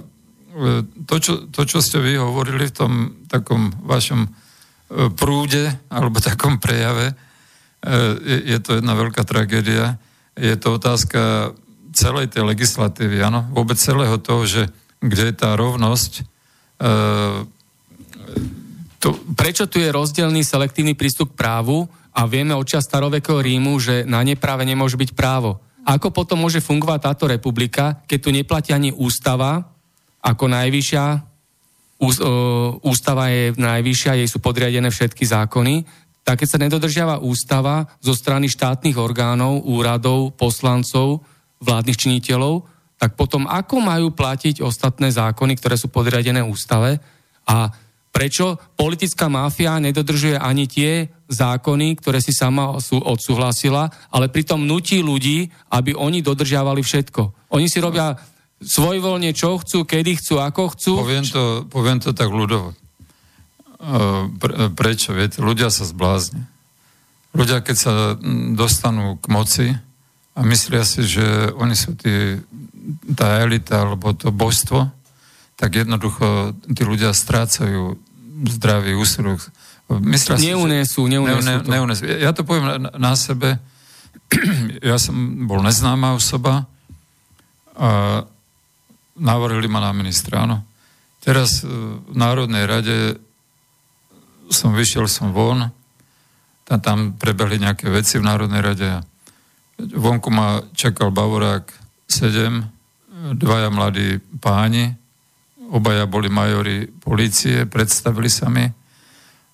to 1.07 1.15
čo, 1.23 1.33
to, 1.47 1.63
čo 1.63 1.79
ste 1.79 2.03
vy 2.03 2.19
hovorili 2.19 2.67
v 2.67 2.75
tom 2.75 2.93
takom 3.31 3.71
vašom 3.87 4.27
e, 4.27 4.29
prúde 5.15 5.71
alebo 5.87 6.19
takom 6.27 6.59
prejave, 6.59 7.15
je 8.21 8.61
to 8.61 8.77
jedna 8.77 8.93
veľká 8.93 9.25
tragédia. 9.25 9.97
Je 10.37 10.53
to 10.53 10.77
otázka 10.77 11.49
celej 11.97 12.29
tej 12.29 12.45
legislatívy, 12.45 13.25
áno, 13.25 13.49
vôbec 13.57 13.73
celého 13.73 14.21
toho, 14.21 14.45
že 14.45 14.69
kde 15.01 15.33
je 15.33 15.35
tá 15.35 15.57
rovnosť, 15.57 16.21
to, 19.01 19.17
prečo 19.33 19.65
tu 19.65 19.81
je 19.81 19.89
rozdielný 19.89 20.45
selektívny 20.45 20.93
prístup 20.93 21.33
k 21.33 21.41
právu 21.41 21.89
a 22.13 22.29
vieme 22.29 22.53
od 22.53 22.69
čas 22.69 22.85
starovekého 22.85 23.41
Rímu, 23.41 23.81
že 23.81 24.05
na 24.05 24.21
nepráve 24.21 24.61
nemôže 24.61 24.95
byť 24.95 25.17
právo. 25.17 25.57
Ako 25.81 26.13
potom 26.13 26.45
môže 26.45 26.61
fungovať 26.61 26.99
táto 27.09 27.25
republika, 27.25 28.05
keď 28.05 28.19
tu 28.21 28.29
neplatí 28.29 28.69
ani 28.69 28.93
ústava 28.93 29.73
ako 30.21 30.45
najvyššia, 30.45 31.05
ústava 32.85 33.33
je 33.33 33.57
najvyššia, 33.57 34.21
jej 34.21 34.29
sú 34.29 34.37
podriadené 34.37 34.93
všetky 34.93 35.25
zákony, 35.25 35.81
tak 36.21 36.45
keď 36.45 36.47
sa 36.47 36.61
nedodržiava 36.61 37.25
ústava 37.25 37.89
zo 37.97 38.13
strany 38.13 38.45
štátnych 38.45 38.93
orgánov, 38.93 39.65
úradov, 39.65 40.37
poslancov, 40.37 41.25
vládnych 41.57 41.97
činiteľov, 41.97 42.69
tak 43.01 43.17
potom 43.17 43.49
ako 43.49 43.81
majú 43.81 44.13
platiť 44.13 44.61
ostatné 44.61 45.09
zákony, 45.09 45.57
ktoré 45.57 45.73
sú 45.73 45.89
podriadené 45.89 46.45
ústave? 46.45 47.01
A 47.49 47.73
Prečo 48.11 48.59
politická 48.75 49.31
máfia 49.31 49.79
nedodržuje 49.79 50.35
ani 50.35 50.67
tie 50.67 51.07
zákony, 51.31 51.95
ktoré 51.95 52.19
si 52.19 52.35
sama 52.35 52.75
odsúhlasila, 52.75 53.87
ale 54.11 54.27
pritom 54.27 54.67
nutí 54.67 54.99
ľudí, 54.99 55.47
aby 55.71 55.95
oni 55.95 56.19
dodržiavali 56.19 56.83
všetko. 56.83 57.55
Oni 57.55 57.71
si 57.71 57.79
robia 57.79 58.19
svojvoľne, 58.59 59.31
čo 59.31 59.57
chcú, 59.63 59.87
kedy 59.87 60.19
chcú, 60.19 60.43
ako 60.43 60.75
chcú. 60.75 60.93
Poviem 60.99 61.23
to, 61.23 61.65
poviem 61.71 61.97
to 62.03 62.11
tak 62.11 62.29
ľudovo. 62.29 62.75
Pre, 64.37 64.69
prečo? 64.75 65.15
Viete, 65.15 65.41
ľudia 65.41 65.71
sa 65.71 65.87
zbláznia. 65.87 66.45
Ľudia, 67.31 67.63
keď 67.63 67.75
sa 67.79 67.93
dostanú 68.53 69.15
k 69.17 69.25
moci 69.31 69.67
a 70.35 70.43
myslia 70.43 70.83
si, 70.83 71.07
že 71.07 71.55
oni 71.55 71.79
sú 71.79 71.95
tí, 71.95 72.43
tá 73.15 73.39
elita 73.39 73.87
alebo 73.87 74.11
to 74.11 74.35
božstvo, 74.35 74.91
tak 75.61 75.77
jednoducho 75.77 76.57
tí 76.73 76.81
ľudia 76.81 77.13
strácajú 77.13 77.93
zdravý 78.49 78.97
úsudok. 78.97 79.37
Myslia 80.01 80.41
neunesú, 80.41 81.05
si, 81.05 81.13
neunesú, 81.13 81.45
neunesú, 81.45 81.69
neunesú. 81.69 82.03
Ja 82.09 82.33
to 82.33 82.41
poviem 82.41 82.89
na, 82.89 82.89
na 82.97 83.13
sebe. 83.13 83.61
ja 84.81 84.97
som 84.97 85.45
bol 85.45 85.61
neznáma 85.61 86.17
osoba 86.17 86.65
a 87.77 88.23
navorili 89.21 89.69
ma 89.69 89.85
na 89.85 89.93
ministra, 89.93 90.49
áno. 90.49 90.65
Teraz 91.21 91.61
e, 91.61 91.69
v 92.09 92.15
Národnej 92.17 92.65
rade 92.65 93.21
som 94.49 94.73
vyšiel 94.73 95.05
som 95.05 95.29
von, 95.29 95.69
tam, 96.65 96.79
tam 96.81 96.99
prebehli 97.13 97.61
nejaké 97.61 97.85
veci 97.93 98.17
v 98.17 98.25
Národnej 98.25 98.61
rade 98.65 98.87
a 98.89 99.05
vonku 99.77 100.33
ma 100.33 100.65
čakal 100.73 101.13
Bavorák 101.13 101.69
7, 102.09 103.37
dvaja 103.37 103.69
mladí 103.69 104.17
páni, 104.41 105.00
obaja 105.71 106.05
boli 106.05 106.27
majori 106.27 106.87
policie, 106.87 107.65
predstavili 107.65 108.27
sa 108.27 108.51
mi 108.51 108.67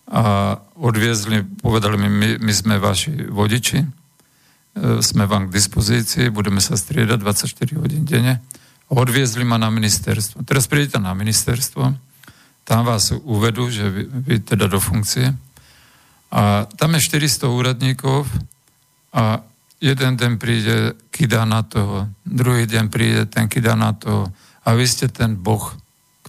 a 0.07 0.55
odviezli, 0.79 1.59
povedali 1.59 1.99
mi, 1.99 2.09
my, 2.09 2.29
my 2.39 2.53
sme 2.55 2.75
vaši 2.79 3.27
vodiči, 3.27 3.79
e, 3.83 3.87
sme 5.03 5.27
vám 5.27 5.51
k 5.51 5.53
dispozícii, 5.53 6.31
budeme 6.31 6.63
sa 6.63 6.79
striedať 6.79 7.19
24 7.19 7.75
hodín 7.75 8.07
denne. 8.07 8.39
Odviezli 8.87 9.43
ma 9.43 9.59
na 9.59 9.67
ministerstvo. 9.67 10.47
Teraz 10.47 10.71
prídete 10.71 10.95
na 10.95 11.11
ministerstvo, 11.11 11.91
tam 12.63 12.81
vás 12.83 13.11
uvedú, 13.11 13.67
že 13.67 13.87
vy, 13.87 14.03
vy 14.07 14.35
teda 14.43 14.67
do 14.71 14.79
funkcie. 14.79 15.35
A 16.31 16.67
tam 16.75 16.95
je 16.95 17.03
400 17.03 17.47
úradníkov 17.47 18.27
a 19.15 19.43
jeden 19.79 20.19
deň 20.19 20.31
príde, 20.35 20.95
kydá 21.11 21.47
na 21.47 21.63
toho, 21.63 22.11
druhý 22.27 22.67
deň 22.67 22.91
príde, 22.91 23.23
ten 23.27 23.47
kydá 23.47 23.75
na 23.79 23.95
toho 23.95 24.31
a 24.67 24.75
vy 24.75 24.83
ste 24.83 25.07
ten 25.07 25.39
boh, 25.39 25.71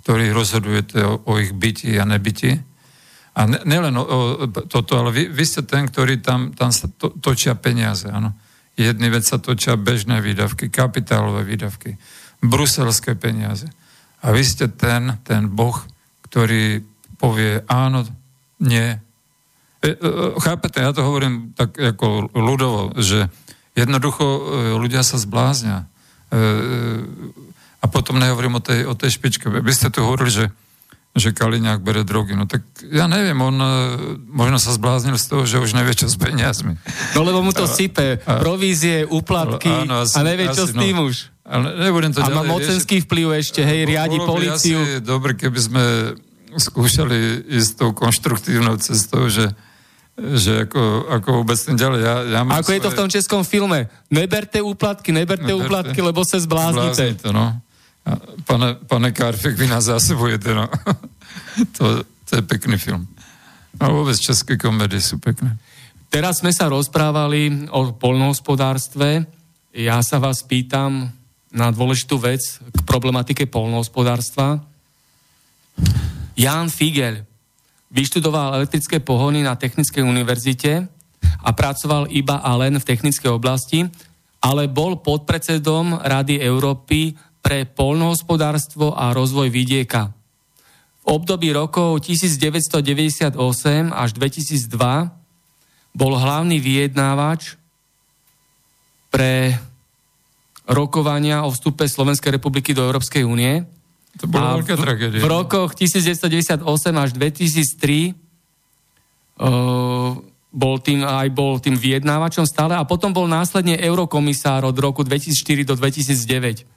ktorý 0.09 0.33
rozhodujete 0.33 1.05
o, 1.05 1.21
o 1.21 1.37
ich 1.37 1.53
byti 1.53 1.93
a 2.01 2.09
nebyti 2.09 2.57
a 3.37 3.45
ne, 3.45 3.61
nelen 3.69 3.93
o, 4.01 4.03
o, 4.03 4.19
toto, 4.49 4.97
ale 4.97 5.13
vy, 5.13 5.23
vy 5.29 5.45
ste 5.45 5.69
ten, 5.69 5.85
ktorý 5.85 6.25
tam, 6.25 6.57
tam 6.57 6.73
sa 6.73 6.89
to, 6.89 7.13
točia 7.21 7.53
peniaze, 7.53 8.09
áno. 8.09 8.33
Jedný 8.73 9.13
vec 9.13 9.29
sa 9.29 9.37
točia 9.37 9.77
bežné 9.77 10.25
výdavky, 10.25 10.73
kapitálové 10.73 11.45
výdavky, 11.45 12.01
bruselské 12.41 13.21
peniaze. 13.21 13.69
A 14.25 14.33
vy 14.33 14.43
ste 14.43 14.73
ten, 14.73 15.21
ten 15.29 15.47
boh, 15.53 15.77
ktorý 16.25 16.83
povie 17.21 17.63
áno, 17.69 18.09
nie. 18.65 18.97
E, 19.85 19.91
e, 19.93 19.95
chápete, 20.41 20.83
ja 20.83 20.91
to 20.91 21.05
hovorím 21.05 21.53
tak 21.53 21.77
ako 21.77 22.33
ľudovo, 22.33 22.97
že 22.99 23.31
jednoducho 23.77 24.25
e, 24.25 24.41
ľudia 24.81 25.05
sa 25.05 25.21
zbláznia. 25.21 25.85
E, 25.85 25.87
e, 26.33 27.48
a 27.79 27.87
potom 27.87 28.19
nehovorím 28.19 28.59
o 28.59 28.63
tej, 28.63 28.87
o 28.87 28.95
tej 28.95 29.15
špičke. 29.19 29.47
Vy 29.49 29.73
ste 29.75 29.89
tu 29.93 30.03
hovorili, 30.03 30.31
že 30.31 30.45
že 31.19 31.35
Kaliňák 31.35 31.83
bere 31.83 32.07
drogy. 32.07 32.39
No 32.39 32.47
tak 32.47 32.63
ja 32.85 33.11
neviem, 33.11 33.35
on 33.43 33.57
e, 33.59 33.69
možno 34.31 34.63
sa 34.63 34.71
zbláznil 34.71 35.19
z 35.19 35.27
toho, 35.27 35.43
že 35.45 35.59
už 35.59 35.75
nevie, 35.75 35.97
čo 35.97 36.07
s 36.07 36.15
peniazmi. 36.15 36.79
No 37.19 37.27
lebo 37.27 37.43
mu 37.43 37.51
to 37.51 37.67
a, 37.67 37.71
sype, 37.71 38.23
a, 38.23 38.39
provízie, 38.39 39.03
úplatky 39.03 39.89
áno, 39.89 40.07
asi, 40.07 40.15
a 40.15 40.21
nevie, 40.23 40.47
čo 40.55 40.65
asi, 40.69 40.73
s 40.73 40.79
tým 40.79 40.97
no, 40.97 41.11
už. 41.11 41.33
Ale 41.43 41.81
nebudem 41.81 42.13
to 42.15 42.23
a 42.23 42.29
má 42.31 42.47
mocenský 42.47 43.03
vplyv 43.09 43.41
ešte, 43.41 43.65
hej, 43.67 43.89
riadi 43.89 44.21
policiu. 44.21 44.79
Asi 44.79 45.03
dobre, 45.03 45.35
keby 45.35 45.59
sme 45.59 45.85
skúšali 46.55 47.51
ísť 47.51 47.71
tou 47.83 47.91
konštruktívnou 47.93 48.79
cestou, 48.79 49.27
že 49.29 49.51
že 50.19 50.67
ako, 50.67 51.15
ako 51.15 51.29
vôbec 51.31 51.55
ten 51.55 51.79
ďalej. 51.79 52.01
Ja, 52.03 52.15
ja 52.27 52.41
ako 52.43 52.67
svoje... 52.67 52.75
je 52.75 52.83
to 52.83 52.91
v 52.91 52.99
tom 52.99 53.07
českom 53.09 53.43
filme. 53.47 53.87
Neberte 54.11 54.59
úplatky, 54.59 55.15
neberte, 55.15 55.47
neberte 55.47 55.63
úplatky, 55.63 55.99
lebo 56.03 56.27
sa 56.27 56.43
zbláznite. 56.43 57.23
Zbláznite, 57.23 57.31
no. 57.31 57.55
Pane, 58.45 58.81
pane 58.89 59.13
Karfek, 59.13 59.57
vy 59.57 59.67
nás 59.69 59.85
zásobujete, 59.91 60.55
no. 60.55 60.69
to, 61.77 62.03
to 62.25 62.31
je 62.39 62.43
pekný 62.43 62.79
film. 62.81 63.05
A 63.79 63.93
vôbec 63.93 64.17
české 64.19 64.57
komedie 64.57 64.99
sú 64.99 65.21
pekné. 65.21 65.55
Teraz 66.09 66.41
sme 66.41 66.49
sa 66.51 66.73
rozprávali 66.73 67.69
o 67.69 67.93
polnohospodárstve. 67.93 69.29
Ja 69.77 70.01
sa 70.01 70.17
vás 70.17 70.41
pýtam 70.41 71.13
na 71.53 71.69
dôležitú 71.69 72.17
vec 72.17 72.41
k 72.61 72.79
problematike 72.89 73.45
polnohospodárstva. 73.45 74.65
Jan 76.33 76.73
Figel 76.73 77.29
vyštudoval 77.93 78.57
elektrické 78.57 79.01
pohony 79.01 79.45
na 79.45 79.57
Technickej 79.57 80.05
univerzite 80.05 80.89
a 81.45 81.51
pracoval 81.53 82.09
iba 82.13 82.41
a 82.41 82.57
len 82.57 82.77
v 82.77 82.89
technickej 82.89 83.31
oblasti, 83.33 83.85
ale 84.39 84.71
bol 84.71 85.01
podpredsedom 85.03 86.05
Rady 86.05 86.39
Európy 86.41 87.17
pre 87.49 87.65
polnohospodárstvo 87.65 88.93
a 88.93 89.17
rozvoj 89.17 89.49
vidieka. 89.49 90.13
V 91.01 91.17
období 91.17 91.49
rokov 91.49 92.05
1998 92.05 93.41
až 93.89 94.11
2002 94.13 94.77
bol 95.97 96.13
hlavný 96.13 96.61
vyjednávač 96.61 97.57
pre 99.09 99.57
rokovania 100.69 101.49
o 101.49 101.49
vstupe 101.49 101.89
Slovenskej 101.89 102.37
republiky 102.37 102.77
do 102.77 102.85
Európskej 102.85 103.25
únie. 103.25 103.65
To 104.21 104.29
bola 104.29 104.61
veľká 104.61 104.77
tragédia. 104.77 105.25
V 105.25 105.33
rokoch 105.33 105.73
1998 105.73 106.61
až 107.01 107.17
2003 107.17 108.13
uh, 109.41 110.21
bol 110.53 110.77
tým, 110.85 111.01
aj 111.01 111.33
bol 111.33 111.57
tým 111.65 111.81
vyjednávačom 111.81 112.45
stále 112.45 112.77
a 112.77 112.85
potom 112.85 113.09
bol 113.17 113.25
následne 113.25 113.81
eurokomisár 113.81 114.69
od 114.69 114.77
roku 114.77 115.01
2004 115.01 115.65
do 115.65 115.73
2009. 115.81 116.77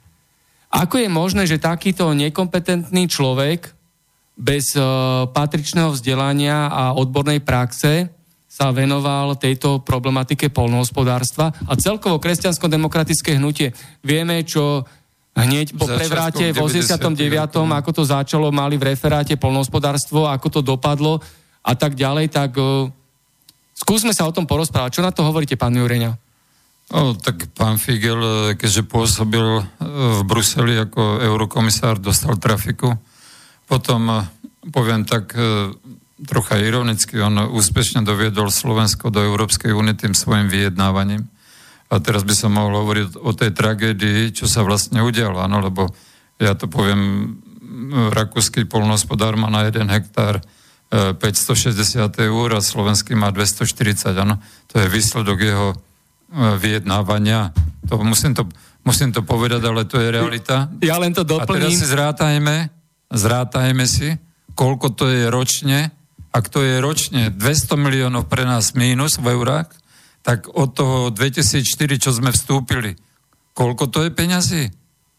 Ako 0.72 0.96
je 0.96 1.08
možné, 1.12 1.44
že 1.44 1.60
takýto 1.60 2.08
nekompetentný 2.16 3.04
človek 3.04 3.76
bez 4.32 4.72
uh, 4.72 5.28
patričného 5.28 5.92
vzdelania 5.92 6.72
a 6.72 6.96
odbornej 6.96 7.44
praxe 7.44 8.08
sa 8.48 8.72
venoval 8.72 9.36
tejto 9.36 9.84
problematike 9.84 10.48
polnohospodárstva 10.48 11.52
a 11.68 11.72
celkovo 11.76 12.16
kresťansko-demokratické 12.20 13.36
hnutie. 13.36 13.72
Vieme, 14.00 14.44
čo 14.44 14.84
hneď 15.36 15.76
po 15.76 15.88
prevráte 15.88 16.52
v 16.52 16.60
89. 16.60 17.16
ako 17.52 17.90
to 17.92 18.02
začalo, 18.04 18.52
mali 18.52 18.76
v 18.76 18.92
referáte 18.92 19.36
polnohospodárstvo, 19.36 20.28
ako 20.28 20.48
to 20.48 20.60
dopadlo 20.60 21.20
a 21.64 21.72
tak 21.76 21.96
ďalej, 21.96 22.32
tak 22.32 22.56
uh, 22.56 22.88
skúsme 23.76 24.16
sa 24.16 24.24
o 24.24 24.32
tom 24.32 24.48
porozprávať. 24.48 25.00
Čo 25.00 25.02
na 25.04 25.12
to 25.12 25.20
hovoríte, 25.20 25.60
pán 25.60 25.76
Jureňa? 25.76 26.31
No, 26.90 27.14
tak 27.14 27.48
pán 27.54 27.78
Figel, 27.78 28.18
e, 28.18 28.58
keďže 28.58 28.82
pôsobil 28.84 29.46
e, 29.60 29.62
v 30.18 30.20
Bruseli 30.26 30.74
ako 30.76 31.22
eurokomisár, 31.22 32.02
dostal 32.02 32.36
trafiku. 32.36 32.98
Potom, 33.70 34.10
e, 34.10 34.18
poviem 34.68 35.02
tak 35.06 35.34
trocha 36.22 36.54
ironicky, 36.54 37.18
on 37.18 37.50
úspešne 37.50 38.06
doviedol 38.06 38.46
Slovensko 38.46 39.10
do 39.10 39.18
Európskej 39.18 39.74
únie 39.74 39.98
tým 39.98 40.14
svojim 40.14 40.46
vyjednávaním. 40.46 41.26
A 41.90 41.98
teraz 41.98 42.22
by 42.22 42.30
som 42.30 42.54
mohol 42.54 42.78
hovoriť 42.78 43.18
o 43.18 43.34
tej 43.34 43.50
tragédii, 43.50 44.30
čo 44.30 44.46
sa 44.46 44.62
vlastne 44.62 45.02
udialo, 45.02 45.42
áno, 45.42 45.58
lebo 45.58 45.90
ja 46.38 46.54
to 46.54 46.70
poviem, 46.70 47.34
rakúsky 48.14 48.62
polnohospodár 48.62 49.34
má 49.34 49.50
na 49.50 49.66
jeden 49.66 49.90
hektár 49.90 50.38
560 50.94 51.74
eur 52.22 52.48
a 52.54 52.62
slovenský 52.62 53.18
má 53.18 53.34
240, 53.34 54.14
áno. 54.14 54.38
To 54.70 54.78
je 54.78 54.86
výsledok 54.86 55.38
jeho 55.42 55.68
vyjednávania. 56.32 57.52
To 57.88 58.00
musím, 58.00 58.32
to, 58.32 58.48
musím 58.82 59.12
to 59.12 59.20
povedať, 59.20 59.62
ale 59.62 59.84
to 59.84 60.00
je 60.00 60.08
realita. 60.08 60.72
Ja 60.80 60.96
len 60.96 61.12
to 61.12 61.22
doplním. 61.22 61.48
A 61.48 61.56
teraz 61.68 61.72
si 61.76 61.86
zrátajme, 61.86 62.56
zrátajme 63.12 63.84
si, 63.84 64.16
koľko 64.56 64.96
to 64.96 65.12
je 65.12 65.28
ročne. 65.28 65.92
Ak 66.32 66.48
to 66.48 66.64
je 66.64 66.80
ročne 66.80 67.28
200 67.28 67.76
miliónov 67.76 68.24
pre 68.32 68.48
nás 68.48 68.72
mínus 68.72 69.20
v 69.20 69.36
eurách, 69.36 69.68
tak 70.24 70.48
od 70.48 70.72
toho 70.72 70.98
2004, 71.12 71.66
čo 71.98 72.10
sme 72.14 72.32
vstúpili, 72.32 72.96
koľko 73.52 73.90
to 73.92 73.98
je 74.06 74.10
peňazí? 74.14 74.64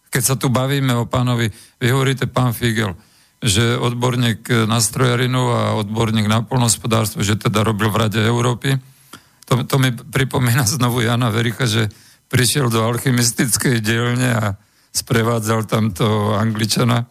Keď 0.10 0.24
sa 0.24 0.36
tu 0.40 0.50
bavíme 0.50 0.94
o 0.98 1.06
pánovi, 1.06 1.54
vy 1.78 1.88
hovoríte 1.90 2.26
pán 2.26 2.54
Figel, 2.56 2.98
že 3.44 3.76
odborník 3.76 4.48
na 4.66 4.80
strojarinu 4.80 5.52
a 5.52 5.62
odborník 5.76 6.32
na 6.32 6.42
polnospodárstvo, 6.48 7.20
že 7.22 7.36
teda 7.36 7.62
robil 7.62 7.92
v 7.92 8.00
Rade 8.00 8.22
Európy, 8.24 8.80
to, 9.46 9.64
to 9.64 9.76
mi 9.80 9.92
pripomína 9.92 10.64
znovu 10.64 11.02
Jana 11.02 11.30
Vericha, 11.30 11.66
že 11.68 11.92
prišiel 12.32 12.70
do 12.72 12.82
alchymistickej 12.82 13.84
dielne 13.84 14.30
a 14.34 14.46
sprevádzal 14.94 15.66
tam 15.70 15.94
to 15.94 16.34
Angličana 16.34 17.06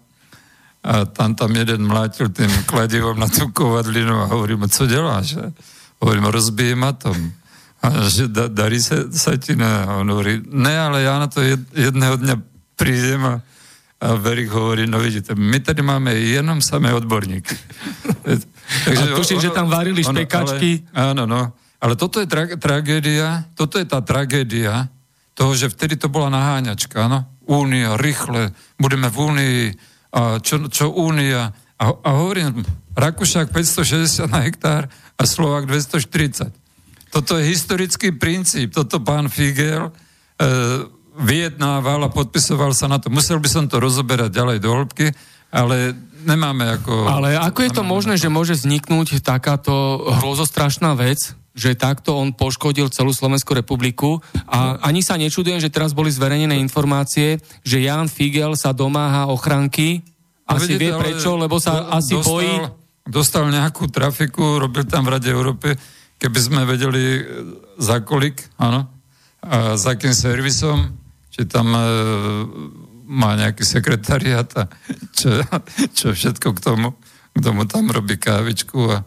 a 0.83 1.07
tam 1.07 1.39
tam 1.39 1.55
jeden 1.55 1.87
mlátil 1.87 2.35
tým 2.35 2.51
kladivom 2.67 3.15
na 3.15 3.31
tú 3.31 3.55
kovadlinu 3.55 4.27
a 4.27 4.27
hovorí 4.27 4.59
mu, 4.59 4.67
co 4.67 4.87
deláš? 4.87 5.39
Hovorím, 6.03 6.27
rozbijem 6.27 6.83
atom. 6.83 7.15
A 7.83 8.11
že 8.11 8.27
da, 8.27 8.51
darí 8.51 8.83
sa, 8.83 9.07
sa 9.15 9.39
ti 9.39 9.55
na... 9.55 9.87
A 9.87 9.91
on 10.03 10.11
hovorí, 10.11 10.43
ne, 10.51 10.75
ale 10.75 11.07
ja 11.07 11.23
na 11.23 11.31
to 11.31 11.43
jed, 11.43 11.63
jedného 11.71 12.19
dňa 12.19 12.35
prídem 12.75 13.23
a, 13.23 13.35
a 14.03 14.09
Verich 14.19 14.51
hovorí, 14.51 14.91
no 14.91 14.99
vidíte, 14.99 15.39
my 15.39 15.59
tady 15.63 15.83
máme 15.83 16.15
jenom 16.15 16.59
samé 16.59 16.95
odborníky. 16.95 17.55
Takže, 18.85 19.03
a 19.15 19.15
tuším, 19.15 19.39
ono, 19.39 19.47
že 19.47 19.51
tam 19.55 19.67
varili 19.71 20.03
špekačky. 20.03 20.83
Ale, 20.95 21.15
áno, 21.15 21.27
no. 21.27 21.55
Ale 21.83 21.99
toto 21.99 22.23
je 22.23 22.31
tra- 22.31 22.55
tragédia, 22.55 23.51
toto 23.59 23.83
je 23.83 23.87
tá 23.87 23.99
tragédia 23.99 24.87
toho, 25.35 25.51
že 25.59 25.67
vtedy 25.67 25.99
to 25.99 26.07
bola 26.07 26.31
naháňačka, 26.31 27.11
áno? 27.11 27.27
Únia, 27.43 27.99
rýchle, 27.99 28.55
budeme 28.79 29.11
v 29.11 29.17
Únii, 29.19 29.63
a 30.15 30.39
čo, 30.39 30.71
čo 30.71 30.95
Únia? 30.95 31.51
A, 31.81 31.85
a 31.91 32.11
hovorím, 32.15 32.63
Rakúšak 32.93 33.51
560 33.51 34.29
na 34.29 34.45
hektár 34.45 34.87
a 35.17 35.23
Slovák 35.25 35.65
240. 35.67 36.53
Toto 37.09 37.41
je 37.41 37.45
historický 37.49 38.13
princíp, 38.15 38.77
toto 38.77 39.01
pán 39.01 39.33
Figel 39.33 39.89
e, 39.89 39.93
vyjednával 41.17 42.05
a 42.09 42.13
podpisoval 42.13 42.77
sa 42.77 42.89
na 42.89 43.01
to. 43.01 43.09
Musel 43.09 43.41
by 43.41 43.49
som 43.49 43.65
to 43.67 43.81
rozoberať 43.81 44.33
ďalej 44.33 44.59
do 44.61 44.71
hĺbky, 44.71 45.13
ale 45.53 45.97
nemáme 46.25 46.69
ako... 46.81 47.09
Ale 47.09 47.37
ako 47.37 47.61
je 47.65 47.73
to 47.73 47.83
možné, 47.85 48.15
že 48.21 48.33
môže 48.33 48.57
vzniknúť 48.57 49.21
takáto 49.25 49.73
hrozostrašná 50.21 50.97
vec, 50.97 51.37
že 51.53 51.77
takto 51.77 52.17
on 52.17 52.33
poškodil 52.33 52.89
celú 52.89 53.13
Slovenskú 53.13 53.53
republiku 53.53 54.25
a 54.49 54.81
ani 54.81 55.05
sa 55.05 55.21
nečudujem, 55.21 55.61
že 55.61 55.69
teraz 55.69 55.93
boli 55.93 56.09
zverejnené 56.09 56.57
informácie, 56.57 57.45
že 57.61 57.85
Jan 57.85 58.09
Figel 58.09 58.57
sa 58.57 58.73
domáha 58.73 59.29
ochranky. 59.29 60.01
No 60.49 60.57
Asi 60.57 60.81
vie 60.81 60.93
prečo, 60.97 61.37
lebo 61.37 61.61
sa 61.61 61.77
do- 61.77 61.89
asi 61.93 62.13
dostal, 62.17 62.29
bojí. 62.33 62.55
Dostal 63.03 63.45
nejakú 63.53 63.91
trafiku, 63.93 64.63
robil 64.63 64.89
tam 64.89 65.05
v 65.05 65.19
Rade 65.19 65.29
Európy, 65.29 65.75
keby 66.23 66.39
sme 66.39 66.61
vedeli 66.63 67.19
e, 67.19 67.23
za 67.83 68.01
kolik, 68.01 68.47
áno, 68.57 68.87
a 69.43 69.75
za 69.75 69.99
akým 69.99 70.15
servisom, 70.15 70.95
či 71.35 71.43
tam 71.51 71.67
e, 71.75 71.83
má 73.11 73.35
nejaký 73.35 73.67
sekretariat 73.67 74.47
a 74.55 74.71
čo, 75.19 75.43
čo 75.93 76.07
všetko 76.15 76.49
k 76.57 76.61
tomu, 76.63 76.95
kto 77.35 77.49
mu 77.51 77.67
tam 77.67 77.91
robí 77.91 78.17
kávičku 78.17 78.79
a 78.89 79.03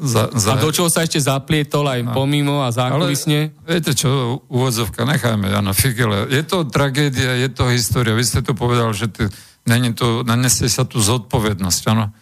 za, 0.00 0.32
za, 0.32 0.48
A 0.52 0.60
do 0.60 0.72
čoho 0.72 0.88
sa 0.88 1.04
ešte 1.04 1.20
zaplietol 1.20 1.84
aj 1.88 2.12
pomimo 2.12 2.64
a 2.64 2.72
zákulisne? 2.72 3.52
viete 3.64 3.92
čo, 3.92 4.40
úvodzovka, 4.48 5.04
nechajme 5.04 5.48
Jana 5.48 5.72
Figele. 5.76 6.28
Je 6.32 6.42
to 6.44 6.64
tragédia, 6.68 7.36
je 7.40 7.48
to 7.52 7.68
história. 7.70 8.16
Vy 8.16 8.24
ste 8.24 8.40
to 8.40 8.56
povedal, 8.56 8.92
že 8.96 9.08
ty, 9.12 9.28
není 9.68 9.92
to, 9.92 10.24
nanesie 10.24 10.68
sa 10.68 10.88
tu 10.88 11.00
zodpovednosť, 11.00 11.82
áno. 11.92 12.12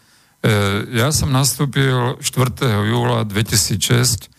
E, 0.42 0.50
ja 0.98 1.14
som 1.14 1.30
nastúpil 1.30 2.18
4. 2.18 2.90
júla 2.90 3.22
2006 3.22 4.30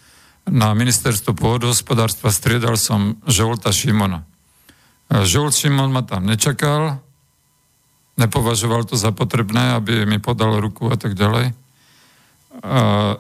na 0.52 0.76
ministerstvo 0.76 1.32
pôdohospodárstva, 1.32 2.36
striedal 2.36 2.76
som 2.76 3.16
Žolta 3.24 3.72
Šimona. 3.72 4.28
E, 5.08 5.24
Žolt 5.24 5.56
Šimon 5.56 5.96
ma 5.96 6.04
tam 6.04 6.28
nečakal, 6.28 7.00
nepovažoval 8.20 8.84
to 8.86 9.00
za 9.00 9.16
potrebné, 9.16 9.80
aby 9.80 10.04
mi 10.06 10.20
podal 10.20 10.60
ruku 10.60 10.92
a 10.92 11.00
tak 11.00 11.16
ďalej. 11.16 11.63
A 12.62 13.18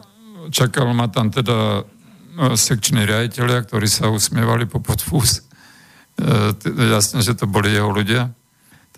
čakal 0.54 0.94
ma 0.94 1.10
tam 1.10 1.34
teda 1.34 1.82
e, 1.82 2.58
sekční 2.58 3.08
riaditeľia, 3.08 3.66
ktorí 3.66 3.90
sa 3.90 4.14
usmievali 4.14 4.70
po 4.70 4.78
podfús. 4.78 5.42
E, 5.42 6.54
jasne, 6.94 7.26
že 7.26 7.34
to 7.34 7.50
boli 7.50 7.74
jeho 7.74 7.90
ľudia. 7.90 8.30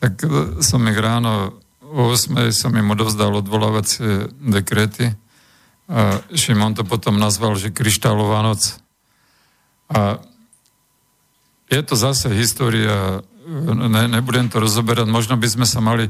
Tak 0.01 0.13
e, 0.25 0.27
som 0.59 0.83
ich 0.89 0.99
ráno 0.99 1.55
o 1.95 2.11
8 2.11 2.51
som 2.51 2.75
im 2.75 2.91
odovzdal 2.91 3.31
odvolávacie 3.39 4.27
dekréty. 4.43 5.15
A 5.85 6.19
Šimon 6.33 6.73
to 6.73 6.83
potom 6.83 7.15
nazval, 7.15 7.55
že 7.55 7.71
kryštálová 7.71 8.41
noc. 8.41 8.81
A 9.87 10.17
je 11.69 11.81
to 11.85 11.95
zase 11.95 12.33
história, 12.33 13.21
ne, 13.73 14.03
nebudem 14.09 14.49
to 14.49 14.57
rozoberať, 14.57 15.05
možno 15.05 15.37
by 15.37 15.45
sme 15.45 15.65
sa 15.69 15.81
mali, 15.81 16.09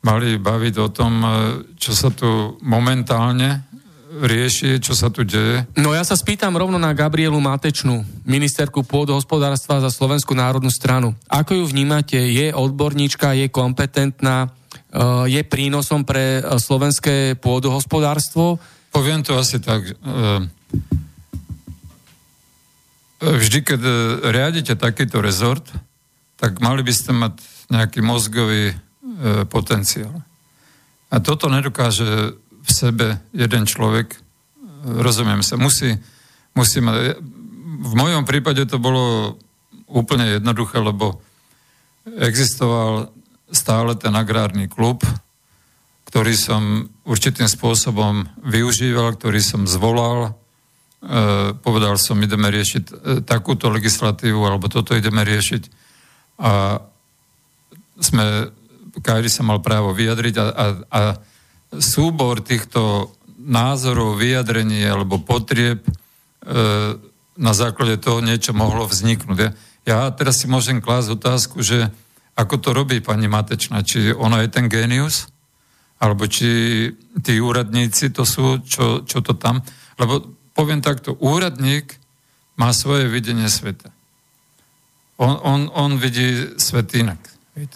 mali 0.00 0.40
baviť 0.40 0.74
o 0.80 0.88
tom, 0.88 1.12
e, 1.20 1.28
čo 1.76 1.92
sa 1.92 2.08
tu 2.08 2.56
momentálne 2.64 3.68
rieši, 4.10 4.82
čo 4.82 4.92
sa 4.92 5.06
tu 5.06 5.22
deje. 5.22 5.64
No 5.78 5.94
ja 5.94 6.02
sa 6.02 6.18
spýtam 6.18 6.52
rovno 6.58 6.76
na 6.82 6.90
Gabrielu 6.90 7.38
Matečnú, 7.38 8.02
ministerku 8.26 8.82
pôdohospodárstva 8.82 9.78
za 9.78 9.88
Slovenskú 9.92 10.34
národnú 10.34 10.68
stranu. 10.68 11.14
Ako 11.30 11.54
ju 11.54 11.64
vnímate? 11.70 12.18
Je 12.18 12.50
odborníčka, 12.50 13.38
je 13.38 13.46
kompetentná, 13.52 14.48
e, 14.48 14.48
je 15.30 15.40
prínosom 15.46 16.02
pre 16.02 16.40
e, 16.40 16.58
slovenské 16.58 17.38
pôdohospodárstvo? 17.38 18.58
Poviem 18.90 19.22
to 19.22 19.38
asi 19.38 19.62
tak. 19.62 19.86
Vždy, 23.22 23.58
keď 23.62 23.80
riadite 24.34 24.74
takýto 24.74 25.22
rezort, 25.22 25.62
tak 26.34 26.58
mali 26.58 26.82
by 26.82 26.90
ste 26.90 27.14
mať 27.14 27.38
nejaký 27.70 28.02
mozgový 28.02 28.74
potenciál. 29.48 30.24
A 31.10 31.16
toto 31.18 31.50
nedokáže 31.50 32.38
v 32.60 32.70
sebe 32.70 33.18
jeden 33.34 33.66
človek, 33.66 34.14
e, 34.14 34.18
rozumiem 35.02 35.42
sa, 35.42 35.58
musí, 35.58 35.96
musí 36.54 36.78
mať... 36.78 37.18
V 37.80 37.94
mojom 37.96 38.28
prípade 38.28 38.62
to 38.68 38.76
bolo 38.76 39.34
úplne 39.90 40.38
jednoduché, 40.38 40.78
lebo 40.78 41.18
existoval 42.04 43.10
stále 43.50 43.96
ten 43.98 44.14
agrárny 44.14 44.70
klub, 44.70 45.02
ktorý 46.06 46.34
som 46.36 46.62
určitým 47.08 47.48
spôsobom 47.48 48.28
využíval, 48.44 49.16
ktorý 49.18 49.40
som 49.42 49.62
zvolal. 49.66 50.30
E, 50.30 50.32
povedal 51.58 51.98
som, 51.98 52.20
ideme 52.20 52.52
riešiť 52.52 52.84
e, 52.86 52.92
takúto 53.24 53.72
legislatívu, 53.72 54.38
alebo 54.44 54.70
toto 54.70 54.94
ideme 54.94 55.24
riešiť. 55.24 55.62
A 56.44 56.78
sme, 58.00 58.52
každý 58.98 59.30
sa 59.30 59.46
mal 59.46 59.62
právo 59.62 59.94
vyjadriť 59.94 60.34
a, 60.38 60.44
a, 60.50 60.66
a 60.90 61.00
súbor 61.78 62.42
týchto 62.42 63.14
názorov, 63.38 64.18
vyjadrení 64.18 64.82
alebo 64.84 65.22
potrieb 65.22 65.80
e, 65.86 65.92
na 67.40 67.52
základe 67.54 68.02
toho 68.02 68.20
niečo 68.20 68.52
mohlo 68.52 68.84
vzniknúť. 68.84 69.38
Ja, 69.38 69.50
ja 69.86 69.98
teraz 70.12 70.42
si 70.42 70.50
môžem 70.50 70.82
klásť 70.82 71.16
otázku, 71.16 71.62
že 71.64 71.88
ako 72.36 72.54
to 72.60 72.70
robí 72.76 73.00
pani 73.00 73.30
Matečná, 73.30 73.80
či 73.86 74.12
ona 74.12 74.44
je 74.44 74.48
ten 74.52 74.66
génius, 74.68 75.30
alebo 76.00 76.24
či 76.24 76.48
tí 77.20 77.36
úradníci 77.40 78.08
to 78.12 78.24
sú, 78.24 78.64
čo, 78.64 79.04
čo 79.04 79.20
to 79.20 79.36
tam... 79.36 79.60
Lebo 80.00 80.24
poviem 80.56 80.80
takto, 80.80 81.12
úradník 81.20 82.00
má 82.56 82.72
svoje 82.72 83.04
videnie 83.08 83.48
sveta. 83.52 83.92
On, 85.20 85.36
on, 85.44 85.60
on 85.76 86.00
vidí 86.00 86.56
svet 86.56 86.96
inak. 86.96 87.20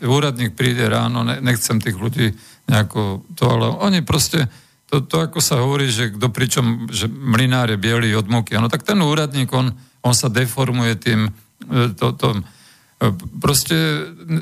Úradník 0.05 0.55
príde 0.55 0.87
ráno, 0.87 1.27
ne, 1.27 1.41
nechcem 1.43 1.81
tých 1.83 1.99
ľudí 1.99 2.33
nejako 2.69 3.25
to, 3.37 3.45
ale 3.45 3.67
oni 3.85 4.01
proste, 4.01 4.49
to, 4.89 5.05
to 5.05 5.21
ako 5.21 5.41
sa 5.43 5.61
hovorí, 5.61 5.93
že 5.93 6.15
kto 6.15 6.33
pričom, 6.33 6.89
že 6.89 7.11
mlinár 7.11 7.69
je 7.69 7.79
bielý 7.81 8.17
od 8.17 8.27
múky, 8.31 8.57
no 8.57 8.73
tak 8.73 8.87
ten 8.87 9.01
úradník, 9.03 9.53
on, 9.53 9.77
on 10.01 10.15
sa 10.17 10.33
deformuje 10.33 10.95
tým, 10.97 11.21
e, 11.69 11.93
to, 11.93 12.17
to, 12.17 12.29
e, 13.03 13.13
proste 13.43 13.77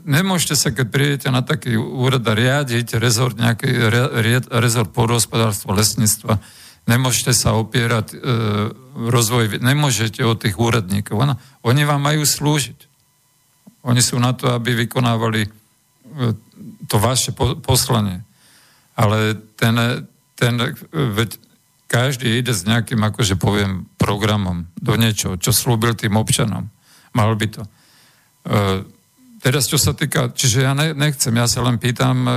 nemôžete 0.07 0.55
sa, 0.55 0.71
keď 0.71 0.87
prídete 0.87 1.29
na 1.35 1.43
taký 1.43 1.75
úrad 1.75 2.23
a 2.29 2.35
riadiť 2.37 3.01
rezort, 3.03 3.35
nejaký 3.35 3.71
re, 3.71 4.03
re, 4.23 4.35
rezort 4.63 4.95
pôdohospodárstva, 4.95 5.75
lesníctva, 5.75 6.39
nemôžete 6.87 7.35
sa 7.35 7.55
opierať 7.59 8.15
e, 8.15 8.17
rozvoj, 8.93 9.63
nemôžete 9.63 10.23
od 10.23 10.39
tých 10.39 10.59
úradníkov. 10.59 11.15
Ono, 11.19 11.35
oni 11.67 11.83
vám 11.87 12.03
majú 12.03 12.23
slúžiť. 12.27 12.92
Oni 13.83 13.99
sú 13.99 14.19
na 14.23 14.31
to, 14.31 14.55
aby 14.55 14.87
vykonávali 14.87 15.43
e, 15.43 15.51
to 16.87 16.97
vaše 17.03 17.35
po, 17.35 17.59
poslanie. 17.59 18.23
Ale 18.95 19.35
ten, 19.59 19.75
ten 20.39 20.55
e, 20.61 20.75
veď 20.93 21.39
každý 21.91 22.41
ide 22.41 22.55
s 22.55 22.65
nejakým, 22.65 23.03
akože 23.03 23.37
poviem, 23.37 23.85
programom 24.01 24.71
do 24.81 24.97
niečoho, 24.97 25.37
čo 25.37 25.53
slúbil 25.53 25.93
tým 25.93 26.17
občanom. 26.17 26.71
Mal 27.13 27.33
by 27.37 27.47
to. 27.51 27.63
E, 27.63 27.71
teraz, 29.43 29.67
čo 29.67 29.77
sa 29.77 29.93
týka, 29.93 30.31
čiže 30.33 30.65
ja 30.65 30.73
ne, 30.73 30.95
nechcem, 30.95 31.35
ja 31.35 31.51
sa 31.51 31.61
len 31.67 31.77
pýtam, 31.77 32.25
e, 32.25 32.33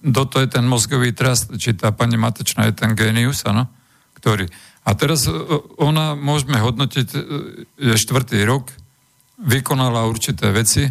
do 0.00 0.22
to 0.24 0.40
je 0.40 0.48
ten 0.48 0.64
mozgový 0.64 1.10
trast, 1.10 1.52
či 1.58 1.74
tá 1.74 1.90
pani 1.90 2.14
Matečná 2.16 2.70
je 2.70 2.74
ten 2.78 2.94
genius, 2.94 3.42
áno, 3.44 3.66
ktorý. 4.16 4.46
A 4.86 4.94
teraz 4.94 5.26
ona, 5.82 6.14
môžeme 6.14 6.62
hodnotiť, 6.62 7.08
je 7.74 7.94
štvrtý 7.98 8.46
rok, 8.46 8.70
vykonala 9.36 10.08
určité 10.08 10.48
veci 10.50 10.88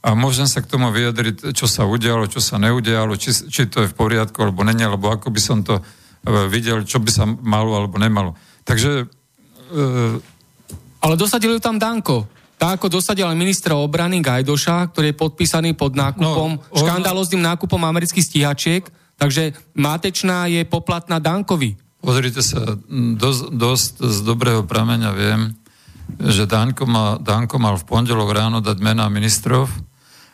a 0.00 0.16
môžem 0.16 0.48
sa 0.48 0.64
k 0.64 0.70
tomu 0.70 0.88
vyjadriť, 0.90 1.52
čo 1.52 1.68
sa 1.68 1.84
udialo, 1.84 2.24
čo 2.26 2.40
sa 2.40 2.56
neudialo, 2.56 3.14
či, 3.14 3.30
či 3.30 3.68
to 3.68 3.84
je 3.84 3.90
v 3.92 3.96
poriadku, 3.96 4.40
alebo 4.40 4.64
není, 4.64 4.80
alebo 4.80 5.12
ako 5.12 5.28
by 5.28 5.40
som 5.40 5.60
to 5.60 5.76
e, 5.76 5.82
videl, 6.48 6.82
čo 6.88 6.98
by 6.98 7.10
sa 7.12 7.28
malo, 7.28 7.76
alebo 7.76 8.00
nemalo. 8.00 8.32
Takže 8.64 9.04
e, 9.70 9.84
Ale 11.04 11.14
dosadili 11.20 11.56
ju 11.56 11.60
tam 11.60 11.76
Danko. 11.76 12.24
Tak 12.56 12.76
ako 12.80 12.92
dosadil 12.92 13.24
aj 13.24 13.36
ministra 13.36 13.72
obrany 13.76 14.20
Gajdoša, 14.20 14.92
ktorý 14.92 15.12
je 15.12 15.20
podpísaný 15.20 15.72
pod 15.72 15.96
nákupom, 15.96 16.50
No, 16.56 16.60
on- 16.60 16.80
škandalozným 16.80 17.40
nákupom 17.40 17.80
amerických 17.80 18.24
stíhačiek, 18.24 18.84
takže 19.16 19.52
Matečná 19.76 20.48
je 20.48 20.64
poplatná 20.64 21.20
Dankovi. 21.20 21.76
Pozrite 22.00 22.40
sa, 22.40 22.80
dosť, 23.20 23.42
dosť 23.52 23.92
z 24.00 24.18
dobrého 24.24 24.64
prameňa 24.64 25.10
viem, 25.12 25.52
že 26.18 26.48
Danko, 26.48 26.88
ma, 26.88 27.20
Danko 27.20 27.60
mal 27.60 27.78
v 27.78 27.86
pondelok 27.86 28.30
ráno 28.34 28.58
dať 28.58 28.78
mená 28.82 29.06
ministrov 29.06 29.70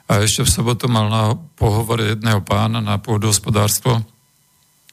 a 0.06 0.22
ešte 0.22 0.46
v 0.46 0.50
sobotu 0.50 0.86
mal 0.86 1.10
na 1.10 1.34
pohovore 1.58 2.14
jedného 2.14 2.40
pána 2.40 2.78
na 2.78 2.96
pôdohospodárstvo 2.96 4.00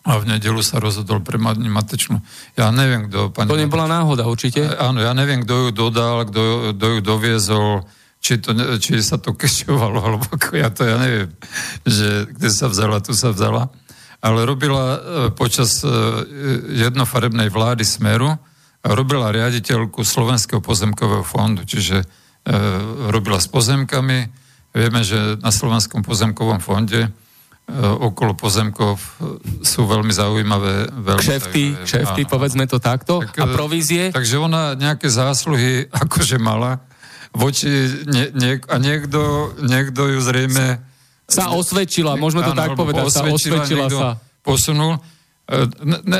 a 0.04 0.20
v 0.20 0.36
nedelu 0.36 0.60
sa 0.60 0.84
rozhodol 0.84 1.24
pre 1.24 1.40
Matečnú. 1.40 2.20
Ja 2.60 2.76
neviem, 2.76 3.08
kto... 3.08 3.32
Pani 3.32 3.48
To 3.48 3.56
nebola 3.56 3.88
náhoda 3.88 4.28
určite. 4.28 4.68
Áno, 4.76 5.00
ja 5.00 5.16
neviem, 5.16 5.48
kto 5.48 5.68
ju 5.68 5.70
dodal, 5.72 6.28
kto, 6.28 6.76
kto 6.76 6.86
ju 6.92 7.00
doviezol, 7.00 7.70
či, 8.20 8.36
to, 8.44 8.52
či 8.84 9.00
sa 9.00 9.16
to 9.16 9.32
kešovalo, 9.40 10.04
alebo 10.04 10.28
ako 10.28 10.60
ja 10.60 10.68
to 10.68 10.84
ja 10.84 11.00
neviem, 11.00 11.32
že 11.88 12.28
kde 12.36 12.50
sa 12.52 12.68
vzala, 12.68 13.00
tu 13.00 13.16
sa 13.16 13.32
vzala. 13.32 13.72
Ale 14.24 14.48
robila 14.48 14.84
e, 14.96 15.00
počas 15.36 15.84
e, 15.84 15.88
jednofarebnej 16.84 17.52
vlády 17.52 17.84
Smeru, 17.88 18.36
robila 18.84 19.32
riaditeľku 19.32 20.04
Slovenského 20.04 20.60
pozemkového 20.60 21.24
fondu, 21.24 21.64
čiže 21.64 22.04
e, 22.04 22.06
robila 23.10 23.40
s 23.40 23.48
pozemkami. 23.48 24.28
Vieme, 24.74 25.02
že 25.06 25.40
na 25.40 25.54
Slovenskom 25.54 26.04
pozemkovom 26.04 26.60
fonde 26.60 27.10
okolo 27.80 28.36
pozemkov 28.36 29.00
sú 29.64 29.88
veľmi 29.88 30.12
zaujímavé. 30.12 30.92
Veľmi 30.92 31.24
kšefty, 31.24 31.64
zaujímavé. 31.64 31.88
kšefty, 31.88 32.22
áno, 32.28 32.32
povedzme 32.36 32.64
to 32.68 32.78
takto. 32.84 33.24
Tak, 33.24 33.40
a 33.40 33.46
provízie? 33.56 34.12
Takže 34.12 34.36
ona 34.36 34.76
nejaké 34.76 35.08
zásluhy 35.08 35.88
akože 36.04 36.44
mala 36.44 36.84
voči 37.34 37.90
nie, 38.06 38.30
nie, 38.38 38.62
a 38.70 38.76
niekto, 38.78 39.52
niekto 39.66 40.06
ju 40.06 40.20
zrejme 40.22 40.78
sa 41.26 41.50
osvedčila, 41.50 42.14
môžeme 42.14 42.46
to 42.46 42.54
áno, 42.54 42.62
tak 42.62 42.78
povedať, 42.78 43.10
sa 43.10 43.26
osvedčila 43.26 43.90
sa. 43.90 44.08
Posunul. 44.46 45.02
Ne, 45.84 45.98
ne, 46.04 46.20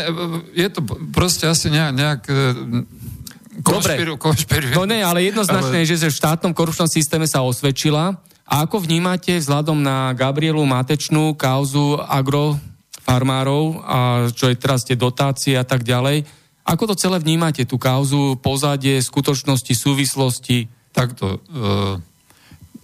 je 0.54 0.68
to 0.70 0.82
proste 1.12 1.48
asi 1.50 1.70
nejak, 1.74 1.92
nejak 1.94 2.22
Konšpiru, 3.62 4.18
konšpiru. 4.18 4.74
No 4.74 4.90
ne, 4.90 5.06
ale 5.06 5.30
jednoznačné 5.30 5.86
je, 5.86 5.94
že 5.94 6.10
v 6.10 6.18
štátnom 6.18 6.58
korupčnom 6.58 6.90
systéme 6.90 7.30
sa 7.30 7.46
osvedčila. 7.46 8.18
A 8.44 8.66
ako 8.66 8.82
vnímate 8.82 9.38
vzhľadom 9.38 9.78
na 9.78 10.12
Gabrielu 10.18 10.66
Matečnú 10.66 11.38
kauzu 11.38 12.02
agrofarmárov, 12.02 13.64
a 13.86 13.98
čo 14.34 14.50
je 14.50 14.58
teraz 14.58 14.82
tie 14.84 14.98
dotácie 14.98 15.54
a 15.54 15.64
tak 15.64 15.86
ďalej, 15.86 16.26
ako 16.64 16.92
to 16.92 16.96
celé 16.96 17.20
vnímate, 17.20 17.68
tú 17.68 17.76
kauzu, 17.76 18.40
pozadie, 18.40 19.04
skutočnosti, 19.04 19.76
súvislosti? 19.76 20.72
Takto. 20.96 21.40
E, 21.44 22.00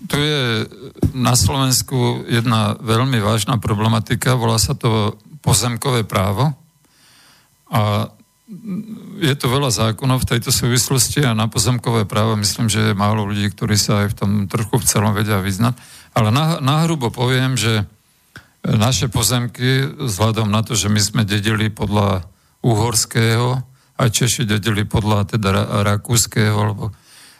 tu 0.07 0.15
je 0.19 0.67
na 1.15 1.33
Slovensku 1.35 2.27
jedna 2.27 2.75
veľmi 2.75 3.23
vážna 3.23 3.55
problematika, 3.55 4.35
volá 4.35 4.59
sa 4.59 4.75
to 4.75 5.15
pozemkové 5.41 6.03
právo. 6.03 6.53
A 7.69 8.09
je 9.21 9.33
to 9.37 9.45
veľa 9.45 9.69
zákonov 9.69 10.25
v 10.25 10.29
tejto 10.35 10.49
súvislosti 10.49 11.21
a 11.21 11.37
na 11.37 11.45
pozemkové 11.45 12.09
právo 12.09 12.33
myslím, 12.41 12.65
že 12.65 12.91
je 12.91 12.97
málo 12.97 13.29
ľudí, 13.29 13.45
ktorí 13.53 13.77
sa 13.77 14.05
aj 14.05 14.07
v 14.13 14.17
tom 14.17 14.31
trochu 14.49 14.81
v 14.81 14.87
celom 14.89 15.13
vedia 15.13 15.37
vyznať. 15.37 15.77
Ale 16.17 16.33
na, 16.33 16.57
nahrubo 16.57 17.13
poviem, 17.13 17.53
že 17.53 17.85
naše 18.65 19.07
pozemky, 19.07 19.85
vzhľadom 20.01 20.49
na 20.49 20.65
to, 20.65 20.73
že 20.73 20.89
my 20.89 20.99
sme 20.99 21.21
dedili 21.23 21.69
podľa 21.69 22.25
uhorského, 22.65 23.61
aj 23.99 24.09
Češi 24.09 24.43
dedili 24.49 24.83
podľa 24.83 25.37
teda 25.37 25.85
rakúskeho, 25.85 26.55
alebo 26.55 26.91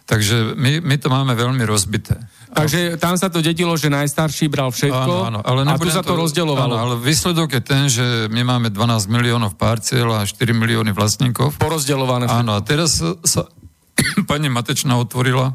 Takže 0.10 0.58
my, 0.58 0.82
my 0.82 0.96
to 0.98 1.14
máme 1.14 1.38
veľmi 1.38 1.62
rozbité. 1.70 2.18
Takže 2.50 2.98
tam 2.98 3.14
sa 3.14 3.30
to 3.30 3.46
dedilo, 3.46 3.78
že 3.78 3.94
najstarší 3.94 4.50
bral 4.50 4.74
všetko 4.74 4.98
áno, 4.98 5.38
áno, 5.38 5.40
ale 5.46 5.70
a 5.70 5.78
tu 5.78 5.86
sa 5.94 6.02
to, 6.02 6.18
to 6.18 6.26
rozdeľovalo. 6.26 6.74
Áno, 6.74 6.82
ale 6.82 6.94
výsledok 6.98 7.54
je 7.54 7.62
ten, 7.62 7.86
že 7.86 8.26
my 8.34 8.42
máme 8.42 8.74
12 8.74 9.06
miliónov 9.06 9.54
parciel 9.54 10.10
a 10.10 10.26
4 10.26 10.34
milióny 10.50 10.90
vlastníkov. 10.98 11.62
Porozdeľované. 11.62 12.26
Áno, 12.26 12.58
a 12.58 12.62
teraz 12.66 12.98
sa 13.06 13.42
pani 14.30 14.50
Matečná 14.50 14.98
otvorila 14.98 15.54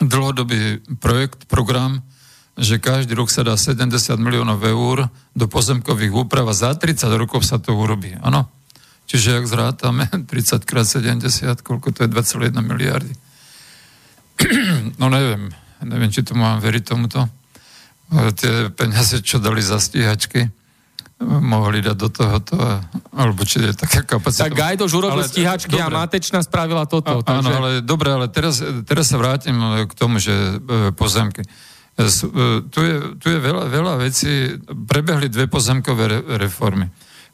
dlhodobý 0.00 0.80
projekt, 0.96 1.44
program, 1.44 2.00
že 2.56 2.80
každý 2.80 3.12
rok 3.12 3.28
sa 3.28 3.44
dá 3.44 3.60
70 3.60 3.92
miliónov 4.16 4.64
eur 4.64 5.12
do 5.36 5.46
pozemkových 5.52 6.16
úprav 6.16 6.48
a 6.48 6.56
za 6.56 6.72
30 6.72 7.12
rokov 7.12 7.44
sa 7.44 7.60
to 7.60 7.76
urobí. 7.76 8.16
Áno. 8.24 8.48
Čiže 9.04 9.44
ak 9.44 9.44
zrátame 9.44 10.08
30 10.32 10.64
krát 10.64 10.88
70, 10.88 11.28
koľko 11.60 11.92
to 11.92 11.98
je 12.04 12.08
2,1 12.08 12.56
miliardy. 12.64 13.12
No 14.98 15.06
neviem, 15.12 15.52
neviem, 15.84 16.10
či 16.10 16.24
to 16.24 16.34
mám 16.34 16.58
veriť 16.58 16.82
tomuto. 16.82 17.28
Tie 18.10 18.74
peniaze, 18.74 19.22
čo 19.22 19.38
dali 19.38 19.62
za 19.62 19.78
stíhačky, 19.78 20.50
mohli 21.20 21.84
dať 21.84 21.96
do 22.00 22.08
tohoto, 22.08 22.56
alebo 23.12 23.44
či 23.44 23.60
je 23.60 23.76
taká 23.76 24.02
kapacita. 24.02 24.48
Tak 24.48 24.56
Gajdoš 24.56 24.92
urobil 24.96 25.20
stíhačky 25.28 25.76
dobre. 25.76 25.84
a 25.84 26.08
Matečná 26.08 26.40
spravila 26.40 26.88
toto. 26.88 27.20
A, 27.20 27.22
takže... 27.22 27.44
Áno, 27.44 27.50
ale 27.60 27.70
dobre, 27.84 28.08
ale 28.08 28.26
teraz, 28.32 28.64
teraz 28.88 29.12
sa 29.12 29.20
vrátim 29.20 29.54
k 29.84 29.92
tomu, 29.92 30.16
že 30.16 30.32
e, 30.32 30.56
pozemky. 30.96 31.44
E, 31.44 32.04
tu 32.72 32.80
je, 32.80 32.96
tu 33.20 33.26
je 33.28 33.38
veľa, 33.38 33.68
veľa 33.68 33.94
vecí, 34.00 34.56
prebehli 34.88 35.28
dve 35.28 35.44
pozemkové 35.44 36.04
re, 36.08 36.18
reformy. 36.40 36.88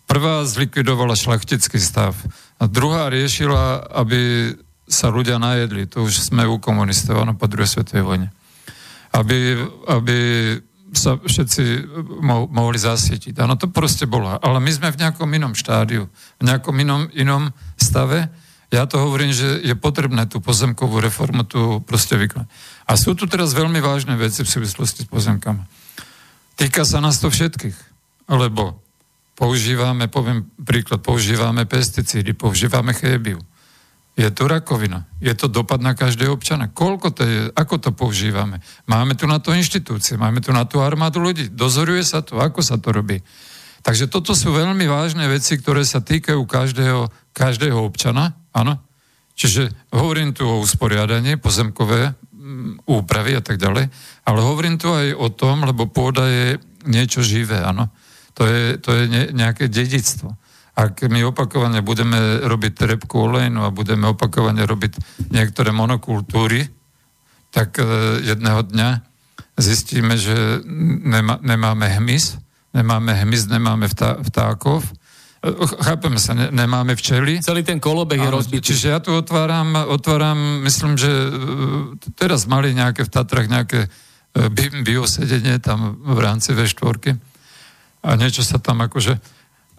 Prvá 0.06 0.42
zlikvidovala 0.42 1.14
šlachtický 1.14 1.78
stav 1.78 2.18
a 2.58 2.66
druhá 2.66 3.06
riešila, 3.06 3.86
aby 4.02 4.50
sa 4.86 5.10
ľudia 5.10 5.42
najedli. 5.42 5.90
To 5.90 6.06
už 6.06 6.30
sme 6.30 6.46
u 6.46 6.62
komunistov, 6.62 7.18
áno, 7.18 7.34
po 7.34 7.50
druhej 7.50 7.66
svetovej 7.66 8.06
vojne. 8.06 8.28
Aby, 9.10 9.58
aby 9.90 10.18
sa 10.94 11.18
všetci 11.18 11.62
mo- 12.22 12.46
mohli 12.46 12.78
zasvietiť. 12.78 13.34
Áno, 13.42 13.58
to 13.58 13.66
proste 13.66 14.06
bolo. 14.06 14.30
Ale 14.30 14.62
my 14.62 14.70
sme 14.70 14.94
v 14.94 15.00
nejakom 15.02 15.26
inom 15.34 15.52
štádiu, 15.52 16.06
v 16.38 16.42
nejakom 16.46 16.74
inom, 16.78 17.10
inom 17.12 17.50
stave. 17.74 18.30
Ja 18.70 18.86
to 18.86 19.02
hovorím, 19.02 19.34
že 19.34 19.62
je 19.62 19.74
potrebné 19.78 20.26
tú 20.30 20.38
pozemkovú 20.38 20.98
reformu 21.02 21.46
tu 21.46 21.82
proste 21.86 22.18
vykonať. 22.18 22.46
A 22.86 22.92
sú 22.94 23.14
tu 23.18 23.26
teraz 23.26 23.54
veľmi 23.54 23.78
vážne 23.82 24.14
veci 24.14 24.42
v 24.46 24.50
súvislosti 24.50 25.06
s 25.06 25.08
pozemkami. 25.10 25.62
Týka 26.56 26.86
sa 26.86 27.02
nás 27.02 27.18
to 27.18 27.30
všetkých. 27.30 27.76
Lebo 28.26 28.82
používame, 29.38 30.10
poviem 30.10 30.50
príklad, 30.58 31.02
používame 31.02 31.62
pesticídy, 31.66 32.34
používame 32.34 32.90
chébiu 32.94 33.38
je 34.16 34.32
to 34.32 34.48
rakovina. 34.48 35.05
Je 35.20 35.36
to 35.36 35.44
dopad 35.44 35.84
na 35.84 35.93
každého 35.93 36.32
občana. 36.32 36.72
Koľko 36.72 37.12
to 37.12 37.22
je, 37.22 37.38
ako 37.52 37.76
to 37.76 37.90
používame? 37.93 38.64
Máme 38.88 39.12
tu 39.12 39.28
na 39.28 39.36
to 39.36 39.52
inštitúcie, 39.52 40.16
máme 40.16 40.40
tu 40.40 40.56
na 40.56 40.64
to 40.64 40.80
armádu 40.80 41.20
ľudí. 41.20 41.52
Dozoruje 41.52 42.01
sa 42.01 42.24
to, 42.24 42.40
ako 42.40 42.64
sa 42.64 42.80
to 42.80 42.97
robí. 42.97 43.20
Takže 43.84 44.09
toto 44.09 44.32
sú 44.32 44.56
veľmi 44.56 44.88
vážne 44.88 45.28
veci, 45.28 45.60
ktoré 45.60 45.84
sa 45.84 46.01
týkajú 46.01 46.43
každého, 46.48 47.12
každého 47.36 47.76
občana. 47.76 48.40
Áno. 48.56 48.80
Čiže 49.36 49.93
hovorím 49.93 50.32
tu 50.32 50.48
o 50.48 50.64
usporiadaní, 50.64 51.36
pozemkové 51.36 52.16
mm, 52.16 52.88
úpravy 52.88 53.36
a 53.36 53.44
tak 53.44 53.60
ďalej, 53.60 53.93
ale 54.24 54.38
hovorím 54.40 54.80
tu 54.80 54.88
aj 54.97 55.12
o 55.12 55.28
tom, 55.28 55.68
lebo 55.68 55.93
pôda 55.93 56.24
je 56.24 56.56
niečo 56.88 57.20
živé, 57.20 57.60
áno. 57.60 57.93
To 58.32 58.48
je, 58.48 58.80
to 58.80 58.97
je 58.97 59.05
ne, 59.12 59.22
nejaké 59.36 59.68
dedictvo 59.68 60.32
ak 60.76 61.08
my 61.08 61.24
opakovane 61.32 61.80
budeme 61.80 62.44
robiť 62.44 62.72
trepku 62.76 63.16
olejnú 63.16 63.64
a 63.64 63.72
budeme 63.72 64.12
opakovane 64.12 64.60
robiť 64.68 65.00
niektoré 65.32 65.72
monokultúry, 65.72 66.68
tak 67.48 67.80
e, 67.80 68.20
jedného 68.20 68.60
dňa 68.60 68.88
zistíme, 69.56 70.20
že 70.20 70.60
nemá, 71.00 71.40
nemáme 71.40 71.88
hmyz, 71.88 72.36
nemáme 72.76 73.16
hmyz, 73.16 73.48
nemáme 73.48 73.88
vtá, 73.88 74.20
vtákov, 74.20 74.84
e, 75.40 75.48
chápeme 75.80 76.20
sa, 76.20 76.36
ne, 76.36 76.52
nemáme 76.52 76.92
včely. 76.92 77.40
Celý 77.40 77.64
ten 77.64 77.80
kolobeh 77.80 78.20
je 78.20 78.28
rozbitý. 78.28 78.76
Čiže 78.76 78.86
ja 78.92 79.00
tu 79.00 79.16
otváram, 79.16 79.88
otváram, 79.88 80.60
myslím, 80.68 81.00
že 81.00 81.08
e, 81.08 81.28
teraz 82.20 82.44
mali 82.44 82.76
nejaké 82.76 83.08
v 83.08 83.10
Tatrach 83.10 83.48
nejaké 83.48 83.88
biosedenie 84.84 85.56
tam 85.64 85.96
v 86.04 86.18
rámci 86.20 86.52
V4 86.52 87.16
a 88.04 88.08
niečo 88.20 88.44
sa 88.44 88.60
tam 88.60 88.84
akože 88.84 89.16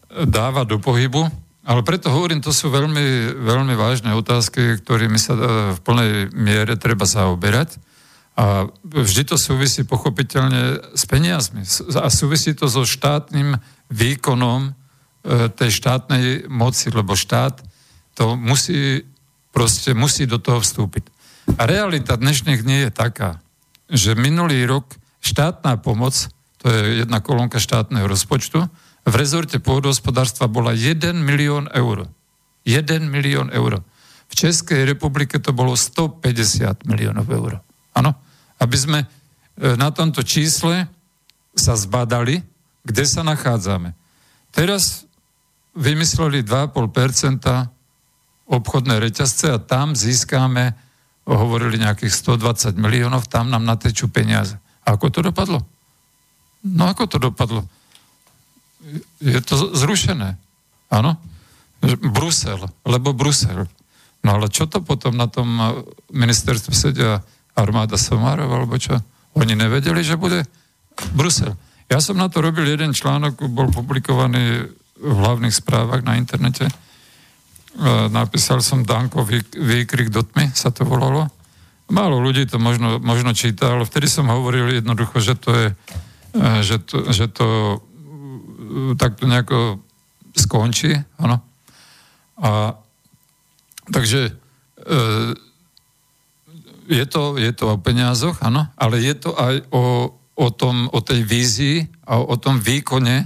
dáva 0.09 0.63
do 0.63 0.79
pohybu, 0.79 1.27
ale 1.67 1.83
preto 1.83 2.07
hovorím, 2.07 2.39
to 2.39 2.55
sú 2.55 2.71
veľmi, 2.71 3.35
veľmi 3.43 3.75
vážne 3.75 4.15
otázky, 4.15 4.79
ktorými 4.79 5.19
sa 5.19 5.35
e, 5.35 5.41
v 5.75 5.79
plnej 5.83 6.11
miere 6.31 6.79
treba 6.79 7.03
zaoberať. 7.03 7.75
A 8.39 8.71
vždy 8.87 9.27
to 9.27 9.35
súvisí 9.35 9.83
pochopiteľne 9.83 10.95
s 10.95 11.03
peniazmi. 11.03 11.67
A 11.99 12.07
súvisí 12.07 12.55
to 12.55 12.71
so 12.71 12.87
štátnym 12.87 13.59
výkonom 13.91 14.71
e, 14.71 15.51
tej 15.51 15.83
štátnej 15.83 16.47
moci, 16.47 16.87
lebo 16.87 17.19
štát 17.19 17.59
to 18.15 18.39
musí, 18.39 19.03
proste 19.51 19.91
musí 19.91 20.23
do 20.23 20.39
toho 20.39 20.63
vstúpiť. 20.63 21.03
A 21.59 21.67
realita 21.67 22.15
dnešných 22.15 22.63
dní 22.63 22.87
je 22.87 22.91
taká, 22.95 23.43
že 23.91 24.15
minulý 24.15 24.63
rok 24.63 24.95
štátna 25.19 25.75
pomoc, 25.83 26.31
to 26.63 26.71
je 26.71 27.03
jedna 27.03 27.19
kolónka 27.19 27.59
štátneho 27.59 28.07
rozpočtu, 28.07 28.71
v 29.07 29.13
rezorte 29.15 29.63
pôdohospodárstva 29.63 30.51
bola 30.51 30.75
1 30.75 31.15
milión 31.15 31.71
eur. 31.71 32.11
1 32.67 33.07
milión 33.07 33.47
eur. 33.55 33.79
V 34.27 34.33
Českej 34.35 34.83
republike 34.83 35.39
to 35.39 35.55
bolo 35.55 35.79
150 35.79 36.83
miliónov 36.83 37.23
eur. 37.31 37.63
Áno? 37.95 38.11
Aby 38.59 38.75
sme 38.75 38.99
e, 38.99 39.07
na 39.79 39.95
tomto 39.95 40.19
čísle 40.27 40.91
sa 41.55 41.79
zbadali, 41.79 42.43
kde 42.83 43.03
sa 43.07 43.23
nachádzame. 43.23 43.95
Teraz 44.51 45.07
vymysleli 45.71 46.43
2,5% 46.43 47.47
obchodné 48.47 48.99
reťazce 48.99 49.55
a 49.55 49.63
tam 49.63 49.95
získame, 49.95 50.75
hovorili 51.23 51.79
nejakých 51.79 52.11
120 52.11 52.75
miliónov, 52.75 53.27
tam 53.31 53.51
nám 53.51 53.63
natečú 53.63 54.11
peniaze. 54.11 54.59
A 54.83 54.95
ako 54.95 55.11
to 55.11 55.19
dopadlo? 55.23 55.63
No 56.63 56.91
ako 56.91 57.07
to 57.07 57.17
dopadlo? 57.19 57.67
Je 59.19 59.39
to 59.43 59.75
zrušené. 59.75 60.39
Áno? 60.87 61.19
Brusel, 61.83 62.59
lebo 62.87 63.13
Brusel. 63.13 63.67
No 64.25 64.39
ale 64.39 64.49
čo 64.49 64.65
to 64.65 64.81
potom 64.81 65.13
na 65.13 65.29
tom 65.29 65.47
ministerstve 66.09 66.73
sedia 66.73 67.21
armáda 67.53 67.99
Somárov, 67.99 68.49
alebo 68.49 68.75
čo? 68.81 68.97
Oni 69.37 69.53
nevedeli, 69.53 70.01
že 70.01 70.17
bude 70.17 70.43
Brusel. 71.13 71.53
Ja 71.87 72.01
som 72.03 72.19
na 72.19 72.27
to 72.27 72.43
robil 72.43 72.67
jeden 72.67 72.91
článok, 72.91 73.47
bol 73.47 73.71
publikovaný 73.71 74.67
v 74.97 75.15
hlavných 75.23 75.53
správach 75.53 76.01
na 76.01 76.17
internete. 76.17 76.67
E, 76.67 76.73
napísal 78.09 78.59
som 78.65 78.83
Danko 78.83 79.23
výkrik 79.53 80.09
do 80.09 80.25
tmy, 80.25 80.51
sa 80.57 80.73
to 80.73 80.83
volalo. 80.83 81.29
Málo 81.87 82.19
ľudí 82.19 82.43
to 82.49 82.59
možno, 82.59 82.99
možno 82.99 83.31
číta, 83.31 83.71
ale 83.71 83.87
vtedy 83.87 84.11
som 84.11 84.27
hovoril 84.27 84.73
jednoducho, 84.73 85.21
že 85.23 85.35
to 85.39 85.51
je 85.55 85.67
že 86.37 86.77
to, 86.83 87.09
že 87.09 87.25
to 87.31 87.79
takto 88.97 89.25
nejako 89.25 89.81
skončí, 90.37 90.93
áno. 91.17 91.41
A 92.37 92.77
takže 93.89 94.29
e, 94.29 94.31
je, 96.87 97.05
to, 97.09 97.35
je 97.35 97.51
to 97.51 97.75
o 97.75 97.81
peniazoch, 97.81 98.37
áno, 98.45 98.69
ale 98.77 99.01
je 99.01 99.15
to 99.17 99.33
aj 99.33 99.65
o, 99.73 100.13
o, 100.37 100.47
tom, 100.53 100.87
o 100.93 100.99
tej 101.01 101.25
vízii 101.25 101.77
a 102.05 102.21
o 102.21 102.35
tom 102.37 102.61
výkone, 102.61 103.25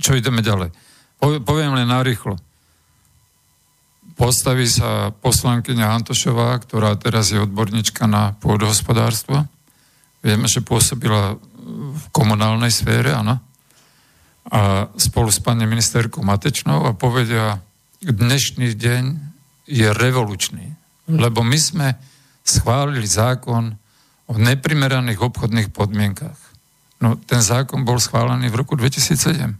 čo 0.00 0.16
ideme 0.16 0.42
ďalej. 0.42 0.72
Poviem 1.20 1.72
len 1.76 1.88
narýchlo. 1.88 2.36
Postaví 4.16 4.64
sa 4.64 5.12
poslankyňa 5.12 5.92
Antošová, 6.00 6.56
ktorá 6.64 6.96
teraz 6.96 7.28
je 7.28 7.40
odborníčka 7.40 8.08
na 8.08 8.32
pôdohospodárstvo. 8.40 9.44
Vieme, 10.24 10.48
že 10.48 10.64
pôsobila 10.64 11.36
v 11.92 12.04
komunálnej 12.16 12.72
sfére, 12.72 13.12
áno. 13.12 13.36
A 14.46 14.86
spolu 14.94 15.26
s 15.26 15.42
pani 15.42 15.66
ministerkou 15.66 16.22
Matečnou 16.22 16.86
a 16.86 16.94
povedia, 16.94 17.58
dnešný 17.98 18.78
deň 18.78 19.04
je 19.66 19.90
revolučný, 19.90 20.70
lebo 21.10 21.42
my 21.42 21.58
sme 21.58 21.98
schválili 22.46 23.06
zákon 23.06 23.74
o 24.30 24.34
neprimeraných 24.38 25.18
obchodných 25.18 25.74
podmienkach. 25.74 26.38
No, 27.02 27.18
ten 27.18 27.42
zákon 27.42 27.82
bol 27.82 27.98
schválený 27.98 28.46
v 28.46 28.62
roku 28.62 28.78
2007. 28.78 29.50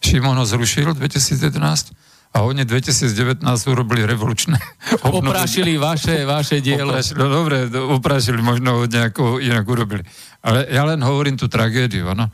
Šimon 0.00 0.38
ho 0.38 0.46
zrušil 0.46 0.94
2011 0.94 1.92
a 2.30 2.46
oni 2.46 2.62
2019 2.62 3.42
urobili 3.66 4.06
revolučné 4.06 4.54
Oprášili 5.10 5.74
vaše, 5.74 6.22
vaše 6.22 6.62
dielo. 6.62 6.94
Oprášili, 6.94 7.18
no 7.18 7.26
dobre, 7.26 7.56
oprášili, 7.66 8.38
možno 8.38 8.78
ho 8.78 8.82
nejako 8.86 9.42
inak 9.42 9.66
urobili. 9.66 10.06
Ale 10.40 10.70
ja 10.70 10.86
len 10.86 11.02
hovorím 11.02 11.34
tú 11.34 11.50
tragédiu, 11.50 12.14
ano. 12.14 12.30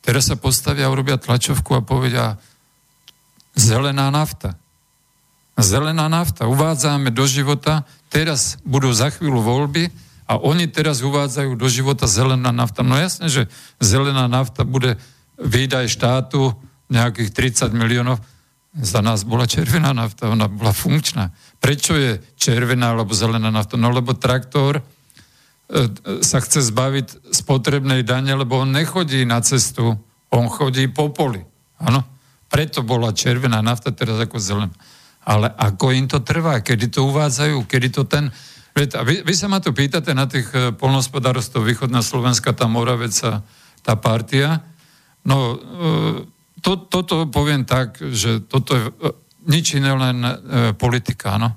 Teraz 0.00 0.28
sa 0.28 0.36
postavia 0.36 0.88
urobia 0.88 1.20
tlačovku 1.20 1.76
a 1.76 1.84
povedia 1.84 2.40
zelená 3.52 4.08
nafta. 4.08 4.56
Zelená 5.60 6.08
nafta. 6.08 6.48
Uvádzame 6.48 7.12
do 7.12 7.28
života, 7.28 7.84
teraz 8.08 8.56
budú 8.64 8.88
za 8.96 9.12
chvíľu 9.12 9.44
voľby 9.44 9.92
a 10.24 10.40
oni 10.40 10.70
teraz 10.70 11.04
uvádzajú 11.04 11.58
do 11.58 11.68
života 11.68 12.08
zelená 12.08 12.48
nafta. 12.54 12.80
No 12.80 12.96
jasne, 12.96 13.28
že 13.28 13.50
zelená 13.82 14.30
nafta 14.30 14.64
bude 14.64 14.96
výdaj 15.36 15.90
štátu 15.90 16.56
nejakých 16.88 17.30
30 17.68 17.76
miliónov, 17.76 18.22
za 18.70 19.02
nás 19.02 19.26
bola 19.26 19.50
červená 19.50 19.90
nafta, 19.90 20.30
ona 20.30 20.46
bola 20.46 20.70
funkčná. 20.70 21.34
Prečo 21.58 21.98
je 21.98 22.22
červená 22.38 22.94
alebo 22.94 23.10
zelená 23.10 23.50
nafta? 23.50 23.74
No 23.74 23.90
lebo 23.90 24.14
traktor 24.14 24.78
sa 26.20 26.38
chce 26.42 26.66
zbaviť 26.74 27.30
spotrebnej 27.30 28.02
dane, 28.02 28.34
lebo 28.34 28.58
on 28.58 28.74
nechodí 28.74 29.22
na 29.22 29.38
cestu, 29.38 29.94
on 30.30 30.46
chodí 30.50 30.90
po 30.90 31.14
poli. 31.14 31.42
Áno? 31.78 32.02
Preto 32.50 32.82
bola 32.82 33.14
červená 33.14 33.62
nafta 33.62 33.94
teraz 33.94 34.18
ako 34.18 34.36
zelená. 34.42 34.74
Ale 35.22 35.46
ako 35.54 35.94
im 35.94 36.10
to 36.10 36.18
trvá? 36.26 36.58
Kedy 36.58 36.90
to 36.90 37.06
uvádzajú? 37.06 37.62
Kedy 37.70 37.88
to 37.94 38.02
ten... 38.08 38.34
Vy, 38.74 39.22
vy 39.22 39.34
sa 39.34 39.46
ma 39.46 39.62
tu 39.62 39.70
pýtate 39.70 40.14
na 40.14 40.26
tých 40.26 40.50
e, 40.54 40.74
polnospodárstv 40.74 41.58
východná 41.62 42.02
Slovenska, 42.02 42.54
tá 42.54 42.70
Moraveca, 42.70 43.42
tá 43.82 43.94
partia. 43.98 44.62
No, 45.26 45.54
e, 45.54 45.56
to, 46.62 46.88
toto 46.88 47.26
poviem 47.28 47.66
tak, 47.66 47.98
že 47.98 48.40
toto 48.46 48.74
je 48.74 48.84
e, 48.88 48.92
nič 49.50 49.78
iné 49.78 49.92
len 49.92 50.18
e, 50.22 50.32
politika, 50.74 51.36
áno. 51.38 51.50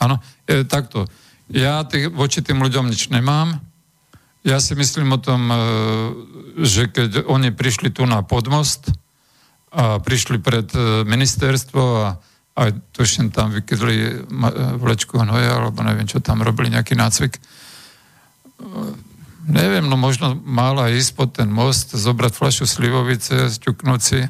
Áno, 0.00 0.20
e, 0.44 0.64
takto. 0.64 1.06
Ja 1.46 1.86
tých, 1.86 2.10
voči 2.10 2.42
tým 2.42 2.58
ľuďom 2.58 2.90
nič 2.90 3.06
nemám. 3.14 3.62
Ja 4.46 4.62
si 4.62 4.78
myslím 4.78 5.14
o 5.14 5.22
tom, 5.22 5.50
e, 5.50 5.56
že 6.62 6.86
keď 6.86 7.26
oni 7.26 7.50
prišli 7.50 7.90
tu 7.90 8.06
na 8.06 8.22
podmost 8.22 8.90
a 9.74 9.98
prišli 9.98 10.38
pred 10.38 10.70
e, 10.70 11.02
ministerstvo 11.02 11.82
a 11.82 12.18
aj 12.56 12.70
tuším 12.94 13.34
tam 13.34 13.50
vykydli 13.50 13.96
e, 14.06 14.10
vlečku 14.78 15.18
hnoja, 15.18 15.58
alebo 15.58 15.82
neviem, 15.82 16.06
čo 16.06 16.22
tam 16.22 16.46
robili, 16.46 16.74
nejaký 16.74 16.94
nácvik. 16.94 17.42
Neviem, 19.46 19.86
no 19.86 19.94
možno 19.94 20.34
mala 20.34 20.90
ísť 20.90 21.10
pod 21.14 21.30
ten 21.34 21.50
most, 21.50 21.94
zobrať 21.94 22.32
flašu 22.34 22.66
slivovice, 22.66 23.50
sťuknúť 23.50 24.00
si. 24.02 24.26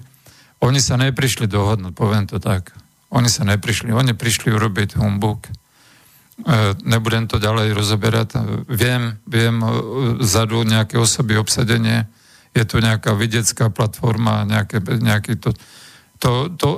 Oni 0.60 0.80
sa 0.80 0.96
neprišli 0.96 1.48
dohodnúť, 1.48 1.92
poviem 1.92 2.24
to 2.24 2.40
tak. 2.40 2.72
Oni 3.12 3.28
sa 3.28 3.44
neprišli, 3.44 3.92
oni 3.92 4.12
prišli 4.16 4.52
urobiť 4.52 4.96
humbuk. 4.96 5.48
E, 6.36 6.76
nebudem 6.84 7.24
to 7.24 7.40
ďalej 7.40 7.72
rozoberať. 7.72 8.36
Viem, 8.68 9.16
viem 9.24 9.56
e, 9.56 9.68
zadu 10.20 10.68
nejaké 10.68 11.00
osoby 11.00 11.40
obsadenie, 11.40 12.04
je 12.52 12.64
tu 12.68 12.76
nejaká 12.76 13.16
videcká 13.16 13.72
platforma, 13.72 14.44
nejaké, 14.44 14.84
nejaký 14.84 15.40
to, 15.40 15.56
to, 16.20 16.52
to, 16.60 16.68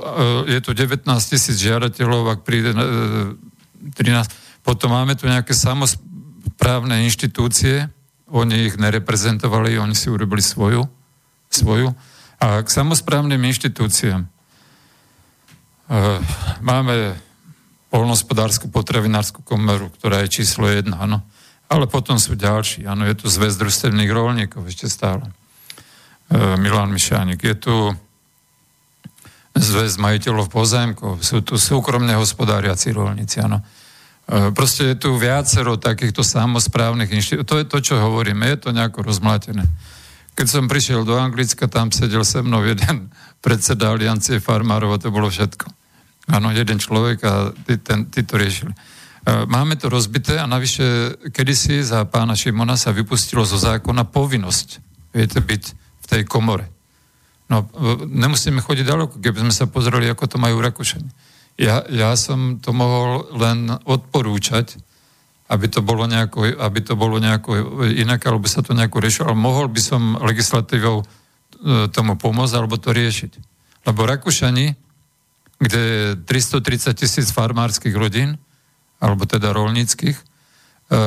e, 0.47 0.55
je 0.55 0.59
tu 0.63 0.71
19 0.71 1.03
tisíc 1.11 1.59
žiadateľov, 1.59 2.39
ak 2.39 2.47
príde 2.47 2.71
13. 2.71 4.63
Potom 4.63 4.95
máme 4.95 5.19
tu 5.19 5.27
nejaké 5.27 5.51
samozprávne 5.51 7.03
inštitúcie, 7.03 7.91
oni 8.31 8.71
ich 8.71 8.79
nereprezentovali, 8.79 9.75
oni 9.75 9.95
si 9.97 10.07
urobili 10.07 10.39
svoju, 10.39 10.87
svoju. 11.51 11.91
A 12.39 12.63
k 12.63 12.69
samozprávnym 12.71 13.41
inštitúciám. 13.43 14.23
Máme 16.61 17.17
polnospodárskú 17.89 18.69
potravinárskú 18.69 19.41
komoru, 19.41 19.89
ktorá 19.97 20.21
je 20.25 20.41
číslo 20.41 20.69
jedna, 20.69 21.01
áno. 21.01 21.25
Ale 21.69 21.85
potom 21.85 22.17
sú 22.17 22.33
ďalší, 22.33 22.85
áno, 22.85 23.05
je 23.05 23.13
tu 23.17 23.25
zväz 23.29 23.57
družstevných 23.57 24.09
rolníkov 24.09 24.65
ešte 24.65 24.89
stále. 24.89 25.29
E, 26.29 26.57
Milan 26.57 26.89
Mišánik. 26.93 27.41
Je 27.41 27.57
tu 27.57 27.75
zväz 29.57 29.97
majiteľov 29.97 30.49
pozemkov, 30.49 31.21
sú 31.25 31.41
tu 31.41 31.57
súkromne 31.57 32.13
hospodáriaci 32.17 32.93
rolníci, 32.93 33.41
áno. 33.41 33.61
E, 34.29 34.53
proste 34.53 34.93
je 34.93 34.95
tu 34.97 35.17
viacero 35.17 35.77
takýchto 35.77 36.21
samozprávnych 36.21 37.09
inštitúcií. 37.09 37.49
To 37.49 37.57
je 37.57 37.65
to, 37.65 37.77
čo 37.81 37.95
hovoríme, 37.97 38.45
je 38.49 38.57
to 38.61 38.69
nejako 38.69 39.05
rozmlátené. 39.05 39.65
Keď 40.37 40.47
som 40.47 40.69
prišiel 40.69 41.03
do 41.03 41.17
Anglicka, 41.17 41.65
tam 41.65 41.89
sedel 41.89 42.21
se 42.25 42.41
mnou 42.41 42.61
jeden 42.65 43.09
predseda 43.45 43.89
aliancie 43.93 44.37
farmárov 44.37 44.93
a 44.93 45.01
to 45.01 45.09
bolo 45.09 45.29
všetko. 45.29 45.78
Áno, 46.29 46.53
jeden 46.53 46.77
človek 46.77 47.17
a 47.25 47.33
ty, 47.53 47.81
ten, 47.81 48.05
ty 48.07 48.21
to 48.21 48.37
riešili. 48.37 48.71
E, 48.71 48.77
máme 49.49 49.75
to 49.75 49.89
rozbité 49.89 50.37
a 50.37 50.45
navyše 50.45 51.17
kedysi 51.33 51.81
za 51.81 52.05
pána 52.05 52.37
Šimona 52.37 52.77
sa 52.77 52.93
vypustilo 52.93 53.41
zo 53.43 53.57
zákona 53.57 54.05
povinnosť, 54.05 54.67
viete, 55.13 55.41
byť 55.41 55.63
v 55.75 56.05
tej 56.05 56.21
komore. 56.29 56.69
No, 57.49 57.65
e, 57.65 58.05
nemusíme 58.05 58.61
chodiť 58.61 58.85
ďaleko, 58.85 59.13
keby 59.17 59.49
sme 59.49 59.53
sa 59.53 59.65
pozreli, 59.65 60.05
ako 60.07 60.25
to 60.29 60.37
majú 60.37 60.61
Rakúšani 60.61 61.29
ja, 61.59 61.83
ja 61.91 62.15
som 62.15 62.63
to 62.63 62.71
mohol 62.71 63.27
len 63.35 63.67
odporúčať, 63.83 64.79
aby 65.51 65.67
to 65.67 65.83
bolo 65.83 66.07
nejako, 66.07 66.55
aby 66.55 66.79
to 66.79 66.95
bolo 66.95 67.19
nejako 67.19 67.83
inak, 67.91 68.23
alebo 68.23 68.47
sa 68.47 68.63
to 68.63 68.71
nejako 68.71 69.03
riešilo, 69.03 69.27
ale 69.27 69.37
mohol 69.37 69.67
by 69.67 69.81
som 69.83 70.15
legislatívou 70.23 71.03
e, 71.03 71.05
tomu 71.91 72.15
pomôcť, 72.15 72.55
alebo 72.55 72.79
to 72.79 72.95
riešiť. 72.95 73.31
Lebo 73.83 74.07
Rakúšani, 74.07 74.71
kde 75.59 75.79
je 75.79 76.03
330 76.23 76.95
tisíc 76.95 77.27
farmárskych 77.35 77.91
rodín, 77.91 78.39
alebo 79.03 79.27
teda 79.27 79.51
rolníckých, 79.51 80.15
e, 80.15 80.23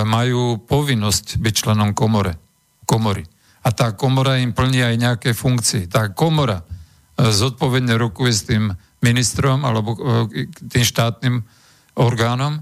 majú 0.05 0.61
povinnosť 0.61 1.41
byť 1.41 1.55
členom 1.57 1.97
komore, 1.97 2.37
komory. 2.85 3.25
A 3.65 3.73
tá 3.73 3.97
komora 3.97 4.37
im 4.39 4.53
plní 4.53 4.85
aj 4.85 4.97
nejaké 5.01 5.31
funkcie. 5.33 5.89
Tá 5.89 6.13
komora 6.13 6.61
e, 6.61 6.65
zodpovedne 7.33 7.97
rokuje 7.97 8.33
s 8.33 8.43
tým 8.45 8.73
ministrom 9.01 9.65
alebo 9.65 9.97
e, 9.97 10.47
tým 10.69 10.85
štátnym 10.85 11.41
orgánom 11.97 12.61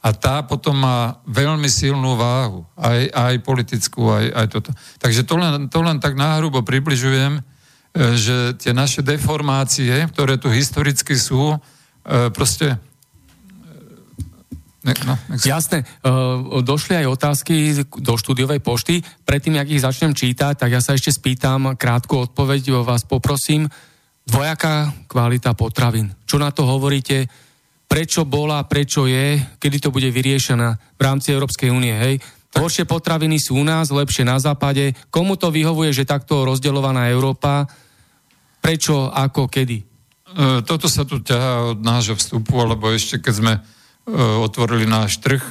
a 0.00 0.16
tá 0.16 0.40
potom 0.40 0.80
má 0.80 1.20
veľmi 1.28 1.68
silnú 1.68 2.16
váhu, 2.16 2.64
aj, 2.72 3.12
aj 3.12 3.34
politickú, 3.44 4.08
aj, 4.08 4.26
aj 4.32 4.46
toto. 4.48 4.70
Takže 4.96 5.28
to 5.28 5.34
len, 5.36 5.68
to 5.68 5.78
len 5.84 6.00
tak 6.00 6.16
náhrubo 6.16 6.64
približujem, 6.64 7.44
že 7.94 8.54
tie 8.54 8.70
naše 8.70 9.02
deformácie, 9.02 9.90
ktoré 10.14 10.38
tu 10.38 10.46
historicky 10.46 11.18
sú, 11.18 11.54
e, 11.54 11.58
proste 12.30 12.78
Ne, 14.80 14.96
no, 15.04 15.12
Jasné, 15.36 15.84
došli 16.64 17.04
aj 17.04 17.12
otázky 17.12 17.84
do 18.00 18.16
štúdiovej 18.16 18.64
pošty. 18.64 19.04
Predtým, 19.28 19.60
jak 19.60 19.68
ich 19.68 19.84
začnem 19.84 20.16
čítať, 20.16 20.56
tak 20.56 20.72
ja 20.72 20.80
sa 20.80 20.96
ešte 20.96 21.12
spýtam 21.12 21.76
krátku 21.76 22.16
odpoveď, 22.16 22.80
vás 22.80 23.04
poprosím 23.04 23.68
dvojaká 24.24 25.04
kvalita 25.04 25.52
potravín. 25.52 26.16
Čo 26.24 26.40
na 26.40 26.48
to 26.48 26.64
hovoríte? 26.64 27.28
Prečo 27.84 28.24
bola, 28.24 28.64
prečo 28.64 29.04
je, 29.04 29.36
kedy 29.60 29.76
to 29.84 29.92
bude 29.92 30.08
vyriešené 30.08 30.96
v 30.96 31.02
rámci 31.04 31.36
Európskej 31.36 31.68
únie, 31.68 31.92
hej? 31.92 32.16
Horšie 32.50 32.82
potraviny 32.86 33.38
sú 33.38 33.60
u 33.60 33.64
nás, 33.64 33.94
lepšie 33.94 34.26
na 34.26 34.42
západe. 34.42 34.96
Komu 35.12 35.38
to 35.38 35.54
vyhovuje, 35.54 35.94
že 35.94 36.08
takto 36.08 36.42
rozdeľovaná 36.42 37.06
Európa? 37.10 37.70
Prečo, 38.58 39.06
ako, 39.06 39.46
kedy? 39.46 39.78
E, 39.78 39.84
toto 40.66 40.90
sa 40.90 41.06
tu 41.06 41.22
ťahá 41.22 41.74
od 41.74 41.78
nášho 41.78 42.18
vstupu, 42.18 42.58
alebo 42.58 42.90
ešte 42.90 43.22
keď 43.22 43.34
sme 43.34 43.52
e, 43.54 43.60
otvorili 44.42 44.84
náš 44.84 45.22
trh, 45.22 45.42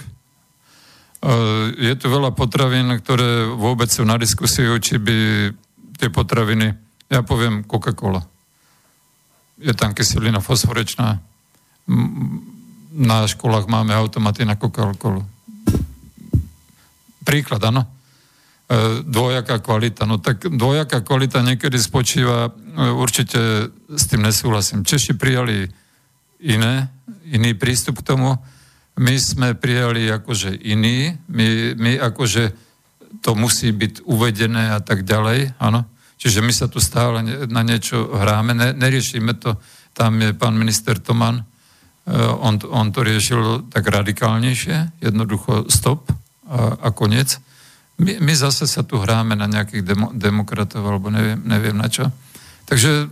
je 1.76 1.94
tu 2.00 2.08
veľa 2.08 2.32
potravín, 2.32 2.88
ktoré 2.96 3.52
vôbec 3.52 3.92
sú 3.92 4.08
na 4.08 4.16
diskusiu, 4.16 4.80
či 4.80 4.96
by 4.96 5.52
tie 6.00 6.08
potraviny, 6.08 6.72
ja 7.12 7.20
poviem 7.28 7.68
Coca-Cola. 7.68 8.24
Je 9.60 9.76
tam 9.76 9.92
kyselina 9.92 10.40
fosforečná. 10.40 11.20
Na 12.96 13.28
školách 13.28 13.68
máme 13.68 13.92
automaty 13.92 14.48
na 14.48 14.56
Coca-Colu. 14.56 15.28
Príklad, 17.30 17.62
áno. 17.62 17.86
E, 17.86 19.06
dvojaká 19.06 19.62
kvalita. 19.62 20.10
No 20.10 20.18
tak 20.18 20.50
dvojaká 20.50 21.06
kvalita 21.06 21.46
niekedy 21.46 21.78
spočíva, 21.78 22.50
e, 22.50 22.52
určite 22.90 23.70
s 23.86 24.04
tým 24.10 24.26
nesúhlasím. 24.26 24.82
Češi 24.82 25.14
prijali 25.14 25.70
iné, 26.42 26.90
iný 27.30 27.54
prístup 27.54 28.02
k 28.02 28.18
tomu. 28.18 28.34
My 28.98 29.14
sme 29.22 29.54
prijali 29.54 30.10
akože 30.10 30.58
iný, 30.58 31.22
my, 31.30 31.78
my 31.78 31.92
akože 32.02 32.50
to 33.22 33.38
musí 33.38 33.70
byť 33.78 34.10
uvedené 34.10 34.74
a 34.74 34.82
tak 34.82 35.06
ďalej, 35.06 35.54
áno. 35.62 35.86
Čiže 36.18 36.42
my 36.42 36.50
sa 36.50 36.66
tu 36.66 36.82
stále 36.82 37.22
na 37.46 37.62
niečo 37.62 38.10
hráme, 38.10 38.58
ne, 38.58 38.74
neriešime 38.74 39.38
to, 39.38 39.56
tam 39.94 40.20
je 40.20 40.36
pán 40.36 40.52
minister 40.58 41.00
Toman, 41.00 41.40
uh, 41.40 42.36
on, 42.44 42.60
on 42.68 42.92
to 42.92 43.08
riešil 43.08 43.72
tak 43.72 43.88
radikálnejšie, 43.88 45.00
jednoducho 45.00 45.72
stop 45.72 46.12
a, 46.50 46.76
a 46.82 46.90
koniec. 46.90 47.38
My, 48.02 48.18
my 48.18 48.34
zase 48.34 48.66
sa 48.66 48.82
tu 48.82 48.98
hráme 48.98 49.38
na 49.38 49.46
nejakých 49.46 49.84
demo, 49.86 50.08
demokratov, 50.10 50.82
alebo 50.82 51.14
neviem, 51.14 51.38
neviem 51.46 51.78
na 51.78 51.86
čo. 51.86 52.10
Takže 52.66 53.12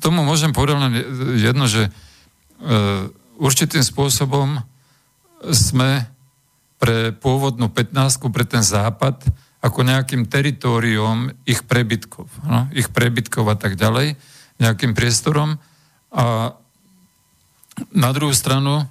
tomu 0.00 0.24
môžem 0.24 0.56
povedať 0.56 0.80
len 0.80 0.94
jedno, 1.36 1.68
že 1.68 1.88
uh, 1.88 3.10
určitým 3.36 3.84
spôsobom 3.84 4.62
sme 5.52 6.08
pre 6.80 7.12
pôvodnú 7.12 7.68
15 7.68 8.20
pre 8.32 8.44
ten 8.44 8.64
západ 8.64 9.24
ako 9.64 9.80
nejakým 9.80 10.28
teritóriom 10.28 11.32
ich 11.48 11.64
prebytkov, 11.64 12.28
no, 12.44 12.68
ich 12.76 12.92
prebytkov 12.92 13.48
a 13.48 13.56
tak 13.56 13.80
ďalej, 13.80 14.20
nejakým 14.60 14.92
priestorom. 14.92 15.56
A 16.12 16.52
na 17.96 18.10
druhú 18.12 18.36
stranu 18.36 18.84
e, 18.84 18.86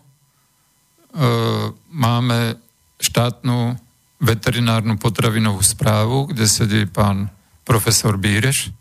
máme 1.94 2.58
štátnu 3.04 3.76
veterinárnu 4.24 4.96
potravinovú 4.96 5.60
správu, 5.60 6.32
kde 6.32 6.48
sedí 6.48 6.88
pán 6.88 7.28
profesor 7.68 8.16
Bíreš 8.16 8.72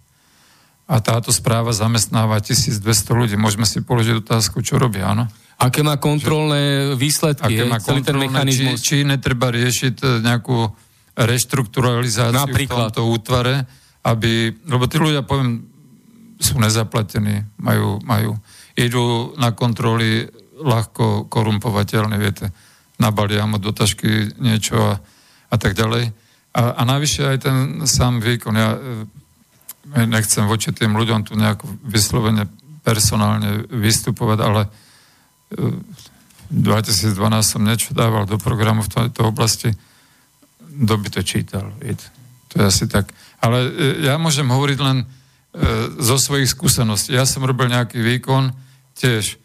a 0.86 1.02
táto 1.02 1.34
správa 1.34 1.74
zamestnáva 1.74 2.38
1200 2.38 2.82
ľudí. 3.10 3.34
Môžeme 3.34 3.66
si 3.66 3.82
položiť 3.82 4.22
otázku, 4.22 4.62
čo 4.62 4.78
robia, 4.78 5.10
áno? 5.10 5.26
Aké 5.58 5.82
má 5.82 5.98
kontrolné 5.98 6.94
výsledky, 6.98 7.58
aké 7.58 7.62
má 7.66 7.78
celý 7.78 8.02
ten 8.02 8.18
mechanizmus? 8.18 8.82
Či, 8.82 9.02
či 9.02 9.06
netreba 9.06 9.50
riešiť 9.50 9.94
e, 10.02 10.06
nejakú 10.26 10.58
reštrukturalizáciu 11.14 12.34
Napríklad. 12.34 12.66
v 12.66 12.98
tomto 12.98 13.02
útvare, 13.06 13.54
aby, 14.02 14.50
lebo 14.66 14.90
tí 14.90 14.98
ľudia, 14.98 15.22
poviem, 15.22 15.62
sú 16.42 16.58
nezaplatení, 16.58 17.46
majú, 17.62 18.02
majú, 18.02 18.34
idú 18.74 19.36
na 19.38 19.54
kontroly 19.54 20.26
ľahko 20.58 21.30
korumpovateľné, 21.30 22.16
viete, 22.18 22.50
nabalia 23.02 23.42
mu 23.50 23.58
do 23.58 23.74
tašky 23.74 24.38
niečo 24.38 24.78
a, 24.78 25.02
a 25.50 25.56
tak 25.58 25.74
ďalej. 25.74 26.14
A, 26.54 26.62
a 26.78 26.82
navyše 26.86 27.26
aj 27.26 27.38
ten 27.42 27.56
sám 27.90 28.22
výkon, 28.22 28.54
ja 28.54 28.78
e, 28.78 30.06
nechcem 30.06 30.46
voči 30.46 30.70
tým 30.70 30.94
ľuďom 30.94 31.26
tu 31.26 31.34
nejako 31.34 31.66
vyslovene 31.82 32.46
personálne 32.86 33.66
vystupovať, 33.66 34.38
ale 34.38 34.62
v 35.52 36.58
2012 36.60 37.16
som 37.40 37.62
niečo 37.64 37.96
dával 37.96 38.28
do 38.28 38.36
programu 38.36 38.84
v 38.84 38.92
tejto 38.92 39.32
oblasti, 39.32 39.72
kto 40.60 40.94
by 40.98 41.08
to 41.08 41.20
čítal. 41.24 41.72
To 42.52 42.54
je 42.60 42.64
asi 42.64 42.84
tak. 42.88 43.08
Ale 43.40 43.58
e, 43.68 43.70
ja 44.06 44.20
môžem 44.20 44.48
hovoriť 44.48 44.78
len 44.80 44.98
e, 45.02 45.06
zo 46.00 46.16
svojich 46.20 46.52
skúseností. 46.52 47.16
Ja 47.16 47.24
som 47.24 47.44
robil 47.44 47.72
nejaký 47.72 48.00
výkon, 48.00 48.52
tiež 48.96 49.40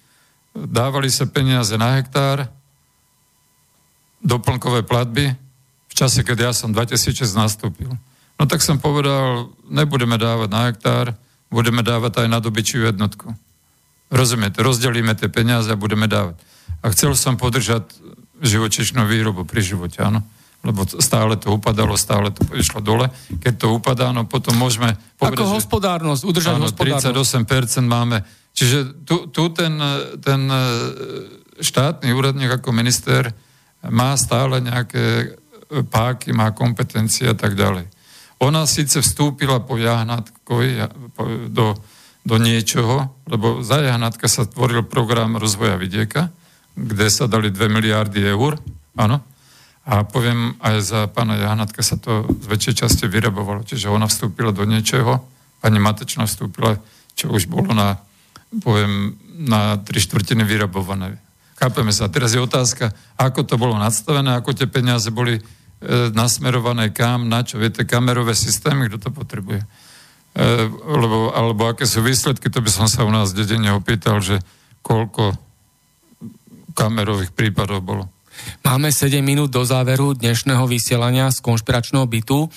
dávali 0.51 1.07
sa 1.07 1.29
peniaze 1.29 1.75
na 1.79 1.99
hektár, 1.99 2.49
doplnkové 4.27 4.83
platby, 4.83 5.31
v 5.87 5.93
čase, 5.95 6.27
keď 6.27 6.51
ja 6.51 6.51
som 6.51 6.75
2006 6.75 7.23
nastúpil. 7.31 7.95
No 8.37 8.43
tak 8.45 8.59
som 8.59 8.77
povedal, 8.77 9.49
nebudeme 9.71 10.19
dávať 10.19 10.49
na 10.51 10.61
hektár, 10.67 11.15
budeme 11.47 11.81
dávať 11.81 12.27
aj 12.27 12.27
na 12.27 12.43
dobyčiu 12.43 12.83
jednotku. 12.83 13.31
Rozumiete, 14.11 14.59
rozdelíme 14.59 15.15
tie 15.15 15.31
peniaze 15.31 15.71
a 15.71 15.79
budeme 15.79 16.11
dávať. 16.11 16.35
A 16.83 16.91
chcel 16.91 17.15
som 17.15 17.39
podržať 17.39 17.87
živočišnú 18.43 19.07
výrobu 19.07 19.47
pri 19.47 19.63
živote, 19.63 20.03
áno 20.03 20.21
lebo 20.65 20.83
stále 20.99 21.37
to 21.37 21.53
upadalo, 21.53 21.93
stále 21.95 22.33
to 22.33 22.43
išlo 22.57 22.81
dole. 22.81 23.07
Keď 23.39 23.53
to 23.55 23.67
upadá, 23.77 24.09
no 24.09 24.25
potom 24.25 24.57
môžeme 24.57 24.97
povedať, 25.15 25.45
Ako 25.45 25.55
hospodárnosť, 25.55 26.21
udržať 26.25 26.55
áno, 26.57 26.67
hospodárnosť. 26.67 27.79
38% 27.85 27.87
máme. 27.87 28.17
Čiže 28.57 28.77
tu, 29.05 29.29
tu 29.29 29.53
ten, 29.53 29.77
ten 30.17 30.41
e, 30.49 30.61
štátny 31.61 32.09
úradník 32.09 32.49
ako 32.49 32.73
minister 32.73 33.29
má 33.85 34.17
stále 34.17 34.63
nejaké 34.63 35.37
páky, 35.91 36.31
má 36.31 36.55
kompetencie 36.55 37.27
a 37.27 37.35
tak 37.37 37.53
ďalej. 37.53 37.85
Ona 38.39 38.69
síce 38.69 39.01
vstúpila 39.01 39.59
po 39.61 39.75
Jahnatkovi 39.81 40.77
do, 41.49 41.73
do 42.21 42.35
niečoho, 42.37 43.17
lebo 43.25 43.65
za 43.65 43.81
Jahnatka 43.81 44.29
sa 44.29 44.45
tvoril 44.45 44.85
program 44.85 45.41
rozvoja 45.41 45.75
vidieka, 45.75 46.29
kde 46.77 47.07
sa 47.09 47.25
dali 47.25 47.49
2 47.49 47.57
miliardy 47.67 48.21
eur, 48.21 48.61
áno, 48.93 49.25
a 49.87 50.03
poviem, 50.03 50.59
aj 50.59 50.75
za 50.83 50.99
pána 51.07 51.39
Jahnatka 51.39 51.79
sa 51.79 51.95
to 51.95 52.27
z 52.27 52.45
väčšej 52.51 52.75
časti 52.83 53.07
vyrabovalo. 53.07 53.63
Čiže 53.63 53.87
ona 53.87 54.11
vstúpila 54.11 54.51
do 54.51 54.67
niečoho, 54.67 55.23
pani 55.63 55.79
Matečná 55.79 56.27
vstúpila, 56.27 56.75
čo 57.15 57.31
už 57.31 57.47
bolo 57.47 57.71
na, 57.71 57.95
poviem, 58.59 59.15
na 59.31 59.79
tri 59.79 60.03
štvrtiny 60.03 60.43
vyrabované. 60.43 61.23
Chápeme 61.57 61.89
sa. 61.89 62.05
Teraz 62.05 62.37
je 62.37 62.41
otázka, 62.41 62.93
ako 63.17 63.41
to 63.41 63.57
bolo 63.57 63.73
nadstavené, 63.81 64.37
ako 64.37 64.53
tie 64.53 64.69
peniaze 64.69 65.09
boli 65.09 65.41
e, 65.41 65.43
nasmerované 66.13 66.93
kam, 66.93 67.25
na 67.25 67.41
čo. 67.41 67.57
Viete, 67.57 67.81
kamerové 67.81 68.37
systémy, 68.37 68.93
kto 68.93 68.97
to 69.01 69.09
potrebuje. 69.09 69.65
E, 69.65 69.67
lebo, 70.69 71.33
alebo 71.33 71.65
aké 71.65 71.89
sú 71.89 72.05
výsledky, 72.05 72.53
to 72.53 72.61
by 72.61 72.69
som 72.69 72.85
sa 72.85 73.01
u 73.01 73.09
nás 73.09 73.33
v 73.33 73.41
dedine 73.41 73.73
opýtal, 73.73 74.21
že 74.21 74.37
koľko 74.85 75.33
kamerových 76.77 77.33
prípadov 77.33 77.81
bolo. 77.81 78.05
Máme 78.61 78.93
7 78.93 79.17
minút 79.25 79.49
do 79.49 79.65
záveru 79.65 80.13
dnešného 80.13 80.61
vysielania 80.69 81.33
z 81.33 81.41
konšpiračného 81.41 82.05
bytu. 82.05 82.45
E, 82.45 82.49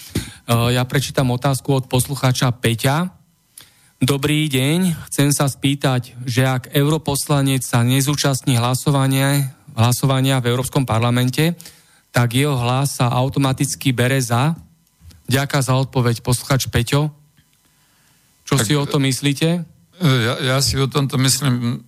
ja 0.77 0.85
prečítam 0.85 1.33
otázku 1.33 1.73
od 1.73 1.89
poslucháča 1.89 2.53
Peťa. 2.53 3.20
Dobrý 4.01 4.49
deň, 4.49 4.97
chcem 5.13 5.29
sa 5.29 5.45
spýtať, 5.45 6.17
že 6.25 6.49
ak 6.49 6.73
europoslanec 6.73 7.61
sa 7.61 7.85
nezúčastní 7.85 8.57
hlasovania, 8.57 9.53
hlasovania 9.77 10.41
v 10.41 10.57
Európskom 10.57 10.89
parlamente, 10.89 11.53
tak 12.09 12.33
jeho 12.33 12.57
hlas 12.57 12.97
sa 12.97 13.13
automaticky 13.13 13.93
bere 13.93 14.17
za. 14.25 14.57
Ďaká 15.29 15.61
za 15.61 15.77
odpoveď 15.77 16.25
posluchač 16.25 16.73
Peťo. 16.73 17.13
Čo 18.49 18.57
tak, 18.57 18.65
si 18.65 18.73
o 18.73 18.89
to 18.89 18.97
myslíte? 19.05 19.69
Ja, 20.01 20.35
ja 20.41 20.57
si 20.65 20.81
o 20.81 20.89
tomto 20.89 21.21
myslím 21.21 21.85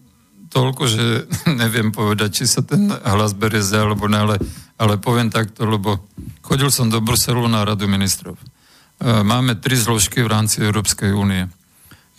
toľko, 0.52 0.82
že 0.84 1.04
neviem 1.64 1.96
povedať, 1.96 2.28
či 2.36 2.44
sa 2.44 2.60
ten 2.60 2.92
hlas 2.92 3.32
berie 3.32 3.64
za 3.64 3.88
alebo 3.88 4.04
ne, 4.04 4.20
ale, 4.20 4.36
ale 4.76 5.00
poviem 5.00 5.32
takto, 5.32 5.64
lebo 5.64 6.04
chodil 6.44 6.68
som 6.68 6.92
do 6.92 7.00
Bruselu 7.00 7.40
na 7.48 7.64
radu 7.64 7.88
ministrov. 7.88 8.36
E, 8.36 8.44
máme 9.24 9.56
tri 9.56 9.80
zložky 9.80 10.20
v 10.20 10.28
rámci 10.28 10.60
Európskej 10.60 11.16
únie. 11.16 11.48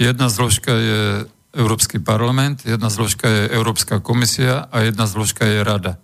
Jedna 0.01 0.29
zložka 0.29 0.73
je 0.73 1.01
Európsky 1.53 2.01
parlament, 2.01 2.65
jedna 2.65 2.89
zložka 2.89 3.29
je 3.29 3.53
Európska 3.53 4.01
komisia 4.01 4.65
a 4.73 4.81
jedna 4.81 5.05
zložka 5.05 5.45
je 5.45 5.61
rada. 5.61 6.01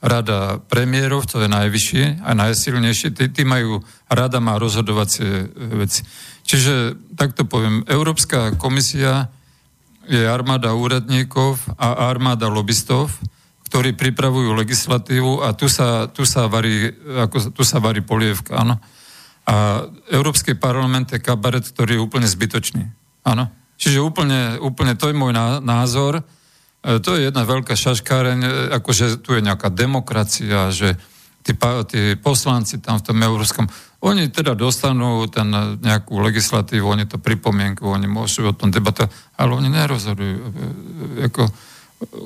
Rada 0.00 0.60
premiérov, 0.72 1.28
to 1.28 1.44
je 1.44 1.48
najvyššie 1.48 2.24
a 2.24 2.32
najsilnejšie, 2.32 3.12
tí, 3.12 3.28
tí 3.28 3.42
majú, 3.44 3.84
rada 4.08 4.40
má 4.40 4.56
rozhodovacie 4.56 5.52
veci. 5.76 6.04
Čiže 6.48 6.96
takto 7.16 7.44
poviem, 7.44 7.84
Európska 7.84 8.56
komisia 8.56 9.28
je 10.08 10.24
armáda 10.24 10.72
úradníkov 10.72 11.60
a 11.76 12.08
armáda 12.08 12.48
lobbystov, 12.48 13.12
ktorí 13.66 13.98
pripravujú 13.98 14.54
legislatívu 14.54 15.44
a 15.44 15.52
tu 15.52 15.66
sa, 15.66 16.06
tu 16.08 16.22
sa, 16.22 16.46
varí, 16.46 16.88
ako, 17.26 17.52
tu 17.52 17.66
sa 17.66 17.82
varí 17.82 18.00
polievka, 18.00 18.62
áno. 18.62 18.78
A 19.46 19.86
Európsky 20.10 20.54
parlament 20.54 21.12
je 21.12 21.20
kabaret, 21.22 21.66
ktorý 21.66 21.98
je 21.98 22.04
úplne 22.04 22.26
zbytočný. 22.30 23.05
Áno. 23.26 23.50
Čiže 23.76 23.98
úplne, 24.00 24.56
úplne 24.62 24.94
to 24.94 25.10
je 25.10 25.18
môj 25.18 25.34
názor. 25.60 26.22
E, 26.80 27.02
to 27.02 27.18
je 27.18 27.28
jedna 27.28 27.42
veľká 27.42 27.74
šaškáreň, 27.74 28.38
e, 28.40 28.50
akože 28.78 29.20
tu 29.20 29.34
je 29.34 29.42
nejaká 29.42 29.68
demokracia, 29.68 30.70
že 30.70 30.94
tí, 31.42 31.52
tí 31.90 32.00
poslanci 32.16 32.78
tam 32.78 33.02
v 33.02 33.06
tom 33.10 33.18
Európskom 33.18 33.66
oni 34.06 34.28
teda 34.28 34.52
dostanú 34.54 35.24
ten 35.26 35.48
nejakú 35.80 36.20
legislatívu, 36.20 36.84
oni 36.84 37.08
to 37.08 37.18
pripomienku, 37.18 37.88
oni 37.88 38.06
môžu 38.06 38.46
o 38.46 38.54
tom 38.54 38.70
debatovať, 38.70 39.10
ale 39.34 39.50
oni 39.56 39.68
nerozhodujú. 39.72 40.36
Ako, 41.32 41.42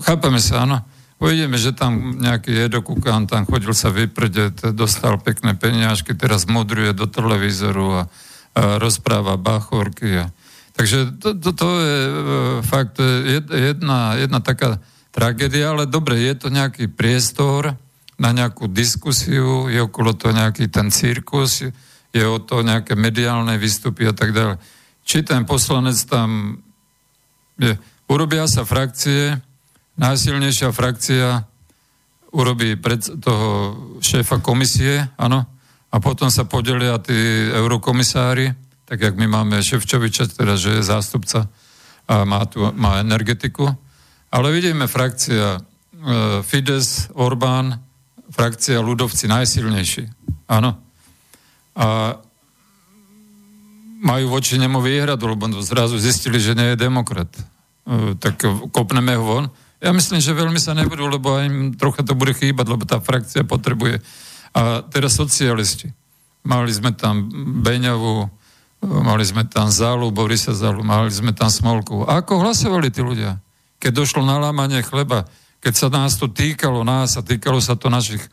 chápeme 0.05 0.43
sa, 0.43 0.69
áno. 0.69 0.83
Uvidíme, 1.21 1.61
že 1.61 1.77
tam 1.77 2.17
nejaký 2.17 2.69
jedokukán 2.69 3.29
tam 3.29 3.45
chodil 3.45 3.77
sa 3.77 3.93
vyprdeť, 3.93 4.73
dostal 4.73 5.21
pekné 5.21 5.53
peniažky, 5.53 6.17
teraz 6.17 6.49
modruje 6.49 6.97
do 6.97 7.05
televízoru 7.05 7.87
a, 7.93 8.03
a 8.57 8.81
rozpráva 8.81 9.37
bachorky. 9.37 10.21
A, 10.21 10.33
takže 10.81 11.21
to, 11.21 11.37
to, 11.37 11.53
to 11.53 11.69
je 11.77 11.99
e, 12.09 12.13
fakt 12.65 12.97
jedna, 13.53 14.17
jedna 14.17 14.41
taká 14.41 14.81
tragédia, 15.13 15.77
ale 15.77 15.85
dobre, 15.85 16.17
je 16.25 16.33
to 16.41 16.49
nejaký 16.49 16.89
priestor 16.89 17.77
na 18.17 18.33
nejakú 18.33 18.65
diskusiu, 18.65 19.69
je 19.69 19.77
okolo 19.77 20.17
toho 20.17 20.33
nejaký 20.33 20.73
ten 20.73 20.89
cirkus, 20.89 21.69
je 22.17 22.25
o 22.25 22.41
to 22.41 22.65
nejaké 22.65 22.97
mediálne 22.97 23.61
výstupy 23.61 24.09
a 24.09 24.17
tak 24.17 24.33
ďalej. 24.33 24.57
Či 25.05 25.21
ten 25.21 25.45
poslanec 25.45 26.01
tam 26.09 26.57
je, 27.61 27.77
urobia 28.09 28.49
sa 28.49 28.65
frakcie, 28.65 29.37
najsilnejšia 30.01 30.73
frakcia 30.73 31.45
urobí 32.33 32.81
pred 32.81 33.05
toho 33.21 33.77
šéfa 34.01 34.41
komisie, 34.41 35.13
áno, 35.21 35.45
a 35.93 35.97
potom 36.01 36.33
sa 36.33 36.49
podelia 36.49 36.97
tí 37.05 37.21
eurokomisári, 37.53 38.70
tak 38.91 39.01
jak 39.01 39.15
my 39.15 39.31
máme 39.31 39.63
Ševčoviča, 39.63 40.35
teda, 40.35 40.59
že 40.59 40.83
je 40.83 40.83
zástupca 40.83 41.47
a 42.11 42.27
má, 42.27 42.43
tu, 42.51 42.59
má 42.75 42.99
energetiku. 42.99 43.71
Ale 44.35 44.51
vidíme 44.51 44.91
frakcia 44.91 45.55
e, 45.55 45.61
Fides, 46.43 47.07
Orbán, 47.15 47.79
frakcia 48.35 48.83
ľudovci 48.83 49.31
najsilnejší. 49.31 50.11
Áno. 50.51 50.75
A 51.79 52.19
majú 54.03 54.27
voči 54.35 54.59
nemu 54.59 54.83
výhradu, 54.83 55.23
lebo 55.31 55.47
zrazu 55.63 55.95
zistili, 55.95 56.43
že 56.43 56.59
nie 56.59 56.75
je 56.75 56.83
demokrat. 56.83 57.31
E, 57.31 58.19
tak 58.19 58.43
kopneme 58.75 59.15
ho 59.15 59.23
von. 59.23 59.47
Ja 59.79 59.95
myslím, 59.95 60.19
že 60.19 60.35
veľmi 60.35 60.59
sa 60.59 60.75
nebudú, 60.75 61.07
lebo 61.07 61.39
im 61.39 61.79
trocha 61.79 62.03
to 62.03 62.19
bude 62.19 62.35
chýbať, 62.35 62.67
lebo 62.67 62.83
tá 62.91 62.99
frakcia 62.99 63.47
potrebuje. 63.47 64.03
A 64.51 64.83
teraz 64.83 65.15
socialisti. 65.15 65.95
Mali 66.43 66.75
sme 66.75 66.91
tam 66.91 67.31
Beňovú, 67.63 68.40
mali 68.81 69.25
sme 69.25 69.45
tam 69.45 69.69
Zálu, 69.69 70.09
Borisa 70.09 70.57
Zálu, 70.57 70.81
mali 70.81 71.13
sme 71.13 71.37
tam 71.37 71.53
Smolku. 71.53 72.09
A 72.09 72.25
ako 72.25 72.41
hlasovali 72.41 72.89
tí 72.89 73.05
ľudia? 73.05 73.41
Keď 73.81 73.93
došlo 73.93 74.25
na 74.25 74.41
lámanie 74.41 74.81
chleba, 74.85 75.29
keď 75.61 75.73
sa 75.77 75.89
nás 75.93 76.17
to 76.17 76.29
týkalo, 76.29 76.85
nás 76.85 77.17
a 77.17 77.25
týkalo 77.25 77.61
sa 77.61 77.77
to 77.77 77.93
našich 77.93 78.21
e, 78.21 78.29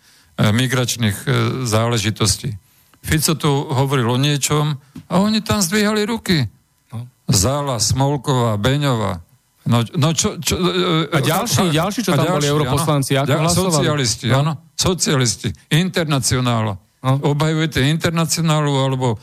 migračných 0.52 1.18
e, 1.24 1.28
záležitostí. 1.68 2.56
Fico 3.04 3.36
tu 3.36 3.52
hovoril 3.52 4.08
o 4.08 4.20
niečom 4.20 4.80
a 5.08 5.14
oni 5.20 5.44
tam 5.44 5.60
zdvíhali 5.60 6.08
ruky. 6.08 6.48
No. 6.92 7.08
Zála, 7.28 7.80
Smolková, 7.80 8.56
Beňová, 8.56 9.28
No, 9.68 9.84
no 10.00 10.16
čo, 10.16 10.40
čo, 10.40 10.56
e, 10.56 11.12
a 11.12 11.20
ďalší, 11.20 11.76
a, 11.76 11.84
ďalší, 11.84 12.00
čo 12.00 12.16
tam 12.16 12.24
ďalší, 12.24 12.40
boli 12.40 12.48
europoslanci, 12.48 13.20
ako 13.20 13.28
ďal, 13.28 13.40
hlasovali? 13.44 13.76
Socialisti, 13.76 14.28
no. 14.32 14.36
áno, 14.40 14.54
socialisti, 14.80 15.50
internacionála. 15.76 16.74
No. 17.04 17.12
Obhajujete 17.36 17.84
internacionálu 17.84 18.72
alebo 18.72 19.08
e, 19.16 19.18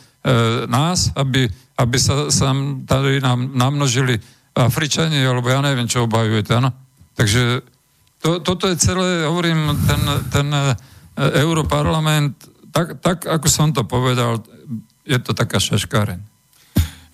nás, 0.64 1.12
aby, 1.12 1.44
aby 1.76 1.98
sa, 2.00 2.32
sa 2.32 2.56
tady 2.88 3.20
nám 3.20 3.52
namnožili 3.52 4.16
Afričani, 4.54 5.20
alebo 5.20 5.50
ja 5.50 5.60
neviem, 5.60 5.90
čo 5.90 6.06
obhajujete, 6.06 6.54
áno. 6.56 6.70
Takže 7.18 7.60
to, 8.22 8.40
toto 8.40 8.70
je 8.70 8.80
celé, 8.80 9.28
hovorím, 9.28 9.74
ten, 9.84 10.02
ten 10.32 10.48
e, 10.48 10.62
Europarlament, 11.44 12.38
tak, 12.72 12.98
tak, 13.02 13.28
ako 13.28 13.46
som 13.50 13.74
to 13.74 13.84
povedal, 13.84 14.40
je 15.04 15.18
to 15.20 15.36
taká 15.36 15.60
šaškáreň. 15.60 16.22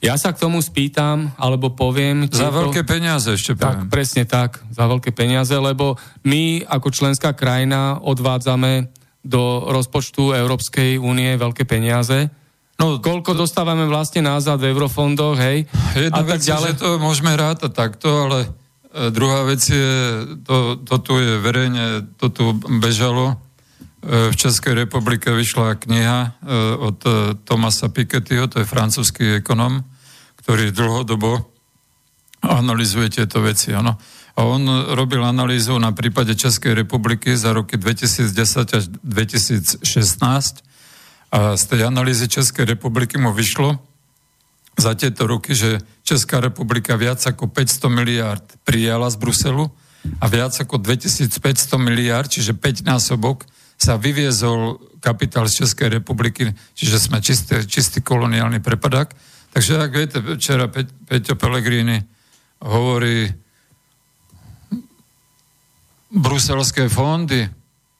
Ja 0.00 0.16
sa 0.16 0.32
k 0.32 0.40
tomu 0.40 0.64
spýtam, 0.64 1.36
alebo 1.36 1.76
poviem... 1.76 2.24
Za 2.24 2.48
tieto... 2.48 2.64
veľké 2.64 2.88
peniaze 2.88 3.36
ešte 3.36 3.52
poviem. 3.52 3.84
Tak, 3.84 3.92
presne 3.92 4.24
tak, 4.24 4.64
za 4.72 4.88
veľké 4.88 5.12
peniaze, 5.12 5.52
lebo 5.52 6.00
my 6.24 6.64
ako 6.64 6.88
členská 6.88 7.36
krajina 7.36 8.00
odvádzame 8.00 8.88
do 9.20 9.68
rozpočtu 9.68 10.32
Európskej 10.32 10.96
únie 10.96 11.36
veľké 11.36 11.68
peniaze. 11.68 12.32
No, 12.80 12.96
Koľko 12.96 13.36
dostávame 13.36 13.84
vlastne 13.84 14.24
nazad 14.24 14.56
v 14.56 14.72
eurofondoch, 14.72 15.36
hej? 15.36 15.68
Jedna 15.92 16.16
a 16.16 16.24
vec 16.24 16.40
tak 16.40 16.48
ďalej. 16.48 16.70
je, 16.72 16.72
že 16.72 16.80
to 16.80 16.88
môžeme 16.96 17.32
rátať 17.36 17.76
takto, 17.76 18.08
ale 18.08 18.48
e, 18.48 19.12
druhá 19.12 19.44
vec 19.44 19.60
je, 19.60 19.92
to, 20.40 20.80
to 20.80 20.96
tu 21.04 21.20
je 21.20 21.36
verejne, 21.44 22.08
to 22.16 22.32
tu 22.32 22.56
bežalo. 22.80 23.36
E, 24.00 24.32
v 24.32 24.34
Českej 24.34 24.88
republike 24.88 25.28
vyšla 25.28 25.76
kniha 25.76 26.18
e, 26.24 26.28
od 26.80 26.98
Tomasa 27.44 27.92
Pikettyho, 27.92 28.48
to 28.48 28.64
je 28.64 28.72
francúzsky 28.72 29.44
ekonom, 29.44 29.84
ktorý 30.40 30.72
dlhodobo 30.72 31.52
analizuje 32.40 33.12
tieto 33.12 33.44
veci. 33.44 33.76
Ano. 33.76 34.00
A 34.40 34.48
on 34.48 34.64
robil 34.96 35.20
analýzu 35.20 35.76
na 35.76 35.92
prípade 35.92 36.32
Českej 36.32 36.72
republiky 36.72 37.36
za 37.36 37.52
roky 37.52 37.76
2010 37.76 38.32
až 38.72 38.88
2016 39.04 39.84
a 41.30 41.54
z 41.54 41.62
tej 41.70 41.86
analýzy 41.86 42.26
Českej 42.26 42.66
republiky 42.66 43.14
mu 43.14 43.30
vyšlo 43.30 43.78
za 44.74 44.98
tieto 44.98 45.30
roky, 45.30 45.54
že 45.54 45.78
Česká 46.02 46.42
republika 46.42 46.98
viac 46.98 47.22
ako 47.22 47.46
500 47.46 47.86
miliard 47.86 48.44
prijala 48.66 49.06
z 49.10 49.16
Bruselu 49.18 49.70
a 50.18 50.24
viac 50.26 50.56
ako 50.58 50.82
2500 50.82 51.38
miliard, 51.78 52.26
čiže 52.26 52.56
5 52.56 52.82
násobok, 52.88 53.46
sa 53.80 53.96
vyviezol 53.96 54.76
kapitál 55.00 55.48
z 55.48 55.64
Českej 55.64 55.88
republiky, 56.02 56.52
čiže 56.76 57.00
sme 57.00 57.24
čistý, 57.24 57.64
čistý 57.64 58.04
koloniálny 58.04 58.60
prepadák. 58.60 59.16
Takže 59.56 59.80
ak 59.80 59.90
viete, 59.90 60.18
včera 60.20 60.68
Pe- 60.68 60.88
Peťo 61.08 61.34
Pellegrini 61.34 61.96
hovorí 62.60 63.32
bruselské 66.12 66.92
fondy, 66.92 67.48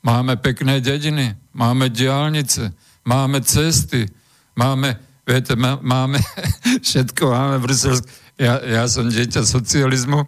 máme 0.05 0.36
pekné 0.36 0.85
dediny, 0.85 1.32
máme 1.57 1.89
diálnice, 1.89 2.77
máme 3.11 3.43
cesty, 3.43 4.07
máme, 4.55 4.95
viete, 5.27 5.59
máme 5.59 6.23
všetko, 6.87 7.27
máme 7.27 7.57
bruselské. 7.59 8.07
Ja, 8.39 8.62
ja 8.62 8.85
som 8.87 9.11
dieťa 9.11 9.43
socializmu 9.43 10.24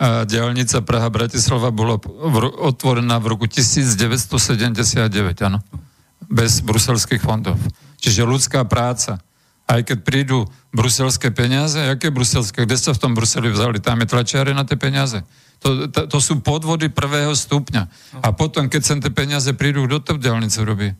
a 0.00 0.24
diálnica 0.24 0.80
Praha-Bratislava 0.80 1.74
bola 1.74 1.98
otvorená 2.62 3.20
v 3.20 3.36
roku 3.36 3.50
1979, 3.50 5.02
áno, 5.44 5.60
bez 6.30 6.64
bruselských 6.64 7.20
fondov. 7.20 7.58
Čiže 8.00 8.24
ľudská 8.24 8.64
práca 8.64 9.20
aj 9.70 9.86
keď 9.86 9.98
prídu 10.02 10.38
bruselské 10.74 11.30
peniaze, 11.30 11.78
aké 11.78 12.10
bruselské, 12.10 12.66
kde 12.66 12.74
sa 12.74 12.90
v 12.90 13.06
tom 13.06 13.14
Bruseli 13.14 13.54
vzali? 13.54 13.78
Tam 13.78 14.02
je 14.02 14.10
tlačiare 14.10 14.50
na 14.50 14.66
tie 14.66 14.74
peniaze. 14.74 15.22
To, 15.62 15.86
to, 15.86 16.10
to 16.10 16.18
sú 16.18 16.42
podvody 16.42 16.90
prvého 16.90 17.30
stupňa. 17.30 17.86
A 18.18 18.34
potom, 18.34 18.66
keď 18.66 18.82
sem 18.82 18.98
tie 18.98 19.14
peniaze 19.14 19.46
prídu, 19.54 19.86
kto 19.86 19.98
to 20.02 20.12
v 20.18 20.22
diálnice 20.26 20.58
robí? 20.66 20.90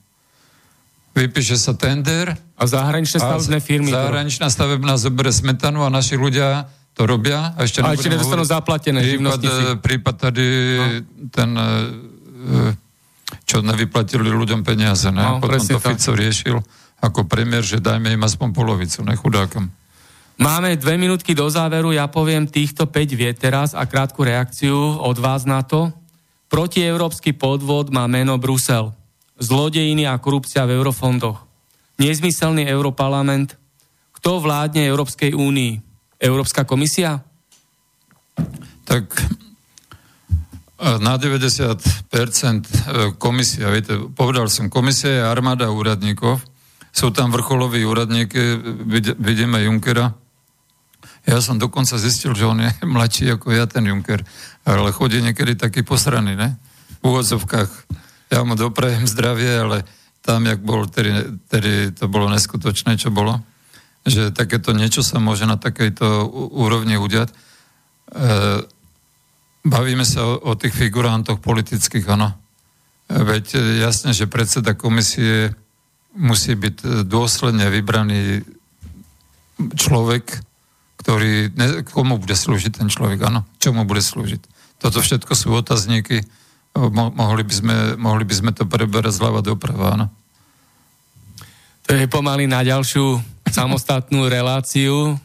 Vypíše 1.11 1.59
sa 1.59 1.75
tender. 1.75 2.39
A 2.55 2.65
zahraničné 2.65 3.19
stavebné 3.19 3.59
firmy. 3.59 3.91
Zahraničná 3.91 4.47
stavebná 4.47 4.95
zoberie 4.95 5.35
smetanu 5.35 5.83
a 5.83 5.91
naši 5.91 6.15
ľudia 6.15 6.71
to 6.95 7.03
robia. 7.07 7.57
A 7.59 7.67
ešte, 7.67 7.83
a 7.83 7.95
ešte 7.95 8.13
nedostanú 8.13 8.47
zaplatené 8.47 9.03
prípad, 9.03 9.41
prípad 9.83 10.15
tady 10.31 10.47
no. 10.79 10.85
ten, 11.33 11.51
e, 11.57 11.71
e, 12.71 13.43
čo 13.43 13.65
nevyplatili 13.65 14.31
ľuďom 14.31 14.63
peniaze. 14.63 15.11
Ne? 15.11 15.23
No, 15.23 15.43
Potom 15.43 15.59
to 15.59 15.83
Fico 15.83 16.13
riešil 16.15 16.57
ako 17.01 17.27
premiér, 17.27 17.65
že 17.65 17.81
dajme 17.81 18.13
im 18.13 18.23
aspoň 18.23 18.49
polovicu, 18.53 19.01
nechudákom. 19.03 19.73
Máme 20.41 20.73
dve 20.81 20.97
minútky 20.97 21.37
do 21.37 21.45
záveru, 21.53 21.93
ja 21.93 22.09
poviem 22.09 22.49
týchto 22.49 22.89
5 22.89 23.13
viet 23.13 23.37
teraz 23.45 23.77
a 23.77 23.85
krátku 23.85 24.25
reakciu 24.25 24.97
od 25.01 25.17
vás 25.21 25.45
na 25.45 25.61
to. 25.61 25.93
Protieurópsky 26.49 27.37
podvod 27.37 27.93
má 27.93 28.09
meno 28.09 28.41
Brusel. 28.41 28.93
Zlodejiny 29.41 30.05
a 30.05 30.21
korupcia 30.21 30.69
v 30.69 30.77
eurofondoch. 30.77 31.41
Nezmyselný 31.97 32.69
europarlament. 32.69 33.57
Kto 34.21 34.41
vládne 34.41 34.85
Európskej 34.85 35.33
únii? 35.33 35.81
Európska 36.21 36.69
komisia? 36.69 37.25
Tak 38.85 39.05
na 40.81 41.17
90% 41.17 41.81
e, 41.81 42.69
komisia, 43.21 43.69
viete, 43.69 43.97
povedal 44.17 44.49
som, 44.49 44.73
komisia 44.73 45.13
je 45.13 45.29
armáda 45.29 45.69
úradníkov, 45.69 46.41
sú 46.91 47.13
tam 47.13 47.31
vrcholoví 47.31 47.85
úradníky, 47.85 48.59
vidíme 49.21 49.63
Junkera. 49.63 50.17
Ja 51.29 51.39
som 51.39 51.61
dokonca 51.61 52.01
zistil, 52.01 52.33
že 52.33 52.49
on 52.49 52.65
je 52.65 52.71
mladší 52.97 53.37
ako 53.37 53.53
ja, 53.53 53.69
ten 53.69 53.87
Junker. 53.87 54.25
Ale 54.65 54.93
chodí 54.93 55.21
niekedy 55.21 55.57
taký 55.57 55.85
posraný, 55.85 56.37
ne? 56.37 56.57
V 57.01 57.13
úvodzovkách. 57.13 57.71
Ja 58.31 58.47
mu 58.47 58.55
doprajem 58.55 59.11
zdravie, 59.11 59.51
ale 59.51 59.83
tam, 60.23 60.47
jak 60.47 60.63
bol, 60.63 60.87
tedy, 60.87 61.35
tedy 61.51 61.91
to 61.91 62.07
bolo 62.07 62.31
neskutočné, 62.31 62.95
čo 62.95 63.11
bolo. 63.11 63.43
Že 64.07 64.31
takéto 64.31 64.71
niečo 64.71 65.03
sa 65.03 65.19
môže 65.19 65.45
na 65.45 65.59
takejto 65.59 66.31
úrovni 66.55 66.95
udiať. 66.97 67.29
E, 67.31 67.37
bavíme 69.67 70.07
sa 70.07 70.25
o, 70.25 70.39
o 70.41 70.53
tých 70.55 70.73
figurántoch 70.73 71.43
politických, 71.43 72.07
áno. 72.07 72.33
E, 72.33 73.19
veď 73.19 73.59
jasne, 73.83 74.15
že 74.15 74.31
predseda 74.31 74.79
komisie 74.79 75.53
musí 76.15 76.55
byť 76.55 76.77
e, 76.81 76.87
dôsledne 77.03 77.67
vybraný 77.69 78.47
človek, 79.77 80.25
ktorý, 81.01 81.53
ne, 81.57 81.67
komu 81.85 82.21
bude 82.21 82.37
slúžiť 82.37 82.81
ten 82.81 82.89
človek, 82.93 83.21
áno, 83.25 83.45
čomu 83.61 83.85
bude 83.85 84.05
slúžiť. 84.05 84.41
Toto 84.81 85.01
všetko 85.01 85.33
sú 85.37 85.53
otazníky, 85.53 86.25
mo- 86.77 87.15
mohli, 87.15 87.43
by 87.43 87.55
sme, 87.55 87.77
mohli 87.99 88.25
by 88.25 88.35
sme 88.35 88.51
to 88.55 88.67
preberať 88.67 89.19
zľava 89.19 89.43
doprava, 89.43 89.99
áno. 89.99 90.07
To 91.91 91.99
je 91.99 92.07
pomaly 92.07 92.47
na 92.47 92.63
ďalšiu 92.63 93.19
samostatnú 93.51 94.29
reláciu 94.37 95.19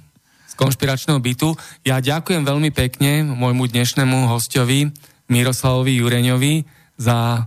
z 0.49 0.53
konšpiračného 0.57 1.21
bytu. 1.21 1.53
Ja 1.85 2.01
ďakujem 2.01 2.41
veľmi 2.41 2.73
pekne 2.73 3.21
môjmu 3.21 3.69
dnešnému 3.69 4.31
hostovi 4.33 4.89
Miroslavovi 5.29 6.01
Jureňovi 6.01 6.65
za, 6.97 7.45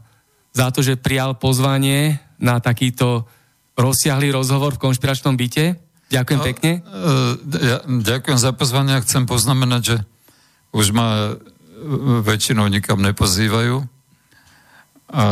za 0.55 0.67
to, 0.71 0.83
že 0.83 1.01
prijal 1.01 1.35
pozvanie 1.35 2.23
na 2.39 2.63
takýto 2.63 3.27
rozsiahlý 3.79 4.35
rozhovor 4.35 4.79
v 4.79 4.91
konšpiračnom 4.91 5.39
byte. 5.39 5.79
Ďakujem 6.09 6.41
no, 6.41 6.47
pekne. 6.47 6.71
Ja, 7.59 7.79
ďakujem 7.87 8.39
za 8.39 8.51
pozvanie 8.55 8.99
a 8.99 9.05
chcem 9.05 9.29
poznamenať, 9.29 9.83
že 9.83 9.97
už 10.73 10.95
ma 10.95 11.39
väčšinou 12.25 12.67
nikam 12.67 13.01
nepozývajú. 13.01 13.87
A 15.09 15.25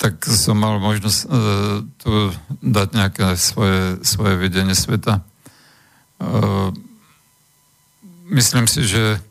tak 0.00 0.26
som 0.26 0.58
mal 0.58 0.82
možnosť 0.82 1.20
uh, 1.26 1.30
tu 2.02 2.10
dať 2.64 2.88
nejaké 2.94 3.38
svoje, 3.38 4.02
svoje 4.02 4.34
videnie 4.34 4.74
sveta. 4.74 5.22
Uh, 6.18 6.74
myslím 8.32 8.66
si, 8.66 8.82
že 8.82 9.22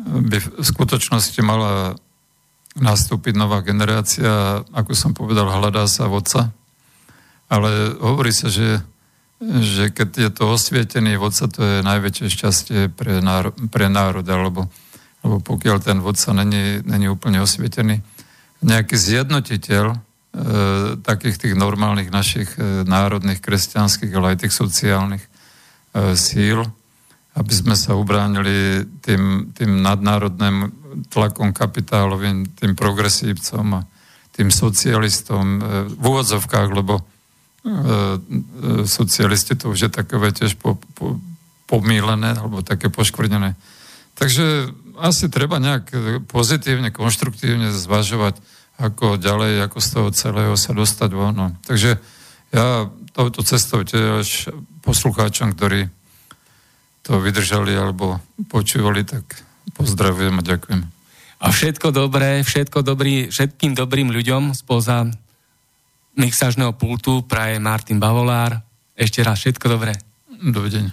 by 0.00 0.36
v 0.40 0.48
skutočnosti 0.64 1.40
mala 1.40 1.96
nastúpiť 2.76 3.32
nová 3.36 3.64
generácia, 3.64 4.60
ako 4.76 4.92
som 4.92 5.16
povedal, 5.16 5.48
hľadá 5.48 5.88
sa 5.88 6.08
vodca. 6.08 6.52
Ale 7.48 7.96
hovorí 7.96 8.36
sa, 8.36 8.52
že, 8.52 8.84
že 9.40 9.88
keď 9.88 10.08
je 10.28 10.30
to 10.32 10.44
osvietený 10.52 11.16
vodca, 11.16 11.48
to 11.48 11.64
je 11.64 11.76
najväčšie 11.80 12.26
šťastie 12.28 12.80
pre, 12.92 13.24
náro, 13.24 13.56
pre 13.72 13.88
národ, 13.88 14.26
alebo, 14.28 14.68
alebo 15.26 15.42
pokiaľ 15.42 15.82
ten 15.82 15.98
vodca 15.98 16.30
není, 16.30 16.86
není 16.86 17.10
úplne 17.10 17.42
osvietený, 17.42 17.98
nejaký 18.62 18.94
zjednotiteľ 18.94 19.86
e, 19.90 19.96
takých 21.02 21.36
tých 21.42 21.54
normálnych 21.58 22.14
našich 22.14 22.54
e, 22.54 22.86
národných, 22.86 23.42
kresťanských, 23.42 24.14
ale 24.14 24.38
aj 24.38 24.46
tých 24.46 24.54
sociálnych 24.54 25.24
e, 25.26 25.30
síl, 26.14 26.62
aby 27.34 27.52
sme 27.52 27.74
sa 27.74 27.98
ubránili 27.98 28.86
tým, 29.02 29.50
tým 29.50 29.82
nadnárodným 29.82 30.70
tlakom 31.10 31.50
kapitálovým, 31.52 32.48
tým 32.56 32.72
progresívcom 32.78 33.66
a 33.76 33.86
tým 34.36 34.52
socialistom 34.52 35.44
e, 35.44 35.60
v 35.90 36.02
úvodzovkách, 36.04 36.68
lebo 36.70 37.00
e, 37.00 37.02
e, 37.02 37.08
socialisti 38.84 39.56
to 39.56 39.72
už 39.72 39.88
je 39.88 39.90
takové 39.90 40.32
tiež 40.32 40.60
po, 40.60 40.76
po, 40.96 41.16
pomílené 41.64 42.36
alebo 42.36 42.60
také 42.60 42.92
poškvrnené. 42.92 43.56
Takže 44.16 44.72
asi 45.00 45.28
treba 45.28 45.60
nejak 45.60 45.92
pozitívne, 46.28 46.90
konštruktívne 46.90 47.72
zvažovať, 47.72 48.40
ako 48.76 49.16
ďalej, 49.16 49.64
ako 49.68 49.78
z 49.80 49.88
toho 49.88 50.08
celého 50.12 50.54
sa 50.56 50.76
dostať 50.76 51.10
von. 51.16 51.32
No. 51.32 51.48
Takže 51.64 51.96
ja 52.52 52.88
touto 53.16 53.40
cestou 53.40 53.80
tiež 53.80 54.52
poslucháčom, 54.84 55.56
ktorí 55.56 55.88
to 57.00 57.16
vydržali 57.22 57.72
alebo 57.72 58.20
počúvali, 58.52 59.06
tak 59.08 59.24
pozdravujem 59.72 60.36
a 60.36 60.42
ďakujem. 60.44 60.80
A 61.40 61.52
všetko 61.52 61.92
dobré, 61.92 62.40
všetko 62.44 62.80
dobrý, 62.80 63.28
všetkým 63.28 63.76
dobrým 63.76 64.08
ľuďom 64.12 64.56
spoza 64.56 65.08
mixážneho 66.16 66.72
pultu 66.72 67.24
praje 67.24 67.60
Martin 67.60 68.00
Bavolár. 68.00 68.64
Ešte 68.96 69.20
raz 69.20 69.40
všetko 69.44 69.66
dobré. 69.68 69.92
Dovidenia. 70.32 70.92